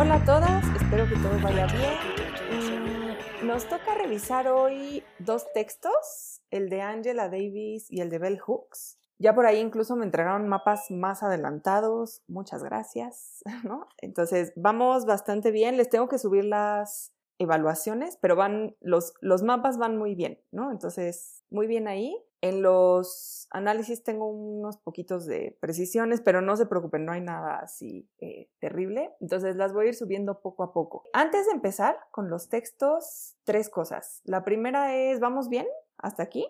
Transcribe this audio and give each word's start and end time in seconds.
Hola 0.00 0.14
a 0.14 0.24
todas, 0.24 0.64
espero 0.80 1.06
que 1.06 1.14
todo 1.16 1.38
vaya 1.42 1.66
bien. 1.66 3.18
Nos 3.46 3.68
toca 3.68 3.94
revisar 3.94 4.48
hoy 4.48 5.04
dos 5.18 5.52
textos, 5.52 6.40
el 6.50 6.70
de 6.70 6.80
Angela 6.80 7.28
Davis 7.28 7.84
y 7.90 8.00
el 8.00 8.08
de 8.08 8.18
Bell 8.18 8.40
Hooks. 8.40 8.98
Ya 9.18 9.34
por 9.34 9.44
ahí 9.44 9.58
incluso 9.58 9.96
me 9.96 10.06
entregaron 10.06 10.48
mapas 10.48 10.90
más 10.90 11.22
adelantados, 11.22 12.22
muchas 12.28 12.62
gracias, 12.62 13.42
¿no? 13.62 13.88
Entonces 13.98 14.54
vamos 14.56 15.04
bastante 15.04 15.50
bien, 15.50 15.76
les 15.76 15.90
tengo 15.90 16.08
que 16.08 16.16
subir 16.16 16.46
las 16.46 17.12
evaluaciones, 17.38 18.16
pero 18.22 18.36
van, 18.36 18.76
los, 18.80 19.12
los 19.20 19.42
mapas 19.42 19.76
van 19.76 19.98
muy 19.98 20.14
bien, 20.14 20.40
¿no? 20.50 20.70
Entonces, 20.70 21.44
muy 21.50 21.66
bien 21.66 21.88
ahí. 21.88 22.16
En 22.42 22.62
los 22.62 23.46
análisis 23.50 24.02
tengo 24.02 24.26
unos 24.26 24.78
poquitos 24.78 25.26
de 25.26 25.58
precisiones, 25.60 26.20
pero 26.20 26.40
no 26.40 26.56
se 26.56 26.66
preocupen, 26.66 27.04
no 27.04 27.12
hay 27.12 27.20
nada 27.20 27.58
así 27.58 28.08
eh, 28.18 28.48
terrible. 28.60 29.14
Entonces 29.20 29.56
las 29.56 29.72
voy 29.72 29.86
a 29.86 29.88
ir 29.88 29.94
subiendo 29.94 30.40
poco 30.40 30.62
a 30.62 30.72
poco. 30.72 31.04
Antes 31.12 31.46
de 31.46 31.52
empezar 31.52 31.98
con 32.10 32.30
los 32.30 32.48
textos, 32.48 33.36
tres 33.44 33.68
cosas. 33.68 34.22
La 34.24 34.44
primera 34.44 34.96
es, 34.96 35.20
¿vamos 35.20 35.48
bien? 35.48 35.66
¿Hasta 35.98 36.22
aquí? 36.22 36.46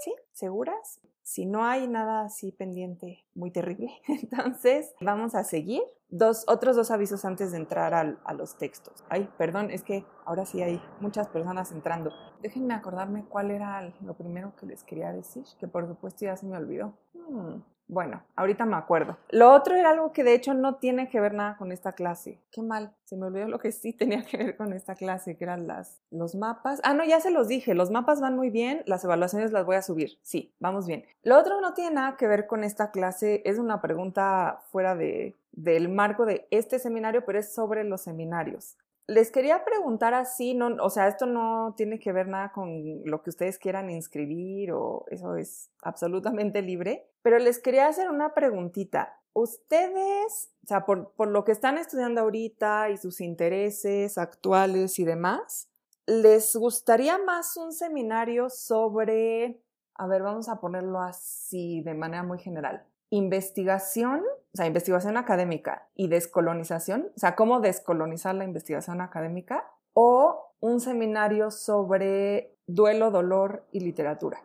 ¿Sí? 0.00 0.14
¿Seguras? 0.32 1.00
Si 1.30 1.46
no 1.46 1.64
hay 1.64 1.86
nada 1.86 2.22
así 2.22 2.50
pendiente 2.50 3.24
muy 3.36 3.52
terrible, 3.52 3.92
entonces 4.08 4.92
vamos 5.00 5.36
a 5.36 5.44
seguir. 5.44 5.80
Dos, 6.08 6.44
otros 6.48 6.74
dos 6.74 6.90
avisos 6.90 7.24
antes 7.24 7.52
de 7.52 7.58
entrar 7.58 7.94
a 7.94 8.34
los 8.34 8.58
textos. 8.58 9.04
Ay, 9.08 9.30
perdón, 9.38 9.70
es 9.70 9.84
que 9.84 10.04
ahora 10.24 10.44
sí 10.44 10.60
hay 10.60 10.82
muchas 10.98 11.28
personas 11.28 11.70
entrando. 11.70 12.10
Déjenme 12.42 12.74
acordarme 12.74 13.26
cuál 13.28 13.52
era 13.52 13.94
lo 14.00 14.14
primero 14.14 14.56
que 14.56 14.66
les 14.66 14.82
quería 14.82 15.12
decir, 15.12 15.44
que 15.60 15.68
por 15.68 15.86
supuesto 15.86 16.24
ya 16.24 16.36
se 16.36 16.46
me 16.46 16.56
olvidó. 16.56 16.98
Hmm, 17.14 17.60
bueno, 17.90 18.22
ahorita 18.36 18.64
me 18.66 18.76
acuerdo. 18.76 19.18
Lo 19.30 19.52
otro 19.52 19.74
era 19.74 19.90
algo 19.90 20.12
que 20.12 20.22
de 20.22 20.32
hecho 20.32 20.54
no 20.54 20.76
tiene 20.76 21.08
que 21.08 21.18
ver 21.18 21.34
nada 21.34 21.56
con 21.56 21.72
esta 21.72 21.92
clase. 21.92 22.38
Qué 22.52 22.62
mal, 22.62 22.94
se 23.04 23.16
me 23.16 23.26
olvidó 23.26 23.48
lo 23.48 23.58
que 23.58 23.72
sí 23.72 23.92
tenía 23.92 24.24
que 24.24 24.36
ver 24.36 24.56
con 24.56 24.72
esta 24.72 24.94
clase, 24.94 25.36
que 25.36 25.42
eran 25.42 25.66
los 26.12 26.36
mapas. 26.36 26.80
Ah, 26.84 26.94
no, 26.94 27.04
ya 27.04 27.20
se 27.20 27.32
los 27.32 27.48
dije, 27.48 27.74
los 27.74 27.90
mapas 27.90 28.20
van 28.20 28.36
muy 28.36 28.48
bien, 28.48 28.84
las 28.86 29.02
evaluaciones 29.02 29.50
las 29.50 29.66
voy 29.66 29.74
a 29.74 29.82
subir. 29.82 30.18
Sí, 30.22 30.54
vamos 30.60 30.86
bien. 30.86 31.04
Lo 31.24 31.36
otro 31.36 31.60
no 31.60 31.74
tiene 31.74 31.96
nada 31.96 32.16
que 32.16 32.28
ver 32.28 32.46
con 32.46 32.62
esta 32.62 32.92
clase, 32.92 33.42
es 33.44 33.58
una 33.58 33.80
pregunta 33.80 34.62
fuera 34.70 34.94
de, 34.94 35.36
del 35.50 35.88
marco 35.88 36.26
de 36.26 36.46
este 36.52 36.78
seminario, 36.78 37.24
pero 37.24 37.40
es 37.40 37.52
sobre 37.52 37.82
los 37.82 38.02
seminarios. 38.02 38.76
Les 39.10 39.32
quería 39.32 39.64
preguntar 39.64 40.14
así, 40.14 40.54
no, 40.54 40.68
o 40.80 40.88
sea, 40.88 41.08
esto 41.08 41.26
no 41.26 41.74
tiene 41.76 41.98
que 41.98 42.12
ver 42.12 42.28
nada 42.28 42.52
con 42.52 43.02
lo 43.04 43.22
que 43.22 43.30
ustedes 43.30 43.58
quieran 43.58 43.90
inscribir 43.90 44.70
o 44.70 45.04
eso 45.08 45.34
es 45.34 45.72
absolutamente 45.82 46.62
libre, 46.62 47.10
pero 47.20 47.40
les 47.40 47.58
quería 47.58 47.88
hacer 47.88 48.08
una 48.08 48.34
preguntita. 48.34 49.20
Ustedes, 49.32 50.52
o 50.62 50.66
sea, 50.68 50.86
por, 50.86 51.10
por 51.14 51.26
lo 51.26 51.42
que 51.42 51.50
están 51.50 51.76
estudiando 51.76 52.20
ahorita 52.20 52.90
y 52.90 52.98
sus 52.98 53.20
intereses 53.20 54.16
actuales 54.16 54.96
y 55.00 55.04
demás, 55.04 55.68
¿les 56.06 56.54
gustaría 56.54 57.18
más 57.18 57.56
un 57.56 57.72
seminario 57.72 58.48
sobre, 58.48 59.60
a 59.96 60.06
ver, 60.06 60.22
vamos 60.22 60.48
a 60.48 60.60
ponerlo 60.60 61.00
así 61.00 61.82
de 61.82 61.94
manera 61.94 62.22
muy 62.22 62.38
general, 62.38 62.86
investigación, 63.10 64.20
o 64.20 64.56
sea, 64.56 64.66
investigación 64.66 65.16
académica 65.16 65.88
y 65.94 66.08
descolonización, 66.08 67.10
o 67.14 67.18
sea, 67.18 67.36
cómo 67.36 67.60
descolonizar 67.60 68.34
la 68.34 68.44
investigación 68.44 69.00
académica, 69.00 69.66
o 69.92 70.54
un 70.60 70.80
seminario 70.80 71.50
sobre 71.50 72.54
duelo, 72.66 73.10
dolor 73.10 73.66
y 73.72 73.80
literatura. 73.80 74.42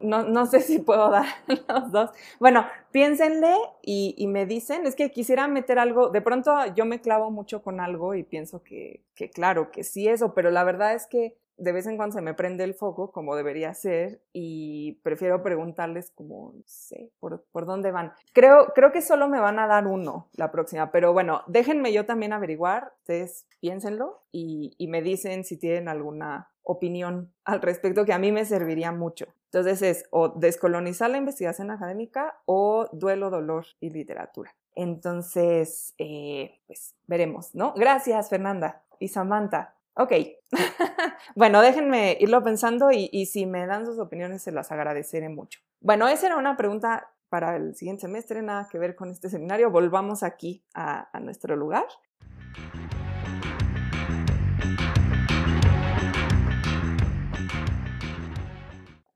No, 0.00 0.22
no 0.22 0.46
sé 0.46 0.60
si 0.60 0.78
puedo 0.78 1.10
dar 1.10 1.26
los 1.68 1.92
dos. 1.92 2.10
Bueno, 2.38 2.66
piénsenle 2.90 3.54
y, 3.82 4.26
me 4.28 4.46
dicen, 4.46 4.86
es 4.86 4.96
que 4.96 5.10
quisiera 5.10 5.46
meter 5.48 5.78
algo, 5.78 6.08
de 6.08 6.22
pronto 6.22 6.52
yo 6.74 6.84
me 6.86 7.00
clavo 7.00 7.30
mucho 7.30 7.62
con 7.62 7.80
algo 7.80 8.14
y 8.14 8.22
pienso 8.22 8.62
que 8.62 9.04
claro, 9.34 9.70
que 9.70 9.84
sí 9.84 10.08
eso, 10.08 10.34
pero 10.34 10.50
la 10.50 10.64
verdad 10.64 10.94
es 10.94 11.06
que 11.06 11.39
de 11.60 11.72
vez 11.72 11.86
en 11.86 11.96
cuando 11.96 12.14
se 12.14 12.22
me 12.22 12.34
prende 12.34 12.64
el 12.64 12.74
foco 12.74 13.12
como 13.12 13.36
debería 13.36 13.72
ser 13.74 14.22
y 14.32 15.00
prefiero 15.02 15.42
preguntarles 15.42 16.10
como, 16.10 16.52
no 16.54 16.62
sé, 16.66 17.10
por, 17.20 17.42
dónde 17.66 17.92
van. 17.92 18.12
Creo, 18.32 18.72
creo 18.74 18.92
que 18.92 19.02
solo 19.02 19.28
me 19.28 19.40
van 19.40 19.58
a 19.58 19.66
dar 19.66 19.86
uno 19.86 20.28
la 20.32 20.50
próxima, 20.50 20.90
pero 20.90 21.12
bueno, 21.12 21.42
déjenme 21.46 21.92
yo 21.92 22.06
también 22.06 22.32
averiguar, 22.32 22.92
ustedes 23.00 23.46
piénsenlo 23.60 24.22
y, 24.32 24.74
y 24.78 24.88
me 24.88 25.02
dicen 25.02 25.44
si 25.44 25.58
tienen 25.58 25.88
alguna 25.88 26.50
opinión 26.62 27.32
al 27.44 27.60
respecto 27.60 28.04
que 28.04 28.12
a 28.12 28.18
mí 28.18 28.32
me 28.32 28.44
serviría 28.44 28.92
mucho. 28.92 29.26
Entonces 29.46 29.82
es 29.82 30.04
o 30.10 30.28
descolonizar 30.28 31.10
la 31.10 31.18
investigación 31.18 31.70
académica 31.70 32.40
o 32.46 32.88
duelo, 32.92 33.30
dolor 33.30 33.66
y 33.80 33.90
literatura. 33.90 34.54
Entonces, 34.76 35.94
eh, 35.98 36.60
pues 36.66 36.94
veremos, 37.06 37.54
¿no? 37.54 37.74
Gracias, 37.74 38.30
Fernanda 38.30 38.82
y 38.98 39.08
Samantha. 39.08 39.74
Ok, 39.94 40.12
bueno, 41.34 41.60
déjenme 41.60 42.16
irlo 42.20 42.42
pensando 42.44 42.90
y, 42.92 43.26
si 43.26 43.44
me 43.44 43.66
dan 43.66 43.86
sus 43.86 43.98
opiniones 43.98 44.42
se 44.42 44.52
las 44.52 44.70
agradeceré 44.70 45.28
mucho. 45.28 45.60
Bueno, 45.80 46.06
esa 46.08 46.26
era 46.26 46.36
una 46.36 46.56
pregunta 46.56 47.12
para 47.28 47.56
el 47.56 47.74
siguiente 47.74 48.02
semestre, 48.02 48.40
nada 48.40 48.68
que 48.70 48.78
ver 48.78 48.94
con 48.94 49.10
este 49.10 49.28
seminario. 49.28 49.70
Volvamos 49.70 50.22
aquí 50.22 50.64
a, 50.74 51.08
a 51.12 51.20
nuestro 51.20 51.56
lugar. 51.56 51.86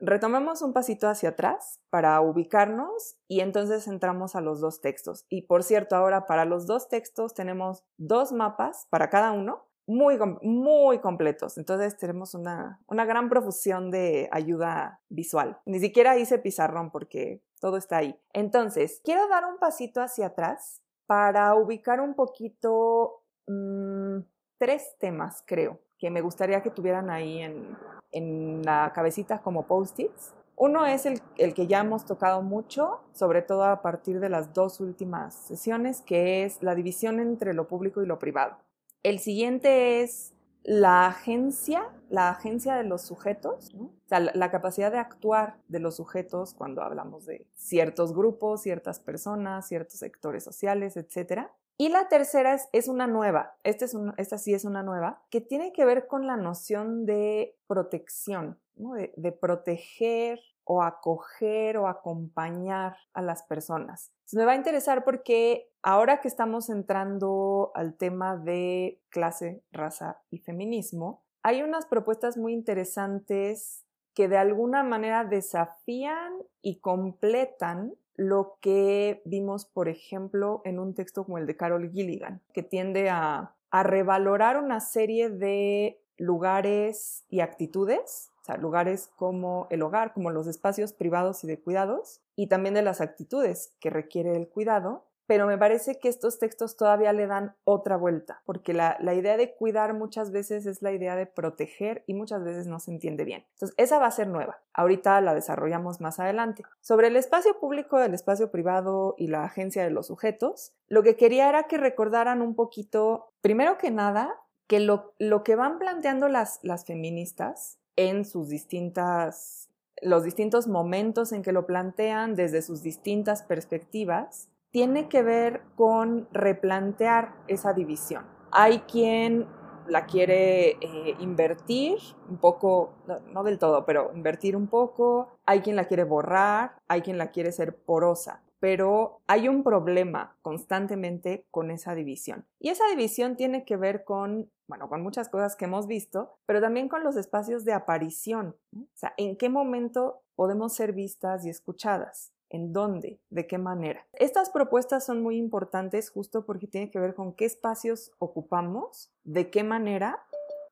Retomemos 0.00 0.60
un 0.60 0.72
pasito 0.72 1.08
hacia 1.08 1.30
atrás 1.30 1.80
para 1.88 2.20
ubicarnos 2.20 3.16
y 3.26 3.40
entonces 3.40 3.86
entramos 3.86 4.34
a 4.34 4.40
los 4.40 4.60
dos 4.60 4.80
textos. 4.80 5.24
Y 5.28 5.42
por 5.42 5.62
cierto, 5.62 5.94
ahora 5.96 6.26
para 6.26 6.44
los 6.44 6.66
dos 6.66 6.88
textos 6.88 7.32
tenemos 7.32 7.84
dos 7.96 8.32
mapas 8.32 8.86
para 8.90 9.08
cada 9.08 9.32
uno 9.32 9.64
muy, 9.86 10.18
muy 10.42 10.98
completos. 10.98 11.58
Entonces 11.58 11.96
tenemos 11.96 12.34
una, 12.34 12.80
una 12.86 13.04
gran 13.04 13.28
profusión 13.28 13.90
de 13.90 14.28
ayuda 14.32 15.00
visual. 15.08 15.58
Ni 15.66 15.80
siquiera 15.80 16.16
hice 16.16 16.38
pizarrón 16.38 16.90
porque 16.90 17.42
todo 17.60 17.76
está 17.76 17.98
ahí. 17.98 18.18
Entonces, 18.32 19.00
quiero 19.04 19.28
dar 19.28 19.44
un 19.46 19.58
pasito 19.58 20.00
hacia 20.02 20.26
atrás 20.26 20.82
para 21.06 21.54
ubicar 21.54 22.00
un 22.00 22.14
poquito 22.14 23.22
mmm, 23.46 24.18
tres 24.58 24.96
temas, 24.98 25.42
creo, 25.46 25.80
que 25.98 26.10
me 26.10 26.20
gustaría 26.20 26.62
que 26.62 26.70
tuvieran 26.70 27.10
ahí 27.10 27.40
en, 27.40 27.76
en 28.12 28.62
la 28.62 28.92
cabecita 28.94 29.40
como 29.40 29.66
post-its. 29.66 30.34
Uno 30.56 30.86
es 30.86 31.04
el, 31.04 31.20
el, 31.36 31.52
que 31.52 31.66
ya 31.66 31.80
hemos 31.80 32.04
tocado 32.04 32.40
mucho, 32.40 33.00
sobre 33.12 33.42
todo 33.42 33.64
a 33.64 33.82
partir 33.82 34.20
de 34.20 34.28
las 34.28 34.52
dos 34.54 34.78
últimas 34.80 35.34
sesiones, 35.34 36.00
que 36.00 36.44
es 36.44 36.62
la 36.62 36.74
división 36.74 37.18
entre 37.18 37.54
lo 37.54 37.66
público 37.66 38.02
y 38.02 38.06
lo 38.06 38.18
privado. 38.18 38.56
El 39.04 39.18
siguiente 39.18 40.00
es 40.02 40.32
la 40.62 41.06
agencia, 41.06 41.90
la 42.08 42.30
agencia 42.30 42.74
de 42.74 42.84
los 42.84 43.02
sujetos, 43.02 43.70
la, 44.08 44.50
capacidad 44.50 44.90
de 44.90 44.96
actuar 44.96 45.58
de 45.68 45.78
los 45.78 45.96
sujetos 45.96 46.54
cuando 46.54 46.82
hablamos 46.82 47.26
de 47.26 47.46
ciertos 47.54 48.14
grupos, 48.14 48.62
ciertas 48.62 49.00
personas, 49.00 49.68
ciertos 49.68 49.98
sectores 49.98 50.42
sociales, 50.42 50.96
etc. 50.96 51.48
Y 51.76 51.90
la 51.90 52.08
tercera 52.08 52.58
es, 52.72 52.88
una 52.88 53.06
nueva, 53.06 53.58
esta, 53.62 53.84
es 53.84 53.92
un, 53.92 54.14
esta 54.16 54.38
sí 54.38 54.54
es 54.54 54.64
una 54.64 54.82
nueva, 54.82 55.22
que 55.28 55.42
tiene 55.42 55.74
que 55.74 55.84
ver 55.84 56.06
con 56.06 56.26
la 56.26 56.38
noción 56.38 57.04
de 57.04 57.58
protección, 57.66 58.58
de, 58.74 59.32
proteger 59.32 60.40
o 60.64 60.82
acoger 60.82 61.76
o 61.76 61.88
acompañar 61.88 62.96
a 63.12 63.20
las 63.20 63.42
personas. 63.42 64.14
Me 64.32 64.46
va 64.46 64.52
a 64.52 64.56
interesar 64.56 65.04
porque 65.04 65.73
ahora 65.84 66.20
que 66.20 66.28
estamos 66.28 66.70
entrando 66.70 67.70
al 67.74 67.94
tema 67.94 68.36
de 68.36 69.00
clase, 69.10 69.62
raza 69.70 70.18
y 70.30 70.38
feminismo, 70.38 71.22
hay 71.42 71.62
unas 71.62 71.84
propuestas 71.84 72.38
muy 72.38 72.54
interesantes 72.54 73.84
que 74.14 74.26
de 74.26 74.38
alguna 74.38 74.82
manera 74.82 75.24
desafían 75.24 76.32
y 76.62 76.80
completan 76.80 77.94
lo 78.16 78.56
que 78.62 79.20
vimos, 79.26 79.66
por 79.66 79.88
ejemplo, 79.88 80.62
en 80.64 80.78
un 80.78 80.94
texto 80.94 81.24
como 81.24 81.36
el 81.36 81.46
de 81.46 81.56
Carol 81.56 81.90
Gilligan, 81.90 82.40
que 82.54 82.62
tiende 82.62 83.10
a, 83.10 83.54
revalorar 83.70 84.56
una 84.56 84.78
serie 84.78 85.30
de 85.30 86.00
lugares 86.16 87.24
y 87.28 87.40
actitudes 87.40 88.30
o 88.40 88.44
sea, 88.44 88.56
lugares 88.56 89.10
como 89.16 89.66
el 89.70 89.82
hogar, 89.82 90.12
como 90.12 90.30
los 90.30 90.46
espacios 90.46 90.92
privados 90.92 91.42
y 91.42 91.48
de 91.48 91.58
cuidados, 91.58 92.20
y 92.36 92.46
también 92.46 92.74
de 92.74 92.82
las 92.82 93.00
actitudes 93.00 93.74
que 93.80 93.90
requiere 93.90 94.36
el 94.36 94.48
cuidado, 94.48 95.06
pero 95.26 95.46
me 95.46 95.58
parece 95.58 95.98
que 95.98 96.08
estos 96.08 96.38
textos 96.38 96.76
todavía 96.76 97.12
le 97.12 97.26
dan 97.26 97.54
otra 97.64 97.96
vuelta, 97.96 98.42
porque 98.44 98.74
la, 98.74 98.96
la, 99.00 99.14
idea 99.14 99.36
de 99.36 99.54
cuidar 99.54 99.94
muchas 99.94 100.30
veces 100.32 100.66
es 100.66 100.82
la 100.82 100.92
idea 100.92 101.16
de 101.16 101.26
proteger 101.26 102.04
y 102.06 102.14
muchas 102.14 102.44
veces 102.44 102.66
no 102.66 102.80
se 102.80 102.90
entiende 102.90 103.24
bien. 103.24 103.44
Entonces, 103.54 103.74
esa 103.78 103.98
va 103.98 104.06
a 104.06 104.10
ser 104.10 104.28
nueva. 104.28 104.60
Ahorita 104.72 105.20
la 105.20 105.34
desarrollamos 105.34 106.00
más 106.00 106.20
adelante. 106.20 106.62
Sobre 106.80 107.08
el 107.08 107.16
espacio 107.16 107.58
público, 107.58 107.98
el 108.00 108.14
espacio 108.14 108.50
privado 108.50 109.14
y 109.16 109.28
la 109.28 109.44
agencia 109.44 109.84
de 109.84 109.90
los 109.90 110.08
sujetos, 110.08 110.74
lo 110.88 111.02
que 111.02 111.16
quería 111.16 111.48
era 111.48 111.64
que 111.64 111.78
recordaran 111.78 112.42
un 112.42 112.54
poquito, 112.54 113.32
primero 113.40 113.78
que 113.78 113.90
nada, 113.90 114.34
que 114.66 114.80
lo, 114.80 115.14
lo 115.18 115.44
que 115.44 115.56
van 115.56 115.78
planteando 115.78 116.28
las, 116.28 116.60
las 116.62 116.84
feministas 116.84 117.78
en 117.96 118.24
sus 118.24 118.48
distintas, 118.48 119.70
los 120.02 120.24
distintos 120.24 120.66
momentos 120.66 121.32
en 121.32 121.42
que 121.42 121.52
lo 121.52 121.66
plantean 121.66 122.34
desde 122.34 122.62
sus 122.62 122.82
distintas 122.82 123.42
perspectivas, 123.42 124.48
tiene 124.74 125.08
que 125.08 125.22
ver 125.22 125.62
con 125.76 126.26
replantear 126.32 127.36
esa 127.46 127.72
división. 127.72 128.26
Hay 128.50 128.80
quien 128.80 129.46
la 129.86 130.04
quiere 130.04 130.70
eh, 130.80 131.14
invertir 131.20 131.98
un 132.28 132.38
poco, 132.38 132.92
no, 133.32 133.44
del 133.44 133.60
todo, 133.60 133.86
pero 133.86 134.10
invertir 134.16 134.56
un 134.56 134.66
poco, 134.66 135.28
hay 135.46 135.60
quien 135.60 135.76
la 135.76 135.84
quiere 135.84 136.02
borrar, 136.02 136.74
hay 136.88 137.02
quien 137.02 137.18
la 137.18 137.30
quiere 137.30 137.52
ser 137.52 137.76
porosa, 137.76 138.42
pero 138.58 139.20
hay 139.28 139.46
un 139.46 139.62
problema 139.62 140.36
constantemente 140.42 141.46
con 141.52 141.70
esa 141.70 141.94
división. 141.94 142.44
Y 142.58 142.70
esa 142.70 142.88
división 142.88 143.36
tiene 143.36 143.64
que 143.64 143.76
ver 143.76 144.02
con, 144.02 144.50
bueno, 144.66 144.88
con 144.88 145.04
muchas 145.04 145.28
cosas 145.28 145.54
que 145.54 145.66
hemos 145.66 145.86
visto, 145.86 146.36
pero 146.46 146.60
también 146.60 146.88
con 146.88 147.04
los 147.04 147.14
espacios 147.14 147.64
de 147.64 147.74
aparición. 147.74 148.56
O 148.76 148.96
sea, 148.96 149.14
¿en 149.18 149.36
qué 149.36 149.48
momento 149.48 150.22
podemos 150.34 150.74
ser 150.74 150.94
vistas 150.94 151.46
y 151.46 151.50
escuchadas? 151.50 152.33
¿En 152.50 152.72
dónde? 152.72 153.20
¿De 153.30 153.46
qué 153.46 153.58
manera? 153.58 154.06
Estas 154.12 154.50
propuestas 154.50 155.04
son 155.04 155.22
muy 155.22 155.36
importantes 155.36 156.10
justo 156.10 156.44
porque 156.44 156.66
tienen 156.66 156.90
que 156.90 157.00
ver 157.00 157.14
con 157.14 157.34
qué 157.34 157.44
espacios 157.44 158.12
ocupamos, 158.18 159.12
de 159.24 159.50
qué 159.50 159.64
manera 159.64 160.22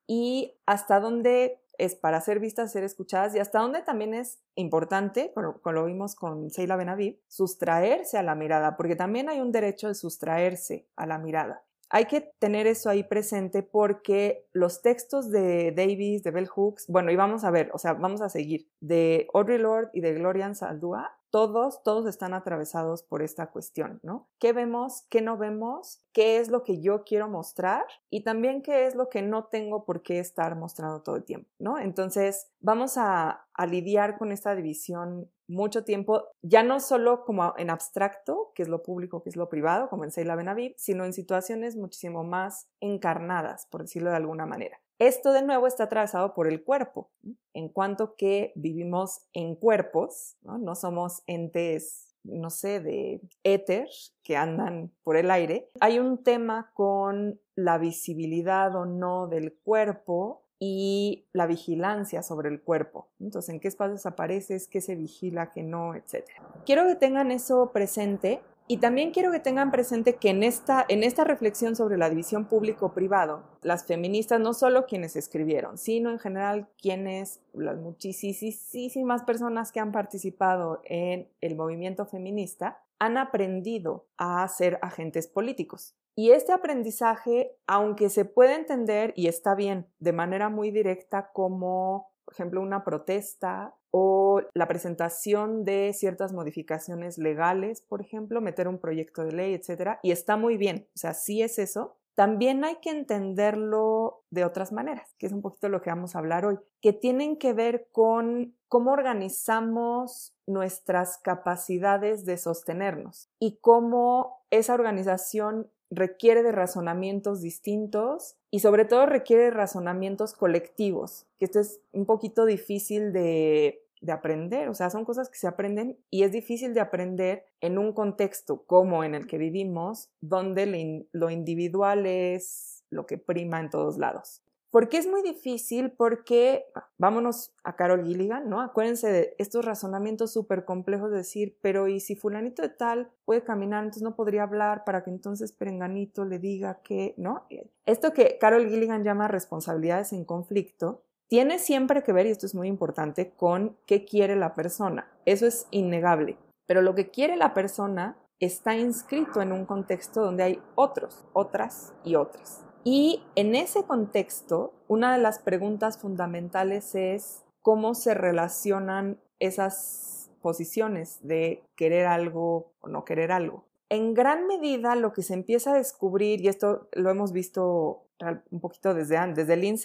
y 0.07 0.55
hasta 0.65 0.99
dónde 0.99 1.59
es 1.77 1.95
para 1.95 2.21
ser 2.21 2.39
vistas, 2.39 2.71
ser 2.71 2.83
escuchadas 2.83 3.35
y 3.35 3.39
hasta 3.39 3.59
dónde 3.59 3.81
también 3.81 4.13
es 4.13 4.39
importante, 4.55 5.31
como, 5.33 5.71
lo 5.71 5.85
vimos 5.85 6.15
con 6.15 6.49
Seila 6.51 6.75
Benaviv, 6.75 7.19
sustraerse 7.27 8.17
a 8.17 8.23
la 8.23 8.35
mirada, 8.35 8.77
porque 8.77 8.95
también 8.95 9.29
hay 9.29 9.41
un 9.41 9.51
derecho 9.51 9.87
de 9.87 9.95
sustraerse 9.95 10.87
a 10.95 11.05
la 11.05 11.17
mirada. 11.17 11.63
Hay 11.89 12.05
que 12.05 12.21
tener 12.39 12.65
eso 12.65 12.89
ahí 12.89 13.03
presente 13.03 13.61
porque 13.61 14.47
los 14.51 14.81
textos 14.81 15.29
de 15.29 15.71
Davis, 15.71 16.23
de 16.23 16.31
Bell 16.31 16.47
Hooks, 16.47 16.87
bueno, 16.87 17.11
y 17.11 17.15
vamos 17.15 17.43
a 17.43 17.51
ver, 17.51 17.69
o 17.73 17.77
sea, 17.77 17.93
vamos 17.93 18.21
a 18.21 18.29
seguir, 18.29 18.67
de 18.79 19.27
Audre 19.33 19.59
Lorde 19.59 19.89
y 19.93 20.01
de 20.01 20.13
Glorian 20.13 20.55
Saldúa, 20.55 21.15
todos, 21.33 21.81
todos 21.81 22.05
están 22.05 22.35
atravesados 22.35 23.01
por 23.01 23.23
esta 23.23 23.49
cuestión, 23.49 23.99
¿no? 24.03 24.29
¿Qué 24.37 24.53
vemos? 24.53 25.07
¿Qué 25.09 25.19
no 25.19 25.35
vemos? 25.35 25.99
¿Qué 26.13 26.37
es 26.37 26.49
lo 26.49 26.63
que 26.63 26.79
yo 26.79 27.03
quiero 27.05 27.27
mostrar? 27.27 27.83
Y 28.11 28.21
también 28.23 28.61
qué 28.61 28.85
es 28.85 28.93
lo 28.93 29.09
que 29.09 29.23
no 29.23 29.45
tengo 29.45 29.83
por 29.83 30.03
qué 30.03 30.19
estar 30.19 30.55
mostrando 30.55 31.01
todo 31.01 31.15
el 31.15 31.23
tiempo, 31.23 31.49
¿no? 31.57 31.79
Entonces, 31.79 32.51
vamos 32.59 32.97
a, 32.97 33.47
lidiar 33.67 34.19
con 34.19 34.31
esta 34.31 34.53
división 34.55 35.27
mucho 35.47 35.83
tiempo, 35.83 36.23
ya 36.43 36.61
no 36.61 36.79
solo 36.79 37.25
como 37.25 37.55
en 37.57 37.71
abstracto, 37.71 38.51
que 38.53 38.61
es 38.61 38.69
lo 38.69 38.83
público, 38.83 39.23
que 39.23 39.29
es 39.29 39.35
lo 39.35 39.49
privado, 39.49 39.89
como 39.89 40.03
en 40.03 40.11
Seila 40.11 40.35
Benaviv, 40.35 40.75
sino 40.77 41.03
en 41.03 41.13
situaciones 41.13 41.75
muchísimo 41.75 42.23
más 42.23 42.67
encarnadas, 42.79 43.65
por 43.71 43.81
decirlo 43.81 44.11
de 44.11 44.17
alguna 44.17 44.45
manera. 44.45 44.82
Esto 45.03 45.33
de 45.33 45.41
nuevo 45.41 45.67
está 45.67 45.83
atravesado 45.83 46.33
por 46.33 46.47
el 46.47 46.63
cuerpo, 46.63 47.11
en 47.53 47.67
cuanto 47.67 48.15
que 48.15 48.53
vivimos 48.55 49.27
en 49.33 49.55
cuerpos, 49.55 50.37
¿no? 50.43 50.75
somos 50.75 51.23
entes, 51.27 52.15
no 52.23 52.49
sé, 52.49 52.79
de 52.79 53.19
éter 53.43 53.89
que 54.23 54.37
andan 54.37 54.93
por 55.03 55.17
el 55.17 55.29
aire. 55.29 55.69
Hay 55.81 55.99
un 55.99 56.23
tema 56.23 56.71
con 56.73 57.37
la 57.53 57.77
visibilidad 57.79 58.73
o 58.77 58.85
no 58.85 59.27
del 59.27 59.53
cuerpo 59.53 60.45
y 60.57 61.27
la 61.33 61.47
vigilancia 61.47 62.23
sobre 62.23 62.47
el 62.47 62.61
cuerpo. 62.61 63.09
Entonces, 63.19 63.53
¿en 63.53 63.59
qué 63.59 63.67
espacios 63.67 64.05
apareces? 64.05 64.69
¿Qué 64.69 64.79
se 64.79 64.95
vigila? 64.95 65.51
¿Qué 65.51 65.63
no? 65.63 65.95
Etcétera. 65.95 66.41
Quiero 66.65 66.87
que 66.87 66.95
tengan 66.95 67.29
eso 67.31 67.71
presente 67.73 68.39
y 68.67 68.77
también 68.77 69.11
quiero 69.11 69.31
que 69.31 69.39
tengan 69.39 69.71
presente 69.71 70.15
que 70.15 70.29
en 70.29 70.43
esta, 70.43 70.85
en 70.87 71.03
esta 71.03 71.23
reflexión 71.23 71.75
sobre 71.75 71.97
la 71.97 72.09
división 72.09 72.45
público-privado, 72.45 73.43
las 73.61 73.85
feministas, 73.85 74.39
no 74.39 74.53
solo 74.53 74.85
quienes 74.85 75.15
escribieron, 75.15 75.77
sino 75.77 76.09
en 76.11 76.19
general 76.19 76.67
quienes, 76.81 77.41
las 77.53 77.77
muchísimas 77.77 79.23
personas 79.23 79.71
que 79.71 79.79
han 79.79 79.91
participado 79.91 80.81
en 80.85 81.27
el 81.41 81.55
movimiento 81.55 82.05
feminista, 82.05 82.81
han 82.99 83.17
aprendido 83.17 84.05
a 84.17 84.47
ser 84.47 84.79
agentes 84.81 85.27
políticos. 85.27 85.95
Y 86.15 86.31
este 86.31 86.53
aprendizaje, 86.53 87.57
aunque 87.67 88.09
se 88.09 88.23
puede 88.23 88.55
entender 88.55 89.13
y 89.15 89.27
está 89.27 89.55
bien 89.55 89.87
de 89.99 90.13
manera 90.13 90.49
muy 90.49 90.71
directa 90.71 91.31
como 91.33 92.13
por 92.25 92.33
ejemplo, 92.33 92.61
una 92.61 92.83
protesta 92.83 93.75
o 93.95 94.41
la 94.55 94.67
presentación 94.67 95.65
de 95.65 95.93
ciertas 95.93 96.33
modificaciones 96.33 97.19
legales, 97.19 97.81
por 97.81 98.01
ejemplo, 98.01 98.41
meter 98.41 98.67
un 98.67 98.79
proyecto 98.79 99.23
de 99.23 99.33
ley, 99.33 99.53
etcétera, 99.53 99.99
y 100.01 100.11
está 100.11 100.35
muy 100.35 100.57
bien, 100.57 100.87
o 100.95 100.97
sea, 100.97 101.13
sí 101.13 101.43
es 101.43 101.59
eso. 101.59 101.95
También 102.15 102.63
hay 102.63 102.77
que 102.77 102.89
entenderlo 102.89 104.23
de 104.31 104.45
otras 104.45 104.71
maneras, 104.71 105.13
que 105.19 105.27
es 105.27 105.31
un 105.31 105.43
poquito 105.43 105.69
lo 105.69 105.81
que 105.83 105.91
vamos 105.91 106.15
a 106.15 106.19
hablar 106.19 106.43
hoy, 106.43 106.57
que 106.81 106.91
tienen 106.93 107.37
que 107.37 107.53
ver 107.53 107.87
con 107.91 108.55
cómo 108.67 108.91
organizamos 108.91 110.33
nuestras 110.47 111.19
capacidades 111.19 112.25
de 112.25 112.37
sostenernos 112.37 113.29
y 113.39 113.57
cómo 113.61 114.41
esa 114.49 114.73
organización 114.73 115.69
requiere 115.91 116.41
de 116.41 116.51
razonamientos 116.51 117.41
distintos 117.41 118.37
y 118.49 118.59
sobre 118.59 118.85
todo 118.85 119.05
requiere 119.05 119.43
de 119.43 119.51
razonamientos 119.51 120.33
colectivos, 120.33 121.27
que 121.37 121.45
esto 121.45 121.59
es 121.59 121.79
un 121.91 122.05
poquito 122.05 122.45
difícil 122.45 123.13
de, 123.13 123.82
aprender, 124.11 124.69
o 124.69 124.73
sea, 124.73 124.89
son 124.89 125.05
cosas 125.05 125.29
que 125.29 125.37
se 125.37 125.47
aprenden 125.47 125.97
y 126.09 126.23
es 126.23 126.31
difícil 126.31 126.73
de 126.73 126.81
aprender 126.81 127.45
en 127.61 127.77
un 127.77 127.93
contexto 127.93 128.63
como 128.65 129.03
en 129.03 129.15
el 129.15 129.27
que 129.27 129.37
vivimos, 129.37 130.09
donde 130.21 131.05
lo 131.11 131.29
individual 131.29 132.05
es 132.05 132.83
lo 132.89 133.05
que 133.05 133.17
prima 133.17 133.59
en 133.59 133.69
todos 133.69 133.97
lados. 133.97 134.43
¿Por 134.73 134.89
qué 134.89 134.97
es 134.97 135.05
muy 135.05 135.21
difícil? 135.21 135.91
Porque, 135.91 136.65
vámonos 136.97 137.53
a 137.63 137.75
Carol 137.75 138.03
Gilligan, 138.03 138.49
¿no? 138.49 138.59
Acuérdense 138.59 139.11
de 139.11 139.35
estos 139.37 139.63
razonamientos 139.63 140.33
súper 140.33 140.65
complejos 140.65 141.11
de 141.11 141.17
decir, 141.17 141.59
pero 141.61 141.87
¿y 141.87 141.99
si 141.99 142.15
fulanito 142.15 142.63
de 142.63 142.69
tal 142.69 143.11
puede 143.23 143.43
caminar, 143.43 143.83
entonces 143.83 144.01
no 144.01 144.15
podría 144.15 144.41
hablar 144.41 144.83
para 144.83 145.03
que 145.03 145.11
entonces 145.11 145.51
Perenganito 145.51 146.25
le 146.25 146.39
diga 146.39 146.81
que, 146.81 147.13
¿no? 147.17 147.45
Esto 147.85 148.13
que 148.13 148.39
Carol 148.39 148.67
Gilligan 148.67 149.03
llama 149.03 149.27
responsabilidades 149.27 150.11
en 150.11 150.25
conflicto, 150.25 151.03
tiene 151.33 151.57
siempre 151.57 152.03
que 152.03 152.13
ver, 152.13 152.27
y 152.27 152.29
esto 152.29 152.45
es 152.45 152.53
muy 152.53 152.67
importante, 152.67 153.31
con 153.31 153.75
qué 153.87 154.05
quiere 154.05 154.35
la 154.35 154.53
persona. 154.53 155.11
Eso 155.25 155.47
es 155.47 155.65
innegable. 155.71 156.37
Pero 156.67 156.83
lo 156.83 156.93
que 156.93 157.09
quiere 157.09 157.37
la 157.37 157.55
persona 157.55 158.19
está 158.39 158.75
inscrito 158.77 159.41
en 159.41 159.51
un 159.51 159.65
contexto 159.65 160.21
donde 160.21 160.43
hay 160.43 160.61
otros, 160.75 161.25
otras 161.33 161.91
y 162.03 162.13
otras. 162.13 162.63
Y 162.83 163.23
en 163.33 163.55
ese 163.55 163.83
contexto, 163.83 164.75
una 164.87 165.11
de 165.11 165.23
las 165.23 165.39
preguntas 165.39 165.97
fundamentales 165.97 166.93
es 166.93 167.43
cómo 167.63 167.95
se 167.95 168.13
relacionan 168.13 169.19
esas 169.39 170.29
posiciones 170.39 171.17
de 171.27 171.63
querer 171.75 172.05
algo 172.05 172.73
o 172.79 172.89
no 172.89 173.05
querer 173.05 173.31
algo. 173.31 173.65
En 173.89 174.13
gran 174.13 174.45
medida 174.45 174.95
lo 174.95 175.13
que 175.13 175.23
se 175.23 175.33
empieza 175.33 175.71
a 175.71 175.77
descubrir, 175.77 176.41
y 176.41 176.47
esto 176.47 176.89
lo 176.91 177.09
hemos 177.09 177.31
visto 177.31 178.02
un 178.51 178.59
poquito 178.59 178.93
desde 178.93 179.17
antes, 179.17 179.47
desde 179.47 179.61
Lynn 179.61 179.77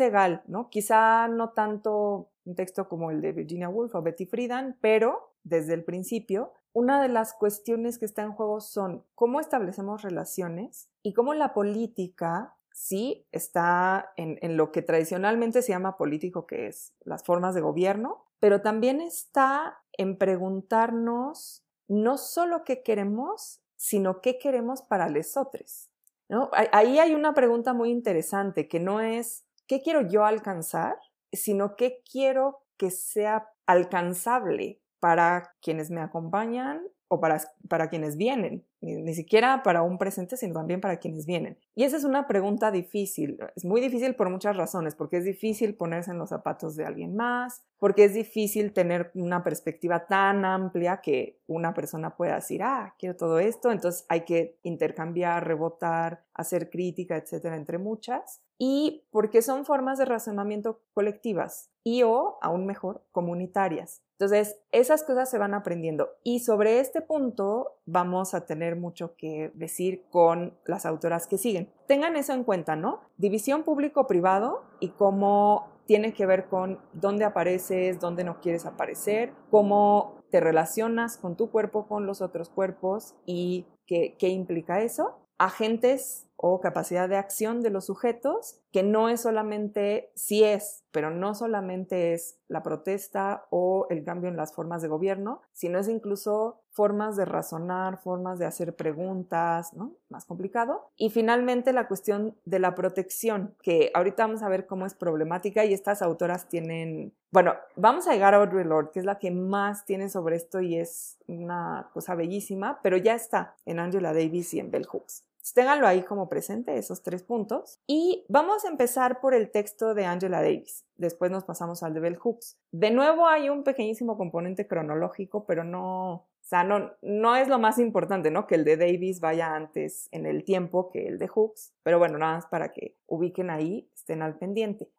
¿no? 0.47 0.71
Quizá 0.71 1.29
no 1.29 1.51
tanto 1.51 2.31
un 2.45 2.55
texto 2.55 2.89
como 2.89 3.11
el 3.11 3.21
de 3.21 3.33
Virginia 3.33 3.69
Woolf 3.69 3.95
o 3.95 4.03
Betty 4.03 4.27
Friedan, 4.27 4.77
pero 4.81 5.35
desde 5.43 5.75
el 5.75 5.85
principio, 5.85 6.53
una 6.73 7.03
de 7.03 7.09
las 7.09 7.35
cuestiones 7.35 7.99
que 7.99 8.05
está 8.05 8.23
en 8.23 8.33
juego 8.33 8.61
son 8.61 9.05
cómo 9.15 9.41
establecemos 9.41 10.03
relaciones 10.03 10.89
y 11.03 11.15
cómo 11.15 11.35
la 11.35 11.53
política 11.55 12.55
sí 12.73 13.27
está 13.33 14.13
en, 14.17 14.57
lo 14.57 14.71
que 14.71 14.83
tradicionalmente 14.83 15.63
se 15.63 15.73
llama 15.73 15.97
político, 15.97 16.47
que 16.47 16.69
es 16.69 16.95
las 17.01 17.25
formas 17.25 17.55
de 17.55 17.61
gobierno, 17.61 18.25
pero 18.39 18.61
también 18.61 19.01
está 19.01 19.79
en 19.93 20.17
preguntarnos 20.17 21.65
no 21.89 22.19
solo 22.19 22.63
qué 22.65 22.83
queremos, 22.83 23.61
sino 23.77 24.21
qué 24.21 24.39
queremos 24.39 24.83
para 24.83 25.09
otros. 25.37 25.91
¿No? 26.29 26.51
Ahí 26.73 26.99
hay 26.99 27.15
una 27.15 27.35
pregunta 27.35 27.73
muy 27.73 27.91
interesante 27.91 28.69
que 28.69 28.81
no 28.81 29.01
es 29.01 29.47
qué 29.67 29.83
quiero 29.83 30.03
yo 30.03 30.25
alcanzar, 30.25 30.97
sino 31.33 31.77
qué 31.77 32.03
quiero 32.11 32.61
que 32.77 32.91
sea 32.91 33.49
alcanzable 33.67 34.81
para 35.01 35.55
quienes 35.61 35.91
me 35.91 36.01
acompañan 36.01 36.83
o 37.09 37.21
para, 37.21 37.41
para 37.69 37.89
quienes 37.89 38.17
vienen 38.17 38.65
ni, 38.81 39.15
siquiera 39.15 39.63
para 39.63 39.83
un 39.83 39.99
presente, 39.99 40.37
sino 40.37 40.55
también 40.55 40.81
para 40.81 40.99
quienes 40.99 41.27
vienen. 41.27 41.59
Y 41.75 41.85
esa 41.85 41.97
es 41.97 42.05
una 42.05 42.27
pregunta 42.27 42.71
difícil. 42.71 43.39
Es 43.57 43.65
muy 43.65 43.81
difícil 43.81 44.15
por 44.15 44.31
muchas 44.31 44.57
razones, 44.57 44.95
porque 44.95 45.17
es 45.19 45.25
difícil 45.25 45.75
ponerse 45.75 46.13
en 46.13 46.19
los 46.19 46.29
zapatos 46.29 46.77
de 46.77 46.85
alguien 46.85 47.17
más, 47.17 47.65
porque 47.79 48.05
es 48.05 48.15
difícil 48.15 48.73
tener 48.73 49.11
una 49.15 49.43
perspectiva 49.43 50.07
tan 50.07 50.45
amplia 50.45 51.01
que 51.01 51.41
una 51.47 51.75
persona 51.75 52.17
pueda 52.17 52.37
decir, 52.37 52.63
ah, 52.63 52.95
quiero 52.99 53.17
todo 53.17 53.39
esto, 53.39 53.73
entonces 53.73 54.05
hay 54.09 54.21
que 54.23 54.59
intercambiar, 54.63 55.47
rebotar, 55.47 56.25
hacer 56.35 56.71
crítica, 56.71 57.17
etcétera, 57.17 57.57
entre 57.57 57.79
muchas. 57.79 58.43
Y 58.59 59.05
porque 59.11 59.43
son 59.43 59.65
formas 59.65 59.99
de 59.99 60.05
razonamiento 60.05 60.83
colectivas 60.93 61.71
y 61.85 62.03
o, 62.03 62.39
aún 62.43 62.67
mejor, 62.67 63.05
comunitarias. 63.13 64.03
Entonces, 64.19 64.59
esas 64.73 65.05
cosas 65.05 65.31
se 65.31 65.39
van 65.39 65.55
aprendiendo. 65.55 66.11
Y 66.25 66.41
sobre 66.41 66.81
este 66.81 67.03
punto 67.03 67.77
vamos 67.87 68.35
a 68.35 68.47
tener 68.47 68.77
mucho 68.77 69.15
que 69.17 69.53
decir 69.55 70.05
con 70.11 70.59
las 70.67 70.87
autoras 70.87 71.27
que 71.27 71.39
siguen. 71.39 71.73
Tengan 71.87 72.17
eso 72.17 72.33
en 72.33 72.45
cuenta, 72.45 72.75
¿no? 72.75 73.01
División 73.17 73.63
público-privado 73.63 74.65
y 74.81 74.89
cómo 74.89 75.69
tiene 75.87 76.13
que 76.13 76.27
ver 76.27 76.49
con 76.49 76.81
dónde 76.93 77.25
apareces, 77.25 78.01
dónde 78.01 78.25
no 78.25 78.41
quieres 78.41 78.67
aparecer, 78.67 79.33
cómo 79.51 80.23
te 80.31 80.41
relacionas 80.41 81.17
con 81.17 81.37
tu 81.37 81.51
cuerpo, 81.51 81.87
con 81.87 82.05
los 82.05 82.21
otros 82.21 82.51
cuerpos 82.51 83.15
y 83.25 83.67
¿Qué, 83.89 84.17
qué 84.19 84.29
implica 84.29 84.83
eso? 84.83 85.19
Agentes 85.39 86.28
o 86.41 86.61
capacidad 86.61 87.09
de 87.09 87.17
acción 87.17 87.63
de 87.63 87.71
los 87.71 87.87
sujetos, 87.87 88.61
que 88.71 88.85
no 88.85 89.09
es 89.09 89.23
solamente, 89.23 90.13
sí 90.15 90.45
es, 90.45 90.85
pero 90.93 91.11
no 91.11 91.35
solamente 91.35 92.15
es 92.15 92.39
la 92.47 92.63
protesta 92.63 93.47
o 93.51 93.89
el 93.91 94.05
cambio 94.05 94.31
en 94.31 94.37
las 94.37 94.55
formas 94.55 94.81
de 94.81 94.87
gobierno, 94.87 95.43
sino 95.53 95.81
es 95.81 95.89
incluso 95.89 96.61
formas 96.71 97.17
de 97.17 97.25
razonar, 97.25 97.99
formas 97.99 98.39
de 98.39 98.47
hacer 98.47 98.77
preguntas, 98.77 99.75
¿no? 99.75 99.97
Más 100.11 100.27
complicado. 100.27 100.93
Y 100.97 101.11
finalmente 101.11 101.73
la 101.73 101.89
cuestión 101.89 102.37
de 102.45 102.61
la 102.61 102.77
protección, 102.77 103.57
que 103.61 103.91
ahorita 103.93 104.25
vamos 104.25 104.45
a 104.45 104.49
ver 104.49 104.67
cómo 104.67 104.87
es 104.87 104.95
problemática 104.95 105.65
y 105.65 105.75
estas 105.75 106.03
autoras 106.03 106.49
tienen, 106.49 107.15
bueno, 107.33 107.55
vamos 107.75 108.07
a 108.07 108.13
llegar 108.13 108.35
a 108.35 108.37
Audre 108.37 108.65
Lorde, 108.65 108.93
que 108.93 109.01
es 109.01 109.05
la 109.05 109.19
que 109.19 109.33
más 109.33 109.85
tiene 109.87 110.09
sobre 110.09 110.37
esto 110.37 110.61
y 110.61 110.79
es 110.79 111.19
una 111.27 111.91
cosa 111.93 112.15
bellísima, 112.15 112.79
pero 112.81 112.97
ya 112.97 113.17
está 113.17 113.57
en 113.67 113.81
Angela 113.81 114.13
Davis 114.13 114.55
y 114.55 114.61
en 114.61 114.71
Bell 114.71 114.87
Hooks. 114.87 115.25
Ténganlo 115.55 115.87
ahí 115.87 116.03
como 116.03 116.29
presente, 116.29 116.77
esos 116.77 117.03
tres 117.03 117.23
puntos. 117.23 117.81
Y 117.87 118.25
vamos 118.29 118.65
a 118.65 118.69
empezar 118.69 119.21
por 119.21 119.35
el 119.35 119.51
texto 119.51 119.95
de 119.95 120.05
Angela 120.05 120.43
Davis. 120.43 120.85
Después 120.97 121.31
nos 121.31 121.45
pasamos 121.45 121.83
al 121.83 121.95
de 121.95 122.01
Bell 122.01 122.17
Hooks. 122.17 122.59
De 122.73 122.91
nuevo 122.91 123.27
hay 123.27 123.49
un 123.49 123.65
pequeñísimo 123.65 124.17
componente 124.17 124.67
cronológico, 124.67 125.47
pero 125.47 125.65
no, 125.65 126.13
o 126.15 126.27
sea, 126.41 126.65
no, 126.65 126.93
no 127.03 127.37
es 127.37 127.49
lo 127.49 127.59
más 127.59 127.79
importante, 127.79 128.31
¿no? 128.31 128.47
Que 128.47 128.55
el 128.55 128.65
de 128.65 128.77
Davis 128.77 129.21
vaya 129.21 129.55
antes 129.55 130.09
en 130.13 130.25
el 130.25 130.45
tiempo 130.45 130.91
que 130.91 131.07
el 131.07 131.19
de 131.19 131.29
Hooks. 131.29 131.75
Pero 131.83 131.99
bueno, 131.99 132.19
nada 132.19 132.37
más 132.37 132.47
para 132.47 132.73
que 132.73 132.97
ubiquen 133.07 133.51
ahí, 133.51 133.91
estén 133.95 134.23
al 134.23 134.39
pendiente. 134.39 134.91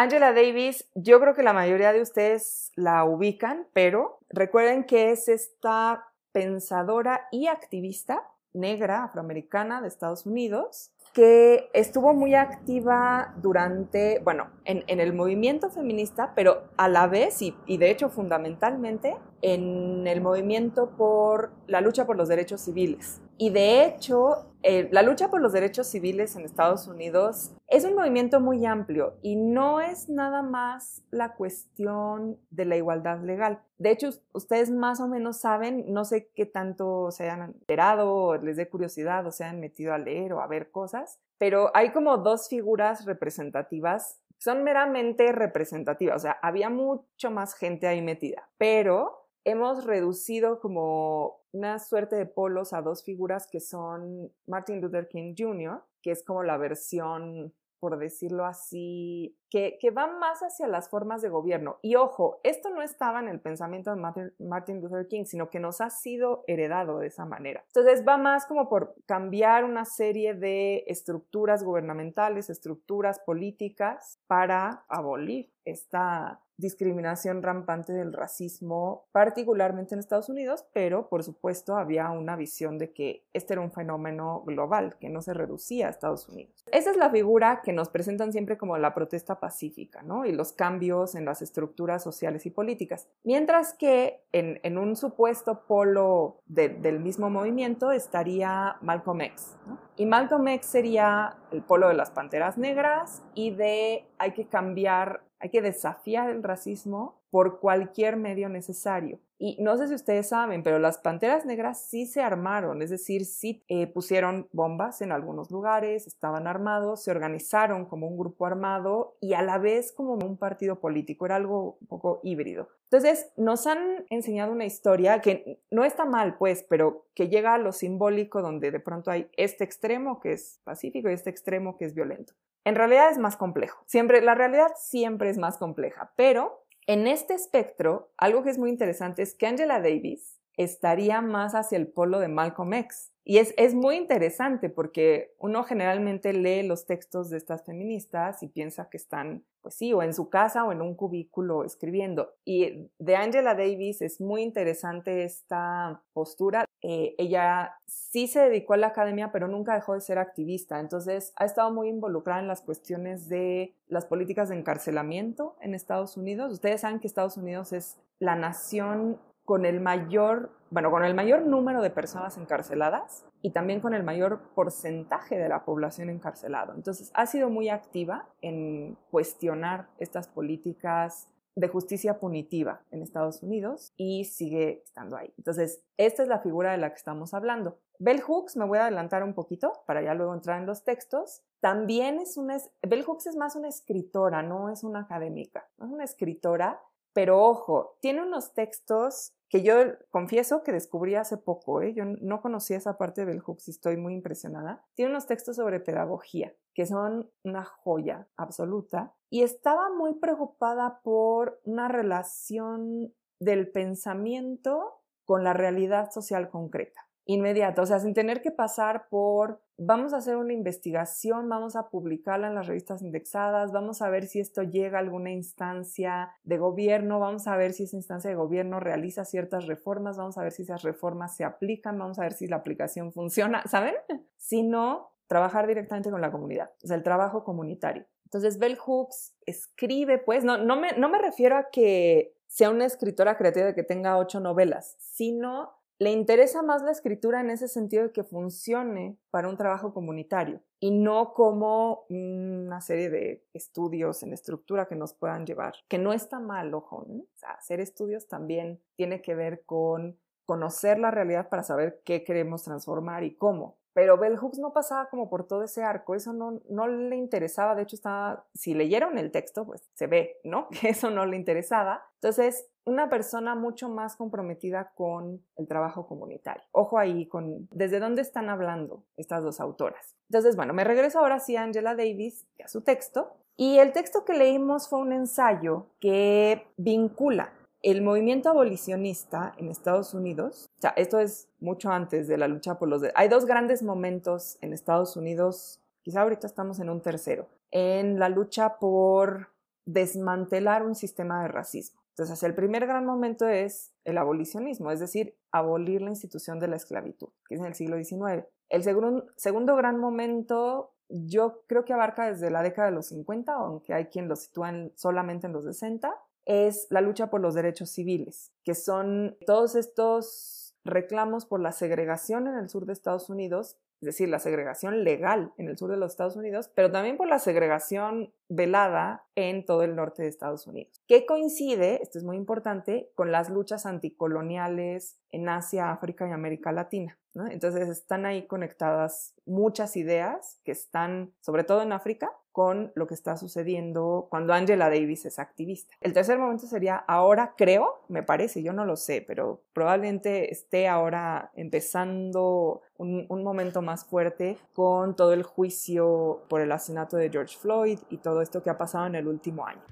Angela 0.00 0.32
Davis, 0.32 0.88
yo 0.94 1.18
creo 1.18 1.34
que 1.34 1.42
la 1.42 1.52
mayoría 1.52 1.92
de 1.92 2.00
ustedes 2.00 2.70
la 2.76 3.04
ubican, 3.04 3.66
pero 3.72 4.20
recuerden 4.30 4.84
que 4.84 5.10
es 5.10 5.26
esta 5.26 6.06
pensadora 6.30 7.26
y 7.32 7.48
activista 7.48 8.22
negra 8.52 9.02
afroamericana 9.02 9.82
de 9.82 9.88
Estados 9.88 10.24
Unidos 10.24 10.92
que 11.14 11.68
estuvo 11.72 12.14
muy 12.14 12.36
activa 12.36 13.34
durante, 13.38 14.20
bueno, 14.20 14.46
en, 14.64 14.84
el 14.86 15.12
movimiento 15.12 15.68
feminista, 15.68 16.32
pero 16.36 16.68
a 16.76 16.88
la 16.88 17.08
vez 17.08 17.42
y, 17.42 17.56
de 17.66 17.90
hecho 17.90 18.08
fundamentalmente 18.08 19.16
en 19.42 20.06
el 20.06 20.20
movimiento 20.20 20.90
por 20.90 21.50
la 21.66 21.80
lucha 21.80 22.06
por 22.06 22.16
los 22.16 22.28
derechos 22.28 22.60
civiles. 22.60 23.20
Y 23.38 23.50
de 23.50 23.84
hecho, 23.84 24.48
eh, 24.64 24.88
la 24.90 25.02
lucha 25.02 25.30
por 25.30 25.40
los 25.40 25.52
derechos 25.52 25.86
civiles 25.86 26.34
en 26.34 26.44
Estados 26.44 26.88
Unidos 26.88 27.52
es 27.68 27.84
un 27.84 27.94
movimiento 27.94 28.40
muy 28.40 28.66
amplio 28.66 29.14
y 29.22 29.36
no 29.36 29.80
es 29.80 30.08
nada 30.08 30.42
más 30.42 31.04
la 31.12 31.36
cuestión 31.36 32.36
de 32.50 32.64
la 32.64 32.76
igualdad 32.76 33.20
legal. 33.20 33.60
De 33.78 33.92
hecho, 33.92 34.10
ustedes 34.32 34.72
más 34.72 35.00
o 35.00 35.06
menos 35.06 35.40
saben, 35.40 35.84
no 35.92 36.04
sé 36.04 36.30
qué 36.34 36.46
tanto 36.46 37.12
se 37.12 37.24
hayan 37.24 37.54
enterado 37.54 38.36
les 38.38 38.56
dé 38.56 38.68
curiosidad 38.68 39.24
o 39.26 39.30
se 39.30 39.44
han 39.44 39.60
metido 39.60 39.94
a 39.94 39.98
leer 39.98 40.32
o 40.32 40.40
a 40.40 40.48
ver 40.48 40.72
cosas, 40.72 41.20
pero 41.38 41.70
hay 41.74 41.92
como 41.92 42.16
dos 42.18 42.48
figuras 42.48 43.04
representativas 43.04 44.18
son 44.40 44.62
meramente 44.62 45.32
representativas, 45.32 46.16
o 46.16 46.20
sea, 46.20 46.38
había 46.42 46.70
mucho 46.70 47.30
más 47.30 47.54
gente 47.54 47.88
ahí 47.88 48.00
metida, 48.00 48.48
pero 48.56 49.27
hemos 49.50 49.84
reducido 49.84 50.60
como 50.60 51.40
una 51.52 51.78
suerte 51.78 52.16
de 52.16 52.26
polos 52.26 52.72
a 52.72 52.82
dos 52.82 53.04
figuras 53.04 53.48
que 53.50 53.60
son 53.60 54.32
Martin 54.46 54.80
Luther 54.80 55.08
King 55.08 55.34
Jr., 55.36 55.82
que 56.02 56.10
es 56.10 56.24
como 56.24 56.42
la 56.42 56.56
versión 56.56 57.52
por 57.80 57.98
decirlo 57.98 58.44
así, 58.44 59.36
que, 59.50 59.78
va 59.96 60.06
más 60.06 60.40
hacia 60.40 60.66
las 60.66 60.88
formas 60.88 61.22
de 61.22 61.28
gobierno. 61.28 61.78
Y 61.82 61.94
ojo, 61.94 62.40
esto 62.42 62.70
no 62.70 62.82
estaba 62.82 63.20
en 63.20 63.28
el 63.28 63.40
pensamiento 63.40 63.94
de 63.94 64.32
Martin, 64.38 64.80
Luther 64.80 65.06
King, 65.08 65.24
sino 65.24 65.48
que 65.48 65.60
nos 65.60 65.80
ha 65.80 65.90
sido 65.90 66.44
heredado 66.46 66.98
de 66.98 67.06
esa 67.06 67.24
manera. 67.24 67.64
Entonces 67.68 68.04
va 68.06 68.18
más 68.18 68.46
como 68.46 68.68
por 68.68 68.94
cambiar 69.06 69.64
una 69.64 69.84
serie 69.84 70.34
de 70.34 70.84
estructuras 70.86 71.62
gubernamentales, 71.62 72.50
estructuras 72.50 73.20
políticas 73.20 74.20
para 74.26 74.84
abolir 74.88 75.52
esta 75.64 76.40
discriminación 76.58 77.42
rampante 77.42 77.92
del 77.92 78.12
racismo, 78.12 79.06
particularmente 79.12 79.94
en 79.94 80.00
Estados 80.00 80.28
Unidos, 80.28 80.66
pero 80.72 81.08
por 81.08 81.22
supuesto 81.22 81.76
había 81.76 82.10
una 82.10 82.34
visión 82.36 82.78
de 82.78 82.92
que 82.92 83.24
este 83.32 83.54
era 83.54 83.62
un 83.62 83.70
fenómeno 83.70 84.42
global, 84.44 84.96
que 84.98 85.08
no 85.08 85.22
se 85.22 85.34
reducía 85.34 85.86
a 85.86 85.90
Estados 85.90 86.28
Unidos. 86.28 86.64
Esa 86.72 86.90
es 86.90 86.96
la 86.96 87.10
figura 87.10 87.62
que 87.62 87.72
nos 87.72 87.88
presentan 87.88 88.32
siempre 88.32 88.58
como 88.58 88.76
la 88.76 88.92
protesta 88.92 89.38
pacífica, 89.38 90.02
¿no? 90.02 90.26
Y 90.26 90.32
los 90.32 90.52
cambios 90.52 91.14
en 91.14 91.24
las 91.24 91.42
estructuras 91.42 92.02
sociales 92.02 92.44
y 92.44 92.50
políticas. 92.50 93.08
Mientras 93.22 93.72
que 93.72 94.24
en, 94.32 94.78
un 94.78 94.96
supuesto 94.96 95.64
polo 95.66 96.42
del 96.46 97.00
mismo 97.00 97.30
movimiento 97.30 97.92
estaría 97.92 98.76
Malcolm 98.82 99.20
X, 99.22 99.56
¿no? 99.66 99.78
Y 99.96 100.06
Malcolm 100.06 100.46
X 100.48 100.66
sería 100.66 101.36
el 101.52 101.62
polo 101.62 101.88
de 101.88 101.94
las 101.94 102.10
panteras 102.10 102.58
negras 102.58 103.22
y 103.34 103.50
de 103.50 104.06
hay 104.18 104.32
que 104.32 104.46
cambiar 104.46 105.27
hay 105.40 105.50
que 105.50 105.62
desafiar 105.62 106.30
el 106.30 106.42
racismo 106.42 107.20
por 107.30 107.60
cualquier 107.60 108.16
medio 108.16 108.48
necesario. 108.48 109.20
Y 109.40 109.56
no 109.62 109.76
sé 109.76 109.86
si 109.86 109.94
ustedes 109.94 110.28
saben, 110.30 110.64
pero 110.64 110.80
las 110.80 110.98
Panteras 110.98 111.46
Negras 111.46 111.80
sí 111.80 112.06
se 112.06 112.20
armaron, 112.20 112.82
es 112.82 112.90
decir, 112.90 113.24
sí 113.24 113.62
eh, 113.68 113.86
pusieron 113.86 114.48
bombas 114.50 115.00
en 115.00 115.12
algunos 115.12 115.52
lugares, 115.52 116.08
estaban 116.08 116.48
armados, 116.48 117.04
se 117.04 117.12
organizaron 117.12 117.84
como 117.84 118.08
un 118.08 118.18
grupo 118.18 118.46
armado 118.46 119.16
y 119.20 119.34
a 119.34 119.42
la 119.42 119.58
vez 119.58 119.92
como 119.92 120.14
un 120.14 120.38
partido 120.38 120.80
político, 120.80 121.24
era 121.24 121.36
algo 121.36 121.78
un 121.80 121.86
poco 121.86 122.18
híbrido. 122.24 122.68
Entonces, 122.90 123.30
nos 123.36 123.68
han 123.68 124.06
enseñado 124.10 124.50
una 124.50 124.64
historia 124.64 125.20
que 125.20 125.60
no 125.70 125.84
está 125.84 126.04
mal, 126.04 126.36
pues, 126.36 126.64
pero 126.68 127.06
que 127.14 127.28
llega 127.28 127.54
a 127.54 127.58
lo 127.58 127.70
simbólico 127.70 128.42
donde 128.42 128.72
de 128.72 128.80
pronto 128.80 129.12
hay 129.12 129.28
este 129.36 129.62
extremo 129.62 130.18
que 130.18 130.32
es 130.32 130.60
pacífico 130.64 131.08
y 131.08 131.12
este 131.12 131.30
extremo 131.30 131.76
que 131.76 131.84
es 131.84 131.94
violento. 131.94 132.32
En 132.64 132.74
realidad 132.74 133.10
es 133.10 133.18
más 133.18 133.36
complejo. 133.36 133.82
Siempre, 133.86 134.20
la 134.20 134.34
realidad 134.34 134.72
siempre 134.76 135.30
es 135.30 135.38
más 135.38 135.58
compleja, 135.58 136.12
pero 136.16 136.64
en 136.86 137.06
este 137.06 137.34
espectro, 137.34 138.12
algo 138.16 138.42
que 138.42 138.50
es 138.50 138.58
muy 138.58 138.70
interesante 138.70 139.22
es 139.22 139.34
que 139.34 139.46
Angela 139.46 139.80
Davis 139.80 140.38
estaría 140.56 141.20
más 141.20 141.54
hacia 141.54 141.78
el 141.78 141.86
polo 141.86 142.18
de 142.18 142.28
Malcolm 142.28 142.74
X. 142.74 143.12
Y 143.24 143.38
es, 143.38 143.52
es, 143.58 143.74
muy 143.74 143.96
interesante 143.96 144.70
porque 144.70 145.34
uno 145.38 145.62
generalmente 145.62 146.32
lee 146.32 146.62
los 146.62 146.86
textos 146.86 147.28
de 147.28 147.36
estas 147.36 147.64
feministas 147.64 148.42
y 148.42 148.48
piensa 148.48 148.88
que 148.88 148.96
están, 148.96 149.44
pues 149.60 149.74
sí, 149.74 149.92
o 149.92 150.02
en 150.02 150.14
su 150.14 150.30
casa 150.30 150.64
o 150.64 150.72
en 150.72 150.80
un 150.80 150.94
cubículo 150.94 151.64
escribiendo. 151.64 152.32
Y 152.44 152.90
de 152.98 153.16
Angela 153.16 153.54
Davis 153.54 154.00
es 154.00 154.20
muy 154.20 154.42
interesante 154.42 155.24
esta 155.24 156.02
postura. 156.14 156.64
Eh, 156.82 157.14
ella 157.18 157.74
sí 157.86 158.28
se 158.28 158.40
dedicó 158.40 158.74
a 158.74 158.76
la 158.76 158.88
academia, 158.88 159.32
pero 159.32 159.48
nunca 159.48 159.74
dejó 159.74 159.94
de 159.94 160.00
ser 160.00 160.18
activista. 160.18 160.80
Entonces 160.80 161.32
ha 161.36 161.44
estado 161.44 161.72
muy 161.72 161.88
involucrada 161.88 162.40
en 162.40 162.48
las 162.48 162.62
cuestiones 162.62 163.28
de 163.28 163.74
las 163.88 164.06
políticas 164.06 164.48
de 164.48 164.56
encarcelamiento 164.56 165.56
en 165.60 165.74
Estados 165.74 166.16
Unidos. 166.16 166.52
Ustedes 166.52 166.82
saben 166.82 167.00
que 167.00 167.06
Estados 167.06 167.36
Unidos 167.36 167.72
es 167.72 167.98
la 168.18 168.36
nación 168.36 169.18
con 169.44 169.64
el 169.64 169.80
mayor, 169.80 170.50
bueno, 170.70 170.90
con 170.90 171.04
el 171.04 171.14
mayor 171.14 171.46
número 171.46 171.80
de 171.80 171.88
personas 171.88 172.36
encarceladas 172.36 173.24
y 173.40 173.52
también 173.52 173.80
con 173.80 173.94
el 173.94 174.02
mayor 174.02 174.40
porcentaje 174.54 175.38
de 175.38 175.48
la 175.48 175.64
población 175.64 176.10
encarcelada. 176.10 176.74
Entonces, 176.74 177.10
ha 177.14 177.24
sido 177.24 177.48
muy 177.48 177.70
activa 177.70 178.28
en 178.42 178.98
cuestionar 179.10 179.88
estas 179.98 180.28
políticas 180.28 181.28
de 181.58 181.66
justicia 181.66 182.20
punitiva 182.20 182.82
en 182.92 183.02
Estados 183.02 183.42
Unidos 183.42 183.92
y 183.96 184.24
sigue 184.26 184.82
estando 184.84 185.16
ahí. 185.16 185.34
Entonces, 185.36 185.82
esta 185.96 186.22
es 186.22 186.28
la 186.28 186.38
figura 186.38 186.70
de 186.70 186.78
la 186.78 186.90
que 186.90 186.96
estamos 186.96 187.34
hablando. 187.34 187.80
Bell 187.98 188.20
Hooks, 188.20 188.56
me 188.56 188.64
voy 188.64 188.78
a 188.78 188.82
adelantar 188.82 189.24
un 189.24 189.34
poquito 189.34 189.72
para 189.84 190.00
ya 190.00 190.14
luego 190.14 190.34
entrar 190.34 190.60
en 190.60 190.66
los 190.66 190.84
textos, 190.84 191.42
también 191.58 192.20
es 192.20 192.36
una, 192.36 192.58
Bell 192.82 193.02
Hooks 193.02 193.26
es 193.26 193.36
más 193.36 193.56
una 193.56 193.66
escritora, 193.66 194.40
no 194.44 194.70
es 194.70 194.84
una 194.84 195.00
académica, 195.00 195.68
es 195.78 195.88
una 195.88 196.04
escritora, 196.04 196.80
pero 197.12 197.42
ojo, 197.42 197.96
tiene 198.00 198.22
unos 198.22 198.54
textos 198.54 199.32
que 199.48 199.62
yo 199.62 199.74
confieso 200.10 200.62
que 200.62 200.70
descubrí 200.70 201.16
hace 201.16 201.38
poco, 201.38 201.82
¿eh? 201.82 201.92
yo 201.92 202.04
no 202.04 202.40
conocía 202.40 202.76
esa 202.76 202.98
parte 202.98 203.22
de 203.22 203.26
Bell 203.26 203.40
Hooks 203.40 203.66
y 203.66 203.70
estoy 203.72 203.96
muy 203.96 204.14
impresionada. 204.14 204.84
Tiene 204.94 205.10
unos 205.10 205.26
textos 205.26 205.56
sobre 205.56 205.80
pedagogía 205.80 206.54
que 206.72 206.86
son 206.86 207.28
una 207.42 207.64
joya 207.64 208.28
absoluta 208.36 209.12
y 209.30 209.42
estaba 209.42 209.90
muy 209.94 210.14
preocupada 210.14 211.00
por 211.02 211.60
una 211.64 211.88
relación 211.88 213.14
del 213.40 213.70
pensamiento 213.70 215.02
con 215.24 215.44
la 215.44 215.52
realidad 215.52 216.10
social 216.10 216.48
concreta 216.48 217.08
inmediato, 217.28 217.82
o 217.82 217.86
sea, 217.86 218.00
sin 218.00 218.14
tener 218.14 218.40
que 218.40 218.50
pasar 218.50 219.06
por, 219.10 219.60
vamos 219.76 220.14
a 220.14 220.16
hacer 220.16 220.36
una 220.36 220.54
investigación, 220.54 221.46
vamos 221.46 221.76
a 221.76 221.90
publicarla 221.90 222.48
en 222.48 222.54
las 222.54 222.66
revistas 222.66 223.02
indexadas, 223.02 223.70
vamos 223.70 224.00
a 224.00 224.08
ver 224.08 224.26
si 224.26 224.40
esto 224.40 224.62
llega 224.62 224.96
a 224.96 225.02
alguna 225.02 225.30
instancia 225.30 226.30
de 226.42 226.56
gobierno, 226.56 227.20
vamos 227.20 227.46
a 227.46 227.54
ver 227.58 227.74
si 227.74 227.82
esa 227.82 227.96
instancia 227.96 228.30
de 228.30 228.36
gobierno 228.36 228.80
realiza 228.80 229.26
ciertas 229.26 229.66
reformas, 229.66 230.16
vamos 230.16 230.38
a 230.38 230.42
ver 230.42 230.52
si 230.52 230.62
esas 230.62 230.82
reformas 230.82 231.36
se 231.36 231.44
aplican, 231.44 231.98
vamos 231.98 232.18
a 232.18 232.22
ver 232.22 232.32
si 232.32 232.46
la 232.46 232.56
aplicación 232.56 233.12
funciona, 233.12 233.62
¿saben? 233.66 233.96
Si 234.38 234.62
no, 234.62 235.10
trabajar 235.26 235.66
directamente 235.66 236.10
con 236.10 236.22
la 236.22 236.32
comunidad, 236.32 236.70
o 236.82 236.86
sea, 236.86 236.96
el 236.96 237.02
trabajo 237.02 237.44
comunitario. 237.44 238.06
Entonces, 238.28 238.58
Bell 238.58 238.76
Hooks 238.76 239.34
escribe, 239.46 240.18
pues, 240.18 240.44
no, 240.44 240.58
no, 240.58 240.76
me, 240.76 240.92
no 240.98 241.08
me 241.08 241.18
refiero 241.18 241.56
a 241.56 241.70
que 241.70 242.34
sea 242.46 242.68
una 242.68 242.84
escritora 242.84 243.38
creativa 243.38 243.74
que 243.74 243.82
tenga 243.82 244.18
ocho 244.18 244.38
novelas, 244.38 244.96
sino 244.98 245.72
le 245.98 246.12
interesa 246.12 246.62
más 246.62 246.82
la 246.82 246.90
escritura 246.90 247.40
en 247.40 247.48
ese 247.48 247.68
sentido 247.68 248.04
de 248.04 248.12
que 248.12 248.24
funcione 248.24 249.16
para 249.30 249.48
un 249.48 249.56
trabajo 249.56 249.94
comunitario 249.94 250.60
y 250.78 250.90
no 250.90 251.32
como 251.32 252.04
una 252.10 252.82
serie 252.82 253.08
de 253.08 253.46
estudios 253.54 254.22
en 254.22 254.34
estructura 254.34 254.86
que 254.86 254.94
nos 254.94 255.14
puedan 255.14 255.46
llevar, 255.46 255.74
que 255.88 255.98
no 255.98 256.12
está 256.12 256.38
mal, 256.38 256.74
ojo, 256.74 257.06
sea, 257.34 257.52
hacer 257.52 257.80
estudios 257.80 258.28
también 258.28 258.80
tiene 258.96 259.22
que 259.22 259.34
ver 259.34 259.64
con 259.64 260.18
conocer 260.44 260.98
la 260.98 261.10
realidad 261.10 261.48
para 261.48 261.62
saber 261.62 262.02
qué 262.04 262.24
queremos 262.24 262.62
transformar 262.62 263.24
y 263.24 263.34
cómo. 263.34 263.77
Pero 263.94 264.18
Bell 264.18 264.36
Hooks 264.36 264.58
no 264.58 264.72
pasaba 264.72 265.08
como 265.08 265.28
por 265.28 265.46
todo 265.46 265.64
ese 265.64 265.82
arco, 265.82 266.14
eso 266.14 266.32
no, 266.32 266.60
no 266.68 266.86
le 266.86 267.16
interesaba, 267.16 267.74
de 267.74 267.82
hecho 267.82 267.96
estaba, 267.96 268.46
si 268.54 268.74
leyeron 268.74 269.18
el 269.18 269.30
texto, 269.30 269.66
pues 269.66 269.88
se 269.94 270.06
ve, 270.06 270.38
¿no? 270.44 270.68
Que 270.80 270.90
eso 270.90 271.10
no 271.10 271.26
le 271.26 271.36
interesaba. 271.36 272.02
Entonces, 272.14 272.66
una 272.84 273.10
persona 273.10 273.54
mucho 273.54 273.88
más 273.88 274.16
comprometida 274.16 274.92
con 274.94 275.42
el 275.56 275.68
trabajo 275.68 276.06
comunitario. 276.06 276.64
Ojo 276.72 276.98
ahí 276.98 277.26
con 277.26 277.68
desde 277.70 278.00
dónde 278.00 278.22
están 278.22 278.48
hablando 278.48 279.04
estas 279.16 279.42
dos 279.42 279.60
autoras. 279.60 280.16
Entonces, 280.30 280.56
bueno, 280.56 280.72
me 280.72 280.84
regreso 280.84 281.18
ahora 281.18 281.38
sí 281.38 281.56
a 281.56 281.62
Angela 281.62 281.94
Davis 281.94 282.46
y 282.58 282.62
a 282.62 282.68
su 282.68 282.82
texto. 282.82 283.36
Y 283.56 283.78
el 283.78 283.92
texto 283.92 284.24
que 284.24 284.34
leímos 284.34 284.88
fue 284.88 285.00
un 285.00 285.12
ensayo 285.12 285.86
que 286.00 286.66
vincula 286.76 287.52
el 287.82 288.02
movimiento 288.02 288.48
abolicionista 288.48 289.54
en 289.56 289.68
Estados 289.68 290.14
Unidos, 290.14 290.68
o 290.78 290.80
sea, 290.80 290.90
esto 290.96 291.18
es 291.18 291.48
mucho 291.60 291.90
antes 291.90 292.26
de 292.26 292.36
la 292.36 292.48
lucha 292.48 292.78
por 292.78 292.88
los... 292.88 293.02
Hay 293.14 293.28
dos 293.28 293.46
grandes 293.46 293.82
momentos 293.82 294.58
en 294.60 294.72
Estados 294.72 295.16
Unidos, 295.16 295.80
quizá 296.02 296.22
ahorita 296.22 296.46
estamos 296.46 296.80
en 296.80 296.90
un 296.90 297.00
tercero, 297.00 297.48
en 297.70 298.18
la 298.18 298.28
lucha 298.28 298.78
por 298.78 299.48
desmantelar 299.84 300.84
un 300.84 300.94
sistema 300.94 301.42
de 301.42 301.48
racismo. 301.48 302.00
Entonces, 302.10 302.42
el 302.42 302.54
primer 302.54 302.84
gran 302.86 303.06
momento 303.06 303.46
es 303.46 303.92
el 304.04 304.18
abolicionismo, 304.18 304.90
es 304.90 304.98
decir, 304.98 305.36
abolir 305.52 306.02
la 306.02 306.10
institución 306.10 306.58
de 306.58 306.66
la 306.66 306.74
esclavitud, 306.74 307.28
que 307.48 307.54
es 307.54 307.60
en 307.60 307.66
el 307.66 307.74
siglo 307.74 307.96
XIX. 307.96 308.44
El 308.68 308.82
segundo, 308.82 309.26
segundo 309.36 309.76
gran 309.76 309.98
momento 309.98 310.94
yo 311.08 311.62
creo 311.66 311.84
que 311.84 311.92
abarca 311.92 312.26
desde 312.28 312.50
la 312.50 312.62
década 312.62 312.88
de 312.88 312.94
los 312.94 313.06
50, 313.06 313.52
aunque 313.52 313.94
hay 313.94 314.06
quien 314.06 314.28
lo 314.28 314.36
sitúa 314.36 314.72
solamente 314.94 315.46
en 315.46 315.52
los 315.52 315.64
60, 315.64 316.14
es 316.48 316.86
la 316.90 317.02
lucha 317.02 317.28
por 317.28 317.40
los 317.40 317.54
derechos 317.54 317.90
civiles, 317.90 318.50
que 318.64 318.74
son 318.74 319.36
todos 319.46 319.76
estos 319.76 320.74
reclamos 320.82 321.44
por 321.44 321.60
la 321.60 321.72
segregación 321.72 322.48
en 322.48 322.56
el 322.56 322.70
sur 322.70 322.86
de 322.86 322.94
Estados 322.94 323.28
Unidos, 323.28 323.76
es 324.00 324.06
decir, 324.06 324.28
la 324.28 324.38
segregación 324.38 325.04
legal 325.04 325.52
en 325.58 325.68
el 325.68 325.76
sur 325.76 325.90
de 325.90 325.96
los 325.98 326.12
Estados 326.12 326.36
Unidos, 326.36 326.70
pero 326.74 326.90
también 326.90 327.16
por 327.16 327.28
la 327.28 327.38
segregación 327.38 328.32
velada 328.48 329.26
en 329.34 329.66
todo 329.66 329.82
el 329.82 329.94
norte 329.94 330.22
de 330.22 330.28
Estados 330.28 330.66
Unidos, 330.66 331.02
que 331.06 331.26
coincide, 331.26 332.00
esto 332.02 332.16
es 332.16 332.24
muy 332.24 332.36
importante, 332.36 333.10
con 333.14 333.30
las 333.30 333.50
luchas 333.50 333.84
anticoloniales 333.84 335.18
en 335.30 335.48
Asia, 335.48 335.90
África 335.90 336.26
y 336.26 336.32
América 336.32 336.72
Latina. 336.72 337.18
Entonces 337.50 337.88
están 337.88 338.26
ahí 338.26 338.46
conectadas 338.46 339.34
muchas 339.44 339.96
ideas 339.96 340.60
que 340.64 340.72
están, 340.72 341.32
sobre 341.40 341.62
todo 341.62 341.82
en 341.82 341.92
África, 341.92 342.32
con 342.58 342.90
lo 342.96 343.06
que 343.06 343.14
está 343.14 343.36
sucediendo 343.36 344.26
cuando 344.30 344.52
Angela 344.52 344.90
Davis 344.90 345.24
es 345.24 345.38
activista. 345.38 345.94
El 346.00 346.12
tercer 346.12 346.40
momento 346.40 346.66
sería 346.66 346.96
ahora, 346.96 347.54
creo, 347.56 348.00
me 348.08 348.24
parece, 348.24 348.64
yo 348.64 348.72
no 348.72 348.84
lo 348.84 348.96
sé, 348.96 349.24
pero 349.24 349.62
probablemente 349.72 350.50
esté 350.50 350.88
ahora 350.88 351.52
empezando 351.54 352.82
un, 352.96 353.28
momento 353.44 353.80
más 353.80 354.04
fuerte 354.06 354.58
con 354.72 355.14
todo 355.14 355.34
el 355.34 355.44
juicio 355.44 356.42
por 356.48 356.60
el 356.60 356.72
asesinato 356.72 357.16
de 357.16 357.30
George 357.30 357.56
Floyd 357.56 358.00
y 358.10 358.16
todo 358.16 358.42
esto 358.42 358.60
que 358.60 358.70
ha 358.70 358.76
pasado 358.76 359.06
en 359.06 359.14
el 359.14 359.28
último 359.28 359.64
año. 359.64 359.84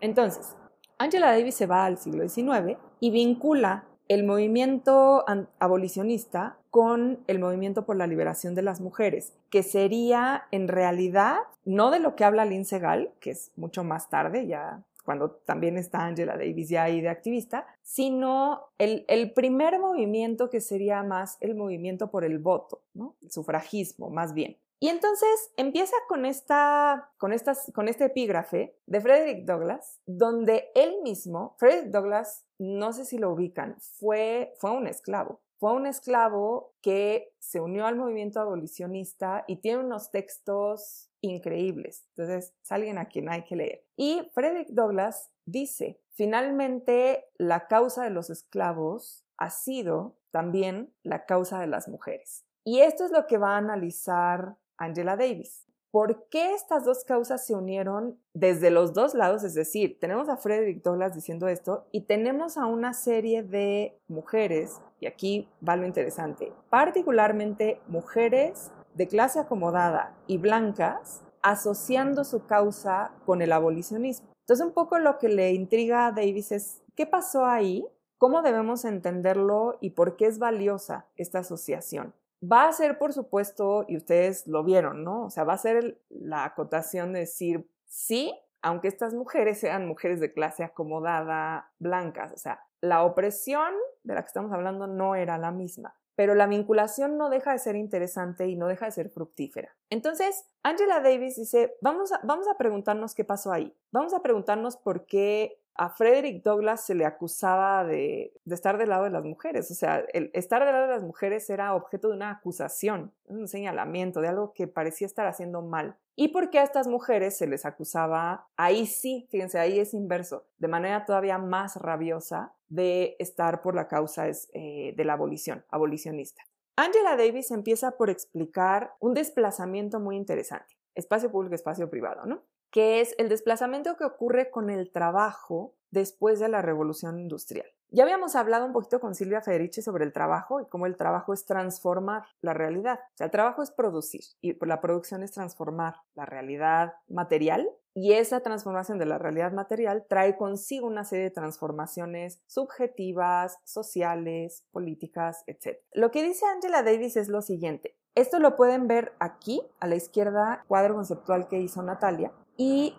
Entonces, 0.00 0.56
Angela 0.98 1.30
Davis 1.30 1.54
se 1.54 1.68
va 1.68 1.84
al 1.84 1.96
siglo 1.96 2.28
XIX 2.28 2.76
y 2.98 3.12
vincula 3.12 3.84
el 4.10 4.24
movimiento 4.24 5.24
abolicionista 5.60 6.58
con 6.70 7.20
el 7.28 7.38
movimiento 7.38 7.86
por 7.86 7.94
la 7.94 8.08
liberación 8.08 8.56
de 8.56 8.62
las 8.62 8.80
mujeres, 8.80 9.34
que 9.50 9.62
sería 9.62 10.48
en 10.50 10.66
realidad 10.66 11.36
no 11.64 11.92
de 11.92 12.00
lo 12.00 12.16
que 12.16 12.24
habla 12.24 12.44
Lindsay 12.44 12.80
Gall, 12.80 13.12
que 13.20 13.30
es 13.30 13.52
mucho 13.54 13.84
más 13.84 14.10
tarde, 14.10 14.48
ya 14.48 14.82
cuando 15.04 15.30
también 15.30 15.76
está 15.76 16.04
Angela 16.04 16.36
Davis 16.36 16.68
ya 16.68 16.82
ahí 16.82 17.00
de 17.00 17.08
activista, 17.08 17.66
sino 17.82 18.62
el, 18.78 19.04
el, 19.06 19.32
primer 19.32 19.78
movimiento 19.78 20.50
que 20.50 20.60
sería 20.60 21.04
más 21.04 21.36
el 21.40 21.54
movimiento 21.54 22.10
por 22.10 22.24
el 22.24 22.40
voto, 22.40 22.82
¿no? 22.94 23.14
el 23.22 23.30
sufragismo 23.30 24.10
más 24.10 24.34
bien. 24.34 24.56
Y 24.82 24.88
entonces 24.88 25.52
empieza 25.58 25.94
con, 26.08 26.24
esta, 26.24 27.12
con, 27.18 27.34
estas, 27.34 27.70
con 27.74 27.86
este 27.86 28.06
epígrafe 28.06 28.74
de 28.86 29.00
Frederick 29.02 29.44
Douglass, 29.44 30.00
donde 30.06 30.70
él 30.74 31.02
mismo, 31.02 31.54
Frederick 31.58 31.90
Douglass, 31.90 32.46
no 32.58 32.94
sé 32.94 33.04
si 33.04 33.18
lo 33.18 33.30
ubican, 33.30 33.76
fue, 33.78 34.54
fue 34.58 34.70
un 34.70 34.86
esclavo. 34.86 35.42
Fue 35.58 35.74
un 35.74 35.86
esclavo 35.86 36.72
que 36.80 37.34
se 37.38 37.60
unió 37.60 37.86
al 37.86 37.96
movimiento 37.96 38.40
abolicionista 38.40 39.44
y 39.46 39.56
tiene 39.56 39.84
unos 39.84 40.10
textos 40.10 41.10
increíbles. 41.20 42.06
Entonces, 42.16 42.54
es 42.62 42.72
alguien 42.72 42.96
a 42.96 43.08
quien 43.08 43.28
hay 43.28 43.44
que 43.44 43.56
leer. 43.56 43.84
Y 43.94 44.22
Frederick 44.32 44.70
Douglass 44.70 45.30
dice, 45.44 46.00
finalmente 46.12 47.28
la 47.36 47.66
causa 47.66 48.04
de 48.04 48.10
los 48.10 48.30
esclavos 48.30 49.26
ha 49.36 49.50
sido 49.50 50.16
también 50.30 50.94
la 51.02 51.26
causa 51.26 51.60
de 51.60 51.66
las 51.66 51.88
mujeres. 51.88 52.46
Y 52.64 52.80
esto 52.80 53.04
es 53.04 53.10
lo 53.10 53.26
que 53.26 53.38
va 53.38 53.54
a 53.54 53.58
analizar 53.58 54.56
Angela 54.80 55.16
Davis. 55.16 55.66
¿Por 55.92 56.28
qué 56.28 56.54
estas 56.54 56.84
dos 56.84 57.04
causas 57.04 57.44
se 57.44 57.54
unieron 57.54 58.16
desde 58.32 58.70
los 58.70 58.92
dos 58.94 59.14
lados? 59.14 59.42
Es 59.42 59.54
decir, 59.54 59.98
tenemos 60.00 60.28
a 60.28 60.36
Frederick 60.36 60.82
Douglass 60.82 61.14
diciendo 61.14 61.48
esto 61.48 61.86
y 61.90 62.02
tenemos 62.02 62.56
a 62.56 62.66
una 62.66 62.92
serie 62.94 63.42
de 63.42 63.98
mujeres, 64.06 64.80
y 65.00 65.06
aquí 65.06 65.48
va 65.66 65.74
lo 65.74 65.86
interesante, 65.86 66.52
particularmente 66.70 67.80
mujeres 67.88 68.70
de 68.94 69.08
clase 69.08 69.40
acomodada 69.40 70.16
y 70.28 70.38
blancas, 70.38 71.22
asociando 71.42 72.22
su 72.22 72.46
causa 72.46 73.12
con 73.26 73.42
el 73.42 73.52
abolicionismo. 73.52 74.28
Entonces, 74.46 74.66
un 74.66 74.72
poco 74.72 74.98
lo 74.98 75.18
que 75.18 75.28
le 75.28 75.52
intriga 75.52 76.06
a 76.06 76.12
Davis 76.12 76.52
es, 76.52 76.82
¿qué 76.94 77.06
pasó 77.06 77.46
ahí? 77.46 77.84
¿Cómo 78.18 78.42
debemos 78.42 78.84
entenderlo 78.84 79.78
y 79.80 79.90
por 79.90 80.16
qué 80.16 80.26
es 80.26 80.38
valiosa 80.38 81.06
esta 81.16 81.40
asociación? 81.40 82.14
Va 82.42 82.68
a 82.68 82.72
ser, 82.72 82.98
por 82.98 83.12
supuesto, 83.12 83.84
y 83.86 83.96
ustedes 83.96 84.46
lo 84.46 84.64
vieron, 84.64 85.04
¿no? 85.04 85.26
O 85.26 85.30
sea, 85.30 85.44
va 85.44 85.54
a 85.54 85.58
ser 85.58 86.00
la 86.08 86.44
acotación 86.44 87.12
de 87.12 87.20
decir, 87.20 87.68
sí, 87.84 88.34
aunque 88.62 88.88
estas 88.88 89.14
mujeres 89.14 89.60
sean 89.60 89.86
mujeres 89.86 90.20
de 90.20 90.32
clase 90.32 90.64
acomodada, 90.64 91.70
blancas, 91.78 92.32
o 92.32 92.38
sea, 92.38 92.60
la 92.80 93.04
opresión 93.04 93.74
de 94.04 94.14
la 94.14 94.22
que 94.22 94.28
estamos 94.28 94.52
hablando 94.52 94.86
no 94.86 95.14
era 95.14 95.38
la 95.38 95.50
misma, 95.50 95.94
pero 96.14 96.34
la 96.34 96.46
vinculación 96.46 97.16
no 97.16 97.30
deja 97.30 97.52
de 97.52 97.58
ser 97.58 97.76
interesante 97.76 98.46
y 98.48 98.56
no 98.56 98.68
deja 98.68 98.86
de 98.86 98.92
ser 98.92 99.10
fructífera. 99.10 99.76
Entonces, 99.90 100.46
Angela 100.62 101.00
Davis 101.00 101.36
dice, 101.36 101.76
vamos 101.80 102.12
a, 102.12 102.20
vamos 102.24 102.48
a 102.48 102.56
preguntarnos 102.56 103.14
qué 103.14 103.24
pasó 103.24 103.52
ahí, 103.52 103.74
vamos 103.90 104.14
a 104.14 104.22
preguntarnos 104.22 104.76
por 104.76 105.06
qué 105.06 105.59
a 105.80 105.88
Frederick 105.88 106.42
Douglass 106.42 106.84
se 106.84 106.94
le 106.94 107.06
acusaba 107.06 107.84
de, 107.84 108.34
estar 108.44 108.76
del 108.76 108.90
lado 108.90 109.04
de 109.04 109.10
las 109.10 109.24
mujeres. 109.24 109.70
O 109.70 109.74
sea, 109.74 110.04
estar 110.12 110.62
del 110.62 110.74
lado 110.74 110.88
de 110.88 110.92
las 110.92 111.02
mujeres 111.02 111.48
era 111.48 111.74
objeto 111.74 112.08
de 112.08 112.16
una 112.16 112.32
acusación, 112.32 113.14
un 113.24 113.48
señalamiento 113.48 114.20
de 114.20 114.28
algo 114.28 114.52
que 114.52 114.68
parecía 114.68 115.06
estar 115.06 115.26
haciendo 115.26 115.62
mal. 115.62 115.96
¿Y 116.16 116.28
por 116.28 116.50
qué 116.50 116.58
a 116.58 116.64
estas 116.64 116.86
mujeres 116.86 117.38
se 117.38 117.46
les 117.46 117.64
acusaba? 117.64 118.46
Ahí 118.58 118.84
sí, 118.84 119.26
fíjense, 119.30 119.58
ahí 119.58 119.78
es 119.78 119.94
inverso, 119.94 120.44
de 120.58 120.68
manera 120.68 121.06
todavía 121.06 121.38
más 121.38 121.76
rabiosa 121.76 122.52
de 122.68 123.16
estar 123.18 123.62
por 123.62 123.74
la 123.74 123.88
causa 123.88 124.26
eh, 124.28 124.92
de 124.94 125.04
la 125.06 125.14
abolición, 125.14 125.64
abolicionista. 125.70 126.42
Angela 126.76 127.16
Davis 127.16 127.52
empieza 127.52 127.92
por 127.92 128.10
explicar 128.10 128.92
un 129.00 129.14
desplazamiento 129.14 129.98
muy 129.98 130.16
interesante, 130.16 130.76
espacio 130.94 131.32
público, 131.32 131.54
espacio 131.54 131.88
privado, 131.88 132.26
¿no? 132.26 132.42
Que 132.70 133.00
es 133.00 133.14
el 133.18 133.28
desplazamiento 133.28 133.96
que 133.96 134.04
ocurre 134.04 134.50
con 134.50 134.70
el 134.70 134.90
trabajo 134.90 135.74
después 135.90 136.38
de 136.38 136.48
la 136.48 136.62
revolución 136.62 137.18
industrial. 137.18 137.66
Ya 137.92 138.04
habíamos 138.04 138.36
hablado 138.36 138.66
un 138.66 138.72
poquito 138.72 139.00
con 139.00 139.16
Silvia 139.16 139.42
Federici 139.42 139.82
sobre 139.82 140.04
el 140.04 140.12
trabajo 140.12 140.60
y 140.60 140.66
cómo 140.66 140.86
el 140.86 140.96
trabajo 140.96 141.32
es 141.32 141.44
transformar 141.44 142.22
la 142.40 142.54
realidad. 142.54 143.00
O 143.00 143.16
sea, 143.16 143.24
el 143.24 143.32
trabajo 143.32 143.64
es 143.64 143.72
producir 143.72 144.20
y 144.40 144.56
la 144.64 144.80
producción 144.80 145.24
es 145.24 145.32
transformar 145.32 145.96
la 146.14 146.24
realidad 146.24 146.94
material 147.08 147.68
y 147.92 148.12
esa 148.12 148.40
transformación 148.40 148.98
de 148.98 149.06
la 149.06 149.18
realidad 149.18 149.50
material 149.52 150.06
trae 150.08 150.36
consigo 150.36 150.86
una 150.86 151.04
serie 151.04 151.24
de 151.24 151.30
transformaciones 151.30 152.40
subjetivas, 152.46 153.58
sociales, 153.64 154.64
políticas, 154.70 155.42
etc. 155.48 155.78
Lo 155.92 156.12
que 156.12 156.22
dice 156.22 156.46
Angela 156.46 156.84
Davis 156.84 157.16
es 157.16 157.28
lo 157.28 157.42
siguiente. 157.42 157.96
Esto 158.14 158.38
lo 158.38 158.54
pueden 158.54 158.86
ver 158.86 159.12
aquí, 159.18 159.62
a 159.80 159.86
la 159.86 159.96
izquierda, 159.96 160.64
cuadro 160.68 160.94
conceptual 160.94 161.48
que 161.48 161.58
hizo 161.58 161.82
Natalia. 161.82 162.32
Y 162.60 162.94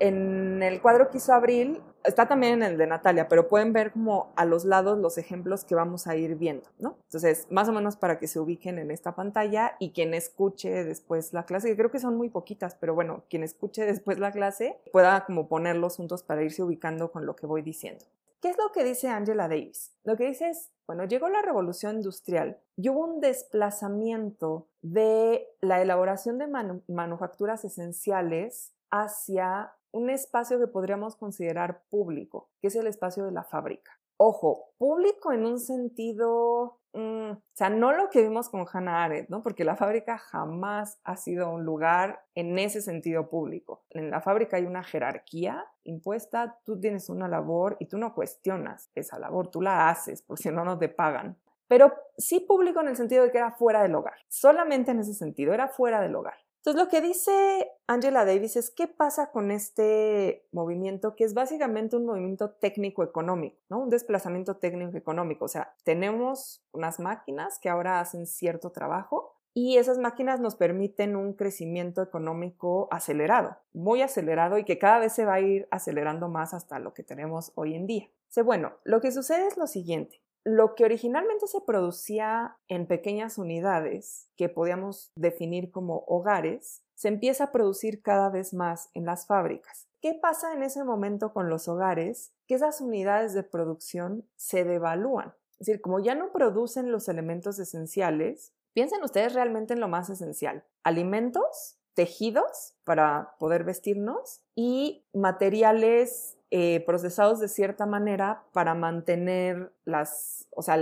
en 0.00 0.62
el 0.62 0.82
cuadro 0.82 1.08
que 1.08 1.16
hizo 1.16 1.32
Abril, 1.32 1.80
está 2.04 2.28
también 2.28 2.62
en 2.62 2.62
el 2.62 2.76
de 2.76 2.86
Natalia, 2.86 3.28
pero 3.28 3.48
pueden 3.48 3.72
ver 3.72 3.92
como 3.92 4.30
a 4.36 4.44
los 4.44 4.66
lados 4.66 4.98
los 4.98 5.16
ejemplos 5.16 5.64
que 5.64 5.74
vamos 5.74 6.06
a 6.06 6.16
ir 6.16 6.34
viendo, 6.34 6.68
¿no? 6.78 6.98
Entonces, 7.04 7.46
más 7.48 7.66
o 7.70 7.72
menos 7.72 7.96
para 7.96 8.18
que 8.18 8.28
se 8.28 8.38
ubiquen 8.38 8.78
en 8.78 8.90
esta 8.90 9.14
pantalla 9.14 9.74
y 9.78 9.92
quien 9.92 10.12
escuche 10.12 10.84
después 10.84 11.32
la 11.32 11.46
clase, 11.46 11.68
que 11.68 11.78
creo 11.78 11.90
que 11.90 11.98
son 11.98 12.14
muy 12.18 12.28
poquitas, 12.28 12.74
pero 12.74 12.94
bueno, 12.94 13.24
quien 13.30 13.42
escuche 13.42 13.86
después 13.86 14.18
la 14.18 14.32
clase 14.32 14.76
pueda 14.92 15.24
como 15.24 15.48
ponerlos 15.48 15.96
juntos 15.96 16.22
para 16.22 16.42
irse 16.42 16.62
ubicando 16.62 17.10
con 17.10 17.24
lo 17.24 17.36
que 17.36 17.46
voy 17.46 17.62
diciendo. 17.62 18.04
¿Qué 18.42 18.50
es 18.50 18.58
lo 18.58 18.70
que 18.70 18.84
dice 18.84 19.08
Angela 19.08 19.48
Davis? 19.48 19.94
Lo 20.04 20.18
que 20.18 20.26
dice 20.26 20.50
es, 20.50 20.72
bueno, 20.86 21.04
llegó 21.04 21.30
la 21.30 21.40
revolución 21.40 21.96
industrial 21.96 22.58
y 22.76 22.90
hubo 22.90 23.06
un 23.06 23.20
desplazamiento 23.20 24.66
de 24.82 25.46
la 25.62 25.80
elaboración 25.80 26.36
de 26.36 26.48
manufacturas 26.86 27.64
esenciales 27.64 28.74
hacia 28.90 29.72
un 29.92 30.10
espacio 30.10 30.58
que 30.58 30.66
podríamos 30.66 31.16
considerar 31.16 31.82
público, 31.90 32.50
que 32.60 32.68
es 32.68 32.76
el 32.76 32.86
espacio 32.86 33.24
de 33.24 33.32
la 33.32 33.44
fábrica. 33.44 33.92
Ojo, 34.16 34.74
público 34.76 35.32
en 35.32 35.46
un 35.46 35.58
sentido, 35.58 36.78
mm, 36.92 37.30
o 37.30 37.42
sea, 37.54 37.70
no 37.70 37.92
lo 37.92 38.10
que 38.10 38.22
vimos 38.22 38.50
con 38.50 38.66
Hannah 38.70 39.04
Arendt, 39.04 39.30
¿no? 39.30 39.42
Porque 39.42 39.64
la 39.64 39.76
fábrica 39.76 40.18
jamás 40.18 41.00
ha 41.04 41.16
sido 41.16 41.50
un 41.50 41.64
lugar 41.64 42.22
en 42.34 42.58
ese 42.58 42.82
sentido 42.82 43.30
público. 43.30 43.86
En 43.88 44.10
la 44.10 44.20
fábrica 44.20 44.58
hay 44.58 44.66
una 44.66 44.84
jerarquía 44.84 45.64
impuesta, 45.84 46.58
tú 46.64 46.78
tienes 46.78 47.08
una 47.08 47.28
labor 47.28 47.78
y 47.80 47.86
tú 47.86 47.96
no 47.96 48.14
cuestionas 48.14 48.90
esa 48.94 49.18
labor, 49.18 49.48
tú 49.48 49.62
la 49.62 49.88
haces, 49.88 50.20
porque 50.20 50.42
si 50.42 50.50
no, 50.50 50.66
no 50.66 50.78
te 50.78 50.90
pagan. 50.90 51.38
Pero 51.66 51.94
sí 52.18 52.40
público 52.40 52.82
en 52.82 52.88
el 52.88 52.96
sentido 52.96 53.24
de 53.24 53.30
que 53.30 53.38
era 53.38 53.52
fuera 53.52 53.82
del 53.82 53.94
hogar, 53.94 54.18
solamente 54.28 54.90
en 54.90 54.98
ese 54.98 55.14
sentido, 55.14 55.54
era 55.54 55.68
fuera 55.68 56.02
del 56.02 56.14
hogar. 56.14 56.36
Entonces, 56.60 56.82
lo 56.82 56.90
que 56.90 57.00
dice 57.00 57.72
Angela 57.86 58.26
Davis 58.26 58.54
es 58.56 58.70
qué 58.70 58.86
pasa 58.86 59.30
con 59.30 59.50
este 59.50 60.46
movimiento, 60.52 61.16
que 61.16 61.24
es 61.24 61.32
básicamente 61.32 61.96
un 61.96 62.04
movimiento 62.04 62.50
técnico-económico, 62.50 63.56
¿no? 63.70 63.80
Un 63.80 63.88
desplazamiento 63.88 64.56
técnico-económico. 64.58 65.46
O 65.46 65.48
sea, 65.48 65.74
tenemos 65.84 66.62
unas 66.72 67.00
máquinas 67.00 67.58
que 67.58 67.70
ahora 67.70 67.98
hacen 68.00 68.26
cierto 68.26 68.72
trabajo 68.72 69.38
y 69.54 69.78
esas 69.78 69.96
máquinas 69.96 70.38
nos 70.38 70.54
permiten 70.54 71.16
un 71.16 71.32
crecimiento 71.32 72.02
económico 72.02 72.88
acelerado, 72.90 73.56
muy 73.72 74.02
acelerado 74.02 74.58
y 74.58 74.64
que 74.64 74.78
cada 74.78 74.98
vez 74.98 75.14
se 75.14 75.24
va 75.24 75.34
a 75.34 75.40
ir 75.40 75.66
acelerando 75.70 76.28
más 76.28 76.52
hasta 76.52 76.78
lo 76.78 76.92
que 76.92 77.02
tenemos 77.02 77.52
hoy 77.54 77.74
en 77.74 77.86
día. 77.86 78.08
bueno, 78.44 78.74
lo 78.84 79.00
que 79.00 79.12
sucede 79.12 79.46
es 79.46 79.56
lo 79.56 79.66
siguiente 79.66 80.20
lo 80.44 80.74
que 80.74 80.84
originalmente 80.84 81.46
se 81.46 81.60
producía 81.60 82.58
en 82.68 82.86
pequeñas 82.86 83.38
unidades, 83.38 84.28
que 84.36 84.48
podíamos 84.48 85.12
definir 85.14 85.70
como 85.70 86.04
hogares, 86.06 86.82
se 86.94 87.08
empieza 87.08 87.44
a 87.44 87.52
producir 87.52 88.02
cada 88.02 88.30
vez 88.30 88.54
más 88.54 88.90
en 88.94 89.04
las 89.04 89.26
fábricas. 89.26 89.88
¿Qué 90.00 90.14
pasa 90.14 90.54
en 90.54 90.62
ese 90.62 90.82
momento 90.82 91.32
con 91.32 91.50
los 91.50 91.68
hogares? 91.68 92.32
Que 92.46 92.54
esas 92.54 92.80
unidades 92.80 93.34
de 93.34 93.42
producción 93.42 94.26
se 94.36 94.64
devalúan. 94.64 95.34
Es 95.58 95.66
decir, 95.66 95.82
como 95.82 96.00
ya 96.00 96.14
no 96.14 96.32
producen 96.32 96.90
los 96.90 97.08
elementos 97.08 97.58
esenciales, 97.58 98.54
piensen 98.72 99.02
ustedes 99.04 99.34
realmente 99.34 99.74
en 99.74 99.80
lo 99.80 99.88
más 99.88 100.08
esencial. 100.08 100.64
Alimentos, 100.82 101.78
tejidos 101.94 102.74
para 102.84 103.36
poder 103.38 103.64
vestirnos 103.64 104.42
y 104.54 105.04
materiales 105.12 106.38
eh, 106.50 106.82
procesados 106.84 107.38
de 107.38 107.48
cierta 107.48 107.86
manera 107.86 108.42
para 108.52 108.74
mantener 108.74 109.72
las, 109.84 110.48
o 110.50 110.62
sea, 110.62 110.78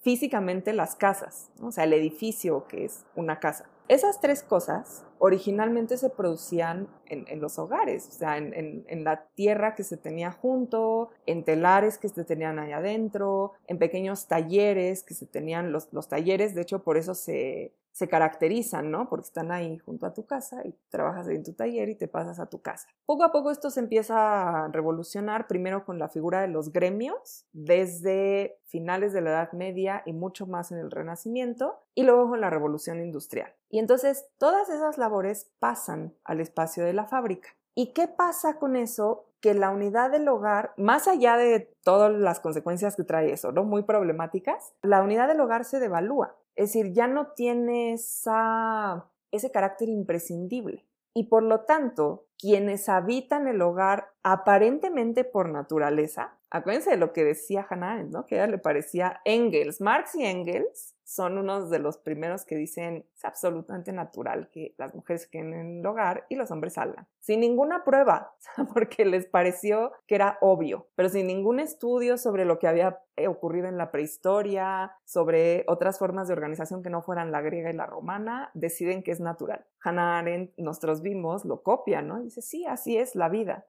físicamente 0.00 0.72
las 0.72 0.96
casas, 0.96 1.50
o 1.60 1.70
sea, 1.72 1.84
el 1.84 1.92
edificio 1.92 2.66
que 2.66 2.84
es 2.84 3.04
una 3.16 3.38
casa. 3.38 3.68
Esas 3.88 4.20
tres 4.20 4.42
cosas 4.42 5.04
originalmente 5.18 5.96
se 5.96 6.10
producían 6.10 6.88
en, 7.06 7.40
los 7.40 7.58
hogares, 7.58 8.08
o 8.08 8.12
sea, 8.12 8.36
en, 8.36 9.04
la 9.04 9.26
tierra 9.34 9.74
que 9.74 9.84
se 9.84 9.96
tenía 9.96 10.32
junto, 10.32 11.10
en 11.26 11.44
telares 11.44 11.98
que 11.98 12.08
se 12.08 12.24
tenían 12.24 12.58
ahí 12.58 12.72
adentro, 12.72 13.52
en 13.66 13.78
pequeños 13.78 14.26
talleres 14.26 15.04
que 15.04 15.14
se 15.14 15.26
tenían, 15.26 15.70
los, 15.70 15.92
los 15.92 16.08
talleres, 16.08 16.54
de 16.54 16.62
hecho, 16.62 16.82
por 16.82 16.96
eso 16.96 17.14
se, 17.14 17.74
se 17.96 18.08
caracterizan, 18.08 18.90
¿no? 18.90 19.08
Porque 19.08 19.24
están 19.24 19.50
ahí 19.50 19.78
junto 19.78 20.04
a 20.04 20.12
tu 20.12 20.26
casa 20.26 20.60
y 20.66 20.74
trabajas 20.90 21.28
en 21.28 21.42
tu 21.42 21.54
taller 21.54 21.88
y 21.88 21.94
te 21.94 22.08
pasas 22.08 22.38
a 22.38 22.44
tu 22.44 22.60
casa. 22.60 22.86
Poco 23.06 23.24
a 23.24 23.32
poco 23.32 23.50
esto 23.50 23.70
se 23.70 23.80
empieza 23.80 24.64
a 24.66 24.68
revolucionar, 24.68 25.46
primero 25.46 25.86
con 25.86 25.98
la 25.98 26.10
figura 26.10 26.42
de 26.42 26.48
los 26.48 26.74
gremios, 26.74 27.46
desde 27.54 28.58
finales 28.66 29.14
de 29.14 29.22
la 29.22 29.30
Edad 29.30 29.52
Media 29.52 30.02
y 30.04 30.12
mucho 30.12 30.46
más 30.46 30.72
en 30.72 30.78
el 30.78 30.90
Renacimiento, 30.90 31.80
y 31.94 32.02
luego 32.02 32.28
con 32.28 32.42
la 32.42 32.50
Revolución 32.50 33.00
Industrial. 33.00 33.50
Y 33.70 33.78
entonces 33.78 34.26
todas 34.36 34.68
esas 34.68 34.98
labores 34.98 35.50
pasan 35.58 36.12
al 36.22 36.40
espacio 36.40 36.84
de 36.84 36.92
la 36.92 37.06
fábrica. 37.06 37.48
¿Y 37.74 37.94
qué 37.94 38.08
pasa 38.08 38.58
con 38.58 38.76
eso? 38.76 39.24
Que 39.40 39.54
la 39.54 39.70
unidad 39.70 40.10
del 40.10 40.28
hogar, 40.28 40.74
más 40.76 41.08
allá 41.08 41.38
de 41.38 41.72
todas 41.82 42.12
las 42.12 42.40
consecuencias 42.40 42.94
que 42.94 43.04
trae 43.04 43.32
eso, 43.32 43.52
¿no? 43.52 43.64
Muy 43.64 43.84
problemáticas, 43.84 44.74
la 44.82 45.02
unidad 45.02 45.28
del 45.28 45.40
hogar 45.40 45.64
se 45.64 45.80
devalúa. 45.80 46.36
Es 46.56 46.72
decir, 46.72 46.92
ya 46.92 47.06
no 47.06 47.32
tiene 47.32 47.94
ese 47.94 49.50
carácter 49.52 49.88
imprescindible. 49.88 50.86
Y 51.14 51.28
por 51.28 51.42
lo 51.42 51.60
tanto, 51.60 52.26
quienes 52.38 52.88
habitan 52.88 53.46
el 53.46 53.62
hogar 53.62 54.12
aparentemente 54.22 55.24
por 55.24 55.48
naturaleza, 55.48 56.38
acuérdense 56.56 56.90
de 56.90 56.96
lo 56.96 57.12
que 57.12 57.24
decía 57.24 57.66
Hannah 57.68 58.02
¿no? 58.04 58.26
Que 58.26 58.36
a 58.36 58.44
ella 58.44 58.52
le 58.52 58.58
parecía 58.58 59.20
Engels, 59.24 59.80
Marx 59.80 60.14
y 60.14 60.24
Engels 60.24 60.96
son 61.06 61.38
unos 61.38 61.70
de 61.70 61.78
los 61.78 61.98
primeros 61.98 62.44
que 62.44 62.56
dicen 62.56 63.06
es 63.14 63.24
absolutamente 63.24 63.92
natural 63.92 64.50
que 64.50 64.74
las 64.76 64.92
mujeres 64.92 65.28
queden 65.28 65.54
en 65.54 65.78
el 65.78 65.86
hogar 65.86 66.26
y 66.28 66.34
los 66.34 66.50
hombres 66.50 66.74
salgan. 66.74 67.06
Sin 67.20 67.40
ninguna 67.40 67.84
prueba, 67.84 68.34
porque 68.74 69.04
les 69.04 69.24
pareció 69.24 69.92
que 70.08 70.16
era 70.16 70.36
obvio, 70.40 70.88
pero 70.96 71.08
sin 71.08 71.28
ningún 71.28 71.60
estudio 71.60 72.18
sobre 72.18 72.44
lo 72.44 72.58
que 72.58 72.66
había 72.66 72.98
eh, 73.14 73.28
ocurrido 73.28 73.68
en 73.68 73.78
la 73.78 73.92
prehistoria, 73.92 74.96
sobre 75.04 75.64
otras 75.68 76.00
formas 76.00 76.26
de 76.26 76.34
organización 76.34 76.82
que 76.82 76.90
no 76.90 77.02
fueran 77.02 77.30
la 77.30 77.40
griega 77.40 77.70
y 77.70 77.74
la 77.74 77.86
romana, 77.86 78.50
deciden 78.54 79.04
que 79.04 79.12
es 79.12 79.20
natural. 79.20 79.64
Hannah 79.84 80.18
Arendt, 80.18 80.58
nosotros 80.58 81.02
vimos, 81.02 81.44
lo 81.44 81.62
copia, 81.62 82.02
¿no? 82.02 82.20
dice, 82.20 82.42
sí, 82.42 82.66
así 82.66 82.98
es 82.98 83.14
la 83.14 83.28
vida. 83.28 83.64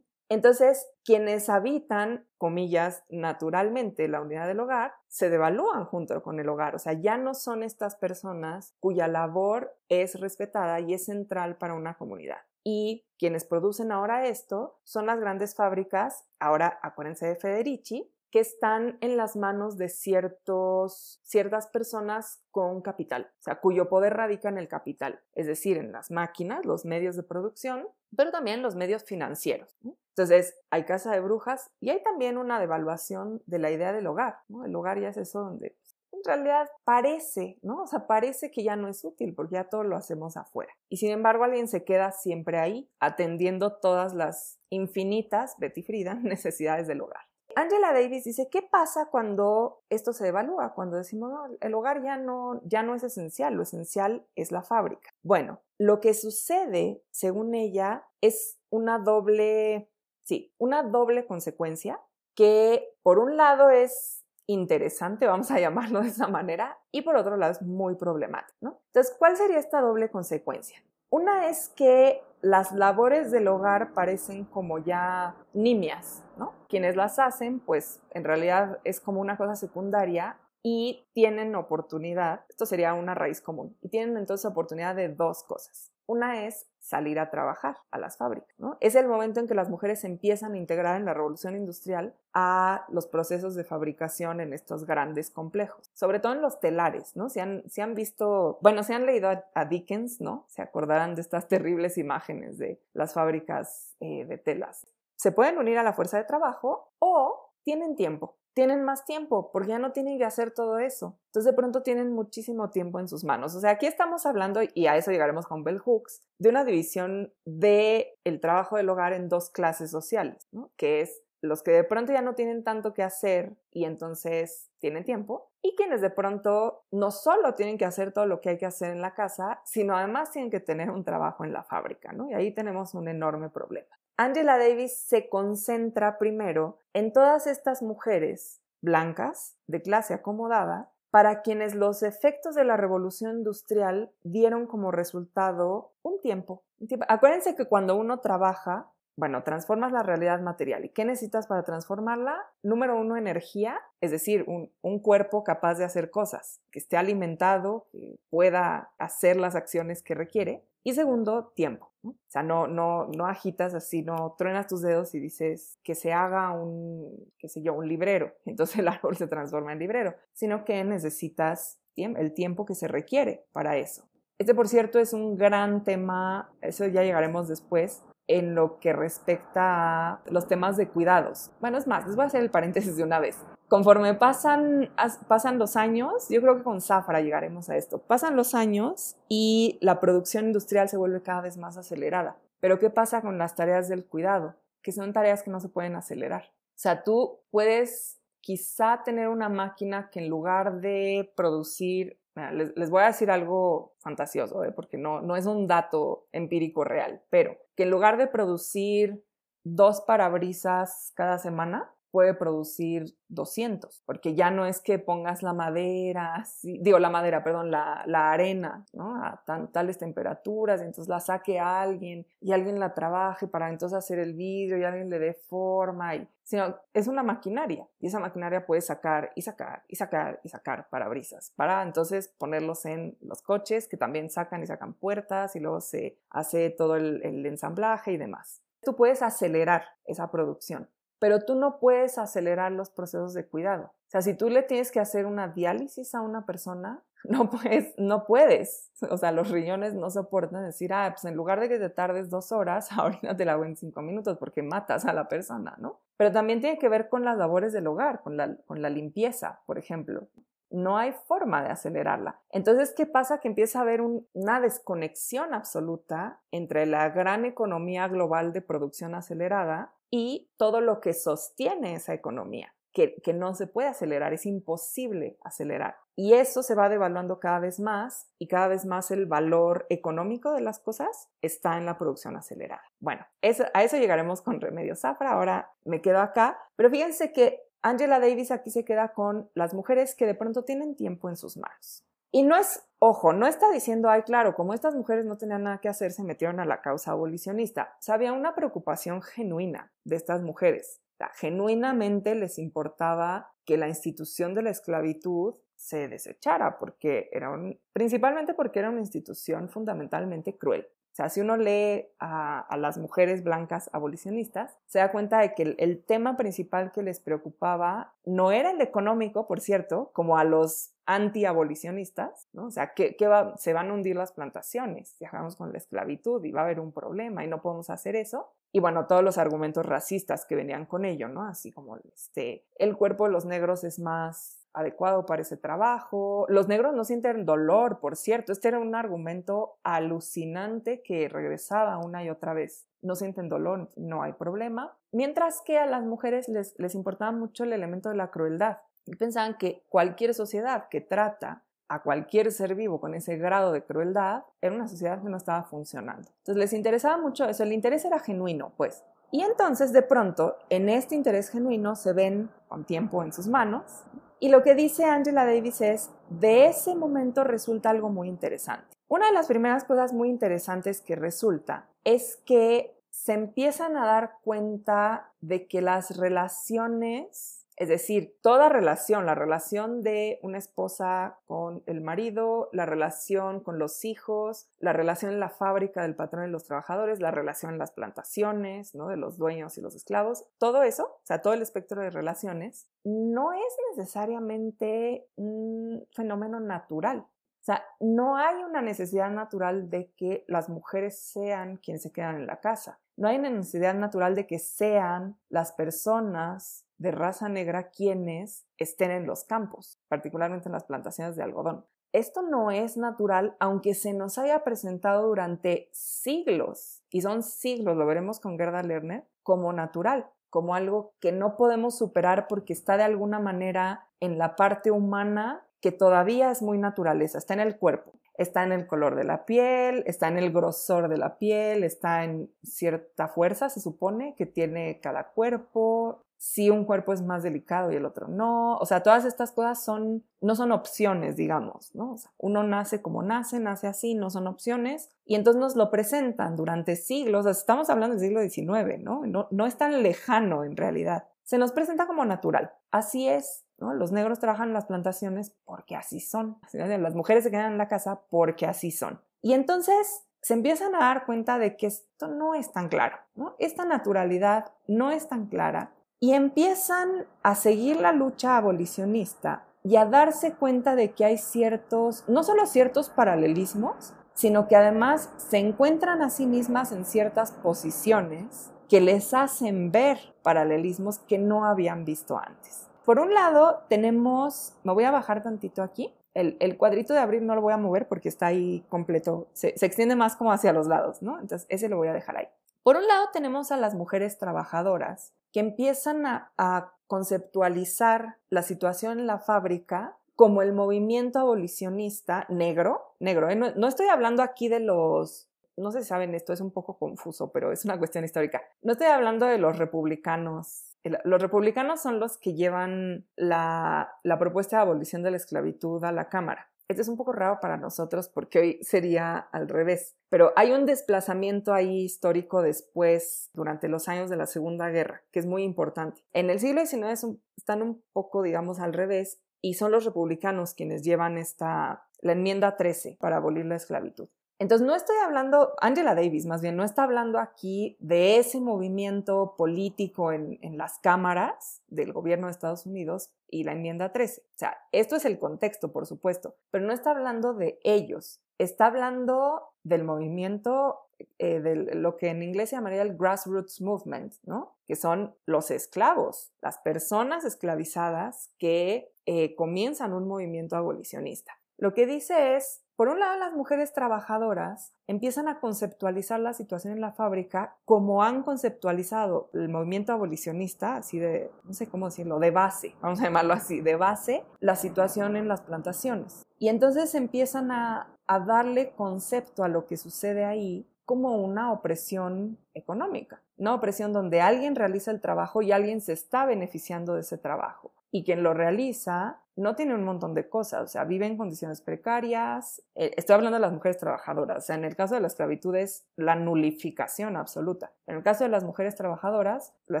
Entonces, 0.30 0.86
quienes 1.04 1.48
habitan, 1.48 2.24
comillas, 2.38 3.02
naturalmente 3.08 4.06
la 4.06 4.20
unidad 4.20 4.46
del 4.46 4.60
hogar, 4.60 4.94
se 5.08 5.28
devalúan 5.28 5.84
junto 5.84 6.22
con 6.22 6.38
el 6.38 6.48
hogar. 6.48 6.76
O 6.76 6.78
sea, 6.78 6.92
ya 6.92 7.18
no 7.18 7.34
son 7.34 7.64
estas 7.64 7.96
personas 7.96 8.76
cuya 8.78 9.08
labor 9.08 9.76
es 9.88 10.20
respetada 10.20 10.78
y 10.78 10.94
es 10.94 11.06
central 11.06 11.58
para 11.58 11.74
una 11.74 11.98
comunidad. 11.98 12.38
Y 12.62 13.06
quienes 13.18 13.44
producen 13.44 13.90
ahora 13.90 14.28
esto 14.28 14.78
son 14.84 15.06
las 15.06 15.18
grandes 15.18 15.56
fábricas, 15.56 16.28
ahora 16.38 16.78
acuérdense 16.80 17.26
de 17.26 17.34
Federici, 17.34 18.12
que 18.30 18.40
están 18.40 18.98
en 19.00 19.16
las 19.16 19.36
manos 19.36 19.76
de 19.76 19.88
ciertas 19.88 21.66
personas 21.72 22.42
con 22.50 22.80
capital, 22.82 23.30
o 23.38 23.42
sea, 23.42 23.60
cuyo 23.60 23.88
poder 23.88 24.14
radica 24.14 24.48
en 24.48 24.58
el 24.58 24.68
capital, 24.68 25.20
es 25.34 25.46
decir, 25.46 25.76
en 25.78 25.92
las 25.92 26.10
máquinas, 26.10 26.64
los 26.64 26.84
medios 26.84 27.16
de 27.16 27.22
producción, 27.22 27.88
pero 28.16 28.30
también 28.30 28.62
los 28.62 28.76
medios 28.76 29.04
financieros. 29.04 29.76
Entonces, 30.10 30.54
hay 30.70 30.84
casa 30.84 31.12
de 31.12 31.20
brujas 31.20 31.70
y 31.80 31.90
hay 31.90 32.02
también 32.02 32.36
una 32.36 32.60
devaluación 32.60 33.42
de 33.46 33.58
la 33.58 33.70
idea 33.70 33.92
del 33.92 34.06
hogar. 34.06 34.38
¿no? 34.48 34.64
El 34.64 34.74
hogar 34.74 35.00
ya 35.00 35.08
es 35.08 35.16
eso 35.16 35.40
donde 35.40 35.76
pues, 35.80 35.96
en 36.12 36.24
realidad 36.24 36.68
parece, 36.84 37.58
¿no? 37.62 37.82
O 37.82 37.86
sea, 37.86 38.06
parece 38.06 38.50
que 38.50 38.62
ya 38.62 38.76
no 38.76 38.88
es 38.88 39.04
útil 39.04 39.34
porque 39.34 39.54
ya 39.54 39.68
todo 39.68 39.84
lo 39.84 39.96
hacemos 39.96 40.36
afuera. 40.36 40.72
Y 40.88 40.96
sin 40.96 41.10
embargo, 41.10 41.44
alguien 41.44 41.68
se 41.68 41.84
queda 41.84 42.12
siempre 42.12 42.58
ahí 42.58 42.90
atendiendo 42.98 43.78
todas 43.78 44.12
las 44.12 44.58
infinitas, 44.68 45.54
Betty 45.58 45.82
Frida, 45.82 46.14
necesidades 46.22 46.86
del 46.86 47.00
hogar. 47.00 47.29
Angela 47.56 47.92
Davis 47.92 48.24
dice, 48.24 48.48
¿qué 48.50 48.62
pasa 48.62 49.06
cuando 49.10 49.82
esto 49.90 50.12
se 50.12 50.24
devalúa? 50.24 50.74
Cuando 50.74 50.96
decimos, 50.96 51.30
no, 51.30 51.56
el 51.60 51.74
hogar 51.74 52.02
ya 52.02 52.16
no, 52.16 52.60
ya 52.64 52.82
no 52.82 52.94
es 52.94 53.02
esencial, 53.02 53.54
lo 53.54 53.62
esencial 53.62 54.26
es 54.36 54.52
la 54.52 54.62
fábrica. 54.62 55.10
Bueno, 55.22 55.60
lo 55.78 56.00
que 56.00 56.14
sucede, 56.14 57.02
según 57.10 57.54
ella, 57.54 58.06
es 58.20 58.58
una 58.70 58.98
doble, 58.98 59.90
sí, 60.22 60.54
una 60.58 60.82
doble 60.82 61.26
consecuencia 61.26 62.00
que 62.34 62.96
por 63.02 63.18
un 63.18 63.36
lado 63.36 63.70
es 63.70 64.24
interesante, 64.46 65.26
vamos 65.26 65.50
a 65.50 65.60
llamarlo 65.60 66.00
de 66.00 66.08
esa 66.08 66.26
manera, 66.26 66.78
y 66.90 67.02
por 67.02 67.16
otro 67.16 67.36
lado 67.36 67.52
es 67.52 67.62
muy 67.62 67.94
problemático. 67.94 68.80
Entonces, 68.86 69.14
¿cuál 69.18 69.36
sería 69.36 69.58
esta 69.58 69.80
doble 69.80 70.10
consecuencia? 70.10 70.82
Una 71.10 71.48
es 71.48 71.68
que 71.70 72.22
las 72.40 72.70
labores 72.72 73.32
del 73.32 73.48
hogar 73.48 73.92
parecen 73.94 74.44
como 74.44 74.78
ya 74.78 75.34
nimias, 75.52 76.22
¿no? 76.36 76.54
Quienes 76.68 76.94
las 76.94 77.18
hacen, 77.18 77.58
pues 77.58 78.00
en 78.10 78.22
realidad 78.22 78.78
es 78.84 79.00
como 79.00 79.20
una 79.20 79.36
cosa 79.36 79.56
secundaria 79.56 80.38
y 80.62 81.04
tienen 81.12 81.56
oportunidad, 81.56 82.42
esto 82.48 82.64
sería 82.64 82.94
una 82.94 83.14
raíz 83.14 83.40
común, 83.40 83.76
y 83.82 83.88
tienen 83.88 84.16
entonces 84.16 84.44
oportunidad 84.44 84.94
de 84.94 85.08
dos 85.08 85.42
cosas. 85.42 85.90
Una 86.10 86.44
es 86.44 86.66
salir 86.80 87.20
a 87.20 87.30
trabajar 87.30 87.76
a 87.92 87.98
las 87.98 88.16
fábricas. 88.16 88.52
¿no? 88.58 88.76
Es 88.80 88.96
el 88.96 89.06
momento 89.06 89.38
en 89.38 89.46
que 89.46 89.54
las 89.54 89.68
mujeres 89.68 90.02
empiezan 90.02 90.54
a 90.54 90.56
integrar 90.56 90.96
en 90.96 91.04
la 91.04 91.14
revolución 91.14 91.54
industrial 91.54 92.16
a 92.34 92.84
los 92.88 93.06
procesos 93.06 93.54
de 93.54 93.62
fabricación 93.62 94.40
en 94.40 94.52
estos 94.52 94.86
grandes 94.86 95.30
complejos, 95.30 95.88
sobre 95.94 96.18
todo 96.18 96.32
en 96.32 96.42
los 96.42 96.58
telares, 96.58 97.14
¿no? 97.14 97.28
Se 97.28 97.40
han, 97.40 97.62
han 97.80 97.94
visto, 97.94 98.58
bueno, 98.60 98.82
se 98.82 98.94
han 98.94 99.06
leído 99.06 99.28
a, 99.54 99.64
Dickens, 99.66 100.20
¿no? 100.20 100.46
Se 100.48 100.62
acordarán 100.62 101.14
de 101.14 101.20
estas 101.20 101.46
terribles 101.46 101.96
imágenes 101.96 102.58
de 102.58 102.80
las 102.92 103.14
fábricas 103.14 103.94
eh, 104.00 104.24
de 104.24 104.38
telas 104.38 104.86
se 105.20 105.32
pueden 105.32 105.58
unir 105.58 105.76
a 105.76 105.82
la 105.82 105.92
fuerza 105.92 106.16
de 106.16 106.24
trabajo 106.24 106.94
o 106.98 107.52
tienen 107.62 107.94
tiempo 107.94 108.38
tienen 108.60 108.84
más 108.84 109.06
tiempo 109.06 109.50
porque 109.52 109.70
ya 109.70 109.78
no 109.78 109.92
tienen 109.92 110.18
que 110.18 110.24
hacer 110.26 110.50
todo 110.50 110.78
eso. 110.78 111.18
Entonces 111.28 111.50
de 111.50 111.56
pronto 111.56 111.82
tienen 111.82 112.12
muchísimo 112.12 112.68
tiempo 112.68 113.00
en 113.00 113.08
sus 113.08 113.24
manos. 113.24 113.54
O 113.54 113.60
sea, 113.60 113.70
aquí 113.70 113.86
estamos 113.86 114.26
hablando, 114.26 114.60
y 114.74 114.86
a 114.86 114.98
eso 114.98 115.10
llegaremos 115.10 115.46
con 115.46 115.64
Bell 115.64 115.78
Hooks, 115.78 116.20
de 116.38 116.50
una 116.50 116.62
división 116.62 117.32
de 117.46 118.18
el 118.22 118.38
trabajo 118.38 118.76
del 118.76 118.90
hogar 118.90 119.14
en 119.14 119.30
dos 119.30 119.48
clases 119.48 119.90
sociales, 119.90 120.46
¿no? 120.52 120.70
que 120.76 121.00
es 121.00 121.22
los 121.40 121.62
que 121.62 121.70
de 121.70 121.84
pronto 121.84 122.12
ya 122.12 122.20
no 122.20 122.34
tienen 122.34 122.62
tanto 122.62 122.92
que 122.92 123.02
hacer 123.02 123.56
y 123.70 123.86
entonces 123.86 124.68
tienen 124.78 125.04
tiempo, 125.04 125.50
y 125.62 125.74
quienes 125.74 126.02
de 126.02 126.10
pronto 126.10 126.84
no 126.90 127.10
solo 127.10 127.54
tienen 127.54 127.78
que 127.78 127.86
hacer 127.86 128.12
todo 128.12 128.26
lo 128.26 128.42
que 128.42 128.50
hay 128.50 128.58
que 128.58 128.66
hacer 128.66 128.90
en 128.90 129.00
la 129.00 129.14
casa, 129.14 129.62
sino 129.64 129.96
además 129.96 130.32
tienen 130.32 130.50
que 130.50 130.60
tener 130.60 130.90
un 130.90 131.02
trabajo 131.02 131.46
en 131.46 131.54
la 131.54 131.62
fábrica, 131.62 132.12
¿no? 132.12 132.28
Y 132.28 132.34
ahí 132.34 132.52
tenemos 132.52 132.92
un 132.92 133.08
enorme 133.08 133.48
problema. 133.48 133.99
Angela 134.20 134.58
Davis 134.58 135.00
se 135.00 135.30
concentra 135.30 136.18
primero 136.18 136.78
en 136.92 137.10
todas 137.10 137.46
estas 137.46 137.80
mujeres 137.80 138.60
blancas, 138.82 139.56
de 139.66 139.80
clase 139.80 140.12
acomodada, 140.12 140.92
para 141.10 141.40
quienes 141.40 141.74
los 141.74 142.02
efectos 142.02 142.54
de 142.54 142.64
la 142.64 142.76
revolución 142.76 143.38
industrial 143.38 144.12
dieron 144.22 144.66
como 144.66 144.90
resultado 144.90 145.94
un 146.02 146.20
tiempo. 146.20 146.64
Acuérdense 147.08 147.54
que 147.54 147.64
cuando 147.64 147.96
uno 147.96 148.20
trabaja, 148.20 148.92
bueno, 149.20 149.42
transformas 149.42 149.92
la 149.92 150.02
realidad 150.02 150.40
material. 150.40 150.86
¿Y 150.86 150.88
qué 150.88 151.04
necesitas 151.04 151.46
para 151.46 151.62
transformarla? 151.62 152.38
Número 152.62 152.98
uno, 152.98 153.18
energía, 153.18 153.78
es 154.00 154.10
decir, 154.10 154.46
un, 154.46 154.98
cuerpo 155.00 155.44
capaz 155.44 155.74
de 155.74 155.84
hacer 155.84 156.10
cosas, 156.10 156.62
que 156.70 156.78
esté 156.78 156.96
alimentado, 156.96 157.86
que 157.92 158.18
pueda 158.30 158.92
hacer 158.96 159.36
las 159.36 159.56
acciones 159.56 160.02
que 160.02 160.14
requiere. 160.14 160.64
Y 160.82 160.94
segundo, 160.94 161.52
tiempo. 161.54 161.92
O 162.02 162.14
sea, 162.28 162.42
no, 162.42 162.66
no, 162.66 163.08
no 163.08 163.26
agitas 163.26 163.74
así, 163.74 164.00
no 164.00 164.36
truenas 164.38 164.66
tus 164.66 164.80
dedos 164.80 165.14
y 165.14 165.20
dices 165.20 165.78
que 165.82 165.94
se 165.94 166.14
haga 166.14 166.52
un, 166.52 167.30
qué 167.38 167.50
sé 167.50 167.60
yo, 167.60 167.74
un 167.74 167.86
librero. 167.86 168.32
Entonces 168.46 168.78
el 168.78 168.88
árbol 168.88 169.18
se 169.18 169.26
transforma 169.26 169.74
en 169.74 169.80
librero, 169.80 170.14
sino 170.32 170.64
que 170.64 170.82
necesitas 170.82 171.78
el 171.94 172.32
tiempo 172.32 172.64
que 172.64 172.74
se 172.74 172.88
requiere 172.88 173.44
para 173.52 173.76
eso. 173.76 174.08
Este, 174.38 174.54
por 174.54 174.68
cierto, 174.68 174.98
es 174.98 175.12
un 175.12 175.36
gran 175.36 175.84
tema, 175.84 176.50
eso 176.62 176.86
ya 176.86 177.02
llegaremos 177.02 177.48
después, 177.48 178.02
en 178.30 178.54
lo 178.54 178.78
que 178.78 178.92
respecta 178.92 180.12
a 180.12 180.20
los 180.26 180.46
temas 180.46 180.76
de 180.76 180.88
cuidados. 180.88 181.50
Bueno, 181.60 181.78
es 181.78 181.88
más, 181.88 182.06
les 182.06 182.14
voy 182.14 182.22
a 182.22 182.26
hacer 182.26 182.42
el 182.42 182.50
paréntesis 182.50 182.96
de 182.96 183.02
una 183.02 183.18
vez. 183.18 183.36
Conforme 183.68 184.14
pasan, 184.14 184.90
pasan 185.26 185.58
los 185.58 185.76
años, 185.76 186.28
yo 186.28 186.40
creo 186.40 186.56
que 186.56 186.62
con 186.62 186.80
Zafra 186.80 187.20
llegaremos 187.20 187.70
a 187.70 187.76
esto, 187.76 187.98
pasan 187.98 188.36
los 188.36 188.54
años 188.54 189.16
y 189.28 189.78
la 189.80 189.98
producción 189.98 190.46
industrial 190.46 190.88
se 190.88 190.96
vuelve 190.96 191.22
cada 191.22 191.40
vez 191.40 191.56
más 191.56 191.76
acelerada. 191.76 192.36
Pero 192.60 192.78
¿qué 192.78 192.88
pasa 192.88 193.20
con 193.20 193.36
las 193.36 193.56
tareas 193.56 193.88
del 193.88 194.04
cuidado? 194.04 194.54
Que 194.80 194.92
son 194.92 195.12
tareas 195.12 195.42
que 195.42 195.50
no 195.50 195.58
se 195.58 195.68
pueden 195.68 195.96
acelerar. 195.96 196.52
O 196.52 196.78
sea, 196.82 197.02
tú 197.02 197.40
puedes 197.50 198.20
quizá 198.40 199.02
tener 199.04 199.28
una 199.28 199.48
máquina 199.48 200.08
que 200.10 200.20
en 200.20 200.28
lugar 200.28 200.80
de 200.80 201.32
producir 201.36 202.19
les, 202.52 202.90
voy 202.90 203.02
a 203.02 203.06
decir 203.06 203.30
algo 203.30 203.94
fantasioso, 203.98 204.64
¿eh? 204.64 204.72
porque 204.72 204.96
no, 204.96 205.20
no 205.20 205.36
es 205.36 205.46
un 205.46 205.66
dato 205.66 206.26
empírico 206.32 206.84
real, 206.84 207.22
pero 207.30 207.56
que 207.76 207.84
en 207.84 207.90
lugar 207.90 208.16
de 208.16 208.26
producir 208.26 209.22
dos 209.64 210.00
parabrisas 210.02 211.12
cada 211.14 211.38
semana, 211.38 211.92
puede 212.10 212.34
producir 212.34 213.16
200, 213.28 214.02
porque 214.04 214.34
ya 214.34 214.50
no 214.50 214.66
es 214.66 214.80
que 214.80 214.98
pongas 214.98 215.42
la 215.42 215.52
madera, 215.52 216.44
digo 216.62 216.98
la 216.98 217.10
madera, 217.10 217.44
perdón, 217.44 217.70
la, 217.70 218.02
arena, 218.32 218.84
¿no? 218.92 219.16
A 219.16 219.42
tales 219.72 219.98
temperaturas, 219.98 220.80
y 220.80 220.84
entonces 220.84 221.08
la 221.08 221.20
saque 221.20 221.58
a 221.58 221.80
alguien 221.80 222.26
y 222.40 222.52
alguien 222.52 222.78
la 222.80 222.94
trabaje 222.94 223.46
para 223.46 223.70
entonces 223.70 223.96
hacer 223.96 224.18
el 224.18 224.34
vidrio 224.34 224.78
y 224.78 224.84
alguien 224.84 225.10
le 225.10 225.18
dé 225.18 225.34
forma, 225.34 226.16
y, 226.16 226.28
sino 226.42 226.76
es 226.92 227.06
una 227.06 227.22
maquinaria 227.22 227.86
y 228.00 228.08
esa 228.08 228.18
maquinaria 228.18 228.66
puede 228.66 228.80
sacar 228.80 229.30
y 229.36 229.42
sacar 229.42 229.84
y 229.86 229.96
sacar 229.96 230.40
y 230.42 230.48
sacar 230.48 230.88
parabrisas 230.88 231.52
para 231.54 231.82
entonces 231.82 232.28
ponerlos 232.38 232.86
en 232.86 233.16
los 233.20 233.40
coches 233.42 233.86
que 233.86 233.96
también 233.96 234.30
sacan 234.30 234.62
y 234.62 234.66
sacan 234.66 234.94
puertas 234.94 235.54
y 235.54 235.60
luego 235.60 235.80
se 235.80 236.18
hace 236.28 236.70
todo 236.70 236.96
el 236.96 237.46
ensamblaje 237.46 238.12
y 238.12 238.16
demás. 238.16 238.62
Tú 238.82 238.96
puedes 238.96 239.22
acelerar 239.22 239.84
esa 240.06 240.30
producción 240.30 240.88
pero 241.20 241.44
tú 241.44 241.54
no 241.54 241.78
puedes 241.78 242.18
acelerar 242.18 242.72
los 242.72 242.90
procesos 242.90 243.34
de 243.34 243.46
cuidado. 243.46 243.84
O 243.84 244.10
sea, 244.10 244.22
si 244.22 244.34
tú 244.34 244.48
le 244.48 244.62
tienes 244.62 244.90
que 244.90 244.98
hacer 244.98 245.26
una 245.26 245.48
diálisis 245.48 246.14
a 246.16 246.22
una 246.22 246.46
persona, 246.46 247.04
no 247.24 247.48
puedes, 247.50 247.94
no 247.98 248.24
puedes. 248.24 248.90
O 249.08 249.16
sea, 249.18 249.30
los 249.30 249.50
riñones 249.50 249.94
no 249.94 250.10
soportan 250.10 250.64
decir, 250.64 250.92
ah, 250.92 251.10
pues 251.12 251.24
en 251.26 251.36
lugar 251.36 251.60
de 251.60 251.68
que 251.68 251.78
te 251.78 251.90
tardes 251.90 252.30
dos 252.30 252.50
horas, 252.50 252.90
ahorita 252.98 253.36
te 253.36 253.44
la 253.44 253.52
hago 253.52 253.64
en 253.64 253.76
cinco 253.76 254.02
minutos 254.02 254.38
porque 254.38 254.62
matas 254.62 255.04
a 255.04 255.12
la 255.12 255.28
persona, 255.28 255.76
¿no? 255.78 256.00
Pero 256.16 256.32
también 256.32 256.60
tiene 256.60 256.78
que 256.78 256.88
ver 256.88 257.08
con 257.08 257.24
las 257.24 257.36
labores 257.36 257.72
del 257.72 257.86
hogar, 257.86 258.22
con 258.22 258.36
la, 258.36 258.56
con 258.66 258.82
la 258.82 258.90
limpieza, 258.90 259.60
por 259.66 259.78
ejemplo. 259.78 260.26
No 260.70 260.98
hay 260.98 261.12
forma 261.26 261.62
de 261.64 261.70
acelerarla. 261.70 262.40
Entonces, 262.50 262.94
¿qué 262.96 263.04
pasa? 263.04 263.38
Que 263.38 263.48
empieza 263.48 263.80
a 263.80 263.82
haber 263.82 264.00
una 264.00 264.60
desconexión 264.60 265.52
absoluta 265.52 266.40
entre 266.52 266.86
la 266.86 267.10
gran 267.10 267.44
economía 267.44 268.06
global 268.06 268.52
de 268.52 268.62
producción 268.62 269.16
acelerada 269.16 269.92
y 270.10 270.50
todo 270.56 270.80
lo 270.80 271.00
que 271.00 271.14
sostiene 271.14 271.94
esa 271.94 272.14
economía, 272.14 272.74
que, 272.92 273.14
no 273.32 273.54
se 273.54 273.66
puede 273.66 273.88
acelerar, 273.88 274.32
es 274.32 274.46
imposible 274.46 275.38
acelerar. 275.42 275.96
Y 276.16 276.34
eso 276.34 276.62
se 276.62 276.74
va 276.74 276.88
devaluando 276.88 277.38
cada 277.38 277.60
vez 277.60 277.78
más 277.78 278.28
y 278.38 278.48
cada 278.48 278.68
vez 278.68 278.84
más 278.84 279.10
el 279.10 279.26
valor 279.26 279.86
económico 279.88 280.52
de 280.52 280.60
las 280.60 280.80
cosas 280.80 281.30
está 281.40 281.78
en 281.78 281.86
la 281.86 281.96
producción 281.96 282.36
acelerada. 282.36 282.82
Bueno, 282.98 283.24
a 283.72 283.82
eso 283.84 283.96
llegaremos 283.96 284.42
con 284.42 284.60
Remedio 284.60 284.96
Zafra, 284.96 285.32
ahora 285.32 285.70
me 285.84 286.02
quedo 286.02 286.18
acá, 286.18 286.58
pero 286.76 286.90
fíjense 286.90 287.32
que 287.32 287.62
Angela 287.82 288.20
Davis 288.20 288.50
aquí 288.50 288.70
se 288.70 288.84
queda 288.84 289.12
con 289.14 289.48
las 289.54 289.72
mujeres 289.72 290.14
que 290.14 290.26
de 290.26 290.34
pronto 290.34 290.64
tienen 290.64 290.96
tiempo 290.96 291.30
en 291.30 291.36
sus 291.36 291.56
manos. 291.56 292.04
Y 292.32 292.42
no 292.44 292.56
es, 292.56 292.82
ojo, 292.98 293.32
no 293.32 293.46
está 293.46 293.70
diciendo, 293.70 294.08
ay, 294.08 294.22
claro, 294.22 294.54
como 294.54 294.74
estas 294.74 294.94
mujeres 294.94 295.26
no 295.26 295.36
tenían 295.36 295.64
nada 295.64 295.80
que 295.80 295.88
hacer, 295.88 296.12
se 296.12 296.22
metieron 296.22 296.60
a 296.60 296.64
la 296.64 296.80
causa 296.80 297.12
abolicionista. 297.12 297.96
O 298.06 298.12
había 298.12 298.32
una 298.32 298.54
preocupación 298.54 299.22
genuina 299.22 299.92
de 300.04 300.16
estas 300.16 300.42
mujeres. 300.42 301.00
Genuinamente 301.34 302.34
les 302.34 302.58
importaba 302.58 303.52
que 303.64 303.76
la 303.76 303.88
institución 303.88 304.54
de 304.54 304.62
la 304.62 304.70
esclavitud 304.70 305.54
se 305.74 306.08
desechara, 306.08 306.78
porque 306.78 307.28
era 307.32 307.50
un, 307.50 307.78
principalmente 307.92 308.54
porque 308.54 308.78
era 308.78 308.90
una 308.90 309.00
institución 309.00 309.68
fundamentalmente 309.68 310.56
cruel. 310.56 310.86
Sea, 311.20 311.28
si 311.28 311.42
uno 311.42 311.58
lee 311.58 312.06
a, 312.18 312.74
las 312.78 312.96
mujeres 312.96 313.44
blancas 313.44 313.90
abolicionistas, 313.92 314.78
se 314.86 315.00
da 315.00 315.12
cuenta 315.12 315.40
de 315.40 315.54
que 315.54 315.76
el, 315.76 316.02
tema 316.02 316.38
principal 316.38 316.92
que 316.92 317.02
les 317.02 317.20
preocupaba 317.20 318.14
no 318.24 318.52
era 318.52 318.70
el 318.70 318.80
económico, 318.80 319.46
por 319.46 319.60
cierto, 319.60 320.12
como 320.14 320.38
a 320.38 320.44
los 320.44 320.94
anti-abolicionistas, 321.04 322.48
¿no? 322.54 322.68
O 322.68 322.70
sea, 322.70 322.94
que, 322.94 323.18
se 323.58 323.72
van 323.74 323.90
a 323.90 323.92
hundir 323.92 324.16
las 324.16 324.32
plantaciones, 324.32 325.14
viajamos 325.20 325.56
con 325.56 325.72
la 325.72 325.76
esclavitud 325.76 326.42
y 326.42 326.52
va 326.52 326.62
a 326.62 326.64
haber 326.64 326.80
un 326.80 326.90
problema 326.90 327.44
y 327.44 327.48
no 327.48 327.60
podemos 327.60 327.90
hacer 327.90 328.16
eso. 328.16 328.54
Y 328.72 328.80
bueno, 328.80 329.06
todos 329.06 329.22
los 329.22 329.36
argumentos 329.36 329.84
racistas 329.84 330.46
que 330.46 330.56
venían 330.56 330.86
con 330.86 331.04
ello, 331.04 331.28
¿no? 331.28 331.42
Así 331.42 331.70
como 331.70 331.98
este, 331.98 332.64
el 332.76 332.96
cuerpo 332.96 333.26
de 333.26 333.32
los 333.32 333.44
negros 333.44 333.84
es 333.84 333.98
más 333.98 334.59
adecuado 334.72 335.26
para 335.26 335.42
ese 335.42 335.56
trabajo. 335.56 336.46
Los 336.48 336.68
negros 336.68 336.94
no 336.94 337.04
sienten 337.04 337.44
dolor, 337.44 338.00
por 338.00 338.16
cierto. 338.16 338.52
Este 338.52 338.68
era 338.68 338.78
un 338.78 338.94
argumento 338.94 339.78
alucinante 339.82 341.02
que 341.02 341.28
regresaba 341.28 341.98
una 341.98 342.24
y 342.24 342.30
otra 342.30 342.54
vez. 342.54 342.86
No 343.02 343.16
sienten 343.16 343.48
dolor, 343.48 343.88
no 343.96 344.22
hay 344.22 344.32
problema. 344.34 344.96
Mientras 345.12 345.62
que 345.62 345.78
a 345.78 345.86
las 345.86 346.04
mujeres 346.04 346.48
les, 346.48 346.74
les 346.78 346.94
importaba 346.94 347.32
mucho 347.32 347.64
el 347.64 347.72
elemento 347.72 348.08
de 348.08 348.16
la 348.16 348.30
crueldad. 348.30 348.78
Y 349.06 349.16
pensaban 349.16 349.56
que 349.56 349.82
cualquier 349.88 350.34
sociedad 350.34 350.88
que 350.88 351.00
trata 351.00 351.64
a 351.88 352.02
cualquier 352.02 352.52
ser 352.52 352.76
vivo 352.76 353.00
con 353.00 353.14
ese 353.14 353.36
grado 353.36 353.72
de 353.72 353.82
crueldad 353.82 354.44
era 354.60 354.74
una 354.74 354.86
sociedad 354.86 355.20
que 355.20 355.28
no 355.28 355.36
estaba 355.36 355.64
funcionando. 355.64 356.28
Entonces 356.38 356.56
les 356.56 356.72
interesaba 356.72 357.18
mucho 357.18 357.46
eso, 357.46 357.64
el 357.64 357.72
interés 357.72 358.04
era 358.04 358.20
genuino, 358.20 358.72
pues. 358.76 359.02
Y 359.32 359.42
entonces 359.42 359.92
de 359.92 360.02
pronto 360.02 360.56
en 360.68 360.88
este 360.88 361.16
interés 361.16 361.50
genuino 361.50 361.96
se 361.96 362.12
ven 362.12 362.48
con 362.68 362.84
tiempo 362.84 363.24
en 363.24 363.32
sus 363.32 363.48
manos 363.48 364.04
y 364.40 364.48
lo 364.48 364.62
que 364.62 364.74
dice 364.74 365.04
Angela 365.04 365.44
Davis 365.44 365.80
es, 365.82 366.10
de 366.30 366.66
ese 366.66 366.94
momento 366.94 367.44
resulta 367.44 367.90
algo 367.90 368.08
muy 368.08 368.28
interesante. 368.28 368.96
Una 369.06 369.26
de 369.26 369.32
las 369.32 369.46
primeras 369.46 369.84
cosas 369.84 370.12
muy 370.12 370.30
interesantes 370.30 371.02
que 371.02 371.14
resulta 371.14 371.88
es 372.04 372.38
que 372.46 372.96
se 373.10 373.34
empiezan 373.34 373.96
a 373.96 374.06
dar 374.06 374.38
cuenta 374.42 375.32
de 375.40 375.66
que 375.66 375.82
las 375.82 376.16
relaciones 376.16 377.59
es 377.80 377.88
decir, 377.88 378.36
toda 378.42 378.68
relación, 378.68 379.24
la 379.24 379.34
relación 379.34 380.02
de 380.02 380.38
una 380.42 380.58
esposa 380.58 381.38
con 381.46 381.82
el 381.86 382.02
marido, 382.02 382.68
la 382.74 382.84
relación 382.84 383.60
con 383.60 383.78
los 383.78 384.04
hijos, 384.04 384.68
la 384.80 384.92
relación 384.92 385.32
en 385.32 385.40
la 385.40 385.48
fábrica 385.48 386.02
del 386.02 386.14
patrón 386.14 386.46
y 386.46 386.50
los 386.50 386.64
trabajadores, 386.64 387.20
la 387.20 387.30
relación 387.30 387.72
en 387.72 387.78
las 387.78 387.92
plantaciones, 387.92 388.94
¿no? 388.94 389.08
De 389.08 389.16
los 389.16 389.38
dueños 389.38 389.78
y 389.78 389.80
los 389.80 389.94
esclavos, 389.94 390.44
todo 390.58 390.82
eso, 390.82 391.04
o 391.06 391.20
sea, 391.24 391.40
todo 391.40 391.54
el 391.54 391.62
espectro 391.62 392.02
de 392.02 392.10
relaciones, 392.10 392.86
no 393.02 393.54
es 393.54 393.76
necesariamente 393.96 395.26
un 395.36 396.06
fenómeno 396.14 396.60
natural. 396.60 397.20
O 397.20 397.64
sea, 397.64 397.82
no 397.98 398.36
hay 398.36 398.62
una 398.62 398.82
necesidad 398.82 399.30
natural 399.30 399.88
de 399.88 400.12
que 400.18 400.44
las 400.48 400.68
mujeres 400.68 401.18
sean 401.18 401.78
quienes 401.78 402.02
se 402.02 402.12
quedan 402.12 402.36
en 402.36 402.46
la 402.46 402.60
casa. 402.60 403.00
No 403.16 403.28
hay 403.28 403.38
una 403.38 403.48
necesidad 403.48 403.94
natural 403.94 404.34
de 404.34 404.46
que 404.46 404.58
sean 404.58 405.38
las 405.48 405.72
personas 405.72 406.86
de 407.00 407.10
raza 407.10 407.48
negra 407.48 407.88
quienes 407.88 408.66
estén 408.76 409.10
en 409.10 409.26
los 409.26 409.44
campos, 409.44 409.98
particularmente 410.08 410.68
en 410.68 410.74
las 410.74 410.84
plantaciones 410.84 411.34
de 411.34 411.42
algodón. 411.42 411.86
Esto 412.12 412.42
no 412.42 412.70
es 412.70 412.96
natural, 412.96 413.56
aunque 413.58 413.94
se 413.94 414.12
nos 414.12 414.36
haya 414.36 414.64
presentado 414.64 415.26
durante 415.26 415.88
siglos, 415.92 417.02
y 417.10 417.22
son 417.22 417.42
siglos, 417.42 417.96
lo 417.96 418.04
veremos 418.04 418.38
con 418.38 418.58
Gerda 418.58 418.82
Lerner, 418.82 419.26
como 419.42 419.72
natural, 419.72 420.28
como 420.50 420.74
algo 420.74 421.14
que 421.20 421.32
no 421.32 421.56
podemos 421.56 421.96
superar 421.96 422.46
porque 422.48 422.74
está 422.74 422.98
de 422.98 423.04
alguna 423.04 423.38
manera 423.38 424.08
en 424.20 424.36
la 424.36 424.54
parte 424.54 424.90
humana 424.90 425.66
que 425.80 425.92
todavía 425.92 426.50
es 426.50 426.60
muy 426.60 426.76
naturaleza, 426.76 427.38
está 427.38 427.54
en 427.54 427.60
el 427.60 427.78
cuerpo, 427.78 428.12
está 428.34 428.62
en 428.62 428.72
el 428.72 428.86
color 428.86 429.14
de 429.14 429.24
la 429.24 429.46
piel, 429.46 430.02
está 430.06 430.28
en 430.28 430.36
el 430.36 430.52
grosor 430.52 431.08
de 431.08 431.16
la 431.16 431.38
piel, 431.38 431.82
está 431.82 432.24
en 432.24 432.52
cierta 432.62 433.28
fuerza, 433.28 433.70
se 433.70 433.80
supone, 433.80 434.34
que 434.36 434.44
tiene 434.44 435.00
cada 435.00 435.28
cuerpo, 435.28 436.26
si 436.40 436.70
un 436.70 436.86
cuerpo 436.86 437.12
es 437.12 437.20
más 437.20 437.42
delicado 437.42 437.92
y 437.92 437.96
el 437.96 438.06
otro 438.06 438.26
no. 438.26 438.78
O 438.78 438.86
sea, 438.86 439.02
todas 439.02 439.26
estas 439.26 439.52
cosas 439.52 439.84
son, 439.84 440.24
no 440.40 440.56
son 440.56 440.72
opciones, 440.72 441.36
digamos, 441.36 441.94
¿no? 441.94 442.16
Uno 442.38 442.62
nace 442.62 443.02
como 443.02 443.22
nace, 443.22 443.60
nace 443.60 443.86
así, 443.86 444.14
no 444.14 444.30
son 444.30 444.46
opciones. 444.46 445.10
Y 445.26 445.34
entonces 445.34 445.60
nos 445.60 445.76
lo 445.76 445.90
presentan 445.90 446.56
durante 446.56 446.96
siglos, 446.96 447.44
estamos 447.44 447.90
hablando 447.90 448.16
del 448.16 448.26
siglo 448.26 448.40
XIX, 448.40 449.02
¿no? 449.02 449.26
¿no? 449.26 449.48
No 449.50 449.66
es 449.66 449.76
tan 449.76 450.02
lejano 450.02 450.64
en 450.64 450.78
realidad. 450.78 451.28
Se 451.42 451.58
nos 451.58 451.72
presenta 451.72 452.06
como 452.06 452.24
natural. 452.24 452.72
Así 452.90 453.28
es, 453.28 453.66
¿no? 453.76 453.92
Los 453.92 454.10
negros 454.10 454.38
trabajan 454.38 454.68
en 454.68 454.74
las 454.74 454.86
plantaciones 454.86 455.54
porque 455.66 455.94
así 455.94 456.20
son. 456.20 456.56
Las 456.72 457.14
mujeres 457.14 457.44
se 457.44 457.50
quedan 457.50 457.72
en 457.72 457.78
la 457.78 457.88
casa 457.88 458.22
porque 458.30 458.64
así 458.64 458.92
son. 458.92 459.20
Y 459.42 459.52
entonces 459.52 460.24
se 460.40 460.54
empiezan 460.54 460.94
a 460.94 461.00
dar 461.00 461.26
cuenta 461.26 461.58
de 461.58 461.76
que 461.76 461.88
esto 461.88 462.28
no 462.28 462.54
es 462.54 462.72
tan 462.72 462.88
claro, 462.88 463.18
¿no? 463.34 463.56
Esta 463.58 463.84
naturalidad 463.84 464.72
no 464.86 465.10
es 465.10 465.28
tan 465.28 465.44
clara 465.46 465.92
y 466.20 466.34
empiezan 466.34 467.26
a 467.42 467.54
seguir 467.54 467.98
la 467.98 468.12
lucha 468.12 468.58
abolicionista 468.58 469.64
y 469.82 469.96
a 469.96 470.04
darse 470.04 470.52
cuenta 470.52 470.94
de 470.94 471.12
que 471.12 471.24
hay 471.24 471.38
ciertos, 471.38 472.24
no 472.28 472.42
solo 472.42 472.66
ciertos 472.66 473.08
paralelismos, 473.08 474.12
sino 474.34 474.68
que 474.68 474.76
además 474.76 475.30
se 475.38 475.58
encuentran 475.58 476.20
a 476.22 476.28
sí 476.28 476.46
mismas 476.46 476.92
en 476.92 477.06
ciertas 477.06 477.52
posiciones 477.52 478.70
que 478.88 479.00
les 479.00 479.32
hacen 479.32 479.90
ver 479.92 480.18
paralelismos 480.42 481.18
que 481.20 481.38
no 481.38 481.64
habían 481.64 482.04
visto 482.04 482.38
antes. 482.38 482.88
Por 483.06 483.18
un 483.18 483.32
lado, 483.32 483.82
tenemos, 483.88 484.74
me 484.84 484.92
voy 484.92 485.04
a 485.04 485.10
bajar 485.10 485.42
tantito 485.42 485.82
aquí, 485.82 486.14
el, 486.34 486.76
cuadrito 486.76 487.12
de 487.12 487.18
abril 487.18 487.44
no 487.44 487.54
lo 487.54 487.60
voy 487.60 487.72
a 487.72 487.76
mover 487.76 488.06
porque 488.06 488.28
está 488.28 488.46
ahí 488.46 488.84
completo, 488.88 489.48
se, 489.52 489.76
se 489.76 489.86
extiende 489.86 490.14
más 490.16 490.36
como 490.36 490.52
hacia 490.52 490.72
los 490.72 490.86
lados, 490.86 491.22
¿no? 491.22 491.40
Entonces, 491.40 491.66
ese 491.70 491.88
lo 491.88 491.96
voy 491.96 492.08
a 492.08 492.12
dejar 492.12 492.36
ahí. 492.36 492.48
Por 492.82 492.96
un 492.96 493.06
lado 493.06 493.28
tenemos 493.32 493.72
a 493.72 493.76
las 493.76 493.94
mujeres 493.94 494.38
trabajadoras 494.38 495.34
que 495.52 495.60
empiezan 495.60 496.24
a, 496.26 496.92
conceptualizar 497.06 498.36
la 498.50 498.62
situación 498.62 499.18
en 499.18 499.26
la 499.26 499.40
fábrica 499.40 500.16
como 500.36 500.62
el 500.62 500.72
movimiento 500.72 501.40
abolicionista 501.40 502.46
negro, 502.48 503.16
negro, 503.18 503.50
¿eh? 503.50 503.56
no, 503.56 503.88
estoy 503.88 504.06
hablando 504.06 504.44
aquí 504.44 504.68
de 504.68 504.78
los, 504.78 505.48
no 505.76 505.90
sé 505.90 506.02
si 506.02 506.08
saben, 506.08 506.36
esto 506.36 506.52
es 506.52 506.60
un 506.60 506.70
poco 506.70 506.98
confuso, 506.98 507.50
pero 507.50 507.72
es 507.72 507.84
una 507.84 507.98
cuestión 507.98 508.22
histórica. 508.24 508.62
No 508.82 508.92
estoy 508.92 509.08
hablando 509.08 509.46
de 509.46 509.58
los 509.58 509.76
republicanos. 509.76 510.96
Los 511.24 511.42
republicanos 511.42 512.00
son 512.00 512.20
los 512.20 512.38
que 512.38 512.54
llevan 512.54 513.26
la 513.34 514.20
propuesta 514.38 514.76
de 514.76 514.82
abolición 514.82 515.24
de 515.24 515.32
la 515.32 515.36
esclavitud 515.36 516.04
a 516.04 516.12
la 516.12 516.28
Cámara. 516.28 516.69
Esto 516.90 517.02
es 517.02 517.08
un 517.08 517.16
poco 517.16 517.30
raro 517.30 517.60
para 517.60 517.76
nosotros 517.76 518.28
porque 518.28 518.58
hoy 518.58 518.78
sería 518.82 519.38
al 519.38 519.68
revés, 519.68 520.16
pero 520.28 520.52
hay 520.56 520.72
un 520.72 520.86
desplazamiento 520.86 521.72
ahí 521.72 522.00
histórico 522.00 522.62
después, 522.62 523.48
durante 523.54 523.86
los 523.86 524.08
años 524.08 524.28
de 524.28 524.36
la 524.36 524.46
Segunda 524.46 524.90
Guerra, 524.90 525.22
que 525.30 525.38
es 525.38 525.46
muy 525.46 525.62
importante. 525.62 526.24
En 526.32 526.50
el 526.50 526.58
siglo 526.58 526.84
XIX 526.84 527.38
están 527.56 527.82
un 527.82 528.02
poco, 528.12 528.42
digamos, 528.42 528.80
al 528.80 528.92
revés 528.92 529.40
y 529.60 529.74
son 529.74 529.92
los 529.92 530.04
republicanos 530.04 530.74
quienes 530.74 531.02
llevan 531.02 531.38
esta, 531.38 532.08
la 532.22 532.32
enmienda 532.32 532.76
13 532.76 533.18
para 533.20 533.36
abolir 533.36 533.66
la 533.66 533.76
esclavitud. 533.76 534.28
Entonces, 534.60 534.86
no 534.86 534.94
estoy 534.94 535.16
hablando, 535.16 535.72
Angela 535.80 536.14
Davis 536.14 536.44
más 536.44 536.60
bien, 536.60 536.76
no 536.76 536.84
está 536.84 537.04
hablando 537.04 537.38
aquí 537.38 537.96
de 537.98 538.36
ese 538.36 538.60
movimiento 538.60 539.54
político 539.56 540.32
en, 540.32 540.58
las 540.76 540.98
cámaras 540.98 541.82
del 541.88 542.12
gobierno 542.12 542.46
de 542.46 542.50
Estados 542.52 542.84
Unidos 542.84 543.30
y 543.48 543.64
la 543.64 543.72
enmienda 543.72 544.12
13. 544.12 544.42
O 544.42 544.58
sea, 544.58 544.76
esto 544.92 545.16
es 545.16 545.24
el 545.24 545.38
contexto, 545.38 545.92
por 545.92 546.04
supuesto, 546.04 546.56
pero 546.70 546.84
no 546.84 546.92
está 546.92 547.12
hablando 547.12 547.54
de 547.54 547.80
ellos, 547.84 548.42
está 548.58 548.86
hablando 548.86 549.62
del 549.82 550.04
movimiento, 550.04 551.08
eh, 551.38 551.60
de 551.60 551.94
lo 551.94 552.18
que 552.18 552.28
en 552.28 552.42
inglés 552.42 552.68
se 552.68 552.76
llamaría 552.76 553.00
el 553.00 553.16
grassroots 553.16 553.80
movement, 553.80 554.34
¿no? 554.42 554.76
Que 554.86 554.94
son 554.94 555.34
los 555.46 555.70
esclavos, 555.70 556.52
las 556.60 556.76
personas 556.76 557.46
esclavizadas 557.46 558.52
que 558.58 559.14
eh, 559.24 559.54
comienzan 559.54 560.12
un 560.12 560.28
movimiento 560.28 560.76
abolicionista. 560.76 561.54
Lo 561.78 561.94
que 561.94 562.04
dice 562.04 562.56
es, 562.56 562.82
por 563.00 563.08
un 563.08 563.18
lado, 563.18 563.38
las 563.38 563.54
mujeres 563.54 563.94
trabajadoras 563.94 564.92
empiezan 565.06 565.48
a 565.48 565.58
conceptualizar 565.58 566.38
la 566.38 566.52
situación 566.52 566.92
en 566.92 567.00
la 567.00 567.12
fábrica 567.12 567.78
como 567.86 568.22
han 568.22 568.42
conceptualizado 568.42 569.48
el 569.54 569.70
movimiento 569.70 570.12
abolicionista, 570.12 570.96
así 570.96 571.18
de, 571.18 571.50
no 571.64 571.72
sé 571.72 571.86
cómo 571.86 572.10
decirlo, 572.10 572.38
de 572.38 572.50
base, 572.50 572.94
vamos 573.00 573.18
a 573.20 573.24
llamarlo 573.24 573.54
así, 573.54 573.80
de 573.80 573.96
base, 573.96 574.44
la 574.58 574.76
situación 574.76 575.36
en 575.36 575.48
las 575.48 575.62
plantaciones. 575.62 576.42
Y 576.58 576.68
entonces 576.68 577.14
empiezan 577.14 577.70
a, 577.70 578.14
darle 578.46 578.90
concepto 578.90 579.64
a 579.64 579.68
lo 579.68 579.86
que 579.86 579.96
sucede 579.96 580.44
ahí 580.44 580.86
como 581.06 581.38
una 581.38 581.72
opresión 581.72 582.58
económica, 582.74 583.42
una 583.56 583.74
opresión 583.74 584.12
donde 584.12 584.42
alguien 584.42 584.76
realiza 584.76 585.10
el 585.10 585.22
trabajo 585.22 585.62
y 585.62 585.72
alguien 585.72 586.02
se 586.02 586.12
está 586.12 586.44
beneficiando 586.44 587.14
de 587.14 587.22
ese 587.22 587.38
trabajo. 587.38 587.94
Y 588.10 588.24
quien 588.24 588.42
lo 588.42 588.54
realiza 588.54 589.40
no 589.60 589.76
tiene 589.76 589.94
un 589.94 590.04
montón 590.04 590.34
de 590.34 590.48
cosas, 590.48 590.82
o 590.82 590.86
sea, 590.86 591.04
vive 591.04 591.26
en 591.26 591.36
condiciones 591.36 591.80
precarias. 591.80 592.82
Eh, 592.94 593.12
estoy 593.16 593.34
hablando 593.34 593.56
de 593.56 593.62
las 593.62 593.72
mujeres 593.72 593.98
trabajadoras, 593.98 594.58
o 594.58 594.66
sea, 594.66 594.76
en 594.76 594.84
el 594.84 594.96
caso 594.96 595.14
de 595.14 595.20
la 595.20 595.26
esclavitud 595.26 595.74
es 595.76 596.06
la 596.16 596.34
nulificación 596.34 597.36
absoluta. 597.36 597.92
En 598.06 598.16
el 598.16 598.22
caso 598.22 598.44
de 598.44 598.50
las 598.50 598.64
mujeres 598.64 598.96
trabajadoras, 598.96 599.74
la 599.86 600.00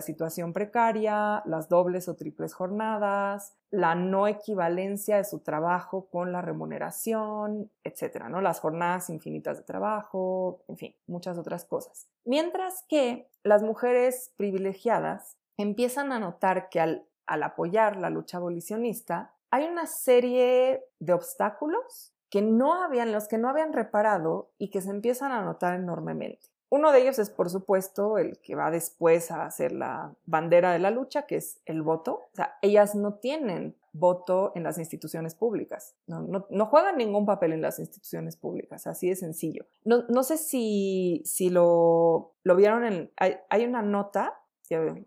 situación 0.00 0.52
precaria, 0.52 1.42
las 1.44 1.68
dobles 1.68 2.08
o 2.08 2.16
triples 2.16 2.54
jornadas, 2.54 3.54
la 3.70 3.94
no 3.94 4.26
equivalencia 4.26 5.16
de 5.16 5.24
su 5.24 5.40
trabajo 5.40 6.08
con 6.10 6.32
la 6.32 6.42
remuneración, 6.42 7.70
etcétera, 7.84 8.28
¿no? 8.28 8.40
Las 8.40 8.60
jornadas 8.60 9.10
infinitas 9.10 9.58
de 9.58 9.64
trabajo, 9.64 10.62
en 10.68 10.76
fin, 10.76 10.96
muchas 11.06 11.38
otras 11.38 11.64
cosas. 11.64 12.08
Mientras 12.24 12.84
que 12.88 13.28
las 13.44 13.62
mujeres 13.62 14.32
privilegiadas 14.36 15.36
empiezan 15.56 16.12
a 16.12 16.18
notar 16.18 16.68
que 16.68 16.80
al, 16.80 17.04
al 17.30 17.44
apoyar 17.44 17.96
la 17.96 18.10
lucha 18.10 18.38
abolicionista, 18.38 19.32
hay 19.52 19.64
una 19.66 19.86
serie 19.86 20.84
de 20.98 21.12
obstáculos 21.12 22.12
que 22.28 22.42
no 22.42 22.82
habían, 22.82 23.12
los 23.12 23.28
que 23.28 23.38
no 23.38 23.48
habían 23.48 23.72
reparado 23.72 24.50
y 24.58 24.70
que 24.70 24.80
se 24.80 24.90
empiezan 24.90 25.30
a 25.30 25.42
notar 25.42 25.74
enormemente. 25.78 26.48
Uno 26.70 26.90
de 26.90 27.02
ellos 27.02 27.20
es, 27.20 27.30
por 27.30 27.48
supuesto, 27.48 28.18
el 28.18 28.38
que 28.40 28.56
va 28.56 28.72
después 28.72 29.30
a 29.30 29.48
ser 29.50 29.72
la 29.72 30.12
bandera 30.26 30.72
de 30.72 30.80
la 30.80 30.90
lucha, 30.90 31.22
que 31.22 31.36
es 31.36 31.60
el 31.66 31.82
voto. 31.82 32.26
O 32.32 32.36
sea, 32.36 32.58
ellas 32.62 32.96
no 32.96 33.14
tienen 33.14 33.76
voto 33.92 34.52
en 34.56 34.64
las 34.64 34.78
instituciones 34.78 35.34
públicas, 35.34 35.96
no, 36.06 36.66
juegan 36.66 36.96
ningún 36.96 37.26
papel 37.26 37.52
en 37.52 37.62
las 37.62 37.80
instituciones 37.80 38.36
públicas, 38.36 38.86
así 38.86 39.08
de 39.08 39.16
sencillo. 39.16 39.66
No, 39.84 40.22
sé 40.22 40.36
si, 40.36 41.22
si 41.24 41.50
lo, 41.50 42.34
lo 42.44 42.56
vieron 42.56 42.84
en... 42.84 43.12
Hay 43.16 43.64
una 43.64 43.82
nota 43.82 44.40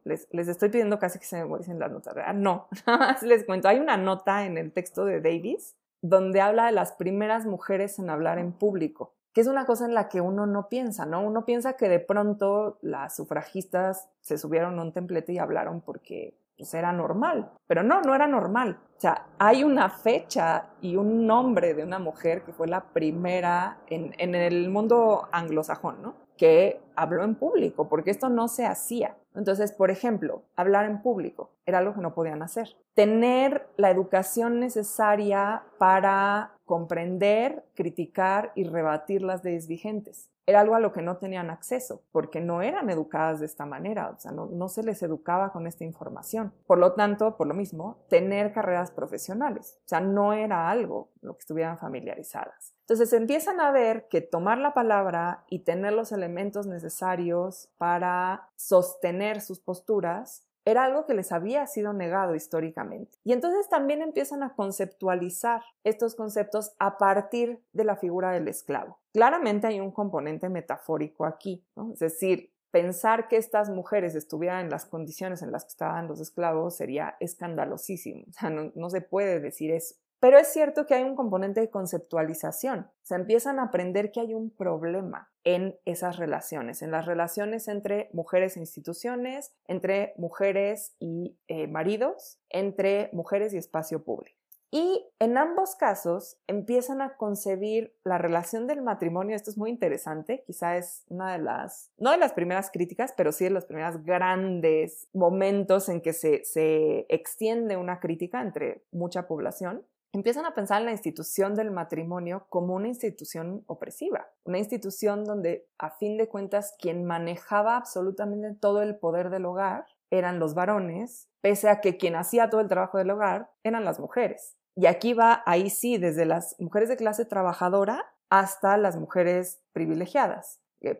les, 0.04 0.28
les, 0.32 0.48
estoy 0.48 0.70
pidiendo 0.70 1.00
casi 1.00 1.20
que 1.20 1.26
se 1.26 1.38
memoricen 1.38 1.80
las 1.80 1.92
notas, 1.92 2.14
¿verdad? 2.14 2.34
No, 2.34 2.68
nada 2.88 3.18
les 3.22 3.46
cuento. 3.46 3.68
Hay 3.68 3.80
una 3.80 3.98
nota 3.98 4.46
en 4.46 4.58
el 4.58 4.72
texto 4.72 5.06
de 5.06 5.22
Davis 5.22 5.76
donde 6.02 6.42
habla 6.42 6.66
de 6.66 6.74
las 6.74 6.92
primeras 6.94 7.46
mujeres 7.46 7.98
en 8.00 8.10
hablar 8.10 8.40
en 8.40 8.52
público 8.52 9.14
que 9.34 9.42
es 9.42 9.48
una 9.48 9.66
cosa 9.66 9.86
en 9.86 9.96
la 9.96 10.10
que 10.10 10.22
uno 10.22 10.46
no 10.46 10.70
piensa, 10.70 11.06
¿no? 11.06 11.22
Uno 11.24 11.44
piensa 11.44 11.74
que 11.74 11.90
de 11.90 12.00
pronto 12.00 12.78
las 12.82 13.16
sufragistas 13.16 14.10
se 14.22 14.38
subieron 14.38 14.78
a 14.78 14.84
un 14.84 14.94
templete 14.94 15.34
y 15.34 15.40
hablaron 15.40 15.82
porque 15.82 16.36
pues, 16.56 16.74
era 16.76 16.94
normal, 16.94 17.52
pero 17.66 17.82
no, 17.82 18.02
no 18.02 18.14
era 18.14 18.28
normal. 18.28 18.78
O 18.96 19.00
sea, 19.00 19.26
hay 19.40 19.64
una 19.64 19.90
fecha 19.90 20.68
y 20.82 20.96
un 20.96 21.26
nombre 21.26 21.74
de 21.74 21.84
una 21.84 21.98
mujer 21.98 22.44
que 22.44 22.54
fue 22.54 22.68
la 22.68 22.82
primera 22.82 23.80
en, 23.88 24.14
en 24.20 24.36
el 24.36 24.70
mundo 24.70 25.28
anglosajón, 25.32 26.02
¿no? 26.02 26.14
Que 26.38 26.82
habló 26.96 27.24
en 27.24 27.36
público, 27.36 27.90
porque 27.90 28.12
esto 28.12 28.30
no 28.30 28.48
se 28.48 28.66
hacía. 28.66 29.16
Entonces, 29.36 29.72
por 29.72 29.90
ejemplo, 29.90 30.44
hablar 30.56 30.86
en 30.86 31.02
público 31.02 31.52
era 31.66 31.80
algo 31.80 31.94
que 31.94 32.02
no 32.02 32.14
podían 32.14 32.44
hacer. 32.44 32.76
Tener 32.94 33.68
la 33.78 33.90
educación 33.90 34.60
necesaria 34.60 35.64
para 35.78 36.54
comprender, 36.66 37.66
criticar 37.74 38.52
y 38.56 38.64
rebatir 38.64 39.22
las 39.22 39.44
leyes 39.44 39.68
vigentes. 39.68 40.30
era 40.46 40.60
algo 40.60 40.76
a 40.76 40.82
lo 40.82 40.92
que 40.92 41.02
no 41.02 41.16
tenían 41.16 41.50
acceso, 41.50 42.02
porque 42.12 42.42
no 42.42 42.62
eran 42.62 42.90
educadas 42.90 43.40
de 43.40 43.46
esta 43.46 43.66
manera, 43.66 44.10
o 44.10 44.20
sea, 44.20 44.34
no, 44.34 44.68
se 44.68 44.84
les 44.84 45.02
educaba 45.02 45.54
con 45.54 45.68
esta 45.68 45.86
información. 45.86 46.54
Por 46.68 46.80
lo 46.80 46.92
tanto, 46.94 47.38
por 47.38 47.48
lo 47.48 47.54
mismo, 47.54 48.04
tener 48.10 48.52
carreras 48.52 48.92
profesionales, 48.92 49.80
o 49.86 49.88
sea, 49.88 50.02
no 50.02 50.34
era 50.34 50.70
algo 50.70 51.12
lo 51.22 51.36
que 51.36 51.40
estuvieran 51.40 51.80
familiarizadas. 51.80 52.73
Entonces 52.84 53.14
empiezan 53.14 53.60
a 53.60 53.72
ver 53.72 54.08
que 54.10 54.22
tomar 54.22 54.58
la 54.58 54.74
palabra 54.74 55.46
y 55.50 55.60
tener 55.60 55.94
los 55.94 56.12
elementos 56.12 56.68
necesarios 56.68 57.70
para 57.78 58.50
sostener 58.56 59.42
sus 59.42 59.60
posturas 59.60 60.46
era 60.66 60.84
algo 60.86 61.06
que 61.06 61.14
les 61.14 61.32
había 61.32 61.68
sido 61.68 61.94
negado 61.94 62.36
históricamente. 62.36 63.18
Y 63.24 63.34
entonces 63.34 63.70
también 63.70 64.02
empiezan 64.02 64.44
a 64.44 64.54
conceptualizar 64.56 65.62
estos 65.84 66.16
conceptos 66.16 66.74
a 66.80 66.98
partir 66.98 67.62
de 67.74 67.84
la 67.84 67.96
figura 67.96 68.32
del 68.32 68.48
esclavo. 68.48 69.00
Claramente 69.14 69.68
hay 69.68 69.80
un 69.80 69.92
componente 69.92 70.50
metafórico 70.50 71.26
aquí, 71.26 71.66
es 71.94 72.00
decir, 72.00 72.54
pensar 72.74 73.28
que 73.28 73.38
estas 73.38 73.70
mujeres 73.70 74.16
estuvieran 74.16 74.62
en 74.62 74.72
las 74.72 74.86
condiciones 74.86 75.44
en 75.44 75.52
las 75.52 75.64
que 75.64 75.70
estaban 75.70 76.08
los 76.08 76.20
esclavos 76.20 76.76
sería 76.76 77.16
escandalosísimo. 77.20 78.24
O 78.30 78.34
sea, 78.34 78.50
no, 78.50 78.90
se 78.90 79.02
puede 79.02 79.40
decir 79.40 79.72
eso. 79.72 79.96
Pero 80.24 80.38
es 80.38 80.48
cierto 80.48 80.86
que 80.86 80.94
hay 80.94 81.04
un 81.04 81.18
componente 81.18 81.60
de 81.60 81.70
conceptualización. 81.70 82.90
Se 83.02 83.16
empiezan 83.16 83.60
a 83.60 83.64
aprender 83.64 84.14
que 84.14 84.22
hay 84.22 84.34
un 84.34 84.52
problema 84.52 85.30
en 85.44 85.78
esas 85.84 86.16
relaciones, 86.16 86.82
en 86.82 86.92
las 86.92 87.06
relaciones 87.06 87.68
entre 87.68 88.10
mujeres 88.14 88.56
e 88.56 88.62
instituciones, 88.62 89.54
entre 89.68 90.14
mujeres 90.16 90.96
y 90.98 91.36
eh, 91.50 91.68
maridos, 91.68 92.40
entre 92.50 93.10
mujeres 93.12 93.54
y 93.54 93.58
espacio 93.58 94.06
público. 94.06 94.40
Y 94.72 95.06
en 95.20 95.38
ambos 95.38 95.76
casos 95.76 96.38
empiezan 96.48 97.02
a 97.02 97.18
concebir 97.18 97.94
la 98.06 98.18
relación 98.18 98.66
del 98.66 98.82
matrimonio, 98.82 99.36
esto 99.36 99.52
es 99.52 99.58
muy 99.58 99.70
interesante, 99.70 100.46
quizá 100.48 100.78
es 100.78 101.04
una 101.10 101.34
de 101.34 101.40
las, 101.40 101.92
no 101.98 102.12
de 102.12 102.18
las 102.18 102.32
primeras 102.32 102.72
críticas, 102.72 103.14
pero 103.16 103.34
sí 103.34 103.44
de 103.44 103.50
los 103.50 103.66
primeros 103.66 104.04
grandes 104.06 105.10
momentos 105.14 105.90
en 105.90 106.00
que 106.00 106.14
se, 106.14 106.46
se 106.46 107.06
extiende 107.10 107.76
una 107.76 108.00
crítica 108.00 108.42
entre 108.42 108.86
mucha 108.90 109.28
población 109.28 109.86
empiezan 110.14 110.46
a 110.46 110.54
pensar 110.54 110.80
en 110.80 110.86
la 110.86 110.92
institución 110.92 111.56
del 111.56 111.72
matrimonio 111.72 112.46
como 112.50 112.76
una 112.76 112.88
institución 112.88 113.64
opresiva, 113.66 114.28
una 114.46 114.60
institución 114.60 115.26
donde 115.26 115.68
a 115.80 115.90
fin 115.90 116.18
de 116.18 116.30
cuentas 116.30 116.76
quien 116.80 117.04
manejaba 117.04 117.76
absolutamente 117.76 118.54
todo 118.54 118.82
el 118.84 118.96
poder 118.96 119.32
del 119.32 119.46
hogar 119.46 119.86
eran 120.12 120.40
los 120.40 120.54
varones, 120.54 121.28
pese 121.42 121.68
a 121.70 121.82
que 121.82 121.98
quien 121.98 122.16
hacía 122.16 122.50
todo 122.50 122.62
el 122.62 122.68
trabajo 122.68 123.00
del 123.00 123.10
hogar 123.10 123.50
eran 123.64 123.84
las 123.84 124.00
mujeres. 124.00 124.56
Y 124.76 124.86
aquí 124.86 125.14
va, 125.14 125.42
ahí 125.46 125.70
sí, 125.70 125.98
desde 125.98 126.26
las 126.26 126.56
mujeres 126.60 126.90
de 126.90 126.98
clase 126.98 127.26
trabajadora 127.26 128.06
hasta 128.30 128.78
las 128.78 128.96
mujeres 128.96 129.62
privilegiadas. 129.74 130.60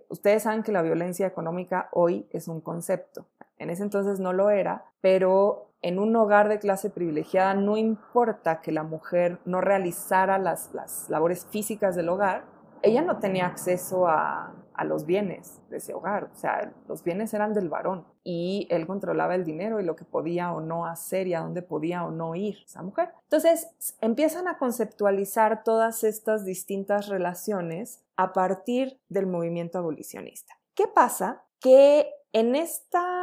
Ustedes 0.10 0.44
saben 0.44 0.64
que 0.64 0.72
la 0.72 0.82
violencia 0.82 1.28
económica 1.28 1.90
hoy 1.92 2.28
es 2.32 2.48
un 2.48 2.62
concepto. 2.62 3.28
En 3.64 3.70
ese 3.70 3.84
entonces 3.84 4.20
no 4.20 4.34
lo 4.34 4.50
era, 4.50 4.84
pero 5.00 5.70
en 5.82 5.98
un 5.98 6.14
hogar 6.18 6.50
de 6.50 6.60
clase 6.60 6.90
privilegiada 6.90 7.54
no 7.54 7.78
importa 7.78 8.60
que 8.60 8.74
la 8.74 8.84
mujer 8.84 9.40
no 9.46 9.62
realizara 9.62 10.38
las, 10.38 10.70
labores 11.10 11.46
físicas 11.46 11.96
del 11.96 12.10
hogar, 12.10 12.44
ella 12.82 13.02
no 13.02 13.20
tenía 13.20 13.46
acceso 13.46 14.08
a, 14.08 14.54
los 14.84 15.06
bienes 15.06 15.62
de 15.70 15.78
ese 15.78 15.94
hogar, 15.94 16.26
o 16.26 16.36
sea, 16.36 16.74
los 16.90 17.06
bienes 17.06 17.34
eran 17.34 17.54
del 17.54 17.70
varón 17.70 18.06
y 18.22 18.68
él 18.70 18.86
controlaba 18.86 19.34
el 19.36 19.46
dinero 19.46 19.80
y 19.80 19.86
lo 19.86 19.96
que 19.96 20.04
podía 20.04 20.52
o 20.52 20.60
no 20.60 20.86
hacer 20.86 21.28
y 21.28 21.36
a 21.36 21.40
dónde 21.40 21.62
podía 21.62 22.04
o 22.04 22.12
no 22.12 22.36
ir 22.36 22.58
esa 22.66 22.82
mujer. 22.82 23.14
Entonces 23.24 23.70
empiezan 24.02 24.50
a 24.50 24.58
conceptualizar 24.58 25.64
todas 25.64 26.04
estas 26.04 26.44
distintas 26.44 27.08
relaciones 27.08 28.04
a 28.18 28.34
partir 28.34 29.00
del 29.08 29.28
movimiento 29.28 29.78
abolicionista. 29.78 30.54
¿Qué 30.76 30.88
pasa? 30.88 31.44
Que 31.62 32.10
en 32.34 32.56
esta, 32.56 33.23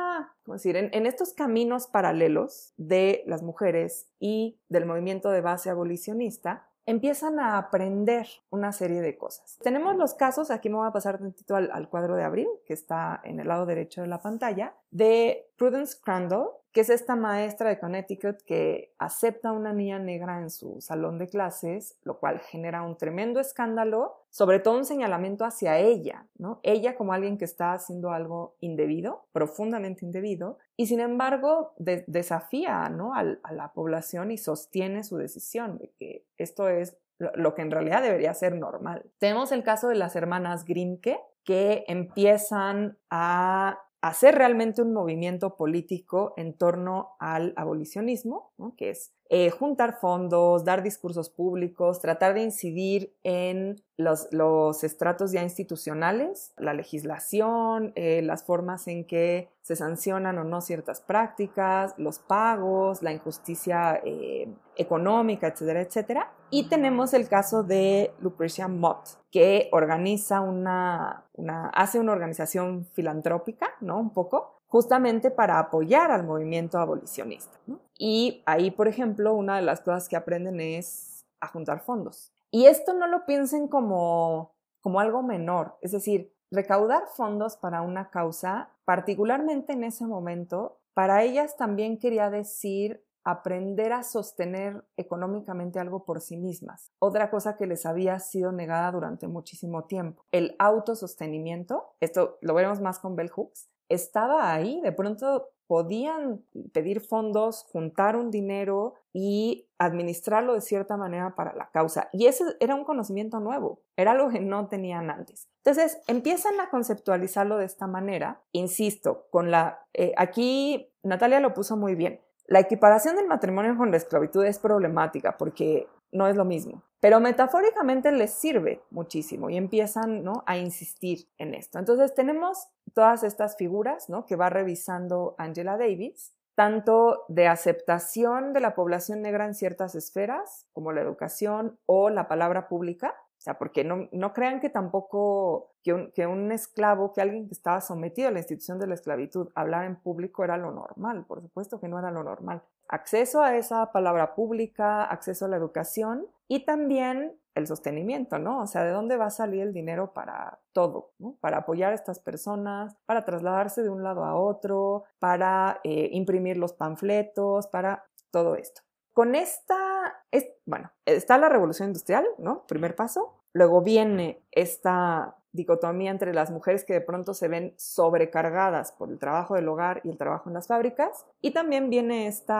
En, 0.65 1.07
estos 1.07 1.33
caminos 1.33 1.87
paralelos 1.87 2.73
de 2.77 3.23
las 3.27 3.43
mujeres 3.43 4.09
y 4.19 4.59
del 4.69 4.87
movimiento 4.87 5.31
de 5.31 5.41
base 5.41 5.71
abolicionista, 5.71 6.67
empiezan 6.87 7.39
a 7.39 7.57
aprender 7.57 8.27
una 8.51 8.73
serie 8.73 9.01
de 9.01 9.17
cosas. 9.17 9.59
Tenemos 9.63 9.97
los 9.97 10.15
casos, 10.15 10.51
aquí 10.51 10.69
me 10.69 10.77
voy 10.77 10.89
a 10.89 10.93
pasar 10.93 11.19
tantito 11.19 11.55
al, 11.55 11.71
al 11.73 11.89
cuadro 11.89 12.17
de 12.17 12.25
abril, 12.25 12.49
que 12.67 12.73
está 12.73 13.21
en 13.23 13.39
el 13.39 13.49
lado 13.49 13.67
derecho 13.67 14.01
de 14.01 14.09
la 14.09 14.23
pantalla, 14.23 14.75
de 14.91 15.49
Prudence 15.57 15.97
Crandall, 16.03 16.49
que 16.73 16.83
es 16.83 16.91
esta 16.91 17.17
maestra 17.17 17.69
de 17.69 17.79
Connecticut 17.81 18.43
que 18.43 18.95
acepta 18.99 19.49
a 19.49 19.53
una 19.53 19.73
niña 19.73 19.99
negra 19.99 20.39
en 20.39 20.51
su 20.51 20.81
salón 20.81 21.19
de 21.19 21.29
clases, 21.29 21.99
lo 22.05 22.19
cual 22.21 22.41
genera 22.41 22.83
un 22.83 22.97
tremendo 22.97 23.41
escándalo, 23.41 24.25
sobre 24.31 24.61
todo 24.61 24.77
un 24.77 24.85
señalamiento 24.85 25.45
hacia 25.45 25.79
ella, 25.79 26.27
¿no? 26.39 26.61
Ella 26.63 26.97
como 26.97 27.13
alguien 27.13 27.39
que 27.39 27.45
está 27.45 27.73
haciendo 27.73 28.13
algo 28.13 28.55
indebido, 28.61 29.27
profundamente 29.33 30.05
indebido, 30.05 30.59
y 30.77 30.87
sin 30.87 31.01
embargo 31.01 31.75
desafía 31.77 32.89
¿no? 32.89 33.15
a, 33.15 33.23
la 33.23 33.73
población 33.75 34.31
y 34.31 34.39
sostiene 34.39 35.03
su 35.03 35.17
decisión 35.17 35.77
de 35.79 35.91
que 35.99 36.25
esto 36.39 36.69
es 36.69 36.97
lo 37.19 37.55
que 37.55 37.63
en 37.63 37.71
realidad 37.71 38.03
debería 38.03 38.33
ser 38.33 38.55
normal. 38.55 39.05
Tenemos 39.19 39.53
el 39.53 39.63
caso 39.63 39.89
de 39.89 39.97
las 39.97 40.17
hermanas 40.17 40.65
Grimke, 40.65 41.21
que 41.45 41.85
empiezan 41.87 42.97
a 43.11 43.81
hacer 44.03 44.35
realmente 44.35 44.83
un 44.83 44.93
movimiento 44.93 45.57
político 45.57 46.35
en 46.37 46.57
torno 46.57 47.17
al 47.19 47.53
abolicionismo, 47.57 48.53
que 48.77 48.91
es 48.91 49.13
eh, 49.33 49.51
juntar 49.51 50.01
fondos, 50.01 50.65
dar 50.65 50.83
discursos 50.83 51.31
públicos, 51.31 52.01
tratar 52.01 52.35
de 52.35 52.43
incidir 52.43 53.15
en 53.23 53.81
los, 53.97 54.83
estratos 54.83 55.31
ya 55.31 55.45
institucionales, 55.45 56.53
la 56.57 56.75
legislación, 56.75 57.93
eh, 57.95 58.23
las 58.23 58.43
formas 58.43 58.89
en 58.89 59.05
que 59.05 59.49
se 59.63 59.77
sancionan 59.77 60.37
o 60.39 60.43
no 60.43 60.61
ciertas 60.61 61.01
prácticas, 61.01 61.95
los 61.97 62.19
pagos, 62.19 63.03
la 63.05 63.13
injusticia 63.13 64.01
eh, 64.05 64.53
económica, 64.77 65.47
etcétera, 65.47 65.83
etcétera. 65.83 66.33
Y 66.51 66.69
tenemos 66.69 67.15
el 67.15 67.29
caso 67.29 67.63
de 67.63 68.13
Lucrecia 68.21 68.67
Mott, 68.67 69.11
que 69.31 69.69
organiza 69.71 70.41
una, 70.41 71.25
una, 71.35 71.69
hace 71.69 72.01
una 72.01 72.11
organización 72.11 72.89
filantrópica, 72.95 73.69
¿no? 73.81 74.01
Un 74.01 74.11
poco, 74.11 74.61
justamente 74.67 75.31
para 75.31 75.61
apoyar 75.61 76.11
al 76.11 76.25
movimiento 76.25 76.79
abolicionista. 76.79 77.57
Y 78.03 78.43
ahí, 78.47 78.71
por 78.71 78.89
ejemplo, 78.89 79.35
una 79.35 79.57
de 79.57 79.63
las 79.63 79.83
cosas 79.83 80.09
que 80.09 80.17
aprenden 80.17 80.59
es 80.59 81.27
a 81.39 81.49
juntar 81.49 81.81
fondos. 81.81 82.33
Y 82.51 82.65
esto 82.65 82.95
no 82.95 83.07
lo 83.07 83.27
piensen 83.27 83.69
como, 83.69 84.55
como 84.81 85.01
algo 85.01 85.23
menor, 85.23 85.77
es 85.83 85.93
decir, 85.93 86.35
recaudar 86.51 87.09
fondos 87.15 87.59
para 87.59 87.83
una 87.83 88.09
causa, 88.09 88.71
particularmente 88.87 89.75
en 89.75 89.85
ese 89.85 90.07
momento, 90.07 90.81
para 90.95 91.23
ellas 91.25 91.59
también 91.59 91.99
quería 91.99 92.31
decir 92.31 93.05
aprender 93.23 93.93
a 93.93 94.03
sostener 94.03 94.83
económicamente 94.97 95.79
algo 95.79 96.07
por 96.07 96.23
sí 96.23 96.39
mismas. 96.39 96.91
Otra 97.01 97.31
cosa 97.31 97.59
que 97.59 97.67
les 97.67 97.85
había 97.85 98.19
sido 98.19 98.51
negada 98.51 98.91
durante 98.93 99.29
muchísimo 99.29 99.85
tiempo, 99.85 100.25
el 100.33 100.57
autosostenimiento, 100.59 101.95
esto 102.01 102.39
lo 102.41 102.55
veremos 102.55 102.81
más 102.81 102.99
con 102.99 103.15
Bell 103.15 103.29
Hooks, 103.29 103.69
estaba 103.91 104.53
ahí, 104.53 104.81
de 104.81 104.93
pronto 104.93 105.51
podían 105.67 106.43
pedir 106.73 107.01
fondos, 107.01 107.65
juntar 107.71 108.17
un 108.17 108.33
dinero 108.33 108.95
y 109.13 109.69
administrarlo 109.79 110.55
de 110.55 110.63
cierta 110.63 110.97
manera 110.97 111.37
para 111.37 111.55
la 111.55 111.71
causa. 111.71 112.09
Y 112.13 112.27
ese 112.27 112.45
era 112.59 112.75
un 112.75 112.85
conocimiento 112.85 113.39
nuevo, 113.39 113.81
era 113.97 114.13
algo 114.13 114.31
que 114.31 114.41
no 114.41 114.67
tenían 114.67 115.11
antes. 115.11 115.49
Entonces, 115.65 116.01
empiezan 116.09 116.59
a 116.61 116.71
conceptualizarlo 116.71 117.57
de 117.57 117.67
esta 117.67 117.87
manera, 117.87 118.41
insisto, 118.51 119.27
con 119.31 119.53
la... 119.53 119.87
Eh, 119.95 120.13
aquí 120.17 120.91
Natalia 121.05 121.39
lo 121.39 121.55
puso 121.55 121.77
muy 121.77 121.95
bien. 121.95 122.21
La 122.47 122.59
equiparación 122.59 123.15
del 123.15 123.29
matrimonio 123.29 123.77
con 123.77 123.93
la 123.93 123.97
esclavitud 123.97 124.45
es 124.45 124.59
problemática 124.59 125.37
porque 125.37 125.87
no 126.13 126.27
es 126.27 126.37
lo 126.37 126.45
mismo. 126.45 126.83
Pero 127.01 127.19
metafóricamente 127.19 128.13
les 128.13 128.33
sirve 128.33 128.83
muchísimo 128.91 129.49
y 129.49 129.57
empiezan 129.57 130.23
¿no? 130.23 130.43
a 130.47 130.59
insistir 130.59 131.29
en 131.39 131.55
esto. 131.55 131.79
Entonces 131.79 132.15
tenemos 132.15 132.69
todas 132.93 133.23
estas 133.23 133.57
figuras 133.57 134.11
¿no? 134.11 134.27
que 134.27 134.37
va 134.37 134.51
revisando 134.51 135.35
Angela 135.39 135.79
Davis, 135.79 136.35
tanto 136.55 137.25
de 137.29 137.49
aceptación 137.49 138.53
de 138.53 138.61
la 138.61 138.75
población 138.75 139.23
negra 139.23 139.47
en 139.47 139.55
ciertas 139.55 139.95
esferas, 139.95 140.67
como 140.75 140.93
la 140.93 141.01
educación 141.01 141.79
o 141.87 142.11
la 142.11 142.29
palabra 142.29 142.69
pública, 142.69 143.15
o 143.41 143.43
sea, 143.43 143.57
porque 143.57 143.85
no, 143.85 144.07
no 144.13 144.35
crean 144.35 144.61
que 144.61 144.69
tampoco 144.69 145.73
que 145.83 145.95
un, 145.95 146.13
que 146.13 146.27
un, 146.27 146.53
esclavo, 146.53 147.15
que 147.15 147.23
alguien 147.23 147.47
que 147.49 147.55
estaba 147.55 147.81
sometido 147.81 148.29
a 148.29 148.33
la 148.33 148.39
institución 148.39 148.79
de 148.79 148.87
la 148.87 148.93
esclavitud, 148.93 149.49
hablar 149.55 149.87
en 149.87 149.97
público 149.97 150.45
era 150.45 150.59
lo 150.59 150.73
normal. 150.73 151.25
Por 151.25 151.41
supuesto 151.41 151.81
que 151.81 151.89
no 151.89 151.99
era 151.99 152.11
lo 152.11 152.23
normal. 152.23 152.63
Acceso 152.87 153.43
a 153.43 153.57
esa 153.57 153.93
palabra 153.93 154.35
pública, 154.35 155.05
acceso 155.05 155.47
a 155.47 155.49
la 155.49 155.57
educación 155.57 156.27
y 156.49 156.67
también 156.67 157.35
el 157.55 157.67
sostenimiento, 157.67 158.39
¿no? 158.39 158.61
O 158.61 158.67
sea, 158.67 158.85
¿de 158.85 158.91
dónde 158.91 159.17
va 159.17 159.27
a 159.27 159.31
salir 159.31 159.63
el 159.63 159.73
dinero 159.73 160.13
para 160.13 160.59
todo? 160.75 161.13
¿no? 161.19 161.39
Para 161.41 161.59
apoyar 161.59 161.93
a 161.93 161.95
estas 161.95 162.21
personas, 162.21 162.95
para 163.07 163.25
trasladarse 163.25 163.83
de 163.83 163.89
un 163.89 164.03
lado 164.03 164.23
a 164.23 164.35
otro, 164.35 165.05
para 165.19 165.81
eh, 165.83 166.11
imprimir 166.13 166.59
los 166.59 166.75
panfletos, 166.75 167.69
para 167.69 168.05
todo 168.31 168.55
esto. 168.55 168.83
Con 169.13 169.35
esta, 169.35 170.25
es, 170.31 170.47
bueno, 170.67 170.91
está 171.05 171.39
la 171.39 171.49
revolución 171.49 171.89
industrial, 171.89 172.27
¿no? 172.39 172.67
Primer 172.67 172.95
paso. 172.95 173.37
Luego 173.53 173.83
viene 173.83 174.43
esta 174.53 175.37
dicotomía 175.53 176.11
entre 176.11 176.33
las 176.33 176.51
mujeres 176.51 176.85
que 176.85 176.93
de 176.93 177.01
pronto 177.01 177.35
se 177.35 177.49
ven 177.49 177.75
sobrecargadas 177.77 178.93
por 178.93 179.11
el 179.11 179.19
trabajo 179.19 179.55
del 179.57 179.69
hogar 179.69 180.01
y 180.05 180.11
el 180.11 180.17
trabajo 180.17 180.49
en 180.49 180.55
las 180.55 180.69
fábricas. 180.69 181.27
Y 181.41 181.51
también 181.51 181.91
viene 181.91 182.27
este 182.27 182.53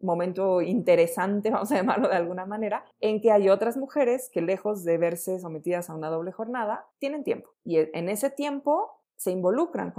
momento 0.00 0.62
interesante, 0.62 1.50
vamos 1.50 1.72
a 1.72 1.76
llamarlo 1.76 2.08
de 2.08 2.16
alguna 2.16 2.46
manera, 2.46 2.84
en 3.00 3.20
que 3.20 3.32
hay 3.32 3.48
otras 3.48 3.76
mujeres 3.76 4.30
que 4.32 4.40
lejos 4.40 4.84
de 4.84 4.98
verse 4.98 5.40
sometidas 5.40 5.90
a 5.90 5.94
una 5.94 6.10
doble 6.10 6.32
jornada, 6.32 6.86
tienen 6.98 7.24
tiempo. 7.24 7.50
Y 7.64 7.78
en 7.78 8.08
ese 8.08 8.30
tiempo 8.30 8.97
se 9.18 9.32
involucran 9.32 9.92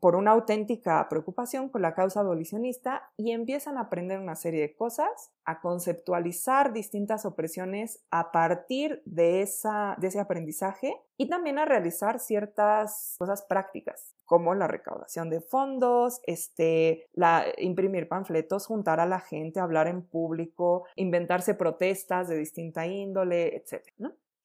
por 0.00 0.16
una 0.16 0.32
auténtica 0.32 1.08
preocupación 1.08 1.68
con 1.68 1.80
la 1.80 1.94
causa 1.94 2.20
abolicionista 2.20 3.08
y 3.16 3.30
empiezan 3.30 3.78
a 3.78 3.82
aprender 3.82 4.18
una 4.18 4.34
serie 4.34 4.62
de 4.62 4.74
cosas, 4.74 5.30
a 5.44 5.60
conceptualizar 5.60 6.72
distintas 6.72 7.24
opresiones 7.24 8.04
a 8.10 8.32
partir 8.32 9.00
de, 9.04 9.42
ese 9.42 10.20
aprendizaje 10.20 11.00
y 11.16 11.28
también 11.28 11.60
a 11.60 11.66
realizar 11.66 12.18
ciertas 12.18 13.14
cosas 13.16 13.42
prácticas, 13.42 14.16
como 14.24 14.56
la 14.56 14.66
recaudación 14.66 15.30
de 15.30 15.40
fondos, 15.40 16.20
este, 16.24 17.06
la, 17.12 17.44
imprimir 17.58 18.08
panfletos, 18.08 18.66
juntar 18.66 18.98
a 18.98 19.06
la 19.06 19.20
gente, 19.20 19.60
hablar 19.60 19.86
en 19.86 20.02
público, 20.02 20.84
inventarse 20.96 21.54
protestas 21.54 22.26
de 22.26 22.38
distinta 22.38 22.88
índole, 22.88 23.54
etc. 23.54 23.86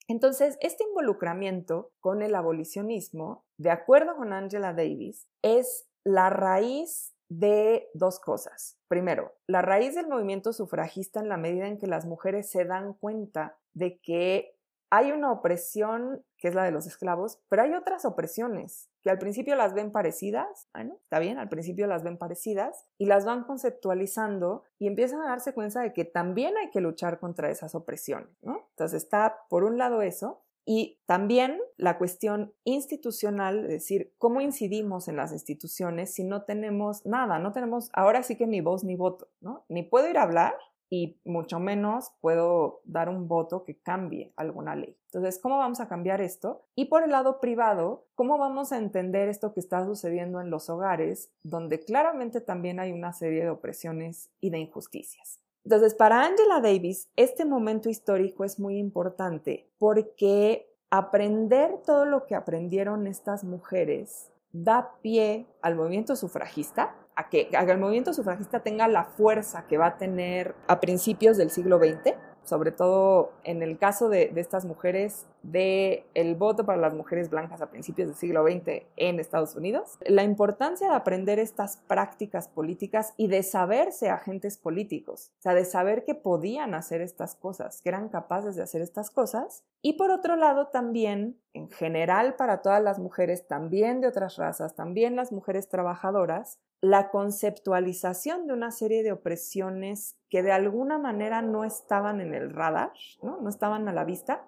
Entonces, 0.10 0.58
este 0.60 0.84
involucramiento 0.86 1.92
con 2.00 2.24
el 2.24 2.34
abolicionismo, 2.34 3.46
de 3.58 3.70
acuerdo 3.70 4.16
con 4.16 4.34
Angela 4.34 4.74
Davis, 4.74 5.28
es 5.44 5.88
la 6.04 6.32
raíz 6.32 7.16
de 7.30 7.88
dos 7.94 8.20
cosas. 8.20 8.80
Primero, 8.88 9.36
la 9.46 9.62
raíz 9.62 9.94
del 9.94 10.08
movimiento 10.08 10.52
sufragista 10.52 11.20
en 11.20 11.30
la 11.30 11.38
medida 11.38 11.68
en 11.68 11.78
que 11.78 11.86
las 11.86 12.08
mujeres 12.08 12.50
se 12.50 12.66
dan 12.66 12.94
cuenta 12.96 13.60
de 13.74 14.00
que 14.00 14.56
hay 14.90 15.12
una 15.12 15.32
opresión 15.32 16.26
que 16.40 16.48
es 16.48 16.56
la 16.56 16.64
de 16.64 16.72
los 16.72 16.88
esclavos, 16.88 17.40
pero 17.48 17.62
hay 17.62 17.74
otras 17.74 18.04
opresiones 18.04 18.90
al 19.10 19.20
principio 19.20 19.56
las 19.56 19.74
ven 19.74 19.92
parecidas, 19.92 20.68
bueno, 20.74 20.98
está 21.04 21.20
bien, 21.20 21.38
al 21.38 21.50
principio 21.50 21.88
las 21.88 22.04
ven 22.04 22.18
parecidas 22.18 22.86
y 22.98 23.06
las 23.06 23.26
van 23.26 23.44
conceptualizando 23.44 24.64
y 24.78 24.88
empiezan 24.88 25.22
a 25.22 25.28
darse 25.28 25.54
cuenta 25.54 25.82
de 25.82 25.94
que 25.94 26.06
también 26.06 26.58
hay 26.58 26.70
que 26.70 26.82
luchar 26.82 27.20
contra 27.20 27.50
esas 27.50 27.76
opresiones, 27.76 28.30
¿no? 28.42 28.68
Entonces 28.72 29.04
está 29.04 29.38
por 29.50 29.64
un 29.64 29.78
lado 29.78 30.02
eso 30.02 30.44
y 30.72 31.00
también 31.08 31.60
la 31.78 31.98
cuestión 31.98 32.54
institucional, 32.64 33.66
es 33.66 33.70
decir, 33.70 34.14
cómo 34.20 34.40
incidimos 34.40 35.08
en 35.08 35.16
las 35.16 35.32
instituciones 35.32 36.14
si 36.14 36.24
no 36.24 36.44
tenemos 36.44 37.06
nada, 37.08 37.40
no 37.40 37.52
tenemos 37.52 37.90
ahora 37.94 38.22
sí 38.22 38.36
que 38.36 38.46
ni 38.46 38.62
voz 38.62 38.84
ni 38.84 38.96
voto, 38.96 39.30
¿no? 39.42 39.66
Ni 39.68 39.82
puedo 39.82 40.08
ir 40.08 40.20
a 40.20 40.24
hablar, 40.24 40.54
y 40.90 41.20
mucho 41.24 41.60
menos 41.60 42.12
puedo 42.20 42.82
dar 42.84 43.10
un 43.10 43.28
voto 43.28 43.64
que 43.64 43.78
cambie 43.78 44.34
alguna 44.36 44.76
ley. 44.76 44.98
Entonces, 45.06 45.40
¿cómo 45.40 45.58
vamos 45.58 45.80
a 45.80 45.88
cambiar 45.88 46.22
esto? 46.22 46.66
Y 46.76 46.86
por 46.86 47.04
el 47.04 47.12
lado 47.12 47.40
privado, 47.40 48.06
¿cómo 48.16 48.38
vamos 48.38 48.72
a 48.72 48.78
entender 48.78 49.30
esto 49.30 49.54
que 49.54 49.60
está 49.60 49.86
sucediendo 49.86 50.42
en 50.42 50.50
los 50.50 50.70
hogares, 50.70 51.32
donde 51.44 51.80
claramente 51.80 52.42
también 52.42 52.80
hay 52.80 52.92
una 52.92 53.14
serie 53.14 53.44
de 53.44 53.50
opresiones 53.50 54.32
y 54.40 54.50
de 54.50 54.60
injusticias? 54.60 55.40
Entonces, 55.64 55.94
para 55.94 56.26
Angela 56.26 56.62
Davis, 56.62 57.10
este 57.16 57.46
momento 57.46 57.90
histórico 57.90 58.44
es 58.44 58.60
muy 58.60 58.78
importante 58.78 59.70
porque 59.78 60.74
aprender 60.90 61.82
todo 61.86 62.06
lo 62.06 62.26
que 62.26 62.36
aprendieron 62.36 63.08
estas 63.08 63.44
mujeres 63.44 64.32
da 64.52 64.96
pie 65.02 65.46
al 65.62 65.76
movimiento 65.76 66.16
sufragista, 66.16 66.96
que, 67.28 67.50
el 67.52 67.78
movimiento 67.78 68.14
sufragista 68.14 68.62
tenga 68.62 68.88
la 68.88 69.04
fuerza 69.04 69.66
que 69.68 69.78
va 69.78 69.88
a 69.88 69.98
tener 69.98 70.56
a 70.68 70.80
principios 70.80 71.38
del 71.38 71.50
siglo 71.50 71.78
XX, 71.78 72.16
sobre 72.44 72.72
todo 72.72 73.34
en 73.44 73.62
el 73.62 73.78
caso 73.78 74.10
de, 74.10 74.30
de 74.30 74.42
estas 74.42 74.66
mujeres 74.66 75.28
del 75.44 76.04
el 76.14 76.36
voto 76.36 76.66
para 76.66 76.80
las 76.80 76.94
mujeres 76.94 77.30
blancas 77.30 77.62
a 77.62 77.70
principios 77.70 78.08
del 78.08 78.18
siglo 78.18 78.44
XX 78.44 78.86
en 78.98 79.20
Estados 79.20 79.56
Unidos, 79.56 79.98
la 80.02 80.24
importancia 80.24 80.90
de 80.90 80.96
aprender 80.96 81.40
estas 81.40 81.78
prácticas 81.78 82.48
políticas 82.48 83.14
y 83.18 83.28
de 83.28 83.44
saberse 83.44 84.10
agentes 84.10 84.58
políticos, 84.58 85.32
o 85.40 85.42
sea, 85.42 85.54
de 85.54 85.66
saber 85.66 86.04
que 86.04 86.16
podían 86.16 86.74
hacer 86.74 87.02
estas 87.02 87.36
cosas, 87.36 87.82
que 87.82 87.90
eran 87.90 88.10
capaces 88.10 88.56
de 88.56 88.64
hacer 88.64 88.82
estas 88.82 89.12
cosas, 89.12 89.64
y 89.82 89.94
por 89.94 90.12
otro 90.12 90.36
lado 90.36 90.68
también, 90.68 91.40
en 91.54 91.70
general 91.70 92.36
para 92.36 92.62
todas 92.62 92.84
las 92.84 93.00
mujeres, 93.00 93.48
también 93.48 94.02
de 94.02 94.08
otras 94.08 94.38
razas, 94.38 94.76
también 94.76 95.16
las 95.16 95.32
mujeres 95.32 95.70
trabajadoras, 95.70 96.60
la 96.82 97.10
conceptualización 97.10 98.48
de 98.48 98.54
una 98.54 98.72
serie 98.72 99.04
de 99.04 99.12
opresiones 99.12 100.18
que 100.30 100.44
de 100.44 100.52
alguna 100.52 100.98
manera 100.98 101.42
no 101.42 101.66
estaban 101.66 102.22
en 102.22 102.34
el 102.34 102.54
radar, 102.54 102.94
no, 103.22 103.40
no 103.42 103.50
estaban 103.50 103.88
a 103.90 103.94
la 103.94 104.06
vista, 104.06 104.46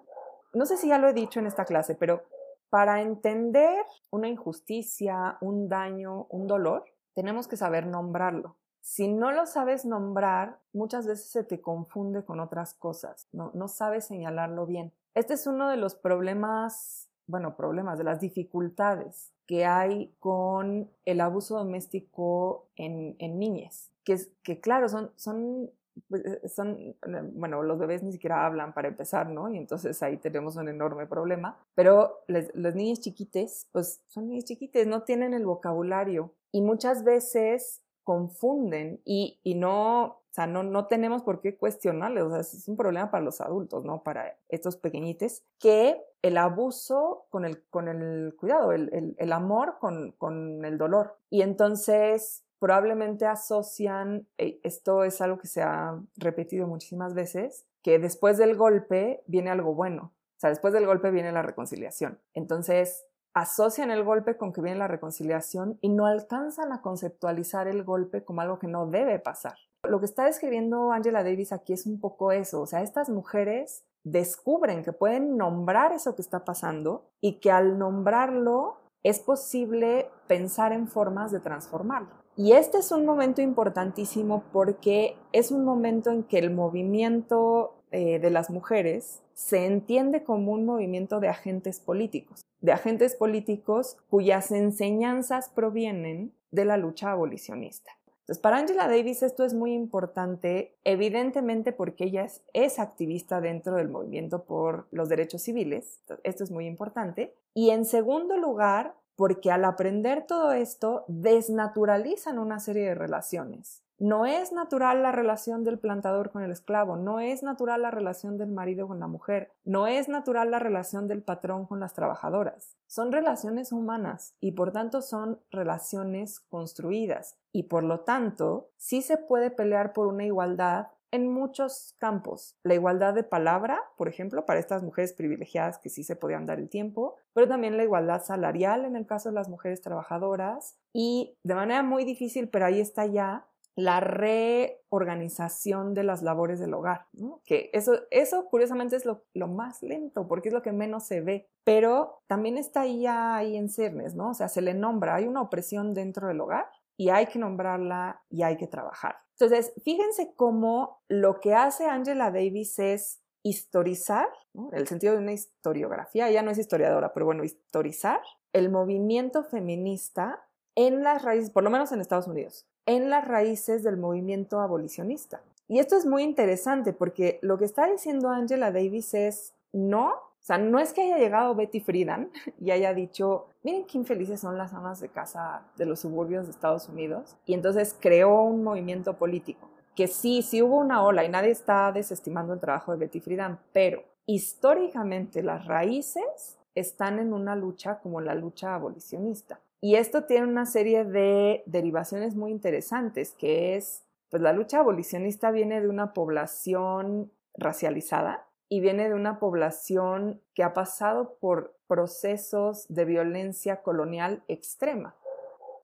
no 0.54 0.66
sé 0.66 0.76
si 0.76 0.88
ya 0.88 0.98
lo 0.98 1.08
he 1.08 1.12
dicho 1.12 1.40
en 1.40 1.46
esta 1.46 1.64
clase, 1.64 1.94
pero 1.94 2.24
para 2.70 3.02
entender 3.02 3.84
una 4.10 4.28
injusticia, 4.28 5.36
un 5.40 5.68
daño, 5.68 6.26
un 6.30 6.46
dolor, 6.46 6.84
tenemos 7.14 7.48
que 7.48 7.58
saber 7.58 7.86
nombrarlo. 7.86 8.56
Si 8.80 9.08
no 9.08 9.30
lo 9.30 9.46
sabes 9.46 9.84
nombrar, 9.84 10.58
muchas 10.72 11.06
veces 11.06 11.30
se 11.30 11.44
te 11.44 11.60
confunde 11.60 12.24
con 12.24 12.40
otras 12.40 12.74
cosas, 12.74 13.28
no, 13.32 13.50
no 13.54 13.68
sabes 13.68 14.06
señalarlo 14.06 14.66
bien. 14.66 14.92
Este 15.14 15.34
es 15.34 15.46
uno 15.46 15.68
de 15.68 15.76
los 15.76 15.94
problemas, 15.94 17.10
bueno, 17.26 17.56
problemas, 17.56 17.98
de 17.98 18.04
las 18.04 18.20
dificultades 18.20 19.31
que 19.46 19.64
hay 19.64 20.12
con 20.20 20.90
el 21.04 21.20
abuso 21.20 21.56
doméstico 21.56 22.68
en, 22.76 23.16
en 23.18 23.38
niñas, 23.38 23.90
que, 24.04 24.16
que 24.42 24.60
claro, 24.60 24.88
son, 24.88 25.10
son 25.16 25.70
pues, 26.08 26.24
eh, 26.24 26.48
son, 26.48 26.96
bueno, 27.34 27.62
los 27.62 27.78
bebés 27.78 28.02
ni 28.02 28.12
siquiera 28.12 28.46
hablan 28.46 28.72
para 28.72 28.88
empezar, 28.88 29.28
¿no? 29.28 29.52
Y 29.52 29.58
entonces 29.58 30.02
ahí 30.02 30.16
tenemos 30.16 30.56
un 30.56 30.68
enorme 30.68 31.06
problema. 31.06 31.58
Pero 31.74 32.24
las 32.26 32.74
niñas 32.74 33.00
chiquites, 33.00 33.68
pues 33.72 34.02
son 34.08 34.28
niñas 34.28 34.44
chiquites, 34.44 34.86
no 34.86 35.02
tienen 35.02 35.34
el 35.34 35.44
vocabulario 35.44 36.32
y 36.50 36.62
muchas 36.62 37.04
veces 37.04 37.82
confunden 38.04 39.00
y, 39.04 39.38
y 39.42 39.54
no, 39.54 40.21
o 40.32 40.34
sea, 40.34 40.46
no, 40.46 40.62
no 40.62 40.86
tenemos 40.86 41.22
por 41.22 41.42
qué 41.42 41.58
cuestionarles, 41.58 42.24
o 42.24 42.30
sea, 42.30 42.40
es 42.40 42.66
un 42.66 42.78
problema 42.78 43.10
para 43.10 43.22
los 43.22 43.42
adultos, 43.42 43.84
¿no? 43.84 44.02
Para 44.02 44.38
estos 44.48 44.78
pequeñites, 44.78 45.44
que 45.58 46.02
el 46.22 46.38
abuso 46.38 47.26
con 47.28 47.44
el, 47.44 47.62
con 47.68 47.86
el 47.86 48.34
cuidado, 48.38 48.72
el, 48.72 48.88
el, 48.94 49.14
el 49.18 49.32
amor 49.32 49.76
con, 49.78 50.12
con 50.12 50.64
el 50.64 50.78
dolor. 50.78 51.18
Y 51.28 51.42
entonces 51.42 52.44
probablemente 52.58 53.26
asocian, 53.26 54.26
eh, 54.38 54.58
esto 54.62 55.04
es 55.04 55.20
algo 55.20 55.36
que 55.36 55.48
se 55.48 55.60
ha 55.60 56.00
repetido 56.16 56.66
muchísimas 56.66 57.12
veces, 57.12 57.66
que 57.82 57.98
después 57.98 58.38
del 58.38 58.56
golpe 58.56 59.22
viene 59.26 59.50
algo 59.50 59.74
bueno. 59.74 60.14
O 60.14 60.40
sea, 60.40 60.48
después 60.48 60.72
del 60.72 60.86
golpe 60.86 61.10
viene 61.10 61.30
la 61.30 61.42
reconciliación. 61.42 62.18
Entonces, 62.32 63.04
asocian 63.34 63.90
el 63.90 64.02
golpe 64.02 64.38
con 64.38 64.54
que 64.54 64.62
viene 64.62 64.78
la 64.78 64.88
reconciliación 64.88 65.78
y 65.82 65.90
no 65.90 66.06
alcanzan 66.06 66.72
a 66.72 66.80
conceptualizar 66.80 67.68
el 67.68 67.84
golpe 67.84 68.24
como 68.24 68.40
algo 68.40 68.58
que 68.58 68.66
no 68.66 68.86
debe 68.86 69.18
pasar. 69.18 69.58
Lo 69.88 69.98
que 69.98 70.06
está 70.06 70.26
describiendo 70.26 70.92
Angela 70.92 71.24
Davis 71.24 71.52
aquí 71.52 71.72
es 71.72 71.86
un 71.86 71.98
poco 71.98 72.30
eso, 72.30 72.60
o 72.60 72.66
sea, 72.66 72.82
estas 72.82 73.08
mujeres 73.08 73.84
descubren 74.04 74.84
que 74.84 74.92
pueden 74.92 75.36
nombrar 75.36 75.92
eso 75.92 76.14
que 76.14 76.22
está 76.22 76.44
pasando 76.44 77.10
y 77.20 77.40
que 77.40 77.50
al 77.50 77.78
nombrarlo 77.78 78.76
es 79.02 79.18
posible 79.18 80.08
pensar 80.28 80.72
en 80.72 80.86
formas 80.86 81.32
de 81.32 81.40
transformarlo. 81.40 82.10
Y 82.36 82.52
este 82.52 82.78
es 82.78 82.92
un 82.92 83.04
momento 83.04 83.42
importantísimo 83.42 84.44
porque 84.52 85.16
es 85.32 85.50
un 85.50 85.64
momento 85.64 86.10
en 86.10 86.22
que 86.22 86.38
el 86.38 86.50
movimiento 86.50 87.74
eh, 87.90 88.20
de 88.20 88.30
las 88.30 88.50
mujeres 88.50 89.20
se 89.34 89.66
entiende 89.66 90.22
como 90.22 90.52
un 90.52 90.64
movimiento 90.64 91.18
de 91.18 91.28
agentes 91.28 91.80
políticos, 91.80 92.42
de 92.60 92.72
agentes 92.72 93.16
políticos 93.16 93.96
cuyas 94.08 94.52
enseñanzas 94.52 95.48
provienen 95.48 96.32
de 96.52 96.64
la 96.64 96.76
lucha 96.76 97.10
abolicionista. 97.10 97.90
Entonces, 98.32 98.44
para 98.44 98.56
Angela 98.56 98.88
Davis 98.88 99.22
esto 99.22 99.44
es 99.44 99.52
muy 99.52 99.74
importante, 99.74 100.74
evidentemente 100.84 101.70
porque 101.70 102.04
ella 102.04 102.24
es, 102.24 102.40
es, 102.54 102.78
activista 102.78 103.42
dentro 103.42 103.76
del 103.76 103.90
movimiento 103.90 104.44
por 104.44 104.86
los 104.90 105.10
derechos 105.10 105.42
civiles, 105.42 106.00
esto 106.24 106.42
es 106.42 106.50
muy 106.50 106.64
importante, 106.64 107.34
y 107.52 107.72
en 107.72 107.84
segundo 107.84 108.38
lugar, 108.38 108.94
porque 109.16 109.50
al 109.50 109.66
aprender 109.66 110.24
todo 110.26 110.52
esto 110.52 111.04
desnaturalizan 111.08 112.38
una 112.38 112.58
serie 112.58 112.86
de 112.86 112.94
relaciones. 112.94 113.81
No 114.02 114.26
es 114.26 114.50
natural 114.50 115.00
la 115.04 115.12
relación 115.12 115.62
del 115.62 115.78
plantador 115.78 116.32
con 116.32 116.42
el 116.42 116.50
esclavo, 116.50 116.96
no 116.96 117.20
es 117.20 117.44
natural 117.44 117.82
la 117.82 117.92
relación 117.92 118.36
del 118.36 118.50
marido 118.50 118.88
con 118.88 118.98
la 118.98 119.06
mujer, 119.06 119.52
no 119.64 119.86
es 119.86 120.08
natural 120.08 120.50
la 120.50 120.58
relación 120.58 121.06
del 121.06 121.22
patrón 121.22 121.66
con 121.66 121.78
las 121.78 121.94
trabajadoras. 121.94 122.76
Son 122.88 123.12
relaciones 123.12 123.70
humanas 123.70 124.34
y 124.40 124.52
por 124.52 124.72
tanto 124.72 125.02
son 125.02 125.38
relaciones 125.52 126.40
construidas 126.40 127.38
y 127.52 127.62
por 127.68 127.84
lo 127.84 128.00
tanto 128.00 128.70
sí 128.76 129.02
se 129.02 129.18
puede 129.18 129.52
pelear 129.52 129.92
por 129.92 130.08
una 130.08 130.24
igualdad 130.24 130.88
en 131.12 131.32
muchos 131.32 131.94
campos. 131.98 132.56
La 132.64 132.74
igualdad 132.74 133.14
de 133.14 133.22
palabra, 133.22 133.78
por 133.96 134.08
ejemplo, 134.08 134.46
para 134.46 134.58
estas 134.58 134.82
mujeres 134.82 135.12
privilegiadas 135.12 135.78
que 135.78 135.90
sí 135.90 136.02
se 136.02 136.16
podían 136.16 136.46
dar 136.46 136.58
el 136.58 136.70
tiempo, 136.70 137.16
pero 137.34 137.46
también 137.46 137.76
la 137.76 137.84
igualdad 137.84 138.24
salarial 138.24 138.84
en 138.84 138.96
el 138.96 139.06
caso 139.06 139.28
de 139.28 139.36
las 139.36 139.48
mujeres 139.48 139.80
trabajadoras 139.80 140.76
y 140.92 141.36
de 141.44 141.54
manera 141.54 141.84
muy 141.84 142.04
difícil, 142.04 142.48
pero 142.48 142.64
ahí 142.64 142.80
está 142.80 143.06
ya, 143.06 143.46
la 143.74 144.00
reorganización 144.00 145.94
de 145.94 146.04
las 146.04 146.22
labores 146.22 146.60
del 146.60 146.74
hogar, 146.74 147.06
que 147.44 147.70
eso, 147.72 148.00
eso 148.10 148.46
curiosamente 148.50 148.96
es 148.96 149.06
lo, 149.06 149.24
más 149.48 149.82
lento, 149.82 150.28
porque 150.28 150.48
es 150.50 150.54
lo 150.54 150.62
que 150.62 150.72
menos 150.72 151.06
se 151.06 151.20
ve, 151.20 151.48
pero 151.64 152.22
también 152.26 152.58
está 152.58 152.82
ahí, 152.82 153.06
ahí 153.06 153.56
en 153.56 153.70
ciernes, 153.70 154.14
¿no? 154.14 154.30
O 154.30 154.34
sea, 154.34 154.48
se 154.48 154.60
le 154.60 154.74
nombra, 154.74 155.14
hay 155.14 155.26
una 155.26 155.40
opresión 155.40 155.94
dentro 155.94 156.28
del 156.28 156.40
hogar 156.40 156.66
y 156.96 157.08
hay 157.08 157.26
que 157.26 157.38
nombrarla 157.38 158.22
y 158.28 158.42
hay 158.42 158.56
que 158.56 158.66
trabajar. 158.66 159.16
Entonces, 159.38 159.72
fíjense 159.82 160.34
cómo 160.36 161.02
lo 161.08 161.40
que 161.40 161.54
hace 161.54 161.86
Angela 161.86 162.30
Davis 162.30 162.78
es 162.78 163.22
historizar, 163.42 164.28
el 164.72 164.86
sentido 164.86 165.14
de 165.14 165.18
una 165.18 165.32
historiografía, 165.32 166.28
ella 166.28 166.42
no 166.42 166.50
es 166.50 166.58
historiadora, 166.58 167.12
pero 167.12 167.26
bueno, 167.26 167.42
historizar 167.42 168.20
el 168.52 168.70
movimiento 168.70 169.42
feminista 169.44 170.44
en 170.74 171.02
las 171.02 171.22
raíces, 171.22 171.50
por 171.50 171.64
lo 171.64 171.70
menos 171.70 171.90
en 171.92 172.00
Estados 172.00 172.28
Unidos, 172.28 172.68
en 172.86 173.10
las 173.10 173.26
raíces 173.26 173.82
del 173.82 173.96
movimiento 173.96 174.60
abolicionista. 174.60 175.42
Y 175.68 175.78
esto 175.78 175.96
es 175.96 176.06
muy 176.06 176.22
interesante 176.22 176.92
porque 176.92 177.38
lo 177.42 177.58
que 177.58 177.64
está 177.64 177.86
diciendo 177.86 178.28
Angela 178.28 178.72
Davis 178.72 179.14
es 179.14 179.54
no, 179.72 180.08
o 180.08 180.44
sea, 180.44 180.58
no 180.58 180.78
es 180.78 180.92
que 180.92 181.02
haya 181.02 181.18
llegado 181.18 181.54
Betty 181.54 181.80
Friedan 181.80 182.30
y 182.60 182.70
haya 182.70 182.92
dicho, 182.92 183.46
miren 183.62 183.84
qué 183.86 183.98
infelices 183.98 184.40
son 184.40 184.58
las 184.58 184.74
amas 184.74 185.00
de 185.00 185.08
casa 185.08 185.62
de 185.76 185.86
los 185.86 186.00
suburbios 186.00 186.46
de 186.46 186.50
Estados 186.50 186.88
Unidos, 186.88 187.36
y 187.46 187.54
entonces 187.54 187.96
creó 187.98 188.42
un 188.42 188.62
movimiento 188.64 189.16
político 189.16 189.72
que 189.94 190.08
sí, 190.08 190.42
sí 190.42 190.62
hubo 190.62 190.78
una 190.78 191.02
ola 191.02 191.24
y 191.24 191.28
nadie 191.28 191.50
está 191.50 191.92
desestimando 191.92 192.54
el 192.54 192.60
trabajo 192.60 192.92
de 192.92 192.98
Betty 192.98 193.20
Friedan, 193.20 193.58
pero 193.72 194.02
históricamente 194.26 195.42
las 195.42 195.66
raíces 195.66 196.58
están 196.74 197.18
en 197.18 197.32
una 197.32 197.56
lucha 197.56 197.98
como 197.98 198.20
la 198.20 198.34
lucha 198.34 198.74
abolicionista. 198.74 199.60
Y 199.84 199.96
esto 199.96 200.24
tiene 200.24 200.46
una 200.46 200.64
serie 200.64 201.04
de 201.04 201.64
derivaciones 201.66 202.36
muy 202.36 202.52
interesantes, 202.52 203.32
que 203.32 203.74
es, 203.74 204.04
pues 204.30 204.40
la 204.40 204.52
lucha 204.52 204.78
abolicionista 204.78 205.50
viene 205.50 205.80
de 205.80 205.88
una 205.88 206.14
población 206.14 207.32
racializada 207.54 208.46
y 208.68 208.80
viene 208.80 209.08
de 209.08 209.14
una 209.14 209.40
población 209.40 210.40
que 210.54 210.62
ha 210.62 210.72
pasado 210.72 211.36
por 211.40 211.74
procesos 211.88 212.86
de 212.88 213.04
violencia 213.04 213.82
colonial 213.82 214.44
extrema. 214.46 215.16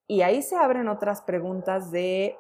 Y 0.07 0.23
ahí 0.23 0.43
se 0.43 0.55
abren 0.55 0.89
otras 0.89 1.21
preguntas 1.21 1.91
de 1.91 2.37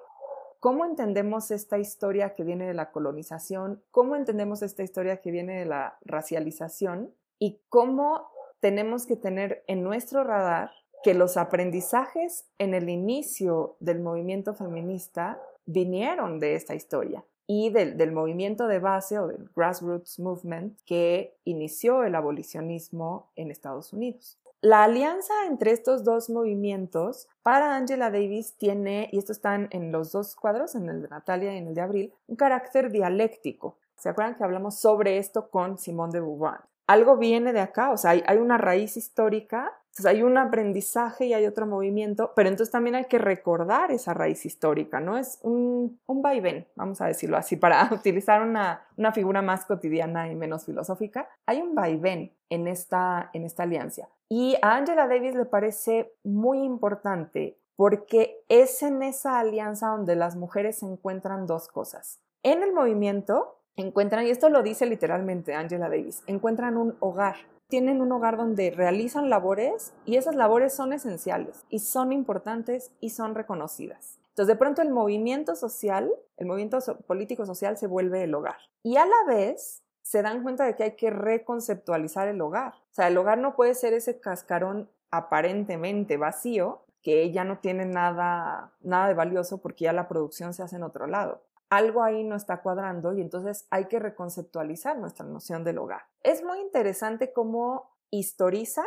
¿Cómo 0.61 0.85
entendemos 0.85 1.53
esta 1.53 1.79
historia 1.79 2.35
que 2.35 2.43
viene 2.43 2.67
de 2.67 2.75
la 2.75 2.91
colonización? 2.91 3.81
¿Cómo 3.93 4.17
entendemos 4.17 4.63
esta 4.63 4.83
historia 4.83 5.19
que 5.19 5.31
viene 5.31 5.57
de 5.57 5.67
la 5.67 5.99
racialización? 6.05 7.15
¿Y 7.39 7.61
cómo 7.69 8.29
tenemos 8.59 9.07
que 9.07 9.15
tener 9.15 9.63
en 9.69 9.85
nuestro 9.85 10.25
radar 10.25 10.73
que 11.03 11.15
los 11.15 11.37
aprendizajes 11.37 12.47
en 12.59 12.75
el 12.75 12.89
inicio 12.89 13.77
del 13.81 14.01
movimiento 14.01 14.55
feminista 14.55 15.41
vinieron 15.67 16.41
de 16.41 16.55
esta 16.55 16.75
historia 16.75 17.25
y 17.47 17.71
del, 17.71 17.97
del, 17.97 18.13
movimiento 18.13 18.67
de 18.67 18.79
base 18.79 19.19
o 19.19 19.27
del 19.27 19.49
grassroots 19.57 20.19
movement 20.19 20.79
que 20.85 21.37
inició 21.45 22.05
el 22.05 22.15
abolicionismo 22.15 23.31
en 23.37 23.51
Estados 23.51 23.93
Unidos. 23.93 24.39
La 24.61 24.83
alianza 24.83 25.33
entre 25.47 25.71
estos 25.71 26.03
dos 26.03 26.29
movimientos 26.29 27.29
para 27.43 27.77
Angela 27.77 28.11
Davis 28.11 28.57
tiene, 28.59 29.09
y 29.13 29.19
esto 29.19 29.31
están 29.31 29.69
en 29.71 29.93
los 29.93 30.11
dos 30.11 30.35
cuadros, 30.35 30.75
en 30.75 30.89
el 30.89 31.01
de 31.01 31.09
Natalia 31.09 31.55
y 31.55 31.59
en 31.59 31.69
el 31.69 31.75
de 31.75 31.81
Abril, 31.81 32.15
un 32.27 32.35
carácter 32.35 32.91
dialéctico. 32.91 33.79
¿Se 33.97 34.09
acuerdan 34.09 34.35
que 34.35 34.43
hablamos 34.43 34.81
sobre 34.81 35.19
esto 35.19 35.49
con 35.49 35.79
Simone 35.79 36.13
de 36.13 36.21
Beauvoir? 36.21 36.63
Algo 36.89 37.17
viene 37.17 37.53
de 37.53 37.61
acá, 37.61 37.93
o 37.93 37.97
sea, 37.97 38.11
hay, 38.11 38.25
hay 38.27 38.39
una 38.39 38.59
raíz 38.59 38.97
histórica 38.97 39.73
entonces 39.99 40.17
hay 40.17 40.23
un 40.23 40.39
aprendizaje 40.39 41.27
y 41.27 41.35
hay 41.35 41.45
otro 41.45 41.67
movimiento, 41.67 42.31
pero 42.37 42.49
entonces 42.49 42.71
también 42.71 42.95
hay 42.95 43.07
que 43.07 43.19
recordar 43.19 43.91
esa 43.91 44.15
raíz 44.15 44.47
histórica, 44.47 45.01
¿no? 45.01 45.19
Es 45.19 45.41
un, 45.43 45.99
un 46.07 46.23
vaivén, 46.23 46.69
vamos 46.77 47.01
a 47.01 47.07
decirlo 47.07 47.37
así, 47.37 47.57
para 47.57 47.89
utilizar 47.93 48.43
una, 48.43 48.87
una, 48.97 49.13
figura 49.13 49.43
más 49.43 49.65
cotidiana 49.65 50.31
y 50.31 50.37
menos 50.37 50.67
filosófica. 50.67 51.29
Hay 51.47 51.61
un 51.61 51.75
vaivén 51.75 52.33
en 52.49 52.69
esta, 52.69 53.31
en 53.33 53.45
esta 53.45 53.65
alianza. 53.65 54.09
Y 54.29 54.57
a 54.63 54.77
Angela 54.77 55.09
Davis 55.09 55.35
le 55.35 55.47
parece 55.47 56.13
muy 56.23 56.63
importante 56.63 57.59
porque 57.75 58.45
es 58.49 58.81
en 58.85 59.03
esa 59.03 59.41
alianza 59.41 59.89
donde 59.89 60.15
las 60.15 60.37
mujeres 60.37 60.85
encuentran 60.85 61.47
dos 61.47 61.67
cosas. 61.67 62.21
En 62.45 62.63
el 62.63 62.73
movimiento 62.73 63.59
encuentran, 63.75 64.27
y 64.27 64.31
esto 64.31 64.49
lo 64.49 64.63
dice 64.63 64.87
literalmente 64.87 65.55
Angela 65.55 65.89
Davis, 65.89 66.23
encuentran 66.29 66.77
un 66.77 66.95
hogar 67.01 67.37
tienen 67.69 68.01
un 68.01 68.11
hogar 68.12 68.39
donde 68.39 68.71
realizan 68.71 69.29
labores 69.29 69.93
y 70.07 70.16
esas 70.16 70.35
labores 70.35 70.75
son 70.75 70.95
esenciales 70.95 71.64
y 71.69 71.81
son 71.81 72.12
importantes 72.12 72.91
y 73.01 73.11
son 73.11 73.35
reconocidas. 73.35 74.19
Entonces, 74.31 74.55
de 74.55 74.59
pronto 74.59 74.83
el 74.83 74.91
movimiento 74.91 75.55
social, 75.55 76.11
el 76.39 76.47
movimiento 76.47 76.79
político 77.07 77.45
social 77.45 77.77
se 77.77 77.87
vuelve 77.87 78.25
el 78.25 78.35
hogar. 78.35 78.57
Y 78.83 78.97
a 78.97 79.05
la 79.05 79.25
vez 79.27 79.83
se 80.03 80.23
dan 80.23 80.43
cuenta 80.43 80.64
de 80.64 80.77
que 80.77 80.85
hay 80.85 80.97
que 80.97 81.11
reconceptualizar 81.11 82.29
el 82.29 82.41
hogar. 82.41 82.75
O 82.75 82.95
sea, 82.95 83.09
el 83.09 83.19
hogar 83.19 83.39
no 83.39 83.55
puede 83.55 83.75
ser 83.75 83.93
ese 83.93 84.19
cascarón 84.19 84.89
aparentemente 85.11 86.16
vacío 86.16 86.83
que 87.03 87.31
ya 87.33 87.45
no 87.45 87.59
tiene 87.59 87.85
nada, 87.85 88.73
nada 88.81 89.09
de 89.09 89.14
valioso 89.14 89.59
porque 89.59 89.85
ya 89.85 89.93
la 89.93 90.09
producción 90.09 90.55
se 90.55 90.62
hace 90.62 90.77
en 90.77 90.83
otro 90.85 91.07
lado 91.07 91.43
algo 91.71 92.03
ahí 92.03 92.25
no 92.25 92.37
está 92.37 92.62
cuadrando 92.62 93.12
y 93.12 93.21
entonces 93.21 93.66
hay 93.71 93.87
que 93.87 93.99
reconceptualizar 93.99 94.99
nuestra 94.99 95.27
noción 95.27 95.64
del 95.64 95.79
hogar. 95.79 96.03
Es 96.23 96.43
muy 96.43 96.61
interesante 96.61 97.33
cómo 97.33 97.91
historiza, 98.11 98.85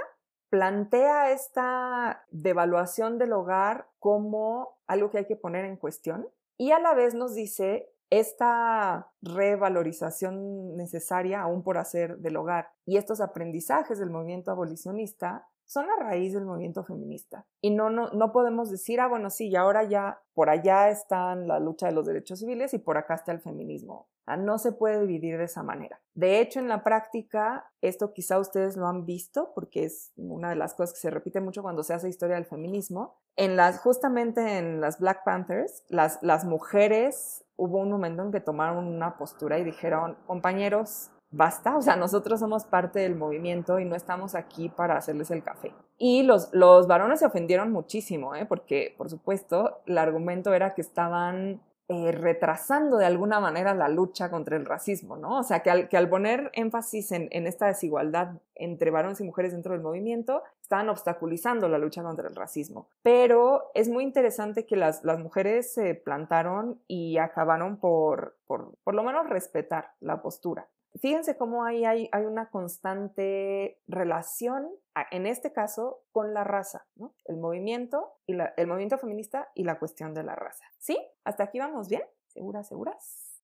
plantea 0.49 1.32
esta 1.32 2.25
devaluación 2.32 3.17
del 3.17 3.34
hogar 3.34 3.88
como 3.99 4.77
algo 4.88 5.09
que 5.09 5.19
hay 5.19 5.25
que 5.25 5.36
poner 5.36 5.65
en 5.65 5.77
cuestión 5.77 6.27
y 6.57 6.71
a 6.71 6.79
la 6.79 6.93
vez 6.93 7.13
nos 7.13 7.34
dice 7.34 7.93
esta 8.09 9.09
revalorización 9.21 10.75
necesaria 10.75 11.41
aún 11.41 11.63
por 11.63 11.77
hacer 11.77 12.17
del 12.17 12.36
hogar 12.36 12.71
y 12.86 12.97
estos 12.97 13.21
aprendizajes 13.21 13.99
del 13.99 14.09
movimiento 14.09 14.51
abolicionista 14.51 15.47
son 15.72 15.88
la 15.88 15.95
raíz 15.95 16.34
del 16.34 16.43
movimiento 16.43 16.84
feminista. 16.84 17.45
Y 17.61 17.69
no, 17.69 17.89
no, 17.89 18.09
no 18.09 18.34
podemos 18.34 18.69
decir, 18.69 18.99
ah, 18.99 19.07
bueno, 19.07 19.30
sí, 19.30 19.47
y 19.47 19.55
ahora 19.55 19.86
ya 19.86 20.19
por 20.34 20.49
allá 20.49 20.89
está 20.89 21.34
la 21.34 21.61
lucha 21.61 21.88
de 21.88 21.93
los 21.93 22.05
derechos 22.05 22.39
civiles 22.39 22.74
y 22.74 22.80
por 22.80 22.97
acá 22.97 23.15
está 23.15 23.32
el 23.32 23.39
feminismo. 23.39 24.09
no 24.38 24.57
se 24.57 24.74
puede 24.74 24.99
dividir 24.99 25.38
de 25.38 25.45
esa 25.45 25.63
manera. 25.63 26.01
De 26.13 26.41
hecho, 26.41 26.59
en 26.59 26.67
la 26.67 26.84
práctica, 26.84 27.72
esto 27.80 28.11
quizá 28.11 28.38
ustedes 28.38 28.76
lo 28.76 28.86
han 28.86 29.05
visto 29.05 29.53
porque 29.55 29.86
es 29.86 30.11
una 30.17 30.49
de 30.49 30.57
las 30.57 30.74
cosas 30.74 30.93
que 30.93 30.99
se 30.99 31.09
repite 31.09 31.39
mucho 31.39 31.61
cuando 31.61 31.84
se 31.84 31.93
hace 31.93 32.09
historia 32.09 32.36
del 32.36 32.45
feminismo. 32.45 33.15
En 33.38 33.55
las, 33.55 33.80
justamente 33.80 34.57
en 34.57 34.82
las 34.82 34.99
Black 34.99 35.24
Panthers, 35.24 35.86
las, 35.88 36.22
las 36.22 36.43
mujeres 36.43 37.45
hubo 37.55 37.78
un 37.78 37.91
momento 37.91 38.24
en 38.24 38.32
que 38.34 38.41
tomaron 38.41 38.88
una 38.88 39.17
postura 39.17 39.57
y 39.57 39.63
dijeron, 39.63 40.17
compañeros, 40.28 41.11
basta, 41.32 41.77
o 41.77 41.82
sea, 41.82 41.95
nosotros 41.95 42.39
somos 42.39 42.65
parte 42.65 42.99
del 42.99 43.15
movimiento 43.15 43.79
y 43.79 43.86
no 43.86 43.95
estamos 43.95 44.36
aquí 44.36 44.69
para 44.69 44.97
hacerles 44.97 45.32
el 45.32 45.43
café. 45.43 45.73
Y 45.97 46.23
los, 46.23 46.49
los 46.53 46.88
varones 46.88 47.19
se 47.19 47.25
ofendieron 47.25 47.71
muchísimo, 47.71 48.36
¿eh? 48.36 48.45
porque, 48.45 48.93
por 48.97 49.09
supuesto, 49.09 49.82
el 49.86 49.97
argumento 49.97 50.53
era 50.53 50.73
que 50.73 50.82
estaban 50.82 51.61
eh, 51.93 52.13
retrasando 52.13 52.97
de 52.97 53.05
alguna 53.05 53.41
manera 53.41 53.73
la 53.73 53.89
lucha 53.89 54.32
contra 54.32 54.55
el 54.55 54.65
racismo, 54.65 55.17
¿no? 55.17 55.39
O 55.39 55.43
sea, 55.43 55.59
que 55.59 55.69
al, 55.69 55.89
que 55.89 55.97
al 55.97 56.07
poner 56.07 56.49
énfasis 56.53 57.11
en, 57.11 57.27
en, 57.32 57.47
esta 57.47 57.67
desigualdad 57.67 58.39
entre 58.55 58.91
varones 58.91 59.19
y 59.19 59.25
mujeres 59.25 59.51
dentro 59.51 59.73
del 59.73 59.82
movimiento, 59.82 60.41
estaban 60.61 60.88
obstaculizando 60.88 61.67
la 61.67 61.77
lucha 61.77 62.01
contra 62.01 62.29
el 62.29 62.36
racismo. 62.36 62.88
Pero 63.03 63.71
es 63.73 63.89
muy 63.89 64.05
interesante 64.05 64.65
que 64.65 64.77
las, 64.77 65.03
las 65.03 65.19
mujeres 65.19 65.73
se 65.73 65.93
plantaron 65.95 66.79
y 66.88 67.17
acabaron 67.17 67.75
por, 67.75 68.38
por, 68.47 68.77
por 68.86 68.95
lo 68.95 69.03
menos, 69.03 69.27
respetar 69.27 69.91
la 69.99 70.21
postura. 70.21 70.69
Fíjense 70.99 71.37
cómo 71.37 71.63
ahí 71.63 71.85
hay, 71.85 72.09
hay, 72.11 72.25
una 72.25 72.49
constante 72.49 73.79
relación, 73.87 74.69
en 75.11 75.25
este 75.25 75.53
caso, 75.53 76.03
con 76.11 76.33
la 76.33 76.43
raza. 76.43 76.85
El 77.25 77.37
movimiento, 77.37 78.17
y 78.27 78.33
el 78.33 78.67
movimiento 78.67 78.97
feminista 78.97 79.49
y 79.55 79.63
la 79.63 79.79
cuestión 79.79 80.13
de 80.13 80.23
la 80.23 80.35
raza. 80.35 80.65
¿Sí? 80.79 80.97
¿Hasta 81.23 81.45
aquí 81.45 81.59
vamos 81.59 81.87
bien? 81.87 82.03
¿Seguras, 82.27 82.67
seguras? 82.67 83.41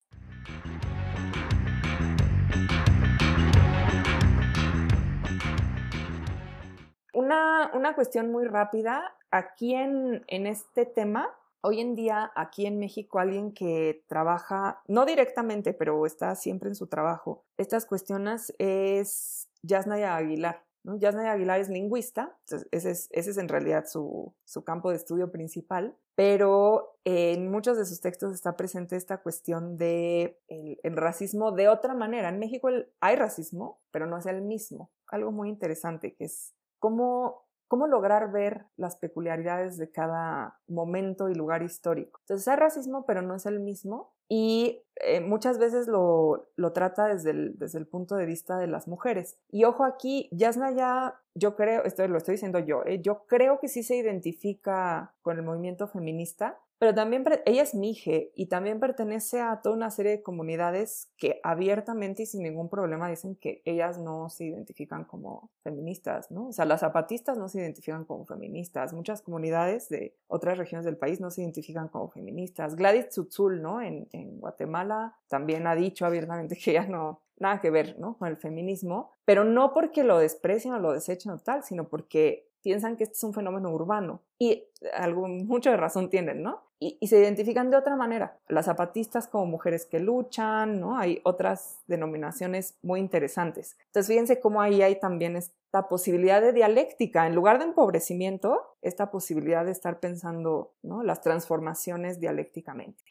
Una, 7.14 7.70
una 7.72 7.94
cuestión 7.94 8.30
muy 8.30 8.44
rápida. 8.44 9.16
Aquí 9.30 9.74
en, 9.74 10.22
en 10.26 10.46
este 10.46 10.84
tema 10.84 11.34
Hoy 11.60 11.80
en 11.80 11.96
día, 11.96 12.30
aquí 12.36 12.66
en 12.66 12.78
México, 12.78 13.18
alguien 13.18 13.52
que 13.52 14.04
trabaja, 14.06 14.80
no 14.86 15.04
directamente, 15.04 15.74
pero 15.74 16.06
está 16.06 16.36
siempre 16.36 16.68
en 16.68 16.76
su 16.76 16.86
trabajo, 16.86 17.44
estas 17.56 17.84
cuestiones 17.84 18.54
es 18.58 19.48
Yasnaya 19.62 20.16
Aguilar. 20.16 20.64
¿no? 20.84 20.96
Yasnaya 20.96 21.32
Aguilar 21.32 21.58
es 21.58 21.68
lingüista, 21.68 22.38
ese 22.70 22.90
es, 23.10 23.38
en 23.38 23.48
realidad 23.48 23.86
su, 23.86 24.34
su, 24.44 24.62
campo 24.62 24.90
de 24.90 24.96
estudio 24.96 25.32
principal, 25.32 25.96
pero 26.14 26.96
en 27.04 27.50
muchos 27.50 27.76
de 27.76 27.86
sus 27.86 28.00
textos 28.00 28.32
está 28.32 28.56
presente 28.56 28.94
esta 28.94 29.18
cuestión 29.18 29.76
de 29.76 30.38
el, 30.46 30.78
el 30.84 30.96
racismo 30.96 31.50
de 31.50 31.68
otra 31.68 31.92
manera. 31.94 32.28
En 32.28 32.38
México 32.38 32.68
hay 33.00 33.16
racismo, 33.16 33.80
pero 33.90 34.06
no 34.06 34.16
es 34.16 34.26
el 34.26 34.42
mismo. 34.42 34.90
Algo 35.08 35.32
muy 35.32 35.48
interesante 35.48 36.14
que 36.14 36.26
es 36.26 36.54
cómo 36.78 37.47
cómo 37.68 37.86
lograr 37.86 38.32
ver 38.32 38.66
las 38.76 38.96
peculiaridades 38.96 39.76
de 39.76 39.90
cada 39.90 40.58
momento 40.66 41.28
y 41.28 41.34
lugar 41.34 41.62
histórico. 41.62 42.20
Entonces 42.22 42.48
hay 42.48 42.56
racismo, 42.56 43.04
pero 43.06 43.22
no 43.22 43.34
es 43.34 43.46
el 43.46 43.60
mismo. 43.60 44.12
Y 44.30 44.82
eh, 44.96 45.20
muchas 45.20 45.58
veces 45.58 45.86
lo, 45.86 46.50
lo 46.56 46.72
trata 46.72 47.06
desde 47.06 47.30
el, 47.30 47.58
desde 47.58 47.78
el, 47.78 47.86
punto 47.86 48.16
de 48.16 48.26
vista 48.26 48.58
de 48.58 48.66
las 48.66 48.86
mujeres. 48.86 49.38
Y 49.50 49.64
ojo 49.64 49.84
aquí, 49.84 50.28
Yasna 50.32 50.72
ya, 50.72 51.20
yo 51.34 51.56
creo, 51.56 51.84
esto 51.84 52.06
lo 52.08 52.18
estoy 52.18 52.34
diciendo 52.34 52.58
yo, 52.58 52.82
eh, 52.84 53.00
yo 53.00 53.24
creo 53.26 53.58
que 53.58 53.68
sí 53.68 53.82
se 53.82 53.96
identifica 53.96 55.14
con 55.22 55.38
el 55.38 55.44
movimiento 55.44 55.88
feminista, 55.88 56.60
pero 56.78 56.94
también 56.94 57.24
ella 57.44 57.62
es 57.62 57.74
mije 57.74 58.30
y 58.36 58.46
también 58.46 58.78
pertenece 58.78 59.40
a 59.40 59.60
toda 59.62 59.74
una 59.74 59.90
serie 59.90 60.12
de 60.12 60.22
comunidades 60.22 61.10
que 61.16 61.40
abiertamente 61.42 62.22
y 62.22 62.26
sin 62.26 62.44
ningún 62.44 62.68
problema 62.68 63.08
dicen 63.08 63.34
que 63.34 63.62
ellas 63.64 63.98
no 63.98 64.28
se 64.28 64.44
identifican 64.44 65.04
como 65.04 65.50
feministas, 65.64 66.30
¿no? 66.30 66.48
O 66.48 66.52
sea, 66.52 66.64
las 66.66 66.80
zapatistas 66.80 67.36
no 67.36 67.48
se 67.48 67.58
identifican 67.58 68.04
como 68.04 68.24
feministas, 68.26 68.92
muchas 68.92 69.22
comunidades 69.22 69.88
de 69.88 70.16
otras 70.28 70.56
regiones 70.56 70.84
del 70.84 70.96
país 70.96 71.20
no 71.20 71.30
se 71.30 71.42
identifican 71.42 71.88
como 71.88 72.10
feministas. 72.10 72.76
Gladys 72.76 73.08
Tzutzul, 73.08 73.60
¿no? 73.60 73.82
En, 73.82 74.06
Guatemala 74.38 75.16
también 75.26 75.66
ha 75.66 75.74
dicho 75.74 76.06
abiertamente 76.06 76.56
que 76.56 76.70
ella 76.70 76.86
no, 76.86 77.22
nada 77.38 77.60
que 77.60 77.70
ver, 77.70 77.98
¿no? 77.98 78.16
Con 78.18 78.28
el 78.28 78.36
feminismo, 78.36 79.12
pero 79.24 79.42
no 79.42 79.72
porque 79.74 80.04
lo 80.04 80.18
desprecien 80.18 80.74
o 80.74 80.78
lo 80.78 80.92
desechen 80.92 81.32
o 81.32 81.38
tal, 81.38 81.64
sino 81.64 81.88
porque 81.88 82.48
piensan 82.62 82.96
que 82.96 83.04
este 83.04 83.16
es 83.16 83.24
un 83.24 83.34
fenómeno 83.34 83.70
urbano 83.70 84.22
y 84.38 84.64
algo, 84.94 85.26
mucho 85.26 85.70
de 85.70 85.76
razón 85.76 86.10
tienen, 86.10 86.42
¿no? 86.42 86.67
Y, 86.80 87.04
se 87.08 87.18
identifican 87.18 87.70
de 87.70 87.76
otra 87.76 87.96
manera. 87.96 88.38
Las 88.48 88.66
zapatistas 88.66 89.26
como 89.26 89.46
mujeres 89.46 89.84
que 89.84 89.98
luchan, 89.98 90.78
¿no? 90.78 90.96
Hay 90.96 91.20
otras 91.24 91.80
denominaciones 91.88 92.76
muy 92.82 93.00
interesantes. 93.00 93.76
Entonces, 93.86 94.06
fíjense 94.06 94.40
cómo 94.40 94.60
ahí 94.60 94.82
hay 94.82 95.00
también 95.00 95.34
esta 95.34 95.88
posibilidad 95.88 96.40
de 96.40 96.52
dialéctica. 96.52 97.26
En 97.26 97.34
lugar 97.34 97.58
de 97.58 97.64
empobrecimiento, 97.64 98.76
esta 98.80 99.10
posibilidad 99.10 99.64
de 99.64 99.72
estar 99.72 99.98
pensando, 99.98 100.74
¿no? 100.82 101.02
Las 101.02 101.20
transformaciones 101.20 102.20
dialécticamente. 102.20 103.02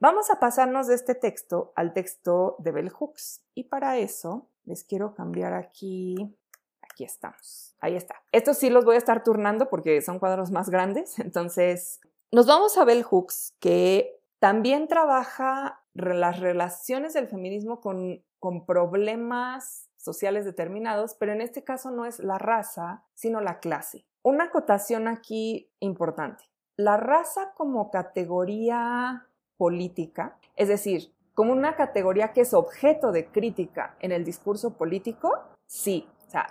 Vamos 0.00 0.30
a 0.30 0.38
pasarnos 0.38 0.86
de 0.86 0.94
este 0.94 1.14
texto 1.14 1.72
al 1.76 1.94
texto 1.94 2.56
de 2.58 2.72
Bell 2.72 2.90
Hooks 2.90 3.42
y 3.54 3.64
para 3.64 3.96
eso 3.96 4.50
les 4.64 4.84
quiero 4.84 5.14
cambiar 5.14 5.54
aquí. 5.54 6.36
Aquí 6.94 7.02
estamos. 7.02 7.74
Ahí 7.80 7.96
está. 7.96 8.14
Estos 8.30 8.56
sí 8.56 8.70
los 8.70 8.84
voy 8.84 8.94
a 8.94 8.98
estar 8.98 9.24
turnando 9.24 9.68
porque 9.68 10.00
son 10.00 10.20
cuadros 10.20 10.52
más 10.52 10.70
grandes. 10.70 11.18
Entonces, 11.18 12.00
nos 12.30 12.46
vamos 12.46 12.78
a 12.78 12.84
Bell 12.84 13.02
Hooks, 13.02 13.56
que 13.58 14.20
también 14.38 14.86
trabaja 14.86 15.82
las 15.92 16.38
relaciones 16.38 17.12
del 17.12 17.26
feminismo 17.26 17.80
con, 17.80 18.22
con 18.38 18.64
problemas 18.64 19.90
sociales 19.96 20.44
determinados, 20.44 21.16
pero 21.16 21.32
en 21.32 21.40
este 21.40 21.64
caso 21.64 21.90
no 21.90 22.06
es 22.06 22.20
la 22.20 22.38
raza, 22.38 23.02
sino 23.14 23.40
la 23.40 23.58
clase. 23.58 24.06
Una 24.22 24.44
acotación 24.44 25.08
aquí 25.08 25.68
importante. 25.80 26.44
La 26.76 26.96
raza 26.96 27.54
como 27.56 27.90
categoría 27.90 29.26
política, 29.56 30.38
es 30.54 30.68
decir, 30.68 31.12
como 31.34 31.52
una 31.52 31.74
categoría 31.74 32.32
que 32.32 32.42
es 32.42 32.54
objeto 32.54 33.10
de 33.10 33.26
crítica 33.26 33.96
en 33.98 34.12
el 34.12 34.24
discurso 34.24 34.74
político, 34.74 35.40
sí, 35.66 36.06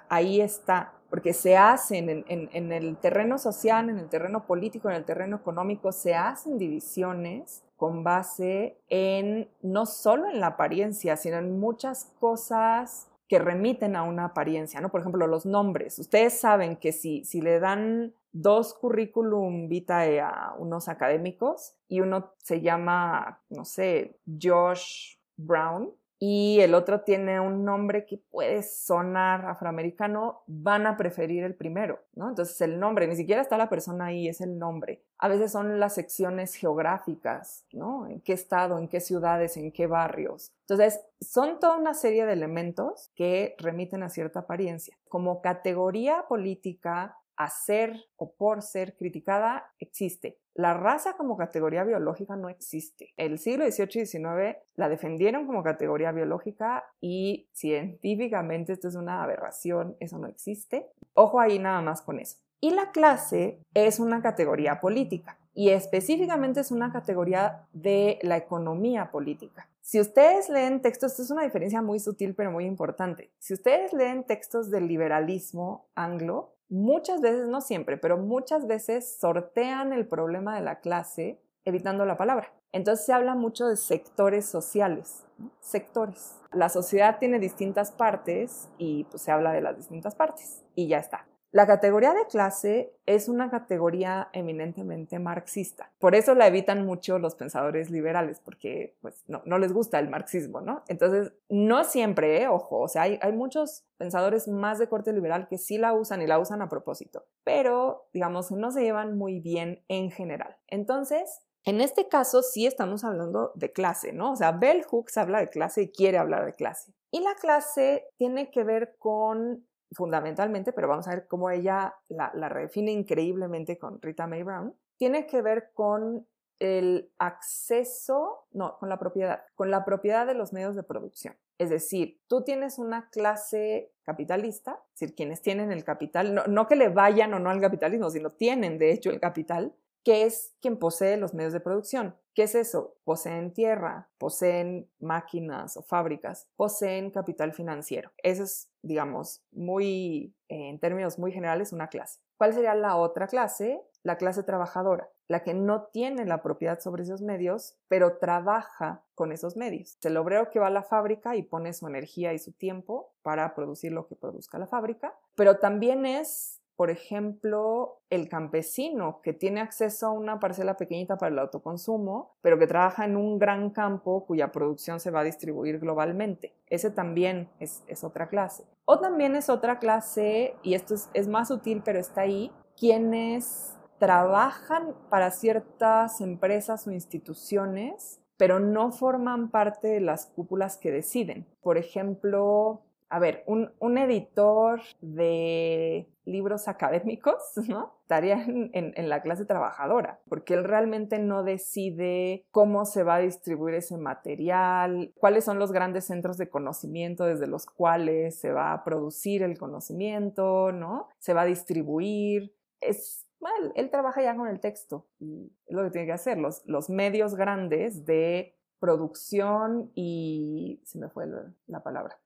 ahí 0.10 0.42
está, 0.42 0.94
porque 1.10 1.34
se 1.34 1.58
hacen 1.58 2.10
en, 2.10 2.26
en, 2.28 2.72
el 2.72 2.98
terreno 2.98 3.38
social, 3.38 3.90
en 3.90 4.00
el 4.00 4.10
terreno 4.10 4.46
político, 4.46 4.90
en 4.90 4.96
el 4.96 5.06
terreno 5.06 5.38
económico, 5.38 5.92
se 5.92 6.16
hacen 6.16 6.58
divisiones 6.58 7.64
con 7.76 8.04
base 8.04 8.80
en 8.90 9.50
no 9.62 9.86
solo 9.86 10.30
en 10.30 10.40
la 10.40 10.48
apariencia, 10.48 11.18
sino 11.18 11.38
en 11.38 11.60
muchas 11.60 12.12
cosas 12.20 13.10
que 13.28 13.40
remiten 13.40 13.96
a 13.96 14.04
una 14.04 14.26
apariencia, 14.26 14.82
¿no? 14.82 14.90
Por 14.90 15.02
ejemplo, 15.02 15.28
los 15.28 15.46
nombres. 15.46 16.00
Ustedes 16.00 16.40
saben 16.40 16.78
que 16.78 16.92
si, 16.92 17.24
si 17.26 17.42
le 17.42 17.60
dan 17.60 18.14
dos 18.32 18.74
currículum 18.74 19.70
vitae 19.70 20.20
a 20.20 20.56
unos 20.58 20.88
académicos 20.88 21.76
y 21.88 22.02
uno 22.02 22.34
se 22.38 22.62
llama, 22.62 23.42
no 23.50 23.66
sé, 23.66 24.20
Josh 24.42 25.18
Brown 25.38 25.92
y 26.26 26.62
el 26.62 26.74
otro 26.74 27.02
tiene 27.02 27.42
un 27.42 27.66
nombre 27.66 28.06
que 28.06 28.18
puede 28.18 28.64
sonar 28.64 29.46
afroamericano, 29.46 30.44
van 30.48 30.88
a 30.88 30.96
preferir 30.96 31.44
el 31.44 31.54
primero, 31.54 32.00
¿no? 32.14 32.30
Entonces 32.30 32.62
el 32.62 32.80
nombre, 32.80 33.08
ni 33.08 33.18
siquiera 33.18 33.42
está 33.42 33.58
la 33.58 33.68
persona 33.68 34.06
ahí, 34.06 34.30
es 34.30 34.40
el 34.40 34.58
nombre. 34.58 35.04
A 35.18 35.28
veces 35.28 35.52
son 35.52 35.82
las 35.82 35.96
secciones 35.96 36.56
geográficas, 36.56 37.66
¿no? 37.74 38.08
En 38.08 38.22
qué 38.22 38.32
estado, 38.32 38.80
en 38.80 38.88
qué 38.88 39.02
ciudades, 39.02 39.58
en 39.58 39.74
qué 39.74 39.86
barrios. 39.86 40.54
Entonces, 40.62 41.02
son 41.20 41.60
toda 41.60 41.76
una 41.76 41.94
serie 41.94 42.26
de 42.26 42.32
elementos 42.32 43.12
que 43.16 43.58
remiten 43.60 44.02
a 44.02 44.08
cierta 44.08 44.40
apariencia. 44.40 44.98
Como 45.10 45.42
categoría 45.42 46.24
política, 46.30 47.18
a 47.36 47.50
ser 47.50 48.06
o 48.16 48.32
por 48.32 48.62
ser 48.62 48.96
criticada 48.96 49.74
existe. 49.80 50.38
La 50.56 50.76
raza 50.76 51.14
como 51.14 51.36
categoría 51.36 51.84
biológica 51.84 52.36
no 52.36 52.48
existe. 52.48 53.14
El 53.18 53.40
siglo 53.40 53.66
XVIII 53.66 54.04
y 54.04 54.06
XIX 54.06 54.58
la 54.76 54.88
defendieron 54.88 55.48
como 55.48 55.64
categoría 55.64 56.12
biológica 56.12 56.84
y 57.02 57.48
científicamente 57.54 58.74
esto 58.74 58.88
es 58.88 58.96
una 58.96 59.24
aberración, 59.24 59.96
eso 60.00 60.20
no 60.20 60.28
existe. 60.28 60.88
Ojo 61.16 61.40
ahí 61.40 61.58
nada 61.58 61.82
más 61.82 62.04
con 62.04 62.20
eso. 62.20 62.38
Y 62.62 62.70
la 62.70 62.92
clase 62.92 63.60
es 63.74 64.00
una 64.00 64.22
categoría 64.22 64.80
política 64.80 65.38
y 65.56 65.70
específicamente 65.70 66.60
es 66.60 66.72
una 66.72 66.92
categoría 66.92 67.68
de 67.74 68.20
la 68.22 68.38
economía 68.38 69.12
política. 69.12 69.68
Si 69.82 70.00
ustedes 70.00 70.50
leen 70.50 70.82
textos, 70.82 71.12
esto 71.12 71.24
es 71.24 71.32
una 71.32 71.44
diferencia 71.44 71.82
muy 71.82 72.00
sutil 72.00 72.36
pero 72.36 72.52
muy 72.52 72.66
importante. 72.66 73.32
Si 73.40 73.54
ustedes 73.54 73.92
leen 73.92 74.24
textos 74.24 74.72
del 74.72 74.88
liberalismo 74.88 75.88
anglo, 75.94 76.53
muchas 76.74 77.22
veces, 77.22 77.48
no 77.48 77.62
siempre, 77.62 77.98
pero 77.98 78.18
muchas 78.18 78.66
veces 78.66 79.18
sortean 79.20 79.94
el 79.94 80.08
problema 80.08 80.56
de 80.56 80.62
la 80.62 80.80
clase 80.80 81.40
evitando 81.66 82.04
la 82.06 82.18
palabra. 82.18 82.52
Entonces 82.72 83.06
se 83.06 83.14
habla 83.14 83.36
mucho 83.36 83.68
de 83.68 83.78
sectores 83.78 84.48
sociales, 84.48 85.24
sectores. 85.60 86.42
La 86.52 86.70
sociedad 86.70 87.20
tiene 87.20 87.38
distintas 87.38 87.92
partes 87.92 88.70
y 88.80 89.04
pues, 89.06 89.22
se 89.22 89.32
habla 89.32 89.52
de 89.52 89.62
las 89.62 89.78
distintas 89.78 90.16
partes 90.16 90.64
y 90.74 90.88
ya 90.88 90.98
está. 90.98 91.28
La 91.54 91.68
categoría 91.68 92.16
de 92.16 92.26
clase 92.26 92.96
es 93.06 93.30
una 93.30 93.52
categoría 93.52 94.28
eminentemente 94.34 95.20
marxista. 95.20 95.92
Por 96.00 96.16
eso 96.16 96.34
la 96.34 96.48
evitan 96.48 96.84
mucho 96.84 97.20
los 97.20 97.36
pensadores 97.36 97.92
liberales, 97.92 98.40
porque 98.44 98.96
pues, 99.02 99.24
no, 99.28 99.60
les 99.60 99.72
gusta 99.72 100.00
el 100.00 100.10
marxismo, 100.10 100.62
¿no? 100.62 100.82
Entonces, 100.88 101.32
no 101.50 101.84
siempre, 101.84 102.42
¿eh? 102.42 102.48
ojo, 102.48 102.80
o 102.80 102.88
sea, 102.88 103.04
hay, 103.04 103.20
hay 103.22 103.34
muchos 103.34 103.86
pensadores 103.98 104.48
más 104.48 104.80
de 104.80 104.90
corte 104.90 105.14
liberal 105.14 105.48
que 105.48 105.60
sí 105.60 105.78
la 105.78 105.94
usan 105.94 106.24
y 106.24 106.28
la 106.28 106.40
usan 106.40 106.64
a 106.64 106.70
propósito, 106.70 107.24
pero 107.44 108.08
digamos, 108.14 108.52
no 108.52 108.72
se 108.72 108.82
llevan 108.82 109.16
muy 109.16 109.40
bien 109.40 109.84
en 109.90 110.10
general. 110.10 110.58
Entonces, 110.68 111.44
en 111.66 111.82
este 111.82 112.08
caso 112.08 112.42
sí 112.42 112.66
estamos 112.66 113.04
hablando 113.04 113.52
de 113.54 113.72
clase, 113.72 114.12
¿no? 114.12 114.32
O 114.32 114.36
sea, 114.36 114.54
Bell 114.54 114.84
Hooks 114.86 115.18
habla 115.20 115.40
de 115.42 115.50
clase 115.50 115.84
y 115.84 115.92
quiere 115.92 116.18
hablar 116.18 116.46
de 116.46 116.56
clase. 116.56 116.94
Y 117.12 117.20
la 117.20 117.36
clase 117.36 118.08
tiene 118.18 118.50
que 118.50 118.64
ver 118.64 118.96
con 118.98 119.68
fundamentalmente, 119.94 120.74
pero 120.74 120.88
vamos 120.88 121.08
a 121.08 121.12
ver 121.12 121.28
cómo 121.28 121.50
ella 121.50 121.96
la, 122.10 122.32
la 122.34 122.50
redefine 122.50 122.92
increíblemente 122.92 123.78
con 123.78 124.02
Rita 124.02 124.28
May 124.28 124.44
Brown, 124.44 124.76
tiene 124.98 125.26
que 125.26 125.42
ver 125.42 125.72
con 125.74 126.28
el 126.60 127.12
acceso, 127.18 128.48
no, 128.52 128.78
con 128.78 128.90
la 128.90 128.98
propiedad, 128.98 129.44
con 129.56 129.70
la 129.70 129.84
propiedad 129.84 130.26
de 130.26 130.34
los 130.34 130.54
medios 130.54 130.76
de 130.76 130.84
producción. 130.84 131.36
Es 131.58 131.70
decir, 131.70 132.22
tú 132.28 132.44
tienes 132.44 132.80
una 132.80 133.10
clase 133.10 133.92
capitalista, 134.04 134.80
es 134.94 135.00
decir, 135.00 135.16
quienes 135.16 135.42
tienen 135.42 135.72
el 135.72 135.84
capital, 135.84 136.34
no, 136.34 136.46
no, 136.48 136.68
que 136.68 136.76
le 136.76 136.90
vayan 136.90 137.34
o 137.34 137.40
no 137.40 137.50
al 137.50 137.62
capitalismo, 137.62 138.10
sino 138.10 138.32
tienen 138.32 138.78
de 138.78 138.92
hecho 138.92 139.10
el 139.10 139.20
capital, 139.20 139.74
que 140.04 140.24
es 140.24 140.54
quien 140.62 140.78
posee 140.78 141.18
los 141.18 141.34
medios 141.34 141.54
de 141.54 141.60
producción. 141.60 142.16
¿Qué 142.34 142.44
es 142.44 142.56
eso? 142.56 142.96
Poseen 143.04 143.54
tierra, 143.54 144.10
poseen 144.18 144.90
máquinas 145.00 145.78
o 145.78 145.84
fábricas, 145.84 146.48
poseen 146.56 147.12
capital 147.12 147.54
financiero. 147.54 148.12
Eso 148.18 148.44
es, 148.44 148.70
digamos, 148.82 149.44
muy, 149.52 150.36
en 150.48 150.80
términos 150.80 151.20
muy 151.20 151.32
generales, 151.32 151.74
una 151.74 151.90
clase. 151.90 152.20
¿Cuál 152.38 152.54
sería 152.54 152.74
la 152.76 152.98
otra 152.98 153.28
clase? 153.28 153.82
La 154.02 154.18
clase 154.18 154.44
trabajadora, 154.44 155.10
la 155.30 155.44
que 155.44 155.54
no 155.54 155.84
tiene 155.84 156.26
la 156.26 156.42
propiedad 156.42 156.80
sobre 156.82 157.04
esos 157.04 157.22
medios, 157.22 157.78
pero 157.88 158.18
trabaja 158.18 159.06
con 159.16 159.32
esos 159.32 159.56
medios. 159.56 159.98
El 160.04 160.18
obrero 160.18 160.50
que 160.50 160.60
va 160.60 160.68
a 160.68 160.72
la 160.72 160.84
fábrica 160.84 161.38
y 161.38 161.44
pone 161.44 161.72
su 161.72 161.88
energía 161.88 162.34
y 162.34 162.40
su 162.40 162.52
tiempo 162.52 163.14
para 163.22 163.56
producir 163.56 163.94
lo 163.94 164.08
que 164.08 164.16
produzca 164.16 164.58
la 164.58 164.68
fábrica, 164.68 165.16
pero 165.36 165.60
también 165.60 166.06
es 166.06 166.53
por 166.76 166.90
ejemplo, 166.90 168.02
el 168.10 168.30
campesino 168.30 169.22
que 169.22 169.34
tiene 169.34 169.62
acceso 169.62 170.08
a 170.08 170.12
una 170.12 170.40
parcela 170.40 170.76
pequeñita 170.76 171.18
para 171.18 171.32
el 171.32 171.40
autoconsumo, 171.40 172.36
pero 172.42 172.58
que 172.58 172.68
trabaja 172.68 173.06
en 173.06 173.16
un 173.16 173.40
gran 173.40 173.70
campo 173.70 174.26
cuya 174.26 174.52
producción 174.52 175.00
se 175.00 175.12
va 175.12 175.22
a 175.22 175.24
distribuir 175.24 175.80
globalmente. 175.80 176.56
Ese 176.68 176.90
también 176.90 177.50
es, 177.60 177.84
otra 178.04 178.28
clase. 178.28 178.66
O 178.86 179.00
también 179.00 179.36
es 179.36 179.50
otra 179.50 179.80
clase, 179.80 180.56
y 180.64 180.74
esto 180.74 180.96
es, 180.96 181.10
es 181.14 181.28
más 181.28 181.50
sutil, 181.50 181.82
pero 181.86 182.00
está 182.00 182.22
ahí, 182.22 182.52
quienes 182.78 183.78
trabajan 184.00 184.96
para 185.10 185.32
ciertas 185.32 186.20
empresas 186.22 186.88
o 186.88 186.92
instituciones 186.92 188.20
pero 188.38 188.60
no 188.60 188.92
forman 188.92 189.52
parte 189.52 189.88
de 189.88 190.02
las 190.02 190.26
cúpulas 190.26 190.78
que 190.78 190.92
deciden. 190.92 191.48
Por 191.62 191.78
ejemplo, 191.78 192.82
a 193.14 193.20
ver, 193.20 193.44
un, 193.46 193.98
editor 194.00 194.82
de 195.00 196.10
libros 196.26 196.68
académicos, 196.68 197.38
¿no? 197.70 197.94
Estaría 198.02 198.44
en, 198.44 199.08
la 199.08 199.22
clase 199.22 199.46
trabajadora, 199.46 200.20
porque 200.28 200.56
él 200.56 200.64
realmente 200.64 201.20
no 201.20 201.44
decide 201.44 202.48
cómo 202.50 202.86
se 202.86 203.04
va 203.04 203.16
a 203.16 203.20
distribuir 203.20 203.76
ese 203.76 203.98
material, 203.98 205.14
cuáles 205.20 205.46
son 205.46 205.60
los 205.60 205.72
grandes 205.72 206.06
centros 206.06 206.38
de 206.38 206.50
conocimiento 206.50 207.26
desde 207.26 207.46
los 207.46 207.68
cuales 207.68 208.40
se 208.40 208.52
va 208.52 208.74
a 208.74 208.84
producir 208.84 209.44
el 209.44 209.60
conocimiento, 209.60 210.72
¿no? 210.72 211.08
Se 211.20 211.36
va 211.36 211.44
a 211.44 211.46
distribuir. 211.46 212.56
Es 212.82 213.28
mal, 213.40 213.74
él 213.76 213.92
trabaja 213.92 214.24
ya 214.24 214.36
con 214.36 214.48
el 214.48 214.60
texto 214.60 215.06
y 215.20 215.54
es 215.68 215.76
lo 215.76 215.84
que 215.84 215.92
tiene 215.92 216.08
que 216.08 216.14
hacer. 216.14 216.40
Los, 216.40 216.64
los 216.66 216.90
medios 216.90 217.36
grandes 217.36 218.08
de 218.08 218.58
producción 218.80 219.92
y 219.94 220.82
se 220.84 220.98
me 220.98 221.10
fue 221.10 221.28
la 221.68 221.84
palabra 221.84 222.18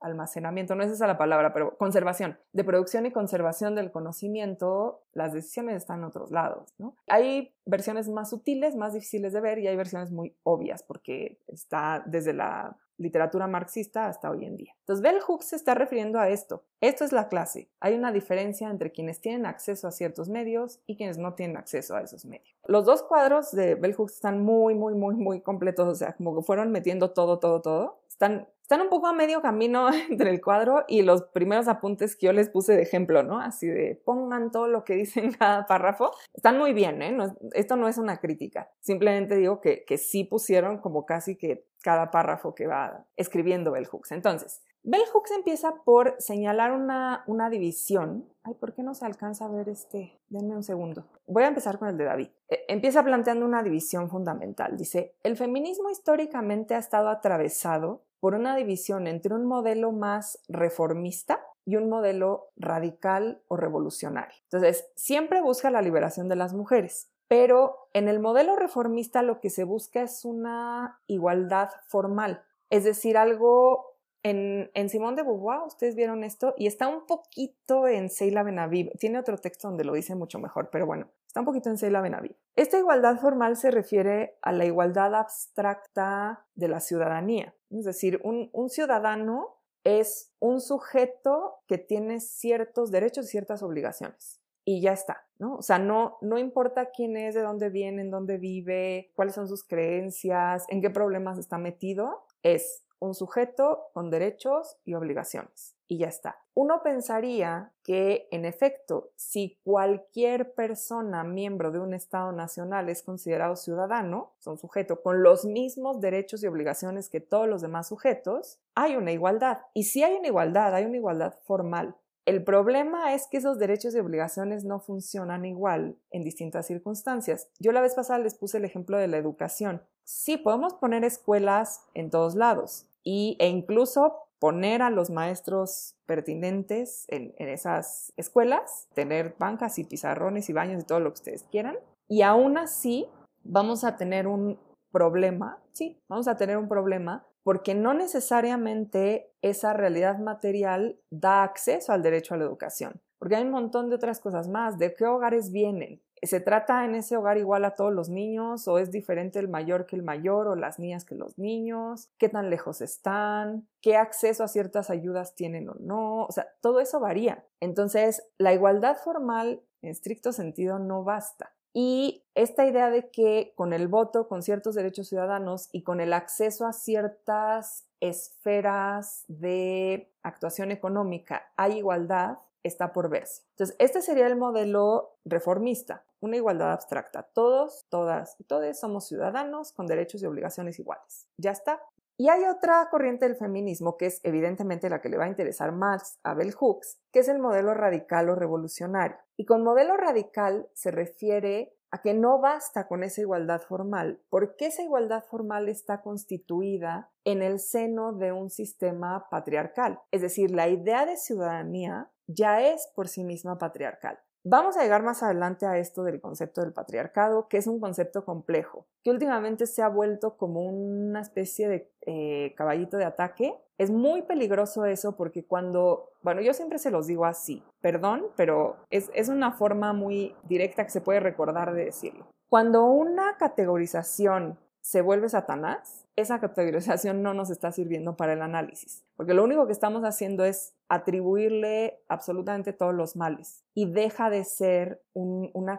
almacenamiento, 0.00 0.74
no 0.74 0.84
es 0.84 0.90
esa 0.90 1.06
la 1.06 1.18
palabra, 1.18 1.52
pero 1.52 1.76
conservación, 1.76 2.38
de 2.52 2.64
producción 2.64 3.06
y 3.06 3.12
conservación 3.12 3.74
del 3.74 3.90
conocimiento, 3.90 5.02
las 5.12 5.32
decisiones 5.32 5.76
están 5.76 6.00
en 6.00 6.04
otros 6.04 6.30
lados, 6.30 6.74
¿no? 6.78 6.94
Hay 7.08 7.54
versiones 7.64 8.08
más 8.08 8.30
sutiles, 8.30 8.76
más 8.76 8.94
difíciles 8.94 9.32
de 9.32 9.40
ver 9.40 9.58
y 9.58 9.66
hay 9.66 9.76
versiones 9.76 10.10
muy 10.10 10.36
obvias 10.42 10.82
porque 10.82 11.40
está 11.48 12.02
desde 12.06 12.32
la 12.32 12.76
literatura 12.98 13.46
marxista 13.46 14.06
hasta 14.06 14.30
hoy 14.30 14.44
en 14.44 14.56
día. 14.56 14.74
Entonces, 14.80 15.02
Bell 15.02 15.20
Hooks 15.20 15.46
se 15.46 15.56
está 15.56 15.74
refiriendo 15.74 16.18
a 16.18 16.28
esto. 16.28 16.64
Esto 16.80 17.04
es 17.04 17.12
la 17.12 17.28
clase. 17.28 17.70
Hay 17.80 17.94
una 17.94 18.12
diferencia 18.12 18.68
entre 18.68 18.92
quienes 18.92 19.20
tienen 19.20 19.46
acceso 19.46 19.86
a 19.86 19.92
ciertos 19.92 20.28
medios 20.28 20.80
y 20.86 20.96
quienes 20.96 21.16
no 21.16 21.34
tienen 21.34 21.56
acceso 21.56 21.94
a 21.94 22.02
esos 22.02 22.24
medios. 22.24 22.57
Los 22.68 22.84
dos 22.84 23.02
cuadros 23.02 23.50
de 23.50 23.74
Bell 23.74 23.94
Hooks 23.94 24.14
están 24.14 24.44
muy, 24.44 24.76
muy, 24.76 24.94
muy, 24.94 25.16
muy 25.16 25.40
completos, 25.40 25.88
o 25.88 25.94
sea, 25.96 26.12
como 26.12 26.36
que 26.36 26.42
fueron 26.42 26.70
metiendo 26.70 27.10
todo, 27.10 27.40
todo, 27.40 27.60
todo. 27.60 27.98
Están 28.08 28.46
están 28.68 28.82
un 28.82 28.90
poco 28.90 29.06
a 29.06 29.14
medio 29.14 29.40
camino 29.40 29.88
entre 30.10 30.28
el 30.28 30.42
cuadro 30.42 30.84
y 30.86 31.00
los 31.00 31.22
primeros 31.22 31.68
apuntes 31.68 32.16
que 32.16 32.26
yo 32.26 32.34
les 32.34 32.50
puse 32.50 32.76
de 32.76 32.82
ejemplo, 32.82 33.22
¿no? 33.22 33.40
Así 33.40 33.66
de 33.66 33.98
pongan 34.04 34.52
todo 34.52 34.68
lo 34.68 34.84
que 34.84 34.94
dice 34.96 35.20
en 35.20 35.32
cada 35.32 35.66
párrafo. 35.66 36.10
Están 36.34 36.58
muy 36.58 36.74
bien, 36.74 37.00
¿eh? 37.00 37.16
esto 37.54 37.76
no 37.76 37.88
es 37.88 37.96
una 37.96 38.18
crítica. 38.18 38.70
Simplemente 38.80 39.36
digo 39.36 39.62
que, 39.62 39.84
que 39.86 39.96
sí 39.96 40.24
pusieron 40.24 40.78
como 40.78 41.06
casi 41.06 41.36
que 41.36 41.64
cada 41.82 42.10
párrafo 42.10 42.54
que 42.54 42.66
va 42.66 43.06
escribiendo 43.16 43.72
Bell 43.72 43.86
Hooks. 43.86 44.12
Entonces, 44.12 44.60
Bell 44.82 45.04
Hooks 45.12 45.32
empieza 45.32 45.74
por 45.84 46.16
señalar 46.18 46.72
una, 46.72 47.24
una 47.26 47.50
división. 47.50 48.28
Ay, 48.44 48.54
¿por 48.54 48.74
qué 48.74 48.82
no 48.82 48.94
se 48.94 49.04
alcanza 49.04 49.44
a 49.44 49.48
ver 49.48 49.68
este? 49.68 50.18
Denme 50.28 50.56
un 50.56 50.62
segundo. 50.62 51.04
Voy 51.26 51.42
a 51.42 51.48
empezar 51.48 51.78
con 51.78 51.88
el 51.88 51.98
de 51.98 52.04
David. 52.04 52.28
E, 52.48 52.64
empieza 52.68 53.02
planteando 53.02 53.44
una 53.44 53.62
división 53.62 54.08
fundamental. 54.08 54.76
Dice, 54.76 55.14
el 55.22 55.36
feminismo 55.36 55.90
históricamente 55.90 56.74
ha 56.74 56.78
estado 56.78 57.08
atravesado 57.08 58.02
por 58.20 58.34
una 58.34 58.56
división 58.56 59.06
entre 59.06 59.34
un 59.34 59.46
modelo 59.46 59.92
más 59.92 60.40
reformista 60.48 61.40
y 61.64 61.76
un 61.76 61.88
modelo 61.90 62.48
radical 62.56 63.42
o 63.48 63.56
revolucionario. 63.56 64.36
Entonces, 64.44 64.88
siempre 64.94 65.42
busca 65.42 65.70
la 65.70 65.82
liberación 65.82 66.28
de 66.28 66.36
las 66.36 66.54
mujeres, 66.54 67.10
pero 67.28 67.88
en 67.92 68.08
el 68.08 68.20
modelo 68.20 68.56
reformista 68.56 69.22
lo 69.22 69.40
que 69.40 69.50
se 69.50 69.64
busca 69.64 70.00
es 70.00 70.24
una 70.24 70.98
igualdad 71.06 71.68
formal, 71.86 72.42
es 72.70 72.84
decir, 72.84 73.18
algo 73.18 73.97
en, 74.22 74.70
en 74.74 74.88
Simón 74.88 75.16
de 75.16 75.22
Beauvoir, 75.22 75.60
ustedes 75.66 75.94
vieron 75.94 76.24
esto, 76.24 76.54
y 76.56 76.66
está 76.66 76.88
un 76.88 77.06
poquito 77.06 77.86
en 77.86 78.10
Seila 78.10 78.42
Benaviv, 78.42 78.90
tiene 78.98 79.18
otro 79.18 79.38
texto 79.38 79.68
donde 79.68 79.84
lo 79.84 79.94
dice 79.94 80.14
mucho 80.14 80.38
mejor, 80.38 80.70
pero 80.70 80.86
bueno, 80.86 81.08
está 81.26 81.40
un 81.40 81.46
poquito 81.46 81.70
en 81.70 81.78
Seila 81.78 82.00
Benaviv. 82.00 82.36
Esta 82.56 82.78
igualdad 82.78 83.18
formal 83.18 83.56
se 83.56 83.70
refiere 83.70 84.36
a 84.42 84.52
la 84.52 84.64
igualdad 84.64 85.14
abstracta 85.14 86.44
de 86.54 86.68
la 86.68 86.80
ciudadanía, 86.80 87.54
es 87.70 87.84
decir, 87.84 88.20
un, 88.24 88.70
ciudadano 88.70 89.56
es 89.84 90.32
un 90.40 90.60
sujeto 90.60 91.60
que 91.66 91.78
tiene 91.78 92.20
ciertos 92.20 92.90
derechos 92.90 93.26
y 93.26 93.28
ciertas 93.28 93.62
obligaciones. 93.62 94.40
Y 94.64 94.82
ya 94.82 94.92
está, 94.92 95.26
¿no? 95.38 95.56
O 95.56 95.62
sea, 95.62 95.78
no, 95.78 96.18
no 96.20 96.36
importa 96.36 96.90
quién 96.90 97.16
es, 97.16 97.34
de 97.34 97.40
dónde 97.40 97.70
viene, 97.70 98.02
en 98.02 98.10
dónde 98.10 98.36
vive, 98.36 99.12
cuáles 99.14 99.34
son 99.34 99.48
sus 99.48 99.64
creencias, 99.64 100.66
en 100.68 100.82
qué 100.82 100.90
problemas 100.90 101.38
está 101.38 101.56
metido, 101.56 102.26
es 102.42 102.84
un 103.00 103.14
sujeto 103.14 103.90
con 103.92 104.10
derechos 104.10 104.76
y 104.84 104.94
obligaciones. 104.94 105.76
Y 105.86 105.98
ya 105.98 106.08
está. 106.08 106.38
Uno 106.54 106.82
pensaría 106.82 107.72
que, 107.82 108.28
en 108.30 108.44
efecto, 108.44 109.10
si 109.16 109.58
cualquier 109.64 110.52
persona 110.54 111.24
miembro 111.24 111.70
de 111.70 111.78
un 111.78 111.94
Estado 111.94 112.32
nacional 112.32 112.88
es 112.88 113.02
considerado 113.02 113.56
ciudadano, 113.56 114.34
son 114.38 114.58
sujeto 114.58 115.00
con 115.00 115.22
los 115.22 115.44
mismos 115.44 116.00
derechos 116.00 116.42
y 116.42 116.46
obligaciones 116.46 117.08
que 117.08 117.20
todos 117.20 117.48
los 117.48 117.62
demás 117.62 117.88
sujetos, 117.88 118.60
hay 118.74 118.96
una 118.96 119.12
igualdad. 119.12 119.60
Y 119.72 119.84
si 119.84 120.02
hay 120.02 120.14
una 120.14 120.28
igualdad, 120.28 120.74
hay 120.74 120.84
una 120.84 120.96
igualdad 120.96 121.38
formal. 121.44 121.96
El 122.28 122.44
problema 122.44 123.14
es 123.14 123.26
que 123.26 123.38
esos 123.38 123.58
derechos 123.58 123.94
y 123.94 124.00
obligaciones 124.00 124.62
no 124.62 124.80
funcionan 124.80 125.46
igual 125.46 125.96
en 126.10 126.24
distintas 126.24 126.66
circunstancias. 126.66 127.48
Yo 127.58 127.72
la 127.72 127.80
vez 127.80 127.94
pasada 127.94 128.18
les 128.18 128.34
puse 128.34 128.58
el 128.58 128.66
ejemplo 128.66 128.98
de 128.98 129.08
la 129.08 129.16
educación. 129.16 129.82
Sí, 130.08 130.38
podemos 130.38 130.72
poner 130.72 131.04
escuelas 131.04 131.84
en 131.92 132.08
todos 132.08 132.34
lados, 132.34 132.86
y, 133.04 133.36
e 133.40 133.48
incluso 133.48 134.14
poner 134.38 134.80
a 134.80 134.88
los 134.88 135.10
maestros 135.10 135.96
pertinentes 136.06 137.04
en, 137.08 137.34
esas 137.36 138.14
escuelas, 138.16 138.88
tener 138.94 139.36
bancas 139.38 139.78
y 139.78 139.84
pizarrones 139.84 140.48
y 140.48 140.54
baños 140.54 140.82
y 140.82 140.86
todo 140.86 141.00
lo 141.00 141.10
que 141.10 141.20
ustedes 141.20 141.42
quieran. 141.50 141.76
Y 142.08 142.22
aún 142.22 142.56
así 142.56 143.06
vamos 143.44 143.84
a 143.84 143.98
tener 143.98 144.28
un 144.28 144.58
problema, 144.92 145.62
sí, 145.72 146.00
vamos 146.08 146.26
a 146.26 146.38
tener 146.38 146.56
un 146.56 146.68
problema 146.68 147.26
porque 147.42 147.74
no 147.74 147.92
necesariamente 147.92 149.30
esa 149.42 149.74
realidad 149.74 150.18
material 150.18 150.98
da 151.10 151.42
acceso 151.42 151.92
al 151.92 152.02
derecho 152.02 152.32
a 152.32 152.38
la 152.38 152.44
educación, 152.44 152.98
porque 153.18 153.36
hay 153.36 153.44
un 153.44 153.50
montón 153.50 153.90
de 153.90 153.96
otras 153.96 154.20
cosas 154.20 154.48
más, 154.48 154.78
de 154.78 154.94
qué 154.94 155.04
hogares 155.04 155.52
vienen, 155.52 156.00
¿Se 156.22 156.40
trata 156.40 156.84
en 156.84 156.94
ese 156.94 157.16
hogar 157.16 157.38
igual 157.38 157.64
a 157.64 157.74
todos 157.74 157.92
los 157.92 158.08
niños 158.08 158.66
o 158.68 158.78
es 158.78 158.90
diferente 158.90 159.38
el 159.38 159.48
mayor 159.48 159.86
que 159.86 159.96
el 159.96 160.02
mayor 160.02 160.48
o 160.48 160.56
las 160.56 160.78
niñas 160.78 161.04
que 161.04 161.14
los 161.14 161.38
niños? 161.38 162.10
¿Qué 162.18 162.28
tan 162.28 162.50
lejos 162.50 162.80
están? 162.80 163.68
¿Qué 163.80 163.96
acceso 163.96 164.44
a 164.44 164.48
ciertas 164.48 164.90
ayudas 164.90 165.34
tienen 165.34 165.68
o 165.68 165.76
no? 165.80 166.24
O 166.24 166.32
sea, 166.32 166.48
todo 166.60 166.80
eso 166.80 167.00
varía. 167.00 167.44
Entonces, 167.60 168.22
la 168.38 168.52
igualdad 168.52 168.96
formal 168.96 169.62
en 169.82 169.90
estricto 169.90 170.32
sentido 170.32 170.78
no 170.78 171.04
basta. 171.04 171.52
Y 171.72 172.24
esta 172.34 172.66
idea 172.66 172.90
de 172.90 173.10
que 173.10 173.52
con 173.54 173.72
el 173.72 173.88
voto, 173.88 174.26
con 174.26 174.42
ciertos 174.42 174.74
derechos 174.74 175.08
ciudadanos 175.08 175.68
y 175.72 175.82
con 175.82 176.00
el 176.00 176.12
acceso 176.12 176.66
a 176.66 176.72
ciertas 176.72 177.86
esferas 178.00 179.24
de 179.28 180.10
actuación 180.22 180.70
económica 180.70 181.52
hay 181.56 181.78
igualdad, 181.78 182.38
está 182.62 182.92
por 182.92 183.08
verse. 183.08 183.42
Entonces, 183.50 183.76
este 183.78 184.02
sería 184.02 184.26
el 184.26 184.36
modelo 184.36 185.16
reformista, 185.24 186.04
una 186.20 186.36
igualdad 186.36 186.72
abstracta. 186.72 187.22
Todos, 187.34 187.86
todas 187.88 188.36
y 188.38 188.44
todos 188.44 188.78
somos 188.78 189.06
ciudadanos 189.06 189.72
con 189.72 189.86
derechos 189.86 190.22
y 190.22 190.26
obligaciones 190.26 190.78
iguales. 190.78 191.28
Ya 191.36 191.52
está. 191.52 191.80
Y 192.20 192.30
hay 192.30 192.44
otra 192.44 192.88
corriente 192.90 193.28
del 193.28 193.36
feminismo 193.36 193.96
que 193.96 194.06
es 194.06 194.20
evidentemente 194.24 194.90
la 194.90 195.00
que 195.00 195.08
le 195.08 195.16
va 195.16 195.26
a 195.26 195.28
interesar 195.28 195.70
más 195.70 196.18
a 196.24 196.34
Bell 196.34 196.52
Hooks, 196.52 197.00
que 197.12 197.20
es 197.20 197.28
el 197.28 197.38
modelo 197.38 197.74
radical 197.74 198.28
o 198.28 198.34
revolucionario. 198.34 199.16
Y 199.36 199.44
con 199.44 199.62
modelo 199.62 199.96
radical 199.96 200.68
se 200.74 200.90
refiere 200.90 201.78
a 201.90 202.02
que 202.02 202.14
no 202.14 202.40
basta 202.40 202.86
con 202.86 203.02
esa 203.02 203.20
igualdad 203.20 203.62
formal, 203.62 204.20
porque 204.28 204.66
esa 204.66 204.82
igualdad 204.82 205.24
formal 205.24 205.68
está 205.68 206.02
constituida 206.02 207.10
en 207.24 207.40
el 207.40 207.60
seno 207.60 208.12
de 208.12 208.32
un 208.32 208.50
sistema 208.50 209.28
patriarcal. 209.30 210.00
Es 210.10 210.20
decir, 210.20 210.50
la 210.50 210.68
idea 210.68 211.06
de 211.06 211.16
ciudadanía 211.16 212.10
ya 212.28 212.62
es 212.62 212.88
por 212.94 213.08
sí 213.08 213.24
misma 213.24 213.58
patriarcal. 213.58 214.18
Vamos 214.44 214.76
a 214.76 214.82
llegar 214.82 215.02
más 215.02 215.22
adelante 215.22 215.66
a 215.66 215.76
esto 215.78 216.04
del 216.04 216.20
concepto 216.20 216.60
del 216.60 216.72
patriarcado, 216.72 217.48
que 217.48 217.58
es 217.58 217.66
un 217.66 217.80
concepto 217.80 218.24
complejo, 218.24 218.86
que 219.02 219.10
últimamente 219.10 219.66
se 219.66 219.82
ha 219.82 219.88
vuelto 219.88 220.36
como 220.36 220.62
una 220.62 221.20
especie 221.20 221.68
de 221.68 221.92
eh, 222.06 222.54
caballito 222.56 222.96
de 222.96 223.04
ataque. 223.04 223.54
Es 223.78 223.90
muy 223.90 224.22
peligroso 224.22 224.84
eso 224.86 225.16
porque 225.16 225.44
cuando, 225.44 226.12
bueno, 226.22 226.40
yo 226.40 226.54
siempre 226.54 226.78
se 226.78 226.90
los 226.90 227.06
digo 227.06 227.26
así, 227.26 227.62
perdón, 227.80 228.26
pero 228.36 228.76
es, 228.90 229.10
es 229.12 229.28
una 229.28 229.52
forma 229.52 229.92
muy 229.92 230.34
directa 230.44 230.84
que 230.84 230.90
se 230.90 231.00
puede 231.00 231.20
recordar 231.20 231.74
de 231.74 231.86
decirlo. 231.86 232.26
Cuando 232.48 232.86
una 232.86 233.36
categorización 233.36 234.58
se 234.88 235.02
vuelve 235.02 235.28
Satanás, 235.28 236.06
esa 236.16 236.40
categorización 236.40 237.22
no 237.22 237.34
nos 237.34 237.50
está 237.50 237.70
sirviendo 237.72 238.16
para 238.16 238.32
el 238.32 238.40
análisis, 238.40 239.04
porque 239.16 239.34
lo 239.34 239.44
único 239.44 239.66
que 239.66 239.74
estamos 239.74 240.02
haciendo 240.02 240.46
es 240.46 240.72
atribuirle 240.88 242.00
absolutamente 242.08 242.72
todos 242.72 242.94
los 242.94 243.14
males 243.14 243.62
y 243.74 243.92
deja 243.92 244.30
de 244.30 244.44
ser 244.44 245.02
una 245.12 245.78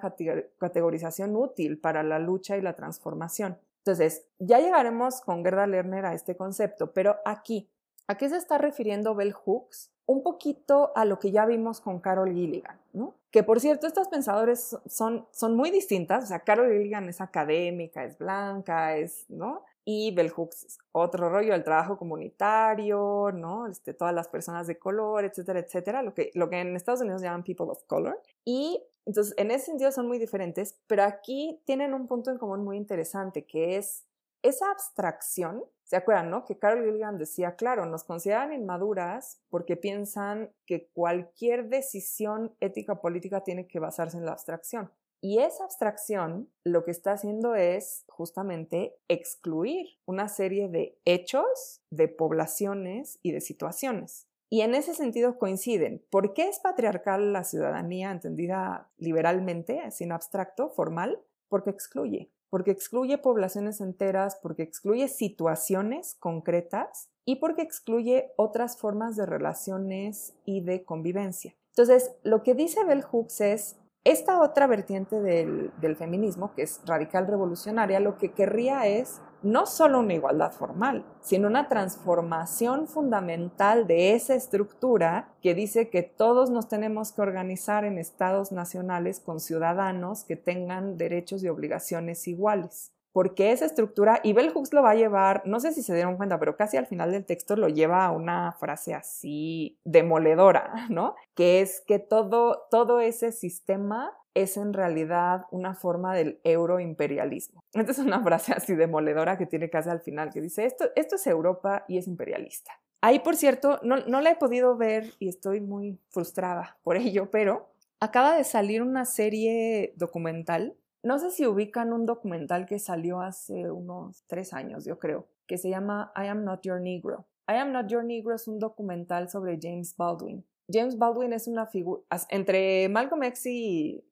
categorización 0.59 1.35
útil 1.35 1.79
para 1.79 2.03
la 2.03 2.19
lucha 2.19 2.55
y 2.55 2.61
la 2.61 2.75
transformación. 2.75 3.57
Entonces, 3.79 4.27
ya 4.37 4.59
llegaremos 4.59 5.21
con 5.21 5.43
Gerda 5.43 5.65
Lerner 5.65 6.05
a 6.05 6.13
este 6.13 6.37
concepto, 6.37 6.93
pero 6.93 7.15
aquí, 7.25 7.67
¿a 8.07 8.15
qué 8.15 8.29
se 8.29 8.37
está 8.37 8.59
refiriendo 8.59 9.15
Bell 9.15 9.33
Hooks 9.33 9.91
un 10.09 10.23
poquito 10.23 10.91
a 10.95 11.05
lo 11.05 11.19
que 11.19 11.29
ya 11.29 11.45
vimos 11.45 11.81
con 11.81 11.99
Carol 11.99 12.33
Gilligan, 12.33 12.79
¿no? 12.93 13.13
Que 13.29 13.43
por 13.43 13.59
cierto, 13.59 13.85
estas 13.85 14.07
pensadores 14.07 14.75
son, 14.87 15.27
son 15.29 15.55
muy 15.55 15.69
distintas, 15.69 16.23
o 16.23 16.27
sea, 16.27 16.39
Carol 16.39 16.71
Gilligan 16.71 17.07
es 17.09 17.21
académica, 17.21 18.03
es 18.03 18.17
blanca, 18.17 18.97
es, 18.97 19.25
¿no? 19.29 19.63
Y 19.85 20.11
Bell 20.15 20.31
Hooks 20.31 20.79
otro 20.93 21.29
rollo, 21.29 21.53
el 21.53 21.63
trabajo 21.63 21.99
comunitario, 21.99 23.31
¿no? 23.31 23.67
Este, 23.67 23.93
todas 23.93 24.15
las 24.15 24.27
personas 24.27 24.65
de 24.65 24.79
color, 24.79 25.25
etcétera, 25.25 25.59
etcétera, 25.59 26.01
lo 26.01 26.15
que, 26.15 26.31
lo 26.33 26.49
que 26.49 26.59
en 26.59 26.75
Estados 26.75 27.01
Unidos 27.01 27.21
llaman 27.21 27.43
people 27.43 27.67
of 27.69 27.83
color. 27.85 28.19
Y 28.43 28.83
entonces, 29.05 29.35
en 29.37 29.51
ese 29.51 29.67
sentido 29.67 29.91
son 29.91 30.07
muy 30.07 30.17
diferentes, 30.17 30.79
pero 30.87 31.03
aquí 31.03 31.61
tienen 31.65 31.93
un 31.93 32.07
punto 32.07 32.31
en 32.31 32.39
común 32.39 32.63
muy 32.63 32.77
interesante, 32.77 33.45
que 33.45 33.77
es 33.77 34.07
esa 34.41 34.71
abstracción 34.71 35.63
¿Se 35.89 35.95
acuerdan, 35.95 36.29
no? 36.29 36.45
Que 36.45 36.59
Carol 36.59 36.85
Gilligan 36.85 37.17
decía, 37.17 37.55
claro, 37.55 37.87
nos 37.87 38.03
consideran 38.03 38.53
inmaduras 38.53 39.41
porque 39.49 39.75
piensan 39.75 40.53
que 40.67 40.87
cualquier 40.93 41.67
decisión 41.67 42.55
ética 42.59 43.01
política 43.01 43.43
tiene 43.43 43.65
que 43.65 43.79
basarse 43.79 44.17
en 44.17 44.25
la 44.25 44.33
abstracción. 44.33 44.91
Y 45.19 45.39
esa 45.39 45.63
abstracción 45.63 46.47
lo 46.63 46.85
que 46.85 46.91
está 46.91 47.13
haciendo 47.13 47.55
es 47.55 48.05
justamente 48.07 48.99
excluir 49.07 49.87
una 50.05 50.27
serie 50.27 50.69
de 50.69 50.99
hechos, 51.05 51.81
de 51.89 52.07
poblaciones 52.07 53.17
y 53.23 53.31
de 53.31 53.41
situaciones. 53.41 54.27
Y 54.51 54.61
en 54.61 54.75
ese 54.75 54.93
sentido 54.93 55.39
coinciden. 55.39 56.05
¿Por 56.11 56.35
qué 56.35 56.49
es 56.49 56.59
patriarcal 56.59 57.33
la 57.33 57.43
ciudadanía 57.43 58.11
entendida 58.11 58.91
liberalmente, 58.97 59.89
sin 59.89 60.11
abstracto, 60.11 60.69
formal? 60.69 61.19
Porque 61.47 61.71
excluye 61.71 62.31
porque 62.49 62.71
excluye 62.71 63.17
poblaciones 63.17 63.81
enteras, 63.81 64.37
porque 64.41 64.63
excluye 64.63 65.07
situaciones 65.07 66.15
concretas 66.19 67.09
y 67.25 67.35
porque 67.37 67.61
excluye 67.61 68.31
otras 68.37 68.77
formas 68.77 69.15
de 69.15 69.25
relaciones 69.25 70.33
y 70.45 70.61
de 70.61 70.83
convivencia. 70.83 71.55
Entonces, 71.75 72.11
lo 72.23 72.43
que 72.43 72.55
dice 72.55 72.83
Bell 72.83 73.03
Hooks 73.03 73.41
es, 73.41 73.75
esta 74.03 74.41
otra 74.41 74.65
vertiente 74.65 75.21
del, 75.21 75.71
del 75.81 75.95
feminismo, 75.95 76.53
que 76.55 76.63
es 76.63 76.81
radical 76.85 77.27
revolucionaria, 77.27 77.99
lo 77.99 78.17
que 78.17 78.31
querría 78.31 78.87
es 78.87 79.21
no 79.41 79.65
solo 79.65 79.99
una 79.99 80.13
igualdad 80.13 80.51
formal, 80.51 81.05
sino 81.21 81.47
una 81.47 81.67
transformación 81.67 82.87
fundamental 82.87 83.87
de 83.87 84.13
esa 84.13 84.35
estructura 84.35 85.29
que 85.41 85.55
dice 85.55 85.89
que 85.89 86.03
todos 86.03 86.49
nos 86.49 86.67
tenemos 86.67 87.11
que 87.11 87.21
organizar 87.21 87.85
en 87.85 87.97
estados 87.97 88.51
nacionales 88.51 89.19
con 89.19 89.39
ciudadanos 89.39 90.23
que 90.23 90.35
tengan 90.35 90.97
derechos 90.97 91.43
y 91.43 91.49
obligaciones 91.49 92.27
iguales. 92.27 92.91
Porque 93.11 93.51
esa 93.51 93.65
estructura, 93.65 94.19
y 94.23 94.33
Bell 94.33 94.51
Hooks 94.53 94.71
lo 94.71 94.83
va 94.83 94.91
a 94.91 94.95
llevar, 94.95 95.41
no 95.45 95.59
sé 95.59 95.73
si 95.73 95.81
se 95.81 95.95
dieron 95.95 96.15
cuenta, 96.15 96.39
pero 96.39 96.55
casi 96.55 96.77
al 96.77 96.85
final 96.85 97.11
del 97.11 97.25
texto 97.25 97.55
lo 97.55 97.67
lleva 97.67 98.05
a 98.05 98.11
una 98.11 98.51
frase 98.51 98.93
así 98.93 99.79
demoledora, 99.83 100.85
¿no? 100.89 101.15
Que 101.33 101.61
es 101.61 101.81
que 101.87 101.97
todo, 101.97 102.67
todo 102.69 102.99
ese 102.99 103.31
sistema 103.31 104.13
es 104.33 104.57
en 104.57 104.73
realidad 104.73 105.45
una 105.51 105.73
forma 105.73 106.15
del 106.15 106.39
euroimperialismo. 106.43 107.63
Esta 107.73 107.91
es 107.91 107.99
una 107.99 108.21
frase 108.23 108.53
así 108.53 108.75
demoledora 108.75 109.37
que 109.37 109.45
tiene 109.45 109.69
casi 109.69 109.89
al 109.89 110.01
final, 110.01 110.31
que 110.31 110.41
dice, 110.41 110.65
esto, 110.65 110.85
esto 110.95 111.15
es 111.15 111.27
Europa 111.27 111.85
y 111.87 111.97
es 111.97 112.07
imperialista. 112.07 112.71
Ahí, 113.01 113.19
por 113.19 113.35
cierto, 113.35 113.79
no, 113.81 113.97
no 114.07 114.21
la 114.21 114.31
he 114.31 114.35
podido 114.35 114.75
ver 114.75 115.13
y 115.19 115.29
estoy 115.29 115.61
muy 115.61 115.99
frustrada 116.09 116.77
por 116.83 116.97
ello, 116.97 117.31
pero 117.31 117.69
acaba 117.99 118.35
de 118.35 118.43
salir 118.43 118.81
una 118.81 119.05
serie 119.05 119.93
documental. 119.95 120.75
No 121.01 121.17
sé 121.17 121.31
si 121.31 121.47
ubican 121.47 121.93
un 121.93 122.05
documental 122.05 122.65
que 122.65 122.77
salió 122.77 123.21
hace 123.21 123.71
unos 123.71 124.25
tres 124.27 124.53
años, 124.53 124.83
yo 124.83 124.99
creo, 124.99 125.27
que 125.47 125.57
se 125.57 125.69
llama 125.69 126.11
I 126.15 126.27
Am 126.27 126.43
Not 126.43 126.61
Your 126.63 126.81
Negro. 126.81 127.25
I 127.47 127.53
Am 127.53 127.71
Not 127.71 127.87
Your 127.87 128.03
Negro 128.03 128.35
es 128.35 128.47
un 128.47 128.59
documental 128.59 129.29
sobre 129.29 129.57
James 129.61 129.95
Baldwin. 129.95 130.45
James 130.71 130.97
Baldwin 130.97 131.33
es 131.33 131.47
una 131.47 131.65
figura, 131.65 132.01
entre 132.29 132.89
Malcolm 132.89 133.23
X 133.23 133.45
y, 133.45 134.03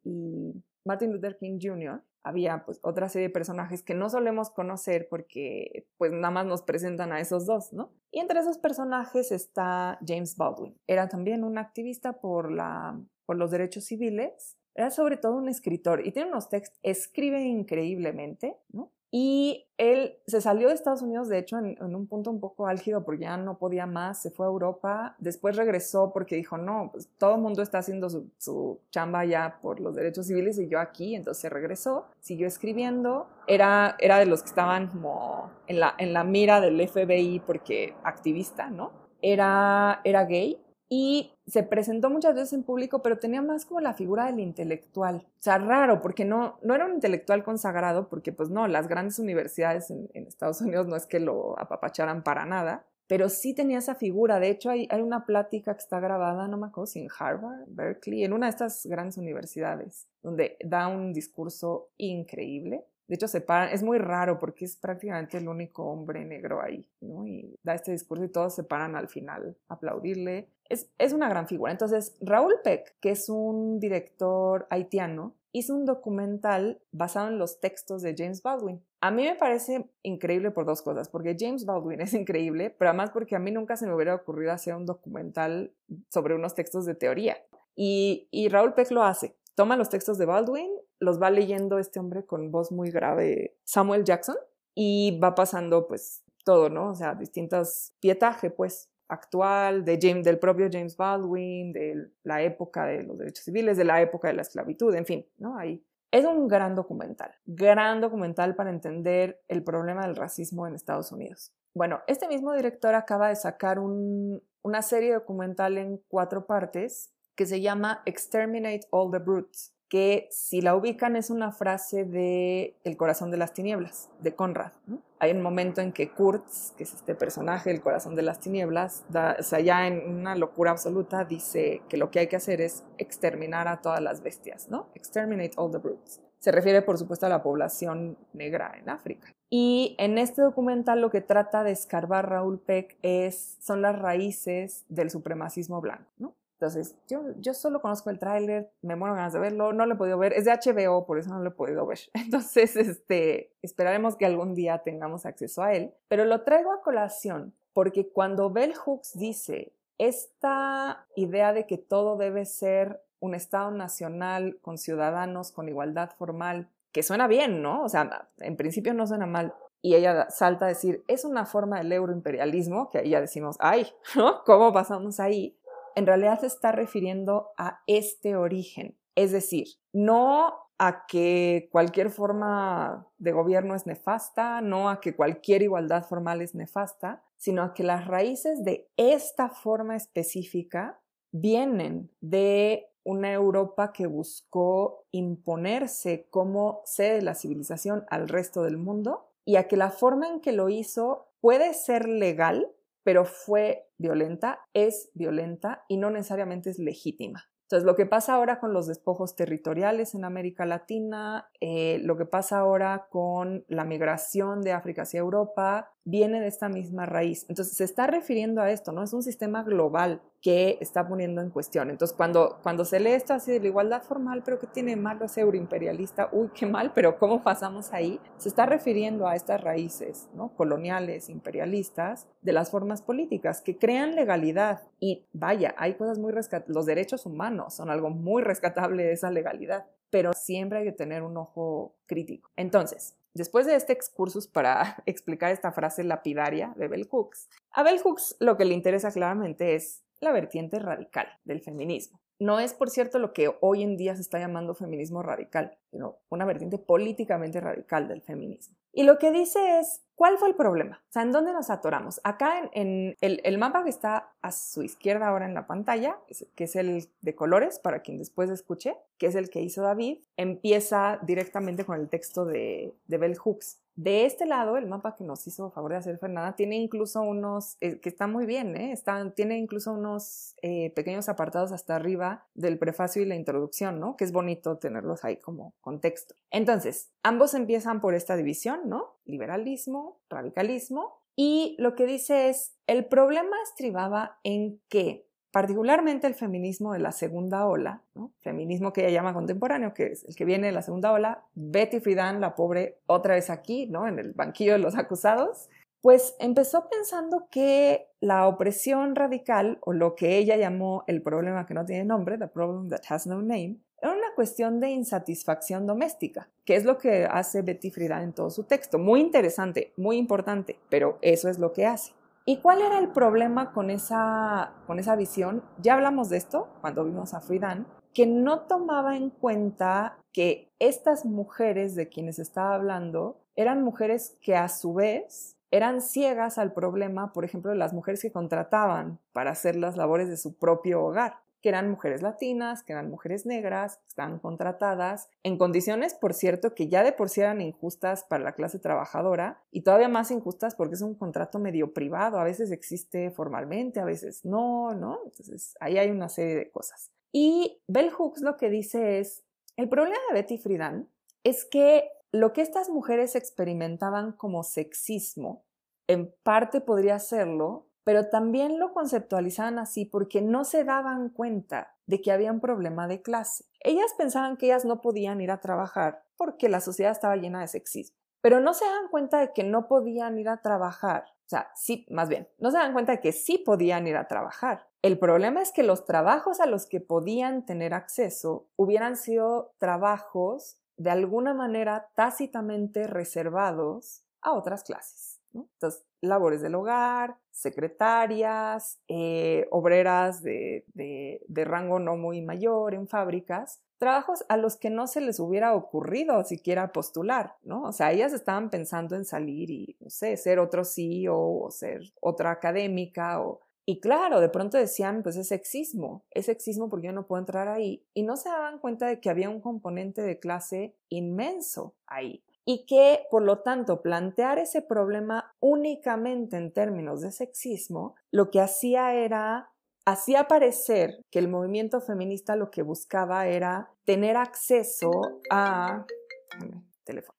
Martin 0.86 1.12
Luther 1.12 1.38
King 1.38 1.60
Jr., 1.62 2.01
había 2.24 2.66
pues 2.66 2.80
otra 2.82 3.08
serie 3.08 3.30
de 3.30 3.34
personajes 3.34 3.84
que 3.84 3.93
no 3.93 4.10
solemos 4.10 4.49
conocer 4.49 5.08
porque 5.10 5.88
pues 5.97 6.12
nada 6.12 6.32
más 6.32 6.45
nos 6.45 6.62
presentan 6.62 7.14
a 7.14 7.22
esos 7.22 7.45
dos, 7.45 7.72
¿no? 7.72 7.93
Y 8.12 8.20
entre 8.20 8.39
esos 8.39 8.58
personajes 8.58 9.32
está 9.32 9.97
James 10.05 10.36
Baldwin. 10.36 10.78
Era 10.88 11.08
también 11.08 11.45
un 11.45 11.58
activista 11.58 12.20
por, 12.20 12.51
la, 12.51 12.99
por 13.26 13.38
los 13.38 13.49
derechos 13.49 13.86
civiles, 13.86 14.58
era 14.76 14.89
sobre 14.91 15.18
todo 15.18 15.38
un 15.38 15.47
escritor 15.47 16.05
y 16.05 16.12
tiene 16.12 16.30
unos 16.30 16.49
textos, 16.49 16.80
escribe 16.84 17.41
increíblemente, 17.43 18.58
¿no? 18.70 18.91
Y 19.10 19.66
él 19.78 20.18
se 20.28 20.41
salió 20.41 20.68
de 20.68 20.74
Estados 20.74 21.01
Unidos, 21.01 21.30
de 21.30 21.38
hecho, 21.38 21.58
en, 21.58 21.78
un 21.95 22.08
punto 22.08 22.30
un 22.30 22.41
poco 22.41 22.68
álgido 22.68 23.05
porque 23.05 23.22
ya 23.22 23.38
no 23.38 23.58
podía 23.58 23.86
más, 23.86 24.22
se 24.22 24.32
fue 24.32 24.45
a 24.45 24.49
Europa, 24.49 25.16
después 25.20 25.55
regresó 25.55 26.12
porque 26.12 26.36
dijo, 26.36 26.58
no, 26.58 26.89
pues 26.91 27.08
todo 27.18 27.36
el 27.36 27.41
mundo 27.41 27.62
está 27.62 27.78
haciendo 27.78 28.10
su, 28.10 28.80
chamba 28.91 29.24
ya 29.24 29.60
por 29.62 29.80
los 29.80 29.95
derechos 29.95 30.28
civiles 30.28 30.60
y 30.60 30.68
yo 30.68 30.80
aquí, 30.80 31.16
entonces 31.16 31.49
regresó, 31.51 32.08
siguió 32.20 32.47
escribiendo, 32.47 33.28
era, 33.47 33.95
era 33.99 34.20
de 34.20 34.26
los 34.26 34.41
que 34.41 34.49
estaban 34.49 34.88
como 34.88 35.51
en 35.68 35.80
la, 35.80 35.95
en 35.97 36.12
la 36.12 36.26
mira 36.26 36.60
del 36.60 36.86
FBI 36.86 37.41
porque 37.45 37.95
activista, 38.03 38.70
¿no? 38.70 38.91
Era, 39.22 40.01
era 40.03 40.26
gay, 40.26 40.60
y 40.90 41.34
se 41.46 41.64
presentó 41.64 42.10
muchas 42.10 42.36
veces 42.36 42.54
en 42.54 42.64
público, 42.64 43.02
pero 43.02 43.20
tenía 43.20 43.42
más 43.42 43.66
como 43.66 43.82
la 43.82 43.94
figura 43.94 44.26
del 44.26 44.40
intelectual. 44.40 45.18
O 45.26 45.42
sea, 45.42 45.58
raro, 45.58 46.02
porque 46.02 46.24
no, 46.24 46.58
no 46.62 46.76
era 46.76 46.86
un 46.86 46.94
intelectual 46.94 47.44
consagrado, 47.44 48.08
porque 48.08 48.32
pues 48.32 48.50
no, 48.50 48.68
las 48.68 48.88
grandes 48.88 49.20
universidades 49.20 49.92
en, 49.92 50.10
Estados 50.14 50.62
Unidos 50.62 50.88
no 50.88 50.96
es 50.96 51.06
que 51.06 51.20
lo 51.20 51.60
apapacharan 51.60 52.24
para 52.24 52.46
nada, 52.46 52.86
pero 53.08 53.30
sí 53.30 53.54
tenía 53.54 53.80
esa 53.80 53.96
figura. 53.96 54.40
De 54.40 54.50
hecho, 54.50 54.70
hay, 54.70 54.88
hay 54.90 55.02
una 55.02 55.26
plática 55.26 55.74
que 55.74 55.80
está 55.80 56.00
grabada, 56.00 56.48
no 56.48 56.58
me 56.58 56.68
acuerdo 56.68 56.88
si 56.88 57.00
en 57.00 57.10
Harvard, 57.18 57.66
Berkeley, 57.68 58.24
en 58.24 58.34
una 58.34 58.48
de 58.48 58.52
estas 58.52 58.86
grandes 58.86 59.18
universidades, 59.18 60.08
donde 60.22 60.58
da 60.64 60.88
un 60.88 61.14
discurso 61.14 61.90
increíble 61.98 62.86
de 63.08 63.16
hecho, 63.16 63.28
se 63.28 63.41
paran, 63.41 63.70
es 63.74 63.84
muy 63.84 63.97
raro 63.97 64.38
porque 64.38 64.66
es 64.66 64.76
prácticamente 64.76 65.38
el 65.38 65.47
único 65.47 65.86
hombre 65.86 66.26
negro 66.26 66.62
ahí, 66.62 66.89
¿no? 66.99 67.26
Y 67.26 67.58
da 67.64 67.74
este 67.74 67.91
discurso 67.91 68.26
y 68.26 68.30
todos 68.30 68.53
se 68.53 68.64
paran 68.64 68.95
al 68.95 69.08
final 69.08 69.58
a 69.70 69.76
aplaudirle. 69.76 70.49
Es, 70.68 70.89
es 70.97 71.14
una 71.14 71.30
gran 71.30 71.47
figura. 71.47 71.72
Entonces, 71.72 72.18
Raúl 72.20 72.55
Peck, 72.64 72.95
que 72.99 73.12
es 73.12 73.30
un 73.30 73.80
director 73.80 74.68
haitiano, 74.70 75.36
hizo 75.53 75.74
un 75.74 75.86
documental 75.86 76.82
basado 76.91 77.30
en 77.30 77.39
los 77.39 77.60
textos 77.60 78.01
de 78.01 78.14
James 78.18 78.43
Baldwin. 78.43 78.84
A 78.99 79.12
mí 79.12 79.24
me 79.24 79.36
parece 79.36 79.89
increíble 80.03 80.51
por 80.51 80.66
dos 80.66 80.82
cosas, 80.82 81.08
porque 81.08 81.38
James 81.39 81.66
Baldwin 81.66 82.01
es 82.01 82.14
increíble, 82.14 82.76
pero 82.78 82.89
además 82.89 83.12
porque 83.12 83.36
a 83.36 83.39
mí 83.39 83.51
nunca 83.51 83.78
se 83.78 83.88
me 83.88 83.95
hubiera 83.95 84.16
ocurrido 84.16 84.51
hacer 84.51 84.76
un 84.76 84.86
documental 84.86 85.74
sobre 86.10 86.36
unos 86.36 86.55
textos 86.55 86.86
de 86.86 86.95
teoría. 86.95 87.38
Y, 87.74 88.28
y 88.32 88.49
Raúl 88.49 88.74
Peck 88.74 88.91
lo 88.91 89.03
hace. 89.03 89.36
Toma 89.58 89.76
los 89.76 89.89
textos 89.89 90.20
de 90.20 90.28
Baldwin 90.28 90.70
los 90.99 91.20
va 91.20 91.32
leyendo 91.32 91.80
este 91.80 91.99
hombre 91.99 92.24
con 92.28 92.51
voz 92.51 92.72
muy 92.72 92.91
grave, 92.91 93.58
Samuel 93.64 94.03
Jackson, 94.03 94.36
y 94.76 95.20
va 95.20 95.34
pasando 95.34 95.88
pues 95.88 96.24
todo, 96.45 96.70
¿no? 96.70 96.91
O 96.91 96.95
sea, 96.95 97.16
distintos 97.16 97.91
pietaje, 97.99 98.51
pues, 98.51 98.91
actual, 99.08 99.84
de 99.84 99.97
James, 99.99 100.24
del 100.26 100.38
propio 100.38 100.70
James 100.72 100.95
Baldwin, 100.95 101.74
de 101.74 102.12
la 102.22 102.43
época 102.43 102.86
de 102.86 103.01
los 103.01 103.18
derechos 103.18 103.45
civiles, 103.45 103.78
de 103.78 103.86
la 103.86 103.99
época 103.99 104.28
de 104.28 104.36
la 104.36 104.43
esclavitud, 104.43 104.93
en 104.93 105.08
fin, 105.08 105.26
¿no? 105.39 105.58
Ahí. 105.58 105.84
Es 106.12 106.24
un 106.24 106.47
gran 106.47 106.76
documental, 106.76 107.32
gran 107.47 107.99
documental 107.99 108.55
para 108.55 108.70
entender 108.70 109.41
el 109.47 109.64
problema 109.64 110.05
del 110.05 110.16
racismo 110.16 110.68
en 110.68 110.76
Estados 110.76 111.12
Unidos. 111.12 111.51
Bueno, 111.74 112.01
este 112.05 112.28
mismo 112.28 112.53
director 112.53 112.93
acaba 112.93 113.30
de 113.30 113.36
sacar 113.36 113.80
una 113.80 114.82
serie 114.84 115.16
documental 115.16 115.80
en 115.80 115.97
cuatro 116.08 116.45
partes 116.45 117.12
que 117.38 117.46
se 117.46 117.62
llama 117.62 118.02
Exterminate 118.06 118.82
All 118.90 119.12
the 119.12 119.20
Brutes 119.20 119.78
que 119.90 120.28
si 120.32 120.62
la 120.62 120.76
ubican 120.76 121.16
es 121.16 121.30
una 121.30 121.52
frase 121.52 122.04
de 122.04 122.76
El 122.84 122.98
corazón 122.98 123.32
de 123.32 123.38
las 123.38 123.54
tinieblas, 123.54 124.10
de 124.20 124.36
Conrad. 124.36 124.74
Hay 125.20 125.32
un 125.32 125.42
momento 125.42 125.82
en 125.82 125.94
que 125.94 126.12
Kurtz, 126.12 126.74
que 126.78 126.84
es 126.84 126.94
este 126.94 127.16
personaje, 127.16 127.72
el 127.72 127.82
corazón 127.82 128.16
de 128.16 128.22
las 128.22 128.40
tinieblas, 128.40 129.06
o 129.10 129.44
sea, 129.44 129.88
en 129.88 130.10
una 130.10 130.36
locura 130.36 130.72
absoluta, 130.72 131.24
dice 131.24 131.82
que 131.90 131.98
lo 131.98 132.12
que 132.12 132.20
hay 132.20 132.28
que 132.28 132.36
hacer 132.36 132.62
es 132.62 132.84
exterminar 132.98 133.68
a 133.68 133.82
todas 133.82 134.02
las 134.02 134.22
bestias, 134.22 134.70
¿no? 134.70 134.90
Exterminate 134.94 135.52
all 135.56 135.72
the 135.72 135.78
brutes. 135.78 136.22
Se 136.40 136.52
refiere, 136.52 136.82
por 136.82 136.98
supuesto, 136.98 137.26
a 137.26 137.30
la 137.30 137.42
población 137.42 138.18
negra 138.34 138.74
en 138.78 138.90
África. 138.90 139.34
Y 139.50 139.96
en 139.98 140.18
este 140.18 140.42
documental 140.42 141.02
lo 141.02 141.10
que 141.10 141.22
trata 141.22 141.64
de 141.64 141.72
escarbar 141.72 142.30
Raúl 142.30 142.60
Peck 142.60 142.98
es, 143.02 143.58
son 143.60 143.82
las 143.82 143.98
raíces 143.98 144.86
del 144.90 145.10
supremacismo 145.10 145.82
blanco. 145.82 146.36
Entonces, 146.60 146.95
yo, 147.08 147.22
yo 147.38 147.53
solo 147.53 147.82
conozco 147.82 148.10
el 148.10 148.18
tráiler, 148.18 148.72
me 148.82 148.95
muero 148.95 149.14
ganas 149.14 149.34
de 149.34 149.39
verlo, 149.39 149.74
no 149.74 149.86
lo 149.86 149.93
he 149.93 149.97
podido 149.97 150.18
ver, 150.18 150.34
es 150.34 150.45
de 150.45 150.51
HBO, 150.51 151.05
por 151.05 151.20
eso 151.20 151.30
no 151.30 151.39
lo 151.39 151.49
he 151.49 151.53
podido 151.53 151.86
ver. 151.86 151.99
Entonces, 152.14 152.76
este, 152.76 153.51
esperaremos 153.62 154.16
que 154.16 154.26
algún 154.26 154.55
día 154.55 154.80
tengamos 154.80 155.26
acceso 155.26 155.62
a 155.62 155.74
él, 155.74 155.93
pero 156.08 156.26
lo 156.26 156.41
traigo 156.41 156.72
a 156.72 156.82
colación 156.82 157.53
porque 157.78 158.10
cuando 158.10 158.49
Bell 158.49 158.74
Hooks 158.74 159.20
dice 159.20 159.72
esta 159.99 161.05
idea 161.16 161.53
de 161.53 161.68
que 161.68 161.78
todo 161.78 162.18
debe 162.18 162.45
ser 162.45 163.03
un 163.20 163.36
Estado 163.36 163.70
nacional 163.70 164.58
con 164.64 164.80
ciudadanos, 164.80 165.51
con 165.51 165.70
igualdad 165.70 166.10
formal, 166.18 166.70
que 166.91 167.03
suena 167.03 167.28
bien, 167.28 167.62
¿no? 167.62 167.84
O 167.84 167.89
sea, 167.89 168.30
en 168.39 168.58
principio 168.58 168.95
no 168.95 169.05
suena 169.05 169.28
mal. 169.28 169.53
Y 169.84 169.93
ella 169.93 170.28
salta 170.32 170.66
a 170.66 170.70
decir, 170.70 171.03
es 171.08 171.24
una 171.24 171.45
forma 171.45 171.78
del 171.78 171.91
euroimperialismo, 171.91 172.89
que 172.89 172.97
ahí 172.97 173.12
ya 173.12 173.22
decimos, 173.22 173.58
ay, 173.60 173.88
¿no? 174.16 174.43
¿Cómo 174.43 174.74
pasamos 174.74 175.20
ahí? 175.20 175.55
En 175.98 176.06
realidad 176.06 176.39
se 176.39 176.45
está 176.45 176.72
refiriendo 176.72 177.50
a 177.58 177.82
este 177.88 178.36
origen. 178.36 178.95
Es 179.16 179.32
decir, 179.32 179.68
no 179.93 180.54
a 180.78 181.08
que 181.08 181.70
cualquier 181.72 182.12
forma 182.12 183.08
de 183.18 183.32
gobierno 183.32 183.74
es 183.74 183.88
nefasta, 183.88 184.62
no 184.62 184.91
a 184.91 185.02
que 185.02 185.16
cualquier 185.16 185.64
igualdad 185.64 186.06
formal 186.06 186.41
es 186.41 186.54
nefasta, 186.54 187.24
sino 187.36 187.64
a 187.64 187.74
que 187.74 187.82
las 187.82 188.06
raíces 188.06 188.64
de 188.64 188.88
esta 188.95 189.50
forma 189.50 189.95
específica 189.95 191.00
vienen 191.32 192.12
de 192.22 192.91
una 193.04 193.34
Europa 193.34 193.91
que 193.91 194.06
buscó 194.06 195.08
imponerse 195.10 196.28
como 196.30 196.82
sede 196.86 197.16
de 197.16 197.22
la 197.24 197.34
civilización 197.34 198.06
al 198.12 198.28
resto 198.28 198.62
del 198.62 198.78
mundo 198.78 199.32
y 199.45 199.56
a 199.56 199.68
que 199.68 199.78
la 199.78 199.89
forma 199.89 200.28
en 200.28 200.41
que 200.41 200.52
lo 200.52 200.70
hizo 200.70 201.32
puede 201.41 201.74
ser 201.74 202.08
legal, 202.08 202.72
pero 203.08 203.24
fue 203.24 203.88
violenta, 203.97 204.60
es 204.74 205.12
violenta 205.14 205.86
y 205.88 205.95
no 205.95 206.10
necesariamente 206.10 206.70
es 206.70 206.78
legítima. 206.78 207.45
Entonces, 207.62 207.86
lo 207.86 207.95
que 207.95 208.05
pasa 208.05 208.34
ahora 208.34 208.60
con 208.60 208.74
los 208.74 208.86
despojos 208.86 209.38
territoriales 209.38 210.14
en 210.14 210.26
América 210.26 210.66
Latina, 210.66 211.49
eh, 211.62 212.01
lo 212.03 212.18
que 212.18 212.26
pasa 212.26 212.60
ahora 212.60 213.08
con 213.10 213.64
la 213.70 213.86
migración 213.86 214.60
de 214.60 214.74
África 214.74 215.03
hacia 215.03 215.22
Europa, 215.22 215.93
viene 216.08 216.39
de 216.39 216.47
esta 216.47 216.70
misma 216.70 217.05
raíz. 217.05 217.45
Entonces, 217.49 217.76
se 217.76 217.84
está 217.84 218.08
refiriendo 218.08 218.62
a 218.62 218.72
esto, 218.72 218.93
¿no? 218.93 219.03
Es 219.03 219.12
un 219.12 219.24
sistema 219.24 219.64
global 219.64 220.22
que 220.41 220.78
está 220.80 221.05
poniendo 221.05 221.41
en 221.41 221.49
cuestión. 221.49 221.89
Entonces, 221.89 222.16
cuando, 222.16 222.60
cuando 222.64 222.86
se 222.86 223.01
lee 223.01 223.12
esto 223.12 223.34
así 223.34 223.51
de 223.51 223.60
la 223.60 223.68
igualdad 223.68 224.01
formal, 224.03 224.41
pero 224.45 224.58
que 224.58 224.68
tiene 224.68 224.95
malo 224.95 225.26
ese 225.26 225.41
euroimperialista, 225.41 226.30
uy, 226.32 226.49
qué 226.53 226.66
mal, 226.66 226.93
pero 226.95 227.20
¿cómo 227.20 227.43
pasamos 227.43 227.91
ahí? 227.91 228.22
Se 228.38 228.47
está 228.47 228.66
refiriendo 228.66 229.28
a 229.28 229.36
estas 229.36 229.60
raíces, 229.60 230.30
¿no? 230.34 230.55
Coloniales, 230.55 231.28
imperialistas, 231.28 232.30
de 232.41 232.53
las 232.53 232.72
formas 232.72 233.01
políticas 233.01 233.60
que 233.60 233.78
crean 233.78 234.16
legalidad. 234.16 234.84
Y 235.01 235.26
vaya, 235.34 235.76
hay 235.78 235.95
cosas 235.95 236.20
muy 236.20 236.32
rescatables. 236.32 236.74
Los 236.74 236.86
derechos 236.86 237.26
humanos 237.26 237.74
son 237.74 237.89
algo 237.89 238.12
muy 238.12 238.43
rescatable 238.43 239.03
de 239.03 239.12
esa 239.12 239.30
legalidad, 239.30 239.88
pero 240.10 240.32
siempre 240.32 240.80
hay 240.80 240.86
que 240.86 240.93
tener 240.93 241.22
un 241.22 241.36
ojo 241.36 241.97
crítico. 242.05 242.49
Entonces, 242.55 243.18
Después 243.38 243.68
de 243.68 243.76
este 243.76 243.94
excursus 243.94 244.48
para 244.48 245.02
explicar 245.06 245.52
esta 245.52 245.72
frase 245.72 246.04
lapidaria 246.04 246.74
de 246.76 246.88
Bell 246.88 247.08
Hooks, 247.10 247.50
a 247.72 247.84
Bell 247.84 248.02
Hooks 248.04 248.36
lo 248.40 248.58
que 248.58 248.66
le 248.66 248.74
interesa 248.74 249.12
claramente 249.12 249.76
es 249.76 250.04
la 250.20 250.32
vertiente 250.32 250.80
radical 250.80 251.28
del 251.45 251.61
feminismo. 251.61 252.20
No 252.39 252.59
es, 252.59 252.74
por 252.74 252.89
cierto, 252.91 253.18
lo 253.18 253.34
que 253.34 253.51
hoy 253.61 253.82
en 253.82 253.97
día 253.97 254.15
se 254.15 254.22
está 254.22 254.38
llamando 254.38 254.76
feminismo 254.76 255.24
radical, 255.24 255.76
sino 255.89 256.18
una 256.30 256.45
vertiente 256.45 256.78
políticamente 256.78 257.59
radical 257.59 258.07
del 258.07 258.22
feminismo. 258.22 258.76
Y 258.93 259.03
lo 259.03 259.18
que 259.18 259.32
dice 259.32 259.80
es, 259.80 260.03
¿cuál 260.15 260.38
fue 260.38 260.49
el 260.49 260.55
problema? 260.55 261.01
O 261.09 261.11
sea, 261.11 261.24
¿en 261.24 261.32
dónde 261.32 261.51
nos 261.51 261.72
atoramos? 261.72 262.22
Acá 262.24 262.70
en, 262.74 263.15
el, 263.22 263.57
mapa 263.57 263.84
que 263.84 263.89
está 263.89 264.34
a 264.41 264.51
su 264.51 264.84
izquierda 264.84 265.28
ahora 265.28 265.45
en 265.45 265.55
la 265.55 265.65
pantalla, 265.65 266.20
que 266.55 266.63
es 266.65 266.76
el 266.76 267.07
de 267.22 267.36
colores, 267.36 267.80
para 267.80 268.01
quien 268.01 268.20
después 268.20 268.51
escuche, 268.51 268.95
que 269.18 269.28
es 269.28 269.36
el 269.36 269.49
que 269.49 269.61
hizo 269.61 269.82
David, 269.82 270.20
empieza 270.36 271.20
directamente 271.24 271.86
con 271.86 271.99
el 271.99 272.07
texto 272.07 272.45
de 272.45 272.93
Bell 273.07 273.38
Hooks. 273.38 273.80
De 273.98 274.26
este 274.26 274.45
lado, 274.45 274.78
el 274.78 274.86
mapa 274.86 275.16
que 275.16 275.24
nos 275.24 275.48
hizo 275.48 275.72
favor 275.72 275.91
de 275.91 275.98
hacer 275.98 276.20
Fernanda 276.20 276.56
tiene 276.56 276.76
incluso 276.76 277.24
unos, 277.24 277.78
eh, 277.82 278.00
que 278.00 278.10
está 278.10 278.28
muy 278.28 278.45
bien, 278.45 278.78
¿eh? 278.78 278.93
tiene 279.36 279.58
incluso 279.58 279.91
unos 279.91 280.54
eh, 280.62 280.91
pequeños 280.95 281.30
apartados 281.30 281.72
hasta 281.72 281.95
arriba 281.95 282.45
del 282.54 282.78
prefacio 282.78 283.24
y 283.24 283.26
la 283.26 283.34
introducción, 283.34 284.00
¿no? 284.00 284.16
Que 284.16 284.26
es 284.26 284.32
bonito 284.32 284.78
tenerlos 284.78 285.26
ahí 285.26 285.38
como 285.38 285.74
contexto. 285.82 286.36
Entonces, 286.52 287.10
ambos 287.24 287.56
empiezan 287.56 288.00
por 288.00 288.14
esta 288.14 288.38
división, 288.38 288.82
¿no? 288.86 289.16
Liberalismo, 289.26 290.20
radicalismo, 290.30 291.18
y 291.36 291.76
lo 291.80 291.95
que 291.95 292.06
dice 292.06 292.50
es, 292.50 292.76
el 292.86 293.06
problema 293.06 293.56
estribaba 293.64 294.39
en 294.43 294.80
que 294.89 295.27
particularmente 295.58 296.28
el 296.28 296.36
feminismo 296.36 296.93
de 296.93 296.99
la 296.99 297.12
segunda 297.12 297.66
ola, 297.66 298.03
feminismo 298.41 298.93
que 298.93 299.01
ella 299.01 299.10
llama 299.10 299.34
contemporáneo, 299.34 299.91
que 299.91 300.12
es 300.12 300.24
el 300.26 300.36
que 300.36 300.45
viene 300.45 300.68
de 300.68 300.72
la 300.72 300.84
segunda 300.84 301.12
ola, 301.12 301.45
Betty 301.55 301.99
Friedan, 301.99 302.39
la 302.39 302.53
pobre, 302.53 302.99
otra 303.08 303.34
vez 303.34 303.49
aquí, 303.49 303.88
¿no? 303.88 304.08
en 304.08 304.20
el 304.20 304.34
banquillo 304.34 304.74
de 304.74 304.78
los 304.78 304.95
acusados, 304.95 305.68
pues 305.99 306.36
empezó 306.38 306.88
pensando 306.91 307.47
que 307.49 308.08
la 308.20 308.47
opresión 308.47 309.16
radical, 309.16 309.80
o 309.82 309.93
lo 309.93 310.14
que 310.14 310.38
ella 310.38 310.58
llamó 310.58 311.03
el 311.08 311.24
problema 311.24 311.66
que 311.66 311.74
no 311.74 311.86
tiene 311.86 312.05
nombre, 312.05 312.38
the 312.38 312.47
problem 312.47 312.88
that 312.89 313.01
has 313.10 313.26
no 313.26 313.41
name, 313.41 313.78
era 313.99 314.12
una 314.12 314.36
cuestión 314.36 314.80
de 314.80 314.91
insatisfacción 314.91 315.88
doméstica, 315.88 316.51
que 316.66 316.76
es 316.76 316.86
lo 316.86 316.99
que 316.99 317.26
hace 317.26 317.64
Betty 317.64 317.89
Friedan 317.89 318.22
en 318.22 318.34
todo 318.34 318.51
su 318.51 318.66
texto. 318.66 318.99
Muy 318.99 319.22
interesante, 319.22 319.91
muy 319.97 320.18
importante, 320.18 320.78
pero 320.89 321.18
eso 321.24 321.49
es 321.49 321.58
lo 321.58 321.74
que 321.74 321.88
hace. 321.88 322.14
¿Y 322.50 322.62
cuál 322.62 322.82
era 322.82 322.98
el 322.98 323.10
problema 323.10 323.74
con 323.74 323.89
esa, 323.89 324.72
con 324.88 325.00
esa 325.00 325.18
visión? 325.18 325.66
Ya 325.82 325.95
hablamos 325.95 326.30
de 326.30 326.38
esto 326.38 326.70
cuando 326.80 327.04
vimos 327.04 327.34
a 327.34 327.41
Friedan, 327.41 327.86
que 328.14 328.26
no 328.26 328.62
tomaba 328.62 329.18
en 329.18 329.32
cuenta 329.32 330.18
que 330.32 330.72
estas 330.80 331.26
mujeres 331.26 331.93
de 331.93 332.08
quienes 332.08 332.39
estaba 332.39 332.74
hablando 332.74 333.41
eran 333.58 333.84
mujeres 333.84 334.38
que 334.41 334.56
a 334.56 334.70
su 334.70 334.93
vez 334.93 335.58
eran 335.72 336.02
ciegas 336.02 336.58
al 336.58 336.72
problema, 336.72 337.34
por 337.34 337.43
ejemplo, 337.43 337.70
de 337.70 337.78
las 337.78 337.91
mujeres 337.91 338.22
que 338.22 338.32
contrataban 338.32 339.20
para 339.34 339.52
hacer 339.52 339.76
las 339.76 339.98
labores 339.98 340.30
de 340.30 340.38
su 340.38 340.58
propio 340.58 341.04
hogar 341.04 341.41
que 341.62 341.70
eran 341.70 341.89
mujeres 341.89 342.22
latinas, 342.22 342.84
que 342.84 342.93
eran 342.93 343.10
mujeres 343.10 343.45
negras, 343.45 343.97
que 343.97 344.08
estaban 344.10 344.39
contratadas, 344.39 345.30
en 345.43 345.58
condiciones, 345.58 346.14
por 346.14 346.34
cierto, 346.34 346.76
que 346.76 346.88
ya 346.88 347.03
de 347.03 347.12
por 347.12 347.30
sí 347.30 347.41
eran 347.41 347.62
injustas 347.62 348.24
para 348.24 348.43
la 348.43 348.53
clase 348.53 348.80
trabajadora 348.80 349.62
y 349.72 349.82
todavía 349.82 350.10
más 350.10 350.32
injustas 350.32 350.76
porque 350.76 350.95
es 350.95 351.01
un 351.01 351.16
contrato 351.16 351.60
medio 351.60 351.93
privado, 351.93 352.39
a 352.39 352.43
veces 352.43 352.72
existe 352.72 353.32
formalmente, 353.32 353.99
a 353.99 354.05
veces 354.05 354.45
no, 354.45 354.93
¿no? 354.93 355.20
Entonces, 355.26 355.76
ahí 355.80 355.97
hay 355.97 356.10
una 356.10 356.30
serie 356.30 356.55
de 356.55 356.70
cosas. 356.70 357.12
Y 357.32 357.82
Bell 357.88 358.12
Hooks 358.12 358.41
lo 358.41 358.58
que 358.58 358.70
dice 358.70 359.20
es, 359.20 359.43
el 359.76 359.89
problema 359.89 360.18
de 360.30 360.34
Betty 360.34 360.58
Friedan 360.58 361.10
es 361.43 361.66
que 361.66 362.10
lo 362.32 362.53
que 362.53 362.62
estas 362.62 362.89
mujeres 362.89 363.36
experimentaban 363.36 364.32
como 364.34 364.64
sexismo, 364.64 365.66
en 366.08 366.34
parte 366.43 366.82
podría 366.82 367.20
serlo 367.20 367.87
pero 368.08 368.30
también 368.30 368.80
lo 368.80 368.93
conceptualizaban 368.93 369.80
así 369.80 370.05
porque 370.05 370.41
no 370.41 370.64
se 370.64 370.86
daban 370.86 371.28
cuenta 371.28 371.93
de 372.05 372.22
que 372.22 372.32
había 372.32 372.53
un 372.53 372.62
problema 372.62 373.05
de 373.05 373.22
clase. 373.22 373.66
Ellas 373.82 374.14
pensaban 374.18 374.55
que 374.55 374.68
ellas 374.68 374.86
no 374.86 375.01
podían 375.01 375.41
ir 375.41 375.51
a 375.51 375.60
trabajar 375.60 376.24
porque 376.38 376.70
la 376.70 376.80
sociedad 376.80 377.12
estaba 377.12 377.36
llena 377.36 377.60
de 377.60 377.68
sexismo, 377.68 378.16
pero 378.39 378.62
no 378.62 378.74
se 378.74 378.86
dan 378.86 379.10
cuenta 379.12 379.41
de 379.41 379.51
que 379.51 379.66
no 379.66 379.89
podían 379.89 380.39
ir 380.39 380.47
a 380.47 380.62
trabajar. 380.62 381.26
O 381.26 381.49
sea, 381.49 381.70
sí, 381.76 382.05
más 382.10 382.30
bien, 382.30 382.47
no 382.60 382.72
se 382.72 382.78
dan 382.78 382.93
cuenta 382.93 383.12
de 383.12 383.20
que 383.20 383.34
sí 383.34 383.58
podían 383.58 384.08
ir 384.08 384.16
a 384.16 384.30
trabajar. 384.30 384.88
El 385.01 385.20
problema 385.20 385.62
es 385.62 385.74
que 385.74 385.84
los 385.84 386.05
trabajos 386.05 386.62
a 386.62 386.66
los 386.66 386.86
que 386.86 387.01
podían 387.01 387.66
tener 387.66 387.93
acceso 387.93 388.70
hubieran 388.78 389.18
sido 389.18 389.74
trabajos 389.80 390.80
de 390.95 391.10
alguna 391.10 391.53
manera 391.53 392.10
tácitamente 392.16 393.05
reservados 393.05 394.24
a 394.39 394.53
otras 394.53 394.86
clases. 394.86 395.41
Entonces, 395.53 396.07
labores 396.22 396.61
del 396.61 396.76
hogar, 396.76 397.38
secretarias, 397.51 398.99
eh, 399.07 399.68
obreras 399.72 400.43
de, 400.43 400.86
de, 400.93 401.65
rango 401.65 401.99
no 401.99 402.15
muy 402.18 402.41
mayor 402.41 402.93
en 402.93 403.07
fábricas, 403.07 403.82
trabajos 403.97 404.45
a 404.49 404.57
los 404.57 404.78
que 404.78 404.89
no 404.89 405.07
se 405.07 405.22
les 405.22 405.39
hubiera 405.39 405.74
ocurrido 405.74 406.43
siquiera 406.43 406.91
postular, 406.91 407.55
¿no? 407.63 407.84
O 407.84 407.91
sea, 407.91 408.11
ellas 408.11 408.34
estaban 408.34 408.70
pensando 408.70 409.15
en 409.15 409.26
salir 409.26 409.70
y, 409.70 409.97
no 409.99 410.09
sé, 410.09 410.38
ser 410.38 410.59
otro 410.59 410.86
CEO 410.86 411.38
o 411.38 411.72
ser 411.72 412.01
otra 412.22 412.51
académica 412.51 413.41
o... 413.41 413.61
Y 413.89 414.01
claro, 414.01 414.41
de 414.41 414.49
pronto 414.49 414.78
decían, 414.78 415.24
pues 415.24 415.38
es 415.38 415.47
sexismo, 415.47 416.26
es 416.32 416.47
sexismo 416.47 416.89
porque 416.89 417.07
yo 417.07 417.13
no 417.13 417.26
puedo 417.26 417.39
entrar 417.39 417.70
ahí. 417.70 418.05
Y 418.13 418.24
no 418.24 418.36
se 418.36 418.49
daban 418.49 418.80
cuenta 418.80 419.07
de 419.07 419.22
que 419.22 419.30
había 419.30 419.49
un 419.49 419.61
componente 419.61 420.22
de 420.22 420.39
clase 420.39 420.98
inmenso 421.07 421.95
ahí 422.06 422.44
y 422.69 422.85
que, 422.85 423.26
por 423.31 423.44
lo 423.44 423.60
tanto, 423.60 424.02
plantear 424.02 424.60
ese 424.60 424.81
problema 424.81 425.56
únicamente 425.61 426.57
en 426.57 426.73
términos 426.73 427.22
de 427.22 427.31
sexismo, 427.31 428.15
lo 428.30 428.52
que 428.52 428.60
hacía 428.60 429.14
era, 429.14 429.72
hacía 430.06 430.49
parecer 430.49 431.23
que 431.31 431.39
el 431.39 431.48
movimiento 431.48 432.02
feminista 432.02 432.57
lo 432.57 432.69
que 432.69 432.81
buscaba 432.81 433.48
era 433.48 433.89
tener 434.03 434.35
acceso 434.35 435.11
a, 435.49 436.06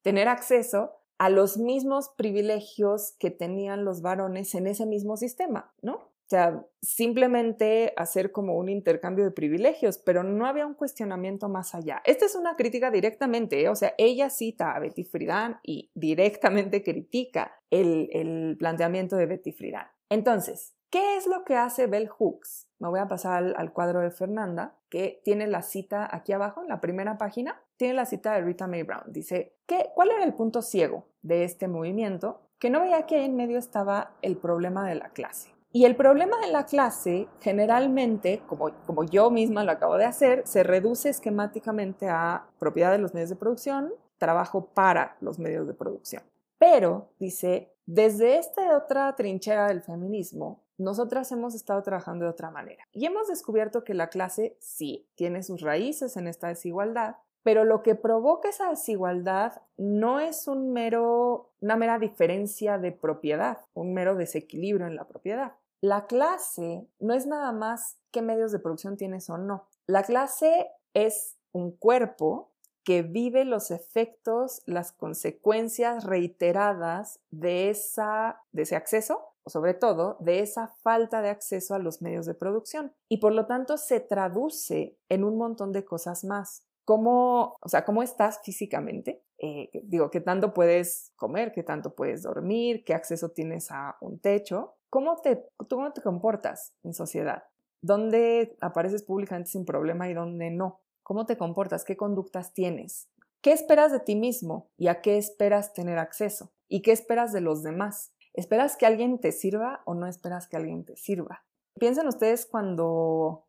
tener 0.01 0.29
acceso 0.29 0.93
a 1.19 1.29
los 1.29 1.59
mismos 1.59 2.09
privilegios 2.17 3.15
que 3.19 3.31
tenían 3.31 3.85
los 3.85 4.01
varones 4.01 4.55
en 4.55 4.67
ese 4.67 4.87
mismo 4.87 5.19
sistema, 5.19 5.75
¿no? 5.83 6.11
O 6.29 6.31
sea, 6.31 6.63
simplemente 6.83 7.95
hacer 7.97 8.33
como 8.33 8.59
un 8.59 8.69
intercambio 8.69 9.25
de 9.25 9.31
privilegios, 9.31 9.97
pero 9.97 10.23
no 10.23 10.45
había 10.45 10.67
un 10.67 10.75
cuestionamiento 10.75 11.49
más 11.49 11.75
allá. 11.75 12.03
Esta 12.05 12.27
es 12.27 12.35
una 12.35 12.55
crítica 12.55 12.91
directamente, 12.91 13.63
¿eh? 13.63 13.71
o 13.71 13.75
sea, 13.75 13.95
ella 13.97 14.29
cita 14.29 14.73
a 14.73 14.79
Betty 14.79 15.05
Friedan 15.05 15.59
y 15.63 15.91
directamente 15.95 16.83
critica 16.83 17.55
el, 17.71 18.57
planteamiento 18.59 19.17
de 19.17 19.25
Betty 19.25 19.53
Friedan. 19.53 19.87
Entonces, 20.11 20.75
¿qué 20.91 21.17
es 21.17 21.27
lo 21.27 21.47
que 21.47 21.57
hace 21.57 21.87
Bell 21.87 22.09
Hooks? 22.09 22.69
Me 22.79 22.91
voy 22.91 23.01
a 23.01 23.09
pasar 23.09 23.55
al, 23.57 23.73
cuadro 23.73 24.01
de 24.01 24.11
Fernanda, 24.11 24.77
que 24.91 25.23
tiene 25.25 25.47
la 25.47 25.63
cita 25.63 26.15
aquí 26.15 26.35
abajo, 26.35 26.61
en 26.61 26.69
la 26.69 26.83
primera 26.83 27.17
página, 27.17 27.59
tiene 27.79 27.95
la 27.95 28.05
cita 28.05 28.35
de 28.35 28.43
Rita 28.43 28.67
Mae 28.67 28.83
Brown. 28.83 29.05
Dice, 29.07 29.57
¿qué, 29.65 29.93
¿cuál 29.95 30.11
era 30.11 30.25
el 30.25 30.35
punto 30.35 30.61
ciego 30.61 31.09
de 31.23 31.45
este 31.45 31.69
movimiento? 31.69 32.43
Que 32.59 32.69
no 32.69 32.83
veía 32.83 33.07
que 33.07 33.17
ahí 33.17 33.25
en 33.25 33.37
medio 33.37 33.57
estaba 33.59 34.13
el 34.21 34.37
problema 34.37 34.87
de 34.87 34.97
la 34.97 35.09
clase 35.09 35.57
Y 35.71 35.85
el 35.85 35.97
problema 35.97 36.39
de 36.41 36.51
la 36.51 36.65
clase, 36.65 37.29
generalmente, 37.41 38.43
como, 38.47 38.71
como 38.87 39.05
yo 39.05 39.31
misma 39.31 39.65
lo 39.65 39.73
acabo 39.73 39.97
de 39.97 40.07
hacer, 40.07 40.47
se 40.47 40.63
reduce 40.63 41.11
esquemáticamente 41.11 42.09
a 42.09 42.47
propiedad 42.59 42.91
de 42.91 42.99
los 42.99 43.13
medios 43.13 43.29
de 43.29 43.37
producción, 43.37 43.93
trabajo 44.17 44.67
para 44.67 45.17
los 45.21 45.39
medios 45.39 45.67
de 45.67 45.75
producción. 45.75 46.23
Pero, 46.59 47.11
dice, 47.19 47.73
desde 47.85 48.39
esta 48.39 48.77
otra 48.77 49.15
trinchera 49.15 49.69
del 49.69 49.83
feminismo, 49.83 50.63
nosotras 50.79 51.31
hemos 51.33 51.55
estado 51.55 51.83
trabajando 51.83 52.25
de 52.25 52.31
otra 52.31 52.51
manera. 52.51 52.85
Y 52.93 53.05
hemos 53.05 53.29
descubierto 53.29 53.85
que 53.85 53.95
la 53.95 54.09
clase 54.09 54.57
sí 54.61 55.07
tiene 55.17 55.43
sus 55.43 55.61
raíces 55.61 56.17
en 56.17 56.29
esta 56.29 56.49
desigualdad, 56.49 57.17
pero 57.49 57.65
lo 57.65 57.83
que 57.83 57.95
provoca 57.95 58.51
esa 58.51 58.69
desigualdad 58.69 59.63
no 59.79 60.21
es 60.21 60.49
un 60.49 60.71
mero, 60.75 61.49
una 61.63 61.77
mera 61.77 61.99
diferencia 61.99 62.77
de 62.77 62.93
propiedad, 62.93 63.61
un 63.73 63.95
mero 63.95 64.17
desequilibrio 64.17 64.87
en 64.87 64.97
la 64.97 65.09
propiedad. 65.09 65.55
La 65.81 66.07
clase 66.07 66.87
no 67.01 67.15
es 67.15 67.27
nada 67.27 67.53
más 67.53 67.97
qué 68.11 68.21
medios 68.21 68.53
de 68.53 68.59
producción 68.59 68.99
tienes 68.99 69.31
o 69.31 69.39
no. 69.39 69.67
La 69.87 70.03
clase 70.03 70.67
es 70.93 71.39
un 71.53 71.71
cuerpo 71.71 72.51
que 72.85 73.01
vive 73.01 73.47
los 73.47 73.71
efectos, 73.71 74.61
las 74.67 74.93
consecuencias 74.93 76.05
reiteradas 76.05 77.19
de, 77.31 77.71
esa, 77.71 78.43
de 78.53 78.65
ese 78.65 78.77
acceso 78.77 79.23
o 79.45 79.49
sobre 79.49 79.73
todo 79.73 80.19
de 80.21 80.41
esa 80.41 80.69
falta 80.83 81.23
de 81.23 81.31
acceso 81.31 81.75
a 81.75 81.79
los 81.79 82.03
medios 82.03 82.27
de 82.27 82.35
producción 82.35 82.93
y 83.09 83.17
por 83.17 83.33
lo 83.33 83.47
tanto 83.47 83.79
se 83.79 84.01
traduce 84.01 84.99
en 85.09 85.25
un 85.25 85.39
montón 85.39 85.73
de 85.73 85.87
cosas 85.87 86.25
más 86.25 86.68
cómo, 86.89 87.59
o 87.61 87.69
sea, 87.69 87.85
cómo 87.85 88.03
estás 88.03 88.41
físicamente. 88.43 89.23
Eh, 89.37 89.69
digo, 89.83 90.11
qué 90.11 90.23
tanto 90.23 90.55
puedes 90.55 91.13
comer, 91.17 91.53
qué 91.53 91.63
tanto 91.63 91.95
puedes 91.95 92.23
dormir, 92.23 92.83
qué 92.83 92.95
acceso 92.95 93.29
tienes 93.29 93.71
a 93.71 93.99
un 94.01 94.19
techo, 94.19 94.77
cómo 94.89 95.21
te, 95.21 95.45
cómo 95.69 95.93
te 95.93 96.01
comportas 96.01 96.73
en 96.85 96.95
sociedad, 96.95 97.43
dónde 97.83 98.57
apareces 98.63 99.03
públicamente 99.03 99.51
sin 99.51 99.67
problema 99.67 100.09
y 100.09 100.15
dónde 100.15 100.51
no, 100.51 100.81
cómo 101.03 101.27
te 101.27 101.37
comportas, 101.37 101.85
qué 101.85 101.99
conductas 101.99 102.55
tienes, 102.55 103.11
qué 103.43 103.53
esperas 103.53 103.93
de 103.93 104.01
ti 104.01 104.17
mismo 104.17 104.71
y 104.79 104.87
a 104.89 105.03
qué 105.03 105.19
esperas 105.19 105.75
tener 105.75 105.99
acceso 105.99 106.55
y 106.69 106.81
qué 106.81 106.93
esperas 106.93 107.35
de 107.35 107.43
los 107.43 107.63
demás. 107.63 108.15
¿Esperas 108.33 108.79
que 108.79 108.87
alguien 108.87 109.21
te 109.21 109.33
sirva 109.33 109.83
o 109.85 109.93
no 109.93 110.07
esperas 110.07 110.49
que 110.49 110.57
alguien 110.57 110.87
te 110.87 110.97
sirva? 110.97 111.45
Piensen 111.79 112.07
ustedes 112.07 112.47
cuando 112.47 113.45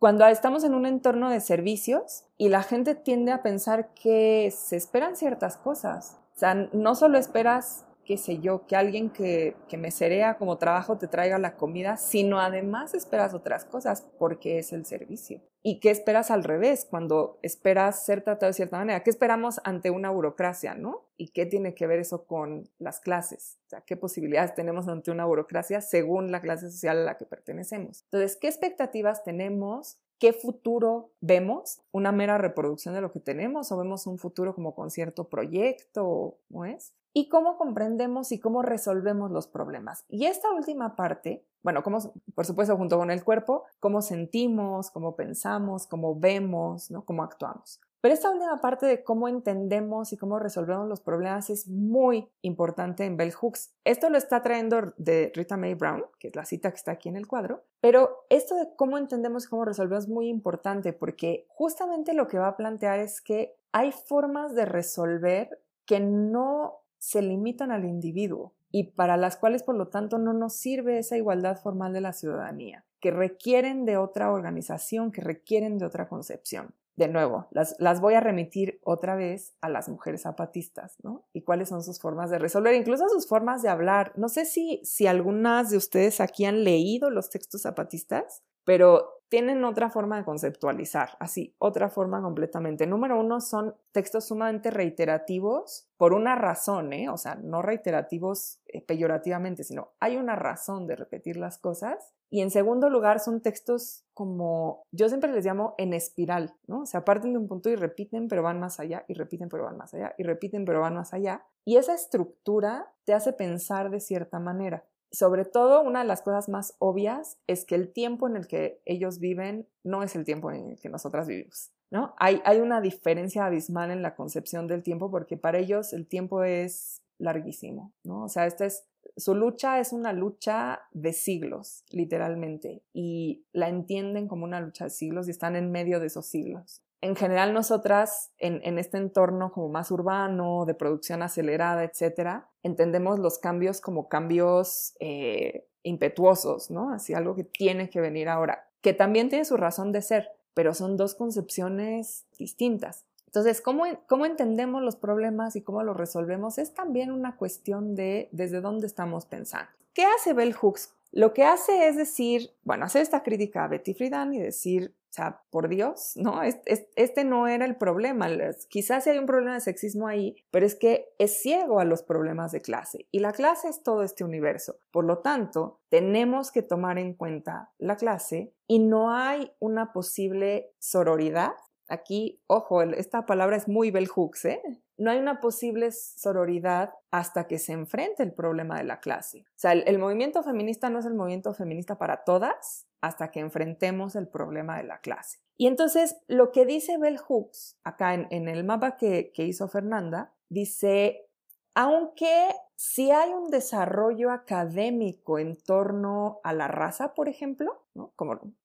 cuando 0.00 0.26
estamos 0.26 0.64
en 0.64 0.72
un 0.74 0.86
entorno 0.86 1.28
de 1.28 1.40
servicios 1.40 2.24
y 2.38 2.48
la 2.48 2.62
gente 2.62 2.94
tiende 2.94 3.32
a 3.32 3.42
pensar 3.42 3.92
que 3.92 4.50
se 4.50 4.76
esperan 4.76 5.14
ciertas 5.14 5.58
cosas. 5.58 6.16
O 6.34 6.38
sea, 6.38 6.54
no 6.54 6.94
solo 6.94 7.18
esperas 7.18 7.84
qué 8.10 8.16
sé 8.16 8.40
yo, 8.40 8.66
que 8.66 8.74
alguien 8.74 9.10
que, 9.10 9.54
que 9.68 9.76
me 9.76 9.92
cerea 9.92 10.36
como 10.36 10.58
trabajo 10.58 10.98
te 10.98 11.06
traiga 11.06 11.38
la 11.38 11.54
comida, 11.54 11.96
sino 11.96 12.40
además 12.40 12.92
esperas 12.92 13.34
otras 13.34 13.64
cosas 13.64 14.04
porque 14.18 14.58
es 14.58 14.72
el 14.72 14.84
servicio. 14.84 15.40
¿Y 15.62 15.78
qué 15.78 15.90
esperas 15.90 16.32
al 16.32 16.42
revés 16.42 16.88
cuando 16.90 17.38
esperas 17.42 18.04
ser 18.04 18.24
tratado 18.24 18.50
de 18.50 18.54
cierta 18.54 18.78
manera? 18.78 19.04
¿Qué 19.04 19.10
esperamos 19.10 19.60
ante 19.62 19.90
una 19.90 20.10
burocracia, 20.10 20.74
no? 20.74 21.06
¿Y 21.16 21.28
qué 21.28 21.46
tiene 21.46 21.72
que 21.76 21.86
ver 21.86 22.00
eso 22.00 22.26
con 22.26 22.68
las 22.80 22.98
clases? 22.98 23.60
O 23.72 23.76
¿qué 23.86 23.96
posibilidades 23.96 24.56
tenemos 24.56 24.88
ante 24.88 25.12
una 25.12 25.24
burocracia 25.24 25.80
según 25.80 26.32
la 26.32 26.40
clase 26.40 26.68
social 26.68 26.98
a 26.98 27.04
la 27.04 27.16
que 27.16 27.26
pertenecemos? 27.26 28.02
Entonces, 28.06 28.36
¿qué 28.40 28.48
expectativas 28.48 29.22
tenemos 29.22 30.00
qué 30.20 30.34
futuro 30.34 31.10
vemos, 31.20 31.80
una 31.92 32.12
mera 32.12 32.38
reproducción 32.38 32.94
de 32.94 33.00
lo 33.00 33.10
que 33.10 33.20
tenemos 33.20 33.72
o 33.72 33.78
vemos 33.78 34.06
un 34.06 34.18
futuro 34.18 34.54
como 34.54 34.74
con 34.74 34.90
cierto 34.90 35.28
proyecto, 35.28 36.36
¿no 36.50 36.66
es? 36.66 36.92
Y 37.12 37.28
cómo 37.28 37.56
comprendemos 37.56 38.30
y 38.30 38.38
cómo 38.38 38.62
resolvemos 38.62 39.30
los 39.32 39.48
problemas. 39.48 40.04
Y 40.08 40.26
esta 40.26 40.52
última 40.52 40.94
parte, 40.94 41.44
bueno, 41.62 41.82
cómo, 41.82 41.98
por 42.34 42.46
supuesto, 42.46 42.76
junto 42.76 42.98
con 42.98 43.10
el 43.10 43.24
cuerpo, 43.24 43.64
cómo 43.80 44.02
sentimos, 44.02 44.90
cómo 44.90 45.16
pensamos, 45.16 45.86
cómo 45.86 46.14
vemos, 46.14 46.90
¿no? 46.90 47.04
cómo 47.04 47.24
actuamos. 47.24 47.80
Pero 48.00 48.14
esta 48.14 48.30
última 48.30 48.60
parte 48.60 48.86
de 48.86 49.04
cómo 49.04 49.28
entendemos 49.28 50.12
y 50.12 50.16
cómo 50.16 50.38
resolvemos 50.38 50.88
los 50.88 51.00
problemas 51.00 51.50
es 51.50 51.68
muy 51.68 52.30
importante 52.40 53.04
en 53.04 53.18
Bell 53.18 53.32
Hooks. 53.32 53.74
Esto 53.84 54.08
lo 54.08 54.16
está 54.16 54.42
trayendo 54.42 54.94
de 54.96 55.30
Rita 55.34 55.58
Mae 55.58 55.74
Brown, 55.74 56.04
que 56.18 56.28
es 56.28 56.36
la 56.36 56.46
cita 56.46 56.70
que 56.70 56.76
está 56.76 56.92
aquí 56.92 57.10
en 57.10 57.16
el 57.16 57.26
cuadro, 57.26 57.62
pero 57.80 58.24
esto 58.30 58.54
de 58.54 58.68
cómo 58.76 58.96
entendemos 58.96 59.44
y 59.44 59.48
cómo 59.48 59.66
resolvemos 59.66 60.04
es 60.04 60.10
muy 60.10 60.28
importante 60.28 60.94
porque 60.94 61.46
justamente 61.48 62.14
lo 62.14 62.26
que 62.26 62.38
va 62.38 62.48
a 62.48 62.56
plantear 62.56 63.00
es 63.00 63.20
que 63.20 63.54
hay 63.72 63.92
formas 63.92 64.54
de 64.54 64.64
resolver 64.64 65.60
que 65.84 66.00
no 66.00 66.80
se 66.98 67.20
limitan 67.20 67.70
al 67.70 67.84
individuo 67.84 68.54
y 68.70 68.92
para 68.92 69.16
las 69.16 69.36
cuales 69.36 69.62
por 69.62 69.74
lo 69.74 69.88
tanto 69.88 70.18
no 70.18 70.32
nos 70.32 70.54
sirve 70.54 70.98
esa 70.98 71.16
igualdad 71.16 71.60
formal 71.60 71.92
de 71.92 72.00
la 72.00 72.12
ciudadanía, 72.12 72.84
que 73.00 73.10
requieren 73.10 73.84
de 73.84 73.96
otra 73.96 74.32
organización, 74.32 75.12
que 75.12 75.20
requieren 75.20 75.78
de 75.78 75.86
otra 75.86 76.08
concepción 76.08 76.74
de 77.00 77.08
nuevo, 77.08 77.48
las, 77.50 77.74
las, 77.78 78.00
voy 78.00 78.14
a 78.14 78.20
remitir 78.20 78.78
otra 78.84 79.16
vez 79.16 79.54
a 79.60 79.68
las 79.68 79.88
mujeres 79.88 80.22
zapatistas, 80.22 80.96
¿no? 81.02 81.24
Y 81.32 81.42
cuáles 81.42 81.70
son 81.70 81.82
sus 81.82 81.98
formas 81.98 82.30
de 82.30 82.38
resolver, 82.38 82.74
incluso 82.74 83.08
sus 83.08 83.26
formas 83.26 83.62
de 83.62 83.70
hablar. 83.70 84.12
No 84.16 84.28
sé 84.28 84.44
si, 84.44 84.80
si 84.84 85.06
algunas 85.06 85.70
de 85.70 85.78
ustedes 85.78 86.20
aquí 86.20 86.44
han 86.44 86.62
leído 86.62 87.10
los 87.10 87.30
textos 87.30 87.62
zapatistas, 87.62 88.42
pero 88.64 89.20
tienen 89.30 89.64
otra 89.64 89.88
forma 89.90 90.18
de 90.18 90.24
conceptualizar, 90.24 91.16
así, 91.20 91.54
otra 91.58 91.88
forma 91.88 92.20
completamente. 92.20 92.86
Número 92.86 93.18
uno, 93.18 93.40
son 93.40 93.74
textos 93.92 94.26
sumamente 94.26 94.70
reiterativos 94.70 95.88
por 95.96 96.12
una 96.12 96.34
razón, 96.34 96.92
¿eh? 96.92 97.08
o 97.08 97.16
sea, 97.16 97.36
no 97.36 97.62
reiterativos 97.62 98.60
eh, 98.66 98.82
peyorativamente, 98.82 99.64
sino 99.64 99.92
hay 100.00 100.16
una 100.16 100.36
razón 100.36 100.86
de 100.86 100.96
repetir 100.96 101.36
las 101.36 101.58
cosas. 101.58 102.12
Y 102.30 102.42
en 102.42 102.50
segundo 102.50 102.88
lugar, 102.88 103.20
son 103.20 103.40
textos 103.40 104.04
como, 104.14 104.84
yo 104.92 105.08
siempre 105.08 105.32
les 105.32 105.44
llamo 105.44 105.74
en 105.78 105.92
espiral, 105.92 106.54
¿no? 106.66 106.82
O 106.82 106.86
sea, 106.86 107.04
parten 107.04 107.32
de 107.32 107.38
un 107.38 107.48
punto 107.48 107.68
y 107.68 107.76
repiten, 107.76 108.28
pero 108.28 108.42
van 108.42 108.60
más 108.60 108.78
allá, 108.80 109.04
y 109.08 109.14
repiten, 109.14 109.48
pero 109.48 109.64
van 109.64 109.76
más 109.76 109.92
allá, 109.94 110.14
y 110.16 110.22
repiten, 110.22 110.64
pero 110.64 110.80
van 110.80 110.94
más 110.94 111.12
allá. 111.12 111.44
Y 111.64 111.76
esa 111.76 111.94
estructura 111.94 112.92
te 113.04 113.14
hace 113.14 113.32
pensar 113.32 113.90
de 113.90 114.00
cierta 114.00 114.38
manera 114.38 114.84
sobre 115.12 115.44
todo, 115.44 115.82
una 115.82 116.00
de 116.00 116.06
las 116.06 116.22
cosas 116.22 116.48
más 116.48 116.76
obvias 116.78 117.38
es 117.46 117.64
que 117.64 117.74
el 117.74 117.92
tiempo 117.92 118.28
en 118.28 118.36
el 118.36 118.46
que 118.46 118.80
ellos 118.84 119.18
viven 119.18 119.66
no 119.82 120.02
es 120.02 120.14
el 120.14 120.24
tiempo 120.24 120.52
en 120.52 120.70
el 120.70 120.80
que 120.80 120.88
nosotras 120.88 121.26
vivimos. 121.26 121.70
¿no? 121.90 122.14
Hay, 122.18 122.40
hay 122.44 122.60
una 122.60 122.80
diferencia 122.80 123.46
abismal 123.46 123.90
en 123.90 124.02
la 124.02 124.14
concepción 124.14 124.68
del 124.68 124.82
tiempo 124.82 125.10
porque 125.10 125.36
para 125.36 125.58
ellos 125.58 125.92
el 125.92 126.06
tiempo 126.06 126.44
es 126.44 127.02
larguísimo. 127.20 127.92
¿no? 128.02 128.24
O 128.24 128.28
sea, 128.28 128.46
esta 128.46 128.66
es, 128.66 128.84
su 129.16 129.34
lucha 129.34 129.78
es 129.78 129.92
una 129.92 130.12
lucha 130.12 130.80
de 130.92 131.12
siglos, 131.12 131.84
literalmente, 131.90 132.82
y 132.92 133.44
la 133.52 133.68
entienden 133.68 134.28
como 134.28 134.44
una 134.44 134.60
lucha 134.60 134.84
de 134.84 134.90
siglos 134.90 135.28
y 135.28 135.30
están 135.30 135.56
en 135.56 135.70
medio 135.70 136.00
de 136.00 136.06
esos 136.06 136.26
siglos 136.26 136.82
en 137.02 137.16
general 137.16 137.54
nosotras 137.54 138.30
en, 138.38 138.78
este 138.78 138.98
entorno 138.98 139.52
como 139.52 139.68
más 139.68 139.90
urbano, 139.90 140.64
de 140.66 140.74
producción 140.74 141.22
acelerada, 141.22 141.84
etcétera, 141.84 142.48
entendemos 142.62 143.18
los 143.18 143.38
cambios 143.38 143.80
como 143.80 144.08
cambios 144.08 144.94
eh, 145.00 145.66
impetuosos, 145.82 146.70
¿no? 146.70 146.92
Así 146.92 147.14
algo 147.14 147.34
que 147.34 147.44
tiene 147.44 147.88
que 147.88 148.00
venir 148.00 148.28
ahora, 148.28 148.68
que 148.82 148.92
también 148.92 149.30
tiene 149.30 149.46
su 149.46 149.56
razón 149.56 149.92
de 149.92 150.02
ser, 150.02 150.28
pero 150.52 150.74
son 150.74 150.96
dos 150.96 151.14
concepciones 151.14 152.26
distintas. 152.38 153.06
Entonces, 153.30 153.60
¿cómo, 153.60 153.84
cómo 154.08 154.26
entendemos 154.26 154.82
los 154.82 154.96
problemas 154.96 155.54
y 155.54 155.62
cómo 155.62 155.84
los 155.84 155.96
resolvemos? 155.96 156.58
Es 156.58 156.74
también 156.74 157.12
una 157.12 157.36
cuestión 157.36 157.94
de 157.94 158.28
desde 158.32 158.60
dónde 158.60 158.88
estamos 158.88 159.24
pensando. 159.24 159.70
¿Qué 159.94 160.04
hace 160.04 160.32
Bell 160.32 160.52
Hooks? 160.52 160.92
Lo 161.12 161.32
que 161.32 161.44
hace 161.44 161.88
es 161.88 161.96
decir, 161.96 162.50
bueno, 162.64 162.84
hacer 162.84 163.02
esta 163.02 163.22
crítica 163.22 163.64
a 163.64 163.68
Betty 163.68 163.94
Friedan 163.94 164.34
y 164.34 164.40
decir, 164.40 164.94
o 165.10 165.12
sea, 165.12 165.42
por 165.50 165.68
Dios, 165.68 166.12
¿no? 166.14 166.40
Este, 166.42 167.24
no 167.24 167.48
era 167.48 167.64
el 167.64 167.76
problema. 167.76 168.28
Quizás 168.68 169.02
sí 169.02 169.10
hay 169.10 169.18
un 169.18 169.26
problema 169.26 169.54
de 169.54 169.60
sexismo 169.60 170.06
ahí, 170.06 170.36
pero 170.52 170.64
es 170.64 170.76
que 170.76 171.08
es 171.18 171.40
ciego 171.42 171.80
a 171.80 171.84
los 171.84 172.04
problemas 172.04 172.52
de 172.52 172.60
clase. 172.60 173.06
Y 173.10 173.18
la 173.18 173.32
clase 173.32 173.68
es 173.68 173.82
todo 173.82 174.04
este 174.04 174.22
universo. 174.22 174.76
Por 174.92 175.04
lo 175.04 175.18
tanto, 175.18 175.80
tenemos 175.88 176.52
que 176.52 176.62
tomar 176.62 176.96
en 176.96 177.14
cuenta 177.14 177.72
la 177.78 177.96
clase 177.96 178.52
y 178.68 178.78
no 178.78 179.12
hay 179.12 179.50
una 179.58 179.92
posible 179.92 180.70
sororidad. 180.78 181.54
Aquí, 181.90 182.40
ojo, 182.46 182.82
esta 182.82 183.26
palabra 183.26 183.56
es 183.56 183.68
muy 183.68 183.90
bell 183.90 184.08
hooks, 184.08 184.44
¿eh? 184.46 184.62
no 185.00 185.10
hay 185.10 185.18
una 185.18 185.40
posible 185.40 185.92
sororidad 185.92 186.92
hasta 187.10 187.46
que 187.46 187.58
se 187.58 187.72
enfrente 187.72 188.22
el 188.22 188.34
problema 188.34 188.76
de 188.76 188.84
la 188.84 189.00
clase. 189.00 189.46
O 189.48 189.56
sea, 189.56 189.72
el, 189.72 189.98
movimiento 189.98 190.42
feminista 190.42 190.90
no 190.90 190.98
es 190.98 191.06
el 191.06 191.14
movimiento 191.14 191.54
feminista 191.54 191.96
para 191.96 192.22
todas 192.22 192.86
hasta 193.00 193.30
que 193.30 193.40
enfrentemos 193.40 194.14
el 194.14 194.28
problema 194.28 194.76
de 194.76 194.84
la 194.84 195.00
clase. 195.00 195.38
Y 195.56 195.68
entonces, 195.68 196.18
lo 196.28 196.52
que 196.52 196.66
dice 196.66 196.98
Bell 196.98 197.16
Hooks, 197.16 197.78
acá 197.82 198.12
en, 198.12 198.48
el 198.48 198.62
mapa 198.62 198.98
que, 198.98 199.32
que 199.32 199.44
hizo 199.44 199.68
Fernanda, 199.68 200.34
dice, 200.50 201.30
aunque 201.74 202.50
si 202.82 203.10
hay 203.10 203.34
un 203.34 203.50
desarrollo 203.50 204.30
académico 204.30 205.38
en 205.38 205.58
torno 205.58 206.40
a 206.42 206.54
la 206.54 206.66
raza, 206.66 207.12
por 207.12 207.28
ejemplo, 207.28 207.84
¿no? 207.92 208.14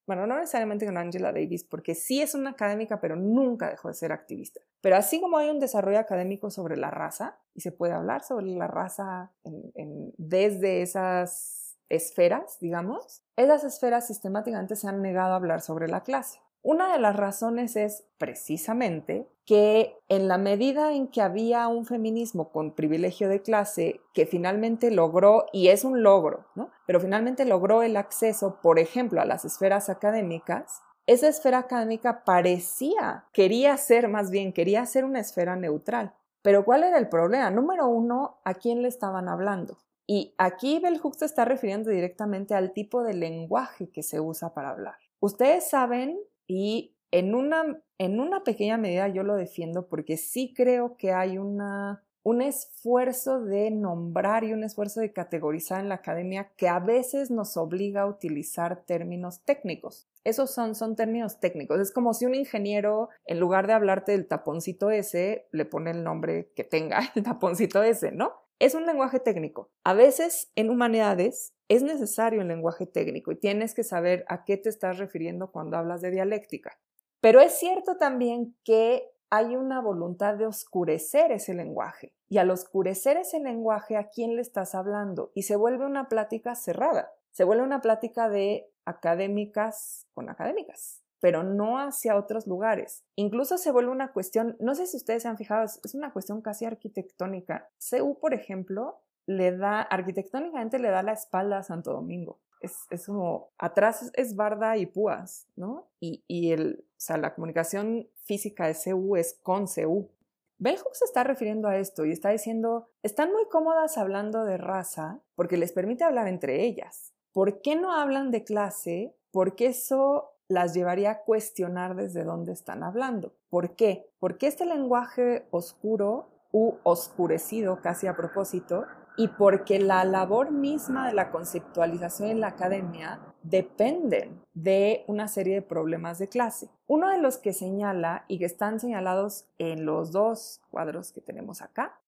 Bueno, 0.08 0.26
no 0.26 0.38
necesariamente 0.38 0.86
con 0.86 0.98
Angela 0.98 1.34
Davis, 1.34 1.66
porque 1.66 1.96
sí 1.96 2.22
es 2.22 2.34
una 2.34 2.52
académica, 2.52 3.02
pero 3.02 3.18
nunca 3.18 3.70
dejó 3.70 3.90
de 3.90 3.94
ser 3.94 4.14
activista. 4.14 4.62
Pero 4.80 4.96
así 4.96 5.20
como 5.20 5.38
hay 5.38 5.50
un 5.50 5.60
desarrollo 5.60 6.00
académico 6.00 6.50
sobre 6.50 6.78
la 6.78 6.92
raza, 6.92 7.42
y 7.54 7.60
se 7.60 7.74
puede 7.74 7.92
hablar 7.92 8.24
sobre 8.24 8.46
la 8.46 8.68
raza 8.68 9.34
desde 9.44 10.82
esas 10.82 11.76
esferas, 11.90 12.58
digamos, 12.62 13.22
esas 13.36 13.66
esferas 13.66 14.08
sistemáticamente 14.08 14.78
se 14.78 14.88
han 14.88 15.02
negado 15.02 15.34
a 15.34 15.36
hablar 15.36 15.60
sobre 15.60 15.90
la 15.90 16.04
clase. 16.04 16.40
Una 16.68 16.92
de 16.92 16.98
las 16.98 17.16
razones 17.16 17.76
es 17.76 18.08
precisamente 18.18 19.30
que 19.46 20.00
en 20.10 20.28
la 20.28 20.40
medida 20.40 20.94
en 20.94 21.10
que 21.10 21.22
había 21.22 21.68
un 21.68 21.86
feminismo 21.86 22.50
con 22.50 22.74
privilegio 22.74 23.30
de 23.30 23.44
clase 23.44 24.02
que 24.16 24.26
finalmente 24.26 24.90
logró, 24.90 25.46
y 25.54 25.68
es 25.68 25.84
un 25.84 26.02
logro, 26.02 26.48
¿no? 26.56 26.72
Pero 26.88 27.00
finalmente 27.00 27.46
logró 27.46 27.84
el 27.84 27.96
acceso, 27.96 28.62
por 28.64 28.80
ejemplo, 28.80 29.22
a 29.22 29.26
las 29.26 29.46
esferas 29.46 29.90
académicas, 29.90 30.82
esa 31.06 31.28
esfera 31.28 31.60
académica 31.60 32.24
parecía, 32.24 33.26
quería 33.32 33.78
ser 33.78 34.08
más 34.08 34.32
bien, 34.32 34.52
quería 34.52 34.88
ser 34.88 35.06
una 35.06 35.20
esfera 35.20 35.56
neutral. 35.56 36.16
Pero 36.42 36.66
¿cuál 36.66 36.84
era 36.84 36.98
el 36.98 37.10
problema? 37.10 37.52
Número 37.52 37.88
uno, 37.88 38.40
¿a 38.44 38.56
quién 38.56 38.82
le 38.82 38.88
estaban 38.88 39.30
hablando? 39.30 39.78
Y 40.08 40.34
aquí 40.40 40.80
Bell 40.80 40.98
Hooks 40.98 41.20
se 41.20 41.26
está 41.26 41.46
refiriendo 41.46 41.92
directamente 41.92 42.56
al 42.56 42.74
tipo 42.74 43.04
de 43.04 43.14
lenguaje 43.14 43.92
que 43.92 44.02
se 44.02 44.20
usa 44.20 44.56
para 44.56 44.72
hablar. 44.72 44.96
Ustedes 45.20 45.70
saben 45.70 46.20
y 46.48 46.96
en 47.12 47.34
una, 47.36 47.82
en 47.98 48.20
una 48.20 48.44
pequeña 48.44 48.78
medida 48.78 49.08
yo 49.08 49.24
lo 49.24 49.36
defiendo 49.36 49.88
porque 49.88 50.18
sí 50.18 50.54
creo 50.56 50.98
que 50.98 51.14
hay 51.14 51.38
una, 51.38 52.04
un 52.26 52.42
esfuerzo 52.42 53.40
de 53.40 53.70
nombrar 53.70 54.44
y 54.44 54.52
un 54.52 54.64
esfuerzo 54.64 55.00
de 55.00 55.14
categorizar 55.14 55.80
en 55.80 55.90
la 55.90 55.96
academia 55.96 56.52
que 56.58 56.68
a 56.68 56.80
veces 56.80 57.30
nos 57.30 57.56
obliga 57.56 58.02
a 58.02 58.08
utilizar 58.08 58.84
términos 58.86 59.44
técnicos. 59.46 60.08
Esos 60.24 60.52
son, 60.52 60.74
son 60.74 60.96
términos 60.96 61.40
técnicos. 61.40 61.80
Es 61.80 61.94
como 61.94 62.16
si 62.16 62.26
un 62.26 62.34
ingeniero, 62.34 63.10
en 63.28 63.40
lugar 63.40 63.68
de 63.68 63.74
hablarte 63.74 64.12
del 64.12 64.28
taponcito 64.28 64.90
ese, 64.90 65.48
le 65.52 65.66
pone 65.66 65.92
el 65.92 66.04
nombre 66.04 66.50
que 66.56 66.64
tenga, 66.64 67.00
el 67.16 67.22
taponcito 67.22 67.84
ese, 67.84 68.12
¿no? 68.12 68.34
Es 68.58 68.74
un 68.74 68.86
lenguaje 68.86 69.20
técnico. 69.20 69.70
A 69.84 69.94
veces 69.94 70.52
en 70.56 70.70
humanidades 70.70 71.54
es 71.68 71.84
necesario 71.84 72.42
el 72.42 72.48
lenguaje 72.48 72.86
técnico 72.86 73.34
y 73.34 73.36
tienes 73.36 73.74
que 73.74 73.84
saber 73.84 74.24
a 74.30 74.46
qué 74.46 74.56
te 74.56 74.70
estás 74.70 74.98
refiriendo 74.98 75.52
cuando 75.52 75.78
hablas 75.78 76.02
de 76.02 76.12
dialéctica. 76.12 76.80
Pero 77.20 77.42
es 77.42 77.54
cierto 77.54 77.98
también 77.98 78.56
que 78.64 79.12
hay 79.30 79.58
una 79.58 79.82
voluntad 79.82 80.36
de 80.36 80.46
oscurecer 80.46 81.34
ese 81.34 81.54
lenguaje. 81.54 82.14
Y 82.30 82.38
al 82.38 82.50
oscurecer 82.50 83.18
ese 83.18 83.42
lenguaje, 83.42 83.98
¿a 83.98 84.08
quién 84.08 84.36
le 84.36 84.42
estás 84.42 84.74
hablando? 84.74 85.32
Y 85.34 85.44
se 85.44 85.58
vuelve 85.58 85.86
una 85.86 86.08
plática 86.08 86.56
cerrada. 86.56 87.12
Se 87.32 87.44
vuelve 87.44 87.64
una 87.64 87.82
plática 87.82 88.30
de 88.30 88.70
académicas 88.86 90.08
con 90.14 90.30
académicas 90.30 91.05
pero 91.26 91.42
no 91.42 91.80
hacia 91.80 92.18
otros 92.18 92.46
lugares. 92.46 93.04
Incluso 93.16 93.58
se 93.58 93.72
vuelve 93.72 93.90
una 93.90 94.14
cuestión, 94.14 94.56
no 94.60 94.76
sé 94.76 94.86
si 94.86 94.96
ustedes 94.96 95.24
se 95.24 95.28
han 95.28 95.40
fijado, 95.40 95.66
es 95.66 95.96
una 95.96 96.14
cuestión 96.14 96.40
casi 96.44 96.66
arquitectónica. 96.66 97.68
CU, 97.80 98.20
por 98.20 98.36
ejemplo, 98.36 99.02
le 99.26 99.58
da, 99.58 99.82
arquitectónicamente 99.82 100.78
le 100.78 100.92
da 100.92 101.02
la 101.02 101.14
espalda 101.14 101.58
a 101.58 101.64
Santo 101.64 101.94
Domingo. 101.94 102.38
Es, 102.62 103.08
como, 103.08 103.50
atrás 103.58 104.12
es, 104.14 104.36
Barda 104.36 104.78
y 104.78 104.86
Púas, 104.86 105.48
¿no? 105.56 105.88
Y, 106.00 106.24
y 106.28 106.52
el, 106.52 106.86
o 106.88 106.94
sea, 106.96 107.18
la 107.18 107.34
comunicación 107.34 108.08
física 108.22 108.68
de 108.68 108.76
CU 108.76 109.16
es 109.16 109.40
con 109.42 109.66
CU. 109.66 110.12
Bell 110.60 110.78
se 110.94 111.06
está 111.06 111.24
refiriendo 111.24 111.68
a 111.68 111.80
esto 111.80 112.06
y 112.06 112.12
está 112.12 112.30
diciendo, 112.30 112.92
están 113.02 113.32
muy 113.32 113.50
cómodas 113.50 113.98
hablando 113.98 114.46
de 114.46 114.58
raza 114.58 115.22
porque 115.34 115.58
les 115.58 115.72
permite 115.72 116.04
hablar 116.04 116.28
entre 116.28 116.66
ellas. 116.66 117.16
¿Por 117.32 117.64
qué 117.64 117.76
no 117.76 117.92
hablan 117.94 118.30
de 118.30 118.44
clase? 118.44 119.16
Porque 119.32 119.66
eso 119.66 120.35
las 120.48 120.74
llevaría 120.74 121.12
a 121.12 121.22
cuestionar 121.24 121.96
desde 121.96 122.24
dónde 122.24 122.52
están 122.52 122.84
hablando. 122.84 123.34
¿Por 123.50 123.76
qué? 123.76 124.10
Porque 124.20 124.48
este 124.48 124.66
lenguaje 124.66 125.48
oscuro 125.52 126.30
u 126.52 126.76
oscurecido 126.84 127.82
casi 127.82 128.08
a 128.08 128.16
propósito 128.16 128.86
y 129.18 129.30
porque 129.30 129.80
la 129.80 130.04
labor 130.04 130.52
misma 130.52 131.08
de 131.08 131.14
la 131.14 131.32
conceptualización 131.32 132.30
en 132.30 132.42
la 132.42 132.48
academia 132.48 133.22
dependen 133.44 134.42
de 134.54 135.04
una 135.08 135.28
serie 135.28 135.56
de 135.56 135.62
problemas 135.62 136.20
de 136.20 136.28
clase. 136.28 136.70
Uno 136.88 137.10
de 137.10 137.18
los 137.18 137.38
que 137.38 137.54
señala 137.54 138.26
y 138.28 138.40
que 138.40 138.46
están 138.46 138.80
señalados 138.80 139.48
en 139.58 139.86
los 139.86 140.12
dos 140.12 140.62
cuadros 140.70 141.12
que 141.12 141.22
tenemos 141.22 141.62
acá, 141.62 142.00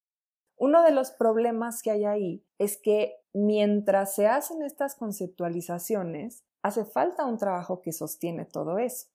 uno 0.57 0.83
de 0.83 0.91
los 0.91 1.11
problemas 1.11 1.83
que 1.83 1.91
hay 1.91 2.05
ahí 2.05 2.43
es 2.57 2.77
que 2.77 3.15
mientras 3.33 4.15
se 4.15 4.27
hacen 4.27 4.63
estas 4.63 4.95
conceptualizaciones, 4.95 6.43
hace 6.61 6.85
falta 6.85 7.25
un 7.25 7.37
trabajo 7.37 7.81
que 7.81 7.91
sostiene 7.91 8.45
todo 8.45 8.77
eso. 8.77 9.07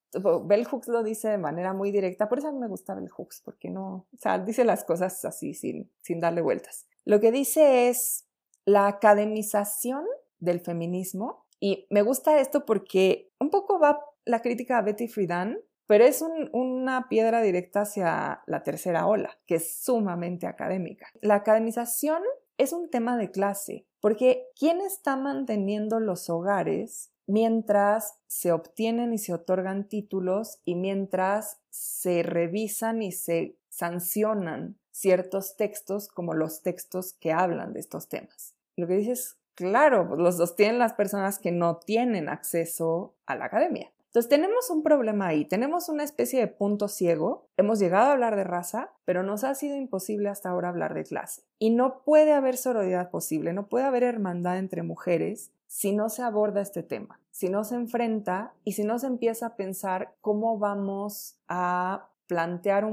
Bell 0.44 0.66
Hooks 0.66 0.88
lo 0.88 1.02
dice 1.02 1.28
de 1.28 1.38
manera 1.38 1.72
muy 1.72 1.90
directa, 1.90 2.28
por 2.28 2.38
eso 2.38 2.48
a 2.48 2.52
mí 2.52 2.58
me 2.58 2.68
gusta 2.68 2.94
Bell 2.94 3.08
Hooks, 3.08 3.42
porque 3.44 3.70
no, 3.70 4.06
o 4.12 4.18
sea, 4.18 4.38
dice 4.38 4.64
las 4.64 4.84
cosas 4.84 5.24
así 5.24 5.54
sin, 5.54 5.90
sin 6.02 6.20
darle 6.20 6.42
vueltas. 6.42 6.86
Lo 7.04 7.20
que 7.20 7.32
dice 7.32 7.88
es 7.88 8.26
la 8.64 8.86
academización 8.86 10.04
del 10.38 10.60
feminismo, 10.60 11.46
y 11.60 11.86
me 11.90 12.02
gusta 12.02 12.40
esto 12.40 12.66
porque 12.66 13.30
un 13.38 13.50
poco 13.50 13.78
va 13.78 14.04
la 14.24 14.42
crítica 14.42 14.78
a 14.78 14.82
Betty 14.82 15.06
Friedan, 15.06 15.58
pero 15.86 16.04
es 16.04 16.24
una 16.52 17.08
piedra 17.08 17.40
directa 17.40 17.82
hacia 17.82 18.42
la 18.46 18.62
tercera 18.64 19.06
ola, 19.06 19.38
que 19.46 19.56
es 19.56 19.82
sumamente 19.82 20.46
académica. 20.46 21.06
La 21.20 21.36
academización 21.36 22.22
es 22.58 22.72
un 22.72 22.90
tema 22.90 23.16
de 23.16 23.30
clase, 23.30 23.86
porque 24.00 24.48
¿quién 24.58 24.80
está 24.80 25.16
manteniendo 25.16 26.00
los 26.00 26.28
hogares 26.30 27.11
mientras 27.26 28.18
se 28.26 28.52
obtienen 28.52 29.12
y 29.12 29.18
se 29.18 29.34
otorgan 29.34 29.88
títulos 29.88 30.60
y 30.64 30.74
mientras 30.74 31.58
se 31.70 32.22
revisan 32.22 33.02
y 33.02 33.12
se 33.12 33.56
sancionan 33.68 34.76
ciertos 34.90 35.56
textos 35.56 36.08
como 36.08 36.34
los 36.34 36.62
textos 36.62 37.14
que 37.14 37.32
hablan 37.32 37.72
de 37.72 37.80
estos 37.80 38.08
temas. 38.08 38.54
Lo 38.76 38.86
que 38.86 38.94
dices, 38.94 39.38
claro, 39.54 40.08
pues, 40.08 40.20
los 40.20 40.36
sostienen 40.36 40.78
las 40.78 40.92
personas 40.92 41.38
que 41.38 41.52
no 41.52 41.76
tienen 41.76 42.28
acceso 42.28 43.14
a 43.26 43.36
la 43.36 43.46
academia. 43.46 43.90
Entonces 44.12 44.28
tenemos 44.28 44.68
un 44.68 44.82
problema 44.82 45.28
ahí, 45.28 45.46
tenemos 45.46 45.88
una 45.88 46.04
especie 46.04 46.38
de 46.38 46.46
punto 46.46 46.88
ciego, 46.88 47.48
hemos 47.56 47.78
llegado 47.78 48.10
a 48.10 48.12
hablar 48.12 48.36
de 48.36 48.44
raza, 48.44 48.92
pero 49.06 49.22
nos 49.22 49.42
ha 49.42 49.54
sido 49.54 49.74
imposible 49.74 50.28
hasta 50.28 50.50
ahora 50.50 50.68
hablar 50.68 50.92
de 50.92 51.04
clase. 51.04 51.44
Y 51.58 51.70
no 51.70 52.02
puede 52.02 52.34
haber 52.34 52.58
sororidad 52.58 53.10
posible, 53.10 53.54
no 53.54 53.68
puede 53.68 53.86
haber 53.86 54.02
hermandad 54.02 54.58
entre 54.58 54.82
mujeres 54.82 55.50
si 55.72 55.92
no 55.92 56.10
se 56.10 56.22
aborda 56.22 56.60
este 56.60 56.82
tema, 56.82 57.18
si 57.30 57.48
no 57.48 57.64
se 57.64 57.76
enfrenta 57.76 58.52
y 58.62 58.72
si 58.72 58.84
no 58.84 58.98
se 58.98 59.06
empieza 59.06 59.46
a 59.46 59.56
pensar 59.56 60.14
cómo 60.20 60.58
vamos 60.58 61.38
a 61.48 62.10
plantear 62.26 62.86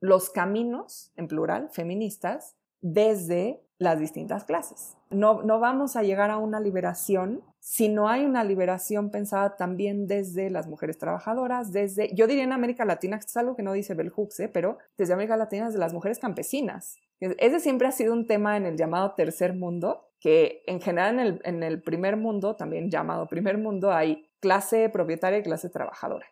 los 0.00 0.28
caminos, 0.28 1.12
en 1.16 1.28
plural, 1.28 1.70
feministas, 1.70 2.56
desde 2.82 3.62
las 3.78 3.98
distintas 3.98 4.44
clases. 4.44 4.98
No, 5.08 5.42
no 5.42 5.60
vamos 5.60 5.96
a 5.96 6.02
llegar 6.02 6.30
a 6.30 6.36
una 6.36 6.60
liberación 6.60 7.42
si 7.58 7.88
no 7.88 8.08
hay 8.08 8.26
una 8.26 8.44
liberación 8.44 9.10
pensada 9.10 9.56
también 9.56 10.06
desde 10.06 10.50
las 10.50 10.66
mujeres 10.66 10.98
trabajadoras, 10.98 11.72
desde, 11.72 12.14
yo 12.14 12.26
diría 12.26 12.44
en 12.44 12.52
América 12.52 12.84
Latina, 12.84 13.16
esto 13.16 13.30
es 13.30 13.36
algo 13.38 13.56
que 13.56 13.62
no 13.62 13.72
dice 13.72 13.94
Bell 13.94 14.10
Hooks, 14.10 14.40
¿eh? 14.40 14.48
pero 14.48 14.76
desde 14.98 15.14
América 15.14 15.38
Latina, 15.38 15.66
desde 15.66 15.78
las 15.78 15.94
mujeres 15.94 16.18
campesinas. 16.18 16.98
Ese 17.18 17.60
siempre 17.60 17.86
ha 17.86 17.92
sido 17.92 18.12
un 18.12 18.26
tema 18.26 18.56
en 18.56 18.64
el 18.64 18.76
llamado 18.76 19.14
tercer 19.14 19.54
mundo, 19.54 20.09
que 20.20 20.62
en 20.66 20.80
general 20.80 21.14
en 21.14 21.20
el, 21.20 21.40
en 21.44 21.62
el 21.62 21.82
primer 21.82 22.16
mundo, 22.16 22.54
también 22.54 22.90
llamado 22.90 23.26
primer 23.26 23.58
mundo, 23.58 23.92
hay 23.92 24.28
clase 24.40 24.88
propietaria 24.88 25.38
y 25.38 25.42
clase 25.42 25.70
trabajadora. 25.70 26.26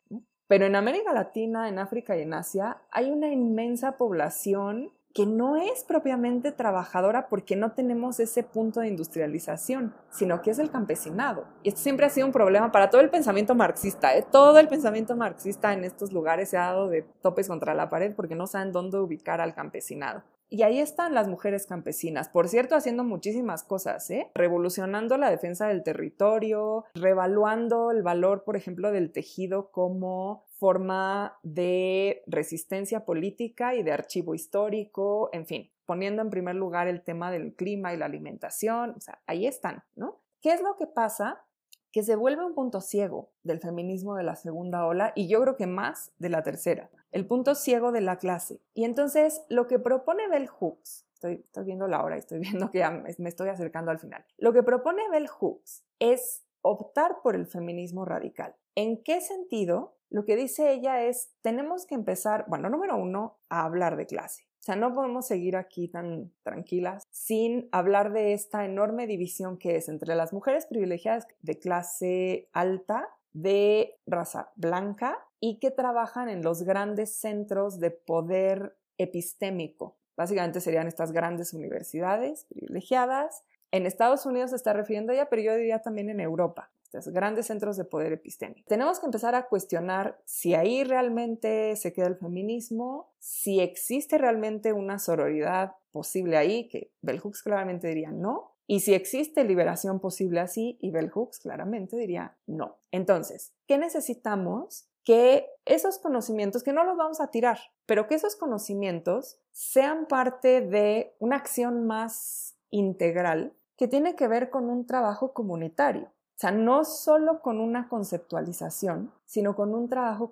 Pero 0.47 0.67
en 0.67 0.77
América 0.77 1.13
Latina, 1.13 1.69
en 1.69 1.79
África 1.79 2.17
y 2.17 2.23
en 2.23 2.35
Asia 2.35 2.79
hay 2.91 3.11
una 3.11 3.29
inmensa 3.29 3.97
población 3.97 4.93
que 5.15 5.27
no 5.27 5.57
es 5.57 5.85
propiamente 5.85 6.53
trabajadora 6.53 7.29
porque 7.29 7.57
no 7.57 7.73
tenemos 7.73 8.21
ese 8.21 8.43
punto 8.45 8.81
de 8.81 8.89
industrialización, 8.89 9.95
sino 10.11 10.43
que 10.43 10.51
es 10.51 10.59
el 10.59 10.71
campesinado. 10.71 11.45
Y 11.63 11.71
esto 11.71 11.81
siempre 11.81 12.07
ha 12.07 12.11
sido 12.11 12.27
un 12.27 12.33
problema 12.33 12.71
para 12.71 12.89
todo 12.89 13.01
el 13.01 13.11
pensamiento 13.11 13.55
marxista. 13.55 14.17
¿eh? 14.17 14.25
Todo 14.31 14.59
el 14.59 14.69
pensamiento 14.69 15.17
marxista 15.17 15.73
en 15.73 15.85
estos 15.85 16.13
lugares 16.13 16.51
se 16.51 16.57
ha 16.57 16.67
dado 16.67 16.89
de 16.89 17.03
topes 17.21 17.49
contra 17.49 17.75
la 17.75 17.89
pared 17.89 18.15
porque 18.15 18.37
no 18.37 18.47
saben 18.47 18.71
dónde 18.71 18.99
ubicar 18.99 19.41
al 19.41 19.55
campesinado. 19.55 20.23
Y 20.51 20.63
ahí 20.63 20.81
están 20.81 21.13
las 21.13 21.29
mujeres 21.29 21.67
campesinas, 21.67 22.31
por 22.31 22.49
cierto, 22.49 22.75
haciendo 22.75 23.05
muchísimas 23.05 23.65
cosas, 23.65 24.11
¿eh? 24.11 24.31
revolucionando 24.35 25.19
la 25.19 25.31
defensa 25.31 25.69
del 25.69 25.83
territorio, 25.83 26.87
revaluando 26.95 27.91
el 27.91 28.03
valor, 28.03 28.45
por 28.45 28.57
ejemplo, 28.57 28.91
del 28.91 29.13
tejido 29.13 29.71
como 29.71 30.47
forma 30.59 31.39
de 31.43 32.23
resistencia 32.27 33.05
política 33.05 33.75
y 33.75 33.83
de 33.83 33.93
archivo 33.93 34.35
histórico, 34.35 35.29
en 35.33 35.47
fin, 35.47 35.71
poniendo 35.85 36.23
en 36.23 36.31
primer 36.31 36.57
lugar 36.57 36.89
el 36.89 37.03
tema 37.03 37.31
del 37.31 37.55
clima 37.55 37.93
y 37.93 37.99
la 37.99 38.07
alimentación, 38.07 38.95
o 38.97 39.01
sea, 39.01 39.21
ahí 39.27 39.47
están, 39.47 39.85
¿no? 39.97 40.21
¿Qué 40.41 40.53
es 40.53 40.63
lo 40.63 40.77
que 40.77 40.87
pasa? 40.87 41.45
Que 41.93 42.03
se 42.03 42.17
vuelve 42.17 42.45
un 42.45 42.55
punto 42.55 42.81
ciego 42.81 43.31
del 43.43 43.61
feminismo 43.61 44.15
de 44.15 44.25
la 44.25 44.37
segunda 44.37 44.87
ola 44.87 45.13
y 45.15 45.29
yo 45.29 45.41
creo 45.41 45.57
que 45.57 45.67
más 45.67 46.13
de 46.19 46.29
la 46.29 46.43
tercera 46.43 46.91
el 47.13 47.27
punto 47.27 47.55
ciego 47.55 47.93
de 47.93 48.01
la 48.01 48.19
clase. 48.19 48.61
Y 48.75 48.85
entonces 48.85 49.43
lo 49.49 49.67
que 49.67 49.79
propone 49.79 50.29
Bell 50.29 50.49
Hooks, 50.49 51.07
estoy, 51.15 51.45
viendo 51.65 51.89
la 51.89 52.03
hora 52.03 52.17
y 52.17 52.21
estoy 52.21 52.39
viendo 52.41 52.71
que 52.71 52.79
ya 52.79 52.91
me 52.91 53.29
estoy 53.29 53.49
acercando 53.49 53.91
al 53.91 53.99
final, 53.99 54.25
lo 54.37 54.53
que 54.53 54.63
propone 54.63 55.09
Bell 55.11 55.29
Hooks 55.29 55.85
es 55.99 56.45
optar 56.63 57.23
por 57.23 57.35
el 57.35 57.47
feminismo 57.47 58.05
radical. 58.05 58.55
¿En 58.75 59.03
qué 59.03 59.21
sentido? 59.21 59.97
Lo 60.11 60.25
que 60.25 60.37
dice 60.37 60.73
ella 60.73 61.03
es, 61.03 61.33
tenemos 61.43 61.87
que 61.87 61.95
empezar, 61.95 62.47
bueno, 62.49 62.69
número 62.71 62.97
uno, 62.97 63.39
a 63.49 63.65
hablar 63.65 63.97
de 63.97 64.07
clase. 64.07 64.48
Sea, 64.69 64.77
no 64.77 64.93
podemos 64.93 65.27
seguir 65.27 65.57
aquí 65.57 65.89
tan 65.89 66.31
tranquilas 66.43 67.07
sin 67.11 67.71
hablar 67.73 68.13
de 68.13 68.35
esta 68.35 68.67
enorme 68.67 69.07
división 69.07 69.57
que 69.57 69.77
es 69.77 69.89
entre 69.89 70.15
las 70.15 70.35
mujeres 70.35 70.67
privilegiadas 70.67 71.27
de 71.41 71.59
clase 71.59 72.51
alta, 72.53 73.09
de 73.33 73.99
raza 74.07 74.53
blanca 74.57 75.27
y 75.41 75.59
que 75.59 75.71
trabajan 75.71 76.29
en 76.29 76.43
los 76.43 76.65
grandes 76.65 77.15
centros 77.15 77.81
de 77.81 77.93
poder 77.93 78.77
epistémico. 78.99 79.97
Básicamente 80.19 80.61
serían 80.61 80.87
estas 80.87 81.13
grandes 81.13 81.55
universidades 81.55 82.45
privilegiadas. 82.51 83.45
En 83.71 83.87
Estados 83.87 84.27
Unidos 84.27 84.51
se 84.51 84.57
está 84.57 84.75
refiriendo 84.75 85.13
a 85.13 85.15
ella, 85.15 85.31
pero 85.31 85.41
yo 85.41 85.57
diría 85.57 85.79
también 85.79 86.11
en 86.11 86.21
Europa 86.21 86.71
grandes 87.09 87.47
centros 87.47 87.77
de 87.77 87.85
poder 87.85 88.13
epistémico. 88.13 88.67
Tenemos 88.69 89.01
que 89.01 89.07
empezar 89.07 89.35
a 89.35 89.47
cuestionar 89.49 90.21
si 90.25 90.55
ahí 90.55 90.85
realmente 90.85 91.77
se 91.77 91.93
queda 91.93 92.07
el 92.07 92.17
feminismo, 92.17 93.13
si 93.19 93.61
existe 93.61 94.19
realmente 94.19 94.73
una 94.73 94.99
sororidad 94.99 95.73
posible 95.91 96.37
ahí, 96.37 96.69
que 96.69 96.93
Bell 97.03 97.21
Hooks 97.21 97.43
claramente 97.43 97.89
diría 97.89 98.13
no, 98.13 98.55
y 98.67 98.81
si 98.81 98.95
existe 98.95 99.45
liberación 99.45 99.99
posible 99.99 100.41
así, 100.41 100.79
y 100.81 100.91
Bell 100.91 101.11
Hooks 101.11 101.39
claramente 101.39 101.97
diría 101.97 102.37
no. 102.47 102.79
Entonces, 102.91 103.55
¿qué 103.67 103.79
necesitamos? 103.79 104.89
Que 105.05 105.47
esos 105.65 105.99
conocimientos, 105.99 106.63
que 106.63 106.75
no 106.75 106.85
los 106.85 106.99
vamos 106.99 107.21
a 107.23 107.31
tirar, 107.31 107.59
pero 107.87 108.07
que 108.07 108.15
esos 108.15 108.37
conocimientos 108.37 109.41
sean 109.53 110.07
parte 110.07 110.61
de 110.61 111.17
una 111.19 111.37
acción 111.37 111.87
más 111.87 112.59
integral 112.71 113.55
que 113.79 113.89
tiene 113.89 114.17
que 114.17 114.29
ver 114.29 114.51
con 114.51 114.69
un 114.69 114.87
trabajo 114.87 115.33
comunitario. 115.33 116.13
O 116.39 116.41
sea, 116.41 116.53
no 116.53 116.85
solo 116.85 117.43
con 117.43 117.59
una 117.59 117.89
conceptualización, 117.89 119.13
sino 119.25 119.57
con 119.57 119.75
un 119.75 119.89
trabajo 119.89 120.31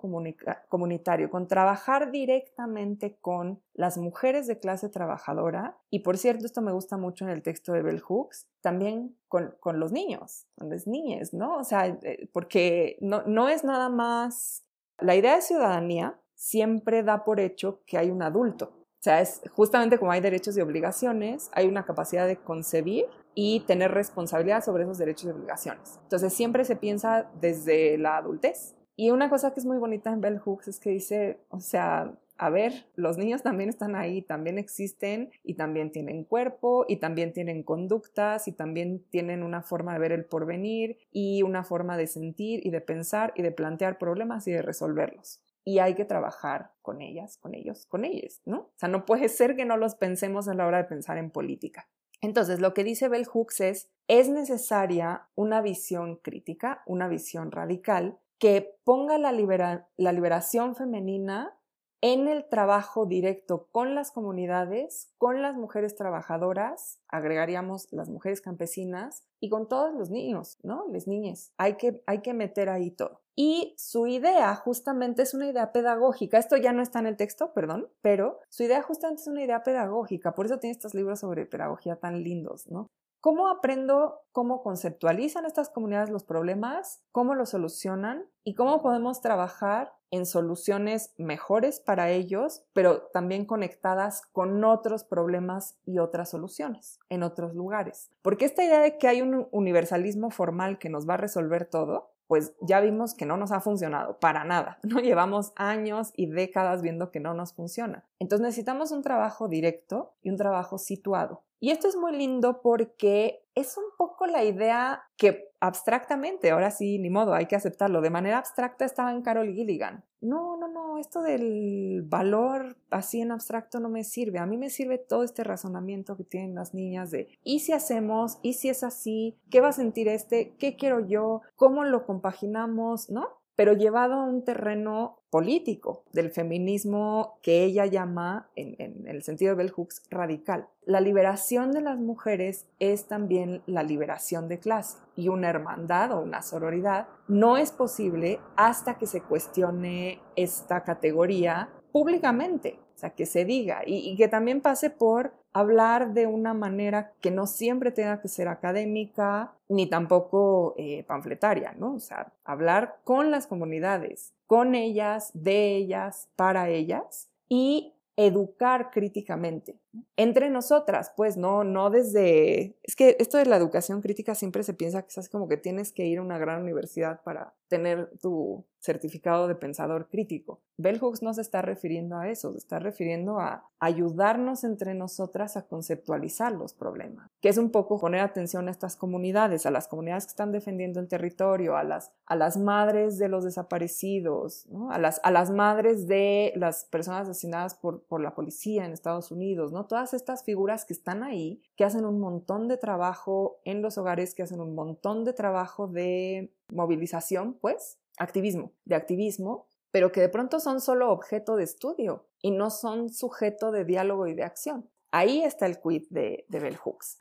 comunitario, 0.69 1.29
con 1.29 1.49
trabajar 1.49 2.11
directamente 2.11 3.17
con 3.19 3.61
las 3.73 3.97
mujeres 3.97 4.47
de 4.47 4.57
clase 4.57 4.87
trabajadora. 4.87 5.77
Y 5.89 5.99
por 5.99 6.17
cierto, 6.17 6.45
esto 6.45 6.61
me 6.61 6.71
gusta 6.71 6.95
mucho 6.95 7.25
en 7.25 7.31
el 7.31 7.43
texto 7.43 7.73
de 7.73 7.81
Bell 7.81 7.99
Hooks, 7.99 8.47
también 8.61 9.17
con, 9.27 9.53
los 9.73 9.91
niños, 9.91 10.45
con 10.57 10.69
las 10.69 10.87
niñas, 10.87 11.33
¿no? 11.33 11.57
O 11.57 11.65
sea, 11.65 11.87
eh, 11.87 12.29
porque 12.31 12.97
no, 13.01 13.23
no 13.23 13.49
es 13.49 13.65
nada 13.65 13.89
más... 13.89 14.63
La 14.99 15.13
idea 15.13 15.35
de 15.35 15.41
ciudadanía 15.41 16.17
siempre 16.35 17.03
da 17.03 17.25
por 17.25 17.41
hecho 17.41 17.81
que 17.85 17.97
hay 17.97 18.11
un 18.11 18.21
adulto. 18.21 18.71
O 18.99 19.03
sea, 19.03 19.19
es 19.19 19.41
justamente 19.51 19.99
como 19.99 20.13
hay 20.13 20.21
derechos 20.21 20.57
y 20.57 20.61
obligaciones, 20.61 21.49
hay 21.51 21.67
una 21.67 21.83
capacidad 21.83 22.25
de 22.27 22.37
concebir 22.37 23.07
y 23.39 23.59
tener 23.67 23.91
responsabilidad 23.91 24.63
sobre 24.63 24.81
esos 24.81 24.97
derechos 24.97 25.25
y 25.25 25.29
obligaciones. 25.29 25.99
Entonces 26.01 26.33
siempre 26.33 26.65
se 26.65 26.75
piensa 26.75 27.29
desde 27.39 27.95
la 27.99 28.17
adultez. 28.17 28.75
Y 28.95 29.11
una 29.11 29.29
cosa 29.29 29.53
que 29.53 29.59
es 29.59 29.65
muy 29.67 29.77
bonita 29.77 30.11
en 30.11 30.21
Bell 30.21 30.39
Hooks 30.39 30.69
es 30.69 30.79
que 30.79 30.89
dice, 30.89 31.37
o 31.49 31.59
sea, 31.59 32.17
a 32.39 32.49
ver, 32.49 32.87
los 32.95 33.19
niños 33.19 33.43
también 33.43 33.69
están 33.69 33.95
ahí, 33.95 34.23
también 34.23 34.57
existen 34.57 35.29
y 35.43 35.53
también 35.53 35.91
tienen 35.91 36.23
cuerpo 36.23 36.85
y 36.87 36.97
también 36.97 37.31
tienen 37.31 37.61
conductas 37.61 38.47
y 38.47 38.53
también 38.53 39.05
tienen 39.11 39.43
una 39.43 39.61
forma 39.61 39.93
de 39.93 39.99
ver 39.99 40.13
el 40.13 40.25
porvenir 40.25 40.97
y 41.11 41.43
una 41.43 41.63
forma 41.63 41.95
de 41.95 42.07
sentir 42.07 42.65
y 42.65 42.71
de 42.71 42.81
pensar 42.81 43.33
y 43.35 43.43
de 43.43 43.51
plantear 43.51 43.99
problemas 43.99 44.47
y 44.47 44.51
de 44.51 44.63
resolverlos. 44.63 45.43
Y 45.63 45.77
hay 45.77 45.93
que 45.93 46.05
trabajar 46.05 46.71
con 46.81 47.03
ellas, 47.03 47.37
con 47.37 47.53
ellos, 47.53 47.85
con 47.85 48.03
ellas, 48.03 48.41
¿no? 48.45 48.61
O 48.61 48.73
sea, 48.77 48.89
no 48.89 49.05
puede 49.05 49.29
ser 49.29 49.55
que 49.55 49.65
no 49.65 49.77
los 49.77 49.93
pensemos 49.93 50.47
a 50.47 50.55
la 50.55 50.65
hora 50.65 50.79
de 50.79 50.85
pensar 50.85 51.19
en 51.19 51.29
política. 51.29 51.87
Entonces, 52.21 52.59
lo 52.59 52.73
que 52.73 52.83
dice 52.83 53.09
Bell 53.09 53.25
Hooks 53.25 53.61
es, 53.61 53.89
es 54.07 54.29
necesaria 54.29 55.27
una 55.35 55.61
visión 55.61 56.15
crítica, 56.17 56.81
una 56.85 57.07
visión 57.07 57.51
radical, 57.51 58.19
que 58.39 58.77
ponga 58.83 59.17
la, 59.17 59.31
liberación 59.31 60.75
femenina 60.75 61.57
en 62.01 62.27
el 62.27 62.47
trabajo 62.47 63.05
directo 63.05 63.67
con 63.71 63.95
las 63.95 64.11
comunidades, 64.11 65.11
con 65.17 65.41
las 65.41 65.55
mujeres 65.55 65.95
trabajadoras, 65.95 66.99
agregaríamos 67.07 67.91
las 67.91 68.09
mujeres 68.09 68.41
campesinas 68.41 69.25
y 69.39 69.49
con 69.49 69.67
todos 69.67 69.93
los 69.93 70.11
niños, 70.11 70.59
¿no? 70.61 70.85
Las 70.91 71.07
niñas. 71.07 71.51
Hay 71.57 71.77
que, 71.77 72.03
hay 72.05 72.21
que 72.21 72.33
meter 72.33 72.69
ahí 72.69 72.91
todo. 72.91 73.21
Y 73.39 73.75
su 73.77 74.07
idea 74.07 74.55
justamente 74.55 75.21
es 75.21 75.35
una 75.35 75.45
idea 75.45 75.71
pedagógica. 75.71 76.39
Esto 76.39 76.57
ya 76.57 76.73
no 76.73 76.81
está 76.81 76.97
en 76.97 77.05
el 77.05 77.17
texto, 77.17 77.53
perdón, 77.53 77.87
pero 78.01 78.39
su 78.49 78.63
idea 78.63 78.81
justamente 78.81 79.21
es 79.21 79.27
una 79.27 79.43
idea 79.43 79.61
pedagógica. 79.61 80.33
Por 80.33 80.47
eso 80.47 80.57
tiene 80.57 80.71
estos 80.71 80.95
libros 80.95 81.19
sobre 81.19 81.45
pedagogía 81.45 81.97
tan 81.97 82.23
lindos, 82.23 82.65
¿no? 82.67 82.87
¿Cómo 83.21 83.47
aprendo 83.49 84.21
cómo 84.31 84.63
conceptualizan 84.63 85.45
estas 85.45 85.69
comunidades 85.69 86.09
los 86.09 86.23
problemas, 86.23 87.03
cómo 87.11 87.35
los 87.35 87.49
solucionan 87.49 88.25
y 88.43 88.55
cómo 88.55 88.81
podemos 88.81 89.21
trabajar 89.21 89.93
en 90.09 90.25
soluciones 90.25 91.13
mejores 91.17 91.79
para 91.79 92.09
ellos, 92.09 92.63
pero 92.73 93.03
también 93.13 93.45
conectadas 93.45 94.21
con 94.31 94.63
otros 94.63 95.03
problemas 95.03 95.77
y 95.85 95.99
otras 95.99 96.29
soluciones 96.29 96.99
en 97.09 97.21
otros 97.21 97.53
lugares? 97.53 98.09
Porque 98.23 98.45
esta 98.45 98.63
idea 98.63 98.81
de 98.81 98.97
que 98.97 99.07
hay 99.07 99.21
un 99.21 99.47
universalismo 99.51 100.31
formal 100.31 100.79
que 100.79 100.89
nos 100.89 101.07
va 101.07 101.15
a 101.15 101.17
resolver 101.17 101.65
todo, 101.65 102.16
pues 102.27 102.53
ya 102.61 102.79
vimos 102.81 103.13
que 103.13 103.25
no 103.25 103.37
nos 103.37 103.51
ha 103.51 103.61
funcionado 103.61 104.19
para 104.19 104.43
nada, 104.43 104.79
¿no? 104.83 104.99
Llevamos 104.99 105.53
años 105.55 106.11
y 106.15 106.27
décadas 106.27 106.81
viendo 106.81 107.11
que 107.11 107.19
no 107.19 107.33
nos 107.33 107.53
funciona. 107.53 108.03
Entonces 108.19 108.45
necesitamos 108.45 108.91
un 108.91 109.01
trabajo 109.01 109.47
directo 109.47 110.13
y 110.21 110.29
un 110.29 110.37
trabajo 110.37 110.77
situado. 110.77 111.43
Y 111.59 111.71
esto 111.71 111.87
es 111.87 111.95
muy 111.95 112.15
lindo 112.15 112.61
porque 112.61 113.46
es 113.59 113.75
un 113.77 113.85
poco 113.97 114.27
la 114.27 114.43
idea 114.43 115.03
que 115.17 115.49
abstractamente, 115.59 116.51
ahora 116.51 116.69
sí, 116.69 116.99
ni 116.99 117.09
modo, 117.09 117.33
hay 117.33 117.47
que 117.47 117.55
aceptarlo, 117.55 118.01
de 118.01 118.11
manera 118.11 118.37
abstracta 118.37 118.85
estaba 118.85 119.11
en 119.11 119.23
Carol 119.23 119.51
Gilligan. 119.51 120.03
No, 120.21 120.57
no, 120.57 120.67
no, 120.67 120.99
esto 120.99 121.21
del 121.21 122.03
valor 122.05 122.77
así 122.91 123.21
en 123.21 123.31
abstracto 123.31 123.79
no 123.79 123.89
me 123.89 124.03
sirve. 124.03 124.37
A 124.37 124.45
mí 124.45 124.57
me 124.57 124.69
sirve 124.69 124.99
todo 124.99 125.23
este 125.23 125.43
razonamiento 125.43 126.15
que 126.15 126.23
tienen 126.23 126.53
las 126.53 126.75
niñas 126.75 127.09
de, 127.09 127.29
¿y 127.43 127.61
si 127.61 127.73
hacemos? 127.73 128.37
¿Y 128.43 128.53
si 128.53 128.69
es 128.69 128.83
así? 128.83 129.35
¿Qué 129.49 129.59
va 129.59 129.69
a 129.69 129.73
sentir 129.73 130.07
este? 130.07 130.55
¿Qué 130.59 130.75
quiero 130.75 131.07
yo? 131.07 131.41
¿Cómo 131.55 131.83
lo 131.83 132.05
compaginamos? 132.05 133.09
¿No? 133.09 133.37
pero 133.57 133.73
llevado 133.73 134.13
a 134.13 134.23
un 134.23 134.43
terreno 134.43 135.16
político 135.29 136.03
del 136.13 136.31
feminismo 136.31 137.37
que 137.41 137.63
ella 137.63 137.85
llama, 137.85 138.49
en, 138.55 139.07
el 139.07 139.23
sentido 139.23 139.51
de 139.51 139.63
Bell 139.63 139.71
Hooks, 139.71 140.03
radical. 140.09 140.67
La 140.85 141.01
liberación 141.01 141.71
de 141.71 141.81
las 141.81 141.99
mujeres 141.99 142.67
es 142.79 143.07
también 143.07 143.61
la 143.65 143.83
liberación 143.83 144.47
de 144.47 144.59
clase 144.59 144.97
y 145.15 145.27
una 145.27 145.49
hermandad 145.49 146.11
o 146.11 146.21
una 146.21 146.41
sororidad 146.41 147.07
no 147.27 147.57
es 147.57 147.71
posible 147.71 148.39
hasta 148.55 148.97
que 148.97 149.07
se 149.07 149.21
cuestione 149.21 150.21
esta 150.35 150.83
categoría 150.83 151.69
públicamente, 151.91 152.79
o 152.95 152.97
sea, 152.97 153.09
que 153.11 153.25
se 153.25 153.43
diga 153.43 153.81
y 153.85 154.15
que 154.15 154.27
también 154.27 154.61
pase 154.61 154.89
por 154.89 155.33
hablar 155.59 156.13
de 156.13 156.27
una 156.27 156.53
manera 156.53 157.13
que 157.19 157.31
no 157.31 157.47
siempre 157.47 157.91
tenga 157.91 158.21
que 158.21 158.27
ser 158.27 158.47
académica 158.47 159.53
ni 159.67 159.87
tampoco 159.87 160.75
eh, 160.77 161.03
panfletaria, 161.07 161.73
¿no? 161.79 161.95
O 161.95 161.99
sea, 161.99 162.31
hablar 162.45 162.99
con 163.03 163.31
las 163.31 163.47
comunidades, 163.47 164.33
con 164.45 164.75
ellas, 164.75 165.31
de 165.33 165.75
ellas, 165.75 166.29
para 166.35 166.69
ellas 166.69 167.29
y 167.49 167.93
educar 168.17 168.91
críticamente 168.91 169.75
entre 170.15 170.49
nosotras, 170.49 171.11
pues 171.15 171.37
no, 171.37 171.63
no 171.63 171.89
desde, 171.89 172.77
es 172.83 172.95
que 172.95 173.15
esto 173.19 173.37
de 173.37 173.45
la 173.45 173.57
educación 173.57 174.01
crítica 174.01 174.35
siempre 174.35 174.63
se 174.63 174.73
piensa 174.73 175.03
que 175.03 175.19
es 175.19 175.29
como 175.29 175.47
que 175.47 175.57
tienes 175.57 175.91
que 175.91 176.05
ir 176.05 176.19
a 176.19 176.21
una 176.21 176.37
gran 176.37 176.61
universidad 176.61 177.21
para 177.23 177.53
tener 177.67 178.09
tu 178.21 178.65
certificado 178.79 179.47
de 179.47 179.55
pensador 179.55 180.07
crítico. 180.07 180.61
Bell 180.77 180.99
Hooks 180.99 181.23
no 181.23 181.33
se 181.33 181.41
está 181.41 181.61
refiriendo 181.61 182.17
a 182.17 182.29
eso, 182.29 182.51
se 182.51 182.59
está 182.59 182.79
refiriendo 182.79 183.39
a 183.39 183.67
ayudarnos 183.79 184.63
entre 184.63 184.93
nosotras 184.93 185.57
a 185.57 185.67
conceptualizar 185.67 186.53
los 186.53 186.73
problemas, 186.73 187.29
que 187.41 187.49
es 187.49 187.57
un 187.57 187.71
poco 187.71 187.99
poner 187.99 188.21
atención 188.21 188.67
a 188.67 188.71
estas 188.71 188.95
comunidades, 188.95 189.65
a 189.65 189.71
las 189.71 189.87
comunidades 189.87 190.25
que 190.25 190.31
están 190.31 190.51
defendiendo 190.51 190.99
el 190.99 191.07
territorio, 191.07 191.75
a 191.75 191.83
las, 191.83 192.11
a 192.27 192.35
las 192.35 192.57
madres 192.57 193.17
de 193.17 193.27
los 193.27 193.43
desaparecidos, 193.43 194.67
a, 194.89 194.99
las, 194.99 195.19
a 195.23 195.31
las 195.31 195.49
madres 195.49 196.07
de 196.07 196.53
las 196.55 196.85
personas 196.85 197.27
asesinadas 197.27 197.75
por, 197.75 198.03
por 198.03 198.21
la 198.21 198.35
policía 198.35 198.85
en 198.85 198.93
Estados 198.93 199.31
Unidos, 199.31 199.71
¿no? 199.71 199.86
Todas 199.87 200.13
estas 200.13 200.43
figuras 200.43 200.83
que 200.83 200.91
están 200.91 201.23
ahí, 201.23 201.61
que 201.77 201.85
hacen 201.85 202.05
un 202.05 202.19
montón 202.19 202.67
de 202.67 202.75
trabajo 202.75 203.61
en 203.63 203.81
los 203.81 203.97
hogares, 203.97 204.35
que 204.35 204.43
hacen 204.43 204.59
un 204.59 204.75
montón 204.75 205.23
de 205.23 205.31
trabajo 205.31 205.87
de 205.87 206.53
movilización, 206.73 207.53
pues, 207.53 207.97
activismo, 208.17 208.73
de 208.83 208.95
activismo, 208.95 209.67
pero 209.91 210.11
que 210.11 210.19
de 210.19 210.27
pronto 210.27 210.59
son 210.59 210.81
solo 210.81 211.09
objeto 211.09 211.55
de 211.55 211.63
estudio 211.63 212.27
y 212.41 212.51
no 212.51 212.69
son 212.69 213.09
sujeto 213.09 213.71
de 213.71 213.85
diálogo 213.85 214.27
y 214.27 214.33
de 214.33 214.43
acción. 214.43 214.89
Ahí 215.11 215.41
está 215.41 215.65
el 215.67 215.79
quid 215.79 216.03
de, 216.09 216.45
de 216.49 216.59
Bell 216.59 216.75
Hooks. 216.75 217.19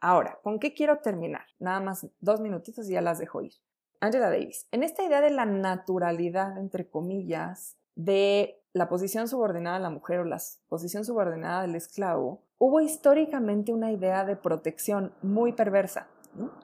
Ahora, 0.00 0.40
¿con 0.42 0.58
qué 0.58 0.74
quiero 0.74 0.98
terminar? 0.98 1.44
Nada 1.60 1.78
más 1.78 2.08
dos 2.18 2.40
minutitos 2.40 2.88
y 2.88 2.94
ya 2.94 3.02
las 3.02 3.20
dejo 3.20 3.42
ir. 3.42 3.52
Angela 4.00 4.30
Davis, 4.30 4.66
en 4.72 4.82
esta 4.82 5.02
idea 5.04 5.20
de 5.20 5.30
la 5.30 5.44
naturalidad, 5.44 6.56
entre 6.56 6.88
comillas, 6.88 7.76
de 7.96 8.62
la 8.72 8.88
posición 8.88 9.28
subordinada 9.28 9.76
a 9.76 9.80
la 9.80 9.90
mujer 9.90 10.20
o 10.20 10.24
la 10.24 10.38
posición 10.68 11.04
subordinada 11.04 11.62
del 11.62 11.74
esclavo, 11.74 12.42
hubo 12.58 12.80
históricamente 12.80 13.72
una 13.72 13.92
idea 13.92 14.24
de 14.24 14.36
protección 14.36 15.12
muy 15.22 15.52
perversa, 15.52 16.08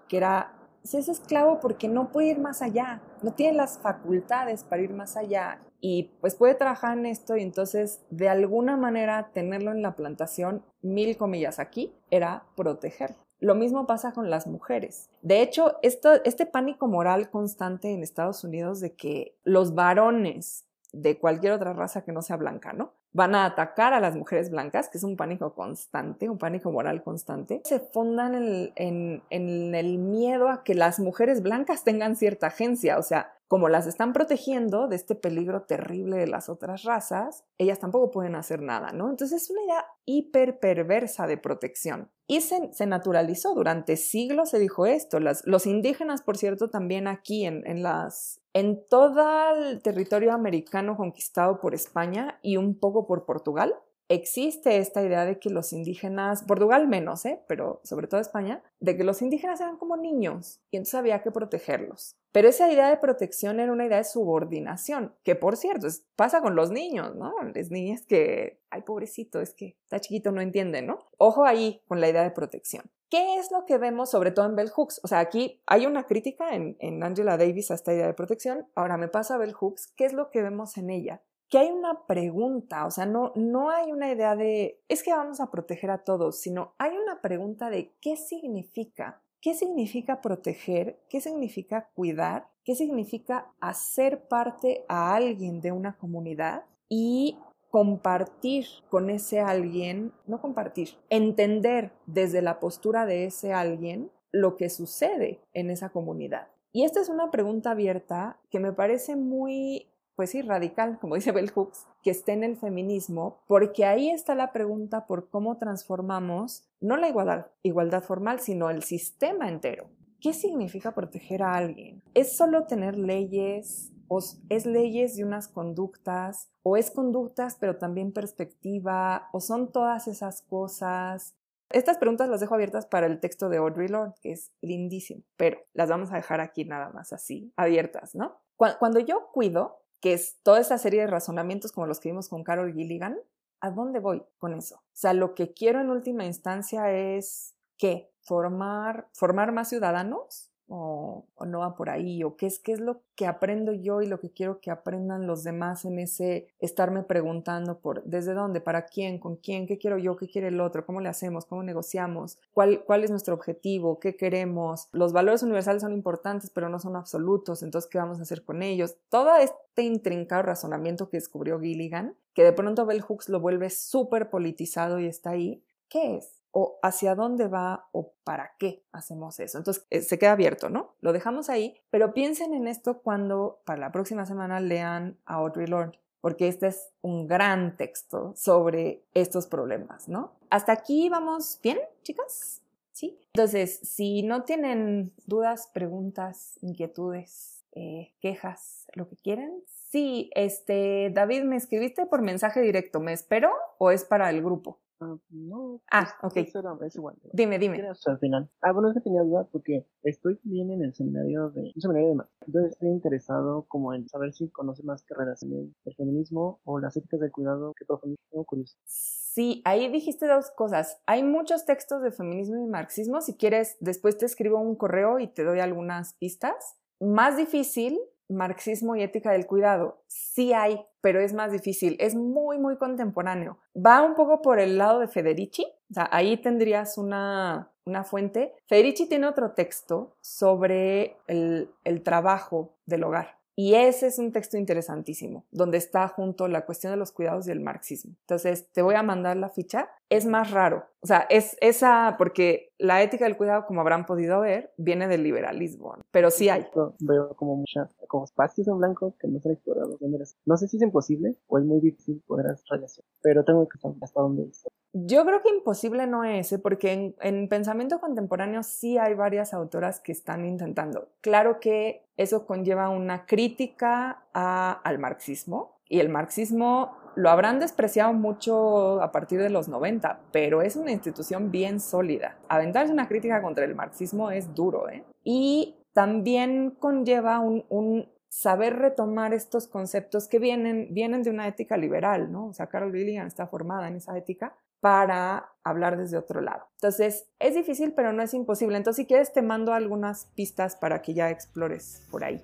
que 0.09 0.17
era 0.17 0.56
se 0.87 0.99
es 0.99 1.09
esclavo 1.09 1.61
porque 1.61 1.89
no 1.89 2.11
puede 2.11 2.29
ir 2.29 2.39
más 2.39 2.63
allá, 2.63 3.03
no 3.23 3.33
tiene 3.33 3.57
las 3.57 3.79
facultades 3.79 4.65
para 4.65 4.83
ir 4.83 4.91
más 4.91 5.17
allá 5.17 5.61
y 5.81 6.11
pues 6.21 6.35
puede 6.35 6.55
trabajar 6.55 6.97
en 6.97 7.07
esto 7.07 7.37
y 7.37 7.43
entonces 7.43 8.01
de 8.11 8.29
alguna 8.29 8.77
manera 8.77 9.31
tenerlo 9.33 9.73
en 9.73 9.83
la 9.83 9.95
plantación, 9.97 10.65
mil 10.83 11.17
comillas 11.17 11.59
aquí, 11.59 11.93
era 12.11 12.45
protegerlo. 12.57 13.17
Lo 13.39 13.55
mismo 13.55 13.87
pasa 13.87 14.13
con 14.13 14.31
las 14.31 14.47
mujeres. 14.47 15.11
De 15.21 15.43
hecho, 15.43 15.77
este 15.83 16.47
pánico 16.47 16.89
moral 16.89 17.29
constante 17.29 17.93
en 17.93 18.03
Estados 18.03 18.45
Unidos 18.45 18.81
de 18.81 18.95
que 18.95 19.37
los 19.45 19.75
varones 19.75 20.65
de 20.93 21.19
cualquier 21.19 21.53
otra 21.53 21.75
raza 21.75 22.03
que 22.03 22.13
no 22.13 22.23
sea 22.23 22.37
blanca, 22.37 22.73
¿no? 22.73 22.95
Van 23.13 23.35
a 23.35 23.47
atacar 23.47 23.95
a 23.95 24.01
las 24.01 24.15
mujeres 24.15 24.51
blancas, 24.51 24.89
que 24.89 24.99
es 24.99 25.05
un 25.05 25.17
pánico 25.17 25.55
constante, 25.55 26.29
un 26.29 26.39
pánico 26.39 26.71
moral 26.71 27.03
constante. 27.03 27.63
Se 27.65 27.81
fundan 27.81 28.35
en, 28.77 29.23
en 29.31 29.75
el 29.75 29.99
miedo 29.99 30.49
a 30.49 30.63
que 30.65 30.75
las 30.75 30.99
mujeres 30.99 31.43
blancas 31.43 31.85
tengan 31.85 32.17
cierta 32.17 32.49
agencia, 32.49 32.99
o 32.99 33.03
sea, 33.03 33.33
como 33.49 33.69
las 33.69 33.87
están 33.87 34.13
protegiendo 34.13 34.89
de 34.89 34.97
este 34.97 35.15
peligro 35.15 35.63
terrible 35.63 36.17
de 36.17 36.27
las 36.27 36.49
otras 36.49 36.83
razas, 36.83 37.45
ellas 37.59 37.79
tampoco 37.79 38.11
pueden 38.11 38.35
hacer 38.35 38.61
nada, 38.61 38.93
¿no? 38.93 39.09
Entonces 39.09 39.43
es 39.43 39.51
una 39.51 39.63
idea 39.63 39.87
hiper 40.05 40.59
perversa 40.59 41.27
de 41.27 41.39
protección. 41.39 42.11
Y 42.29 42.41
se, 42.41 42.87
naturalizó, 42.87 43.55
durante 43.55 43.97
siglos 43.97 44.51
se 44.51 44.59
dijo 44.59 44.87
esto. 44.87 45.19
los 45.21 45.67
indígenas, 45.67 46.23
por 46.23 46.37
cierto, 46.37 46.69
también 46.69 47.07
aquí 47.07 47.45
en, 47.45 47.65
en, 47.67 47.85
las, 47.85 48.41
en 48.53 48.85
todo 48.89 49.25
el 49.55 49.81
territorio 49.81 50.33
americano 50.33 50.97
conquistado 50.97 51.61
por 51.61 51.73
España 51.75 52.41
y 52.43 52.57
un 52.57 52.79
poco 52.79 53.07
por 53.07 53.27
Portugal, 53.27 53.75
existe 54.09 54.79
esta 54.79 55.03
idea 55.03 55.25
de 55.25 55.39
que 55.39 55.51
los 55.51 55.73
indígenas, 55.73 56.45
Portugal 56.45 56.89
menos, 56.89 57.25
¿eh? 57.27 57.41
pero 57.49 57.81
sobre 57.85 58.07
todo 58.07 58.21
España, 58.21 58.63
de 58.81 58.97
que 58.97 59.05
los 59.05 59.23
indígenas 59.23 59.61
eran 59.61 59.77
como 59.77 59.97
niños 59.97 60.61
y 60.71 60.77
entonces 60.77 60.95
había 60.95 61.23
que 61.23 61.31
protegerlos. 61.31 62.17
Pero 62.33 62.49
esa 62.49 62.71
idea 62.71 62.91
de 62.91 62.99
protección 62.99 63.61
era 63.61 63.73
una 63.73 63.87
idea 63.87 63.99
de 63.99 64.05
subordinación, 64.05 65.15
que 65.25 65.35
por 65.35 65.57
cierto, 65.57 65.89
pasa 66.17 66.43
con 66.43 66.55
los 66.55 66.71
niños, 66.71 67.17
¿no? 67.17 67.35
Las 67.55 67.71
niñas 67.71 68.03
que, 68.03 68.61
ay 68.71 68.83
pobrecito, 68.83 69.41
es 69.41 69.55
que 69.55 69.77
está 69.85 70.01
chiquito, 70.01 70.33
no 70.33 70.41
entiende, 70.41 70.83
¿no? 70.83 70.99
Ojo 71.17 71.45
ahí 71.45 71.83
con 71.89 72.01
la 72.01 72.09
idea 72.09 72.23
de 72.23 72.31
protección. 72.31 72.85
¿Qué 73.09 73.39
es 73.39 73.53
lo 73.53 73.65
que 73.67 73.79
vemos 73.79 74.11
sobre 74.11 74.33
todo 74.33 74.47
en 74.47 74.57
Bell 74.57 74.69
Hooks? 74.69 75.01
O 75.05 75.09
sea, 75.09 75.21
aquí 75.21 75.63
hay 75.67 75.87
una 75.87 76.07
crítica 76.07 76.55
en, 76.55 76.77
en 76.81 77.03
Angela 77.03 77.37
Davis 77.37 77.71
a 77.71 77.75
esta 77.75 77.95
idea 77.95 78.07
de 78.07 78.15
protección. 78.15 78.67
Ahora 78.75 78.97
me 78.97 79.09
pasa 79.09 79.37
a 79.37 79.39
Bell 79.39 79.55
Hooks, 79.55 79.93
¿qué 79.97 80.05
es 80.05 80.13
lo 80.13 80.31
que 80.31 80.43
vemos 80.43 80.77
en 80.77 80.91
ella? 80.91 81.23
Que 81.49 81.59
hay 81.59 81.71
una 81.71 82.07
pregunta, 82.07 82.87
o 82.87 82.91
sea, 82.91 83.07
no, 83.07 83.33
no 83.37 83.71
hay 83.71 83.93
una 83.93 84.13
idea 84.13 84.35
de, 84.35 84.81
es 84.89 85.03
que 85.03 85.13
vamos 85.13 85.41
a 85.41 85.51
proteger 85.51 85.91
a 85.91 86.05
todos, 86.05 86.41
sino 86.41 86.75
hay 86.79 86.97
una 86.97 87.21
pregunta 87.21 87.71
de 87.71 87.93
qué 88.01 88.17
significa, 88.17 89.23
qué 89.41 89.55
significa 89.55 90.21
proteger, 90.21 91.01
qué 91.09 91.21
significa 91.21 91.89
cuidar, 91.95 92.49
qué 92.65 92.75
significa 92.75 93.53
hacer 93.61 94.27
parte 94.27 94.85
a 94.89 95.15
alguien 95.15 95.61
de 95.61 95.71
una 95.73 95.97
comunidad 95.97 96.65
y 96.89 97.39
compartir 97.71 98.67
con 98.89 99.11
ese 99.11 99.41
alguien, 99.41 100.13
no 100.27 100.41
compartir, 100.41 100.91
entender 101.11 101.93
desde 102.07 102.43
la 102.43 102.59
postura 102.59 103.07
de 103.07 103.27
ese 103.27 103.53
alguien 103.53 104.11
lo 104.33 104.57
que 104.57 104.69
sucede 104.69 105.41
en 105.53 105.71
esa 105.71 105.91
comunidad. 105.91 106.49
Y 106.73 106.85
esta 106.85 107.01
es 107.01 107.09
una 107.09 107.31
pregunta 107.31 107.71
abierta 107.71 108.39
que 108.51 108.61
me 108.61 108.73
parece 108.73 109.17
muy 109.17 109.89
pues 110.17 110.31
sí, 110.31 110.43
radical, 110.43 110.99
como 110.99 111.15
dice 111.17 111.33
Bell 111.33 111.51
Hooks, 111.51 111.87
que 112.03 112.11
esté 112.11 112.33
en 112.33 112.43
el 112.43 112.57
feminismo, 112.57 113.39
porque 113.47 113.85
ahí 113.85 114.11
está 114.11 114.35
la 114.35 114.53
pregunta 114.53 115.07
por 115.07 115.29
cómo 115.29 115.59
transformamos 115.59 116.65
no 116.81 116.97
la 116.97 117.09
igualdad, 117.09 117.47
igualdad 117.63 118.03
formal, 118.03 118.41
sino 118.41 118.71
el 118.71 118.83
sistema 118.83 119.49
entero. 119.49 119.89
¿Qué 120.21 120.33
significa 120.33 120.93
proteger 120.93 121.43
a 121.43 121.55
alguien? 121.55 122.03
¿Es 122.15 122.37
solo 122.37 122.67
tener 122.67 122.99
leyes? 122.99 123.93
¿O 124.09 124.21
es 124.49 124.67
leyes 124.67 125.19
y 125.19 125.23
unas 125.23 125.49
conductas? 125.49 126.51
¿O 126.63 126.77
es 126.77 126.91
conductas 126.91 127.57
pero 127.61 127.77
también 127.77 128.13
perspectiva? 128.13 129.29
¿O 129.33 129.41
son 129.41 129.73
todas 129.73 130.09
esas 130.09 130.43
cosas? 130.43 131.35
Estas 131.71 131.99
preguntas 131.99 132.29
las 132.29 132.41
dejo 132.41 132.55
abiertas 132.55 132.87
para 132.87 133.07
el 133.07 133.19
texto 133.19 133.49
de 133.49 133.57
Audre 133.57 133.89
Lorde, 133.89 134.15
que 134.23 134.33
es 134.33 134.53
lindísimo, 134.61 135.23
pero 135.37 135.59
las 135.75 135.89
vamos 135.89 136.13
a 136.13 136.17
dejar 136.17 136.41
aquí 136.41 136.65
nada 136.65 136.91
más 136.91 137.13
así, 137.13 137.53
abiertas, 137.57 138.15
¿no? 138.15 138.37
Cuando 138.57 139.01
yo 139.01 139.29
cuido, 139.33 139.83
que 140.01 140.13
es 140.13 140.39
toda 140.43 140.61
esa 140.61 140.79
serie 140.79 141.03
de 141.03 141.07
razonamientos 141.07 141.73
como 141.73 141.87
los 141.87 142.01
que 142.01 142.11
vimos 142.11 142.29
con 142.29 142.45
Carol 142.45 142.73
Gilligan, 142.73 143.19
¿a 143.61 143.71
dónde 143.71 143.99
voy 143.99 144.23
con 144.39 144.55
eso? 144.55 144.77
O 144.77 144.83
sea, 144.93 145.13
lo 145.13 145.35
que 145.35 145.53
quiero 145.53 145.81
en 145.81 145.91
última 145.91 146.25
instancia 146.25 146.91
es 146.93 147.55
que 147.77 148.11
formar, 148.23 149.09
formar 149.13 149.53
más 149.53 149.69
ciudadanos 149.69 150.51
o, 150.69 151.27
no 151.47 151.61
va 151.61 151.77
por 151.77 151.91
ahí, 151.91 152.25
o 152.25 152.37
qué 152.37 152.47
es, 152.47 152.59
qué 152.59 152.73
es 152.73 152.81
lo 152.81 153.03
que 153.15 153.27
aprendo 153.27 153.73
yo 153.73 154.03
y 154.03 154.07
lo 154.07 154.19
que 154.19 154.33
quiero 154.33 154.61
que 154.61 154.71
aprendan 154.71 155.27
los 155.27 155.45
demás 155.45 155.85
en 155.85 155.99
ese 155.99 156.49
estarme 156.59 157.03
preguntando 157.03 157.79
por 157.79 158.03
desde 158.05 158.35
dónde, 158.35 158.61
para 158.61 158.87
quién, 158.87 159.19
con 159.19 159.37
quién, 159.37 159.67
qué 159.67 159.79
quiero 159.79 159.97
yo, 159.99 160.17
qué 160.17 160.29
quiere 160.29 160.49
el 160.49 160.61
otro, 160.61 160.85
cómo 160.85 161.01
le 161.01 161.09
hacemos, 161.09 161.47
cómo 161.47 161.63
negociamos, 161.63 162.39
cuál, 162.53 162.85
cuál 162.85 163.05
es 163.05 163.11
nuestro 163.11 163.35
objetivo, 163.35 164.01
qué 164.01 164.17
queremos. 164.17 164.89
Los 164.93 165.13
valores 165.13 165.43
universales 165.43 165.83
son 165.83 165.93
importantes, 165.93 166.51
pero 166.51 166.69
no 166.69 166.79
son 166.79 166.97
absolutos, 166.97 167.63
entonces, 167.63 167.89
¿qué 167.91 167.99
vamos 167.99 168.19
a 168.19 168.23
hacer 168.23 168.45
con 168.45 168.63
ellos? 168.63 168.97
Todo 169.09 169.37
este 169.37 169.83
intrincado 169.83 170.43
razonamiento 170.43 171.09
que 171.09 171.19
descubrió 171.19 171.61
Gilligan, 171.61 172.17
que 172.35 172.45
de 172.45 172.53
pronto 172.53 172.87
Bell 172.87 173.03
Hooks 173.03 173.29
lo 173.29 173.41
vuelve 173.41 173.71
súper 173.71 174.31
politizado 174.31 174.99
y 174.99 175.07
está 175.07 175.31
ahí, 175.31 175.63
¿qué 175.89 176.17
es? 176.17 176.37
O 176.59 176.79
hacia 176.81 177.15
dónde 177.15 177.49
va 177.49 177.87
o 177.93 178.15
para 178.25 178.53
qué 178.59 178.83
hacemos 178.91 179.41
eso. 179.41 179.59
Entonces, 179.59 179.87
eh, 179.91 180.01
se 180.01 180.19
queda 180.19 180.33
abierto, 180.33 180.71
¿no? 180.71 180.95
Lo 181.03 181.13
dejamos 181.13 181.51
ahí, 181.51 181.83
pero 181.91 182.15
piensen 182.15 182.55
en 182.55 182.67
esto 182.67 183.03
cuando 183.03 183.61
para 183.67 183.79
la 183.79 183.93
próxima 183.93 184.25
semana 184.25 184.59
lean 184.59 185.19
a 185.27 185.35
Audre 185.35 185.69
Lorde, 185.69 186.01
porque 186.23 186.49
este 186.49 186.69
es 186.69 186.95
un 187.03 187.27
gran 187.27 187.77
texto 187.77 188.33
sobre 188.37 189.05
estos 189.13 189.47
problemas, 189.49 190.09
¿no? 190.09 190.33
Hasta 190.49 190.73
aquí 190.73 191.11
vamos 191.11 191.61
bien, 191.63 191.79
chicas. 192.03 192.63
¿Sí? 192.91 193.21
Entonces, 193.35 193.79
si 193.83 194.23
no 194.23 194.45
tienen 194.45 195.13
dudas, 195.27 195.69
preguntas, 195.75 196.55
inquietudes, 196.63 197.63
eh, 197.73 198.15
quejas, 198.23 198.87
lo 198.95 199.07
que 199.11 199.17
quieren, 199.17 199.63
sí, 199.91 200.31
este, 200.35 201.11
David, 201.13 201.43
me 201.43 201.57
escribiste 201.57 202.07
por 202.07 202.23
mensaje 202.23 202.63
directo, 202.63 202.99
¿me 202.99 203.13
espero 203.13 203.53
o 203.77 203.91
es 203.91 204.07
para 204.07 204.31
el 204.31 204.43
grupo? 204.43 204.79
Ah, 204.99 205.15
no. 205.31 205.83
Ah, 205.91 206.09
ok. 206.23 206.37
es 206.37 206.97
igual. 206.97 207.17
Dime, 207.33 207.59
dime. 207.59 207.87
al 208.07 208.19
final. 208.19 208.49
Ah, 208.63 208.73
bueno, 208.73 208.89
es 208.89 208.95
que 208.95 209.03
tenía 209.03 209.23
duda 209.23 209.47
porque 209.53 209.87
estoy 210.03 210.39
bien 210.43 210.71
en 210.71 210.83
el 210.83 210.95
seminario 210.95 211.51
de, 211.51 211.73
un 211.75 211.81
seminario 211.81 212.09
de 212.09 212.15
más. 212.15 212.29
Entonces 212.47 212.73
estoy 212.73 212.89
interesado 212.89 213.67
como 213.69 213.93
en 213.93 214.09
saber 214.09 214.33
si 214.33 214.49
conoce 214.49 214.83
más 214.85 215.03
carreras 215.03 215.43
en 215.43 215.53
el, 215.53 215.95
feminismo 215.97 216.61
o 216.65 216.79
las 216.79 216.97
éticas 216.97 217.21
del 217.21 217.31
cuidado 217.31 217.75
que 217.79 217.85
profundizo. 217.85 218.23
curioso. 218.47 218.77
Sí, 218.85 219.61
ahí 219.67 219.91
dijiste 219.91 220.27
dos 220.27 220.51
cosas. 220.51 220.99
Hay 221.07 221.23
muchos 221.23 221.67
textos 221.67 222.03
de 222.03 222.11
feminismo 222.11 222.57
y 222.65 222.67
marxismo. 222.67 223.21
Si 223.21 223.37
quieres, 223.37 223.77
después 223.81 224.17
te 224.17 224.25
escribo 224.25 224.59
un 224.59 224.77
correo 224.77 225.19
y 225.19 225.27
te 225.27 225.45
doy 225.45 225.61
algunas 225.61 226.15
pistas. 226.15 226.79
Más 227.01 227.37
difícil 227.37 227.99
marxismo 228.29 228.97
y 228.97 229.03
ética 229.03 229.33
del 229.33 229.47
cuidado. 229.47 230.03
Sí 230.07 230.53
hay, 230.53 230.85
pero 231.01 231.21
es 231.21 231.33
más 231.33 231.53
difícil. 231.53 231.97
Es 231.99 232.15
muy, 232.15 232.59
muy 232.59 232.77
contemporáneo. 232.77 233.59
Va 233.75 234.03
un 234.03 234.15
poco 234.15 234.43
por 234.43 234.59
el 234.59 234.79
lado 234.79 235.01
de 235.01 235.09
Federici. 235.09 235.65
O 235.91 235.95
sea, 235.95 236.09
ahí 236.11 236.37
tendrías 236.37 236.99
una, 236.99 237.71
una 237.85 238.05
fuente. 238.05 238.55
Federici 238.67 239.09
tiene 239.09 239.27
otro 239.27 239.53
texto 239.53 240.17
sobre 240.21 241.17
el, 241.27 241.71
el 241.85 242.03
trabajo 242.03 242.75
del 242.87 243.05
hogar. 243.05 243.37
Y 243.59 243.75
ese 243.75 244.09
es 244.09 244.19
un 244.19 244.33
texto 244.33 244.59
interesantísimo, 244.59 245.47
donde 245.51 245.79
está 245.79 246.07
junto 246.09 246.47
la 246.47 246.67
cuestión 246.67 246.93
de 246.93 246.99
los 246.99 247.11
cuidados 247.11 247.49
y 247.49 247.53
el 247.53 247.61
marxismo. 247.61 248.15
Entonces, 248.21 248.71
te 248.71 248.83
voy 248.83 248.97
a 248.97 249.03
mandar 249.03 249.39
la 249.39 249.49
ficha. 249.49 249.89
Es 250.09 250.25
más 250.27 250.51
raro. 250.53 250.85
O 251.01 251.07
sea, 251.07 251.27
es 251.31 251.57
esa, 251.61 252.17
porque 252.19 252.73
la 252.79 253.03
ética 253.03 253.25
del 253.25 253.37
cuidado, 253.37 253.67
como 253.67 253.81
habrán 253.81 254.07
podido 254.07 254.41
ver, 254.41 254.73
viene 254.77 255.09
del 255.09 255.23
liberalismo, 255.23 255.97
pero 256.11 256.31
sí 256.31 256.49
hay. 256.49 256.67
Veo 257.01 257.35
como 257.37 257.57
muchas, 257.57 257.91
como 258.09 258.25
espacios 258.25 258.69
en 258.69 258.79
blanco 258.79 259.15
que 259.21 259.29
no 259.29 259.41
se 259.41 259.49
han 259.49 259.55
explorado. 259.55 259.99
No 260.45 260.57
sé 260.57 260.69
si 260.69 260.77
es 260.77 260.83
imposible 260.83 261.37
o 261.47 261.59
es 261.59 261.65
muy 261.65 261.81
difícil 261.81 262.23
poder 262.27 262.47
relacionar, 262.69 263.11
pero 263.23 263.45
tengo 263.45 263.69
que 263.69 263.79
saber 263.79 263.97
hasta 264.03 264.21
dónde 264.21 264.45
es. 264.45 264.65
Yo 264.93 265.25
creo 265.25 265.43
que 265.43 265.51
imposible 265.51 266.07
no 266.07 266.25
es, 266.25 266.53
¿eh? 266.53 266.59
porque 266.59 267.15
en, 267.21 267.49
pensamiento 267.49 268.01
contemporáneo 268.01 268.63
sí 268.63 268.97
hay 268.97 269.15
varias 269.15 269.53
autoras 269.53 270.01
que 270.01 270.13
están 270.13 270.47
intentando. 270.47 271.11
Claro 271.21 271.61
que 271.61 272.07
eso 272.17 272.47
conlleva 272.47 272.89
una 272.89 273.27
crítica 273.27 274.25
al 274.33 274.99
marxismo 274.99 275.76
y 275.89 276.01
el 276.01 276.09
marxismo 276.09 276.97
lo 277.17 277.31
habrán 277.31 277.59
despreciado 277.59 278.13
mucho 278.13 279.01
a 279.03 279.11
partir 279.11 279.41
de 279.41 279.49
los 279.49 279.69
90, 279.69 280.21
pero 280.33 280.61
es 280.63 280.77
una 280.77 280.93
institución 280.93 281.51
bien 281.51 281.81
sólida. 281.81 282.37
Aventarse 282.49 282.93
una 282.93 283.09
crítica 283.09 283.41
contra 283.41 283.65
el 283.65 283.75
marxismo 283.75 284.31
es 284.31 284.55
duro, 284.55 284.89
¿eh? 284.91 285.03
Y 285.25 285.77
también 285.95 286.77
conlleva 286.79 287.41
un, 287.41 288.07
saber 288.29 288.77
retomar 288.77 289.33
estos 289.33 289.67
conceptos 289.67 290.29
que 290.29 290.39
vienen, 290.39 290.89
vienen 290.91 291.23
de 291.23 291.31
una 291.31 291.49
ética 291.49 291.79
liberal, 291.79 292.31
¿no? 292.31 292.49
O 292.49 292.53
sea, 292.53 292.67
Carol 292.67 292.93
Gilligan 292.93 293.27
está 293.27 293.47
formada 293.47 293.89
en 293.89 293.97
esa 293.97 294.17
ética 294.19 294.55
para 294.81 295.53
hablar 295.65 295.97
desde 295.97 296.19
otro 296.19 296.43
lado. 296.43 296.67
Entonces, 296.75 297.31
es 297.39 297.55
difícil, 297.55 297.95
pero 297.95 298.13
no 298.13 298.23
es 298.23 298.35
imposible. 298.35 298.77
Entonces, 298.77 299.05
si 299.05 299.07
quieres, 299.07 299.33
te 299.33 299.41
mando 299.41 299.73
algunas 299.73 300.27
pistas 300.35 300.77
para 300.77 301.01
que 301.01 301.15
ya 301.15 301.31
explores 301.31 302.07
por 302.11 302.25
ahí. 302.25 302.43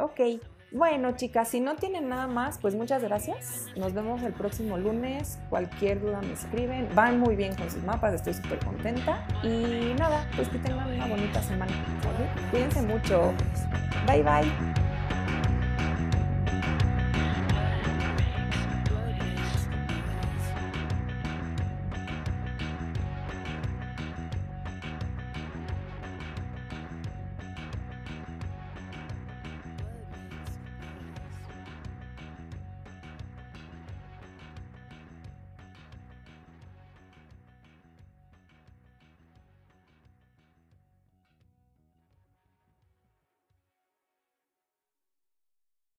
Ok. 0.00 0.20
Bueno, 0.74 1.12
chicas, 1.12 1.46
si 1.46 1.60
no 1.60 1.76
tienen 1.76 2.08
nada 2.08 2.26
más, 2.26 2.58
pues 2.58 2.74
muchas 2.74 3.00
gracias. 3.00 3.66
Nos 3.76 3.94
vemos 3.94 4.20
el 4.24 4.32
próximo 4.32 4.76
lunes. 4.76 5.38
Cualquier 5.48 6.00
duda 6.00 6.20
me 6.20 6.32
escriben. 6.32 6.88
Van 6.96 7.20
muy 7.20 7.36
bien 7.36 7.54
con 7.54 7.70
sus 7.70 7.84
mapas, 7.84 8.12
estoy 8.12 8.34
súper 8.34 8.58
contenta. 8.58 9.24
Y 9.44 9.94
nada, 9.96 10.28
pues 10.34 10.48
que 10.48 10.58
tengan 10.58 10.92
una 10.92 11.06
bonita 11.06 11.40
semana. 11.44 11.72
Cuídense 12.50 12.82
mucho. 12.82 13.32
Bye 14.08 14.24
bye. 14.24 14.93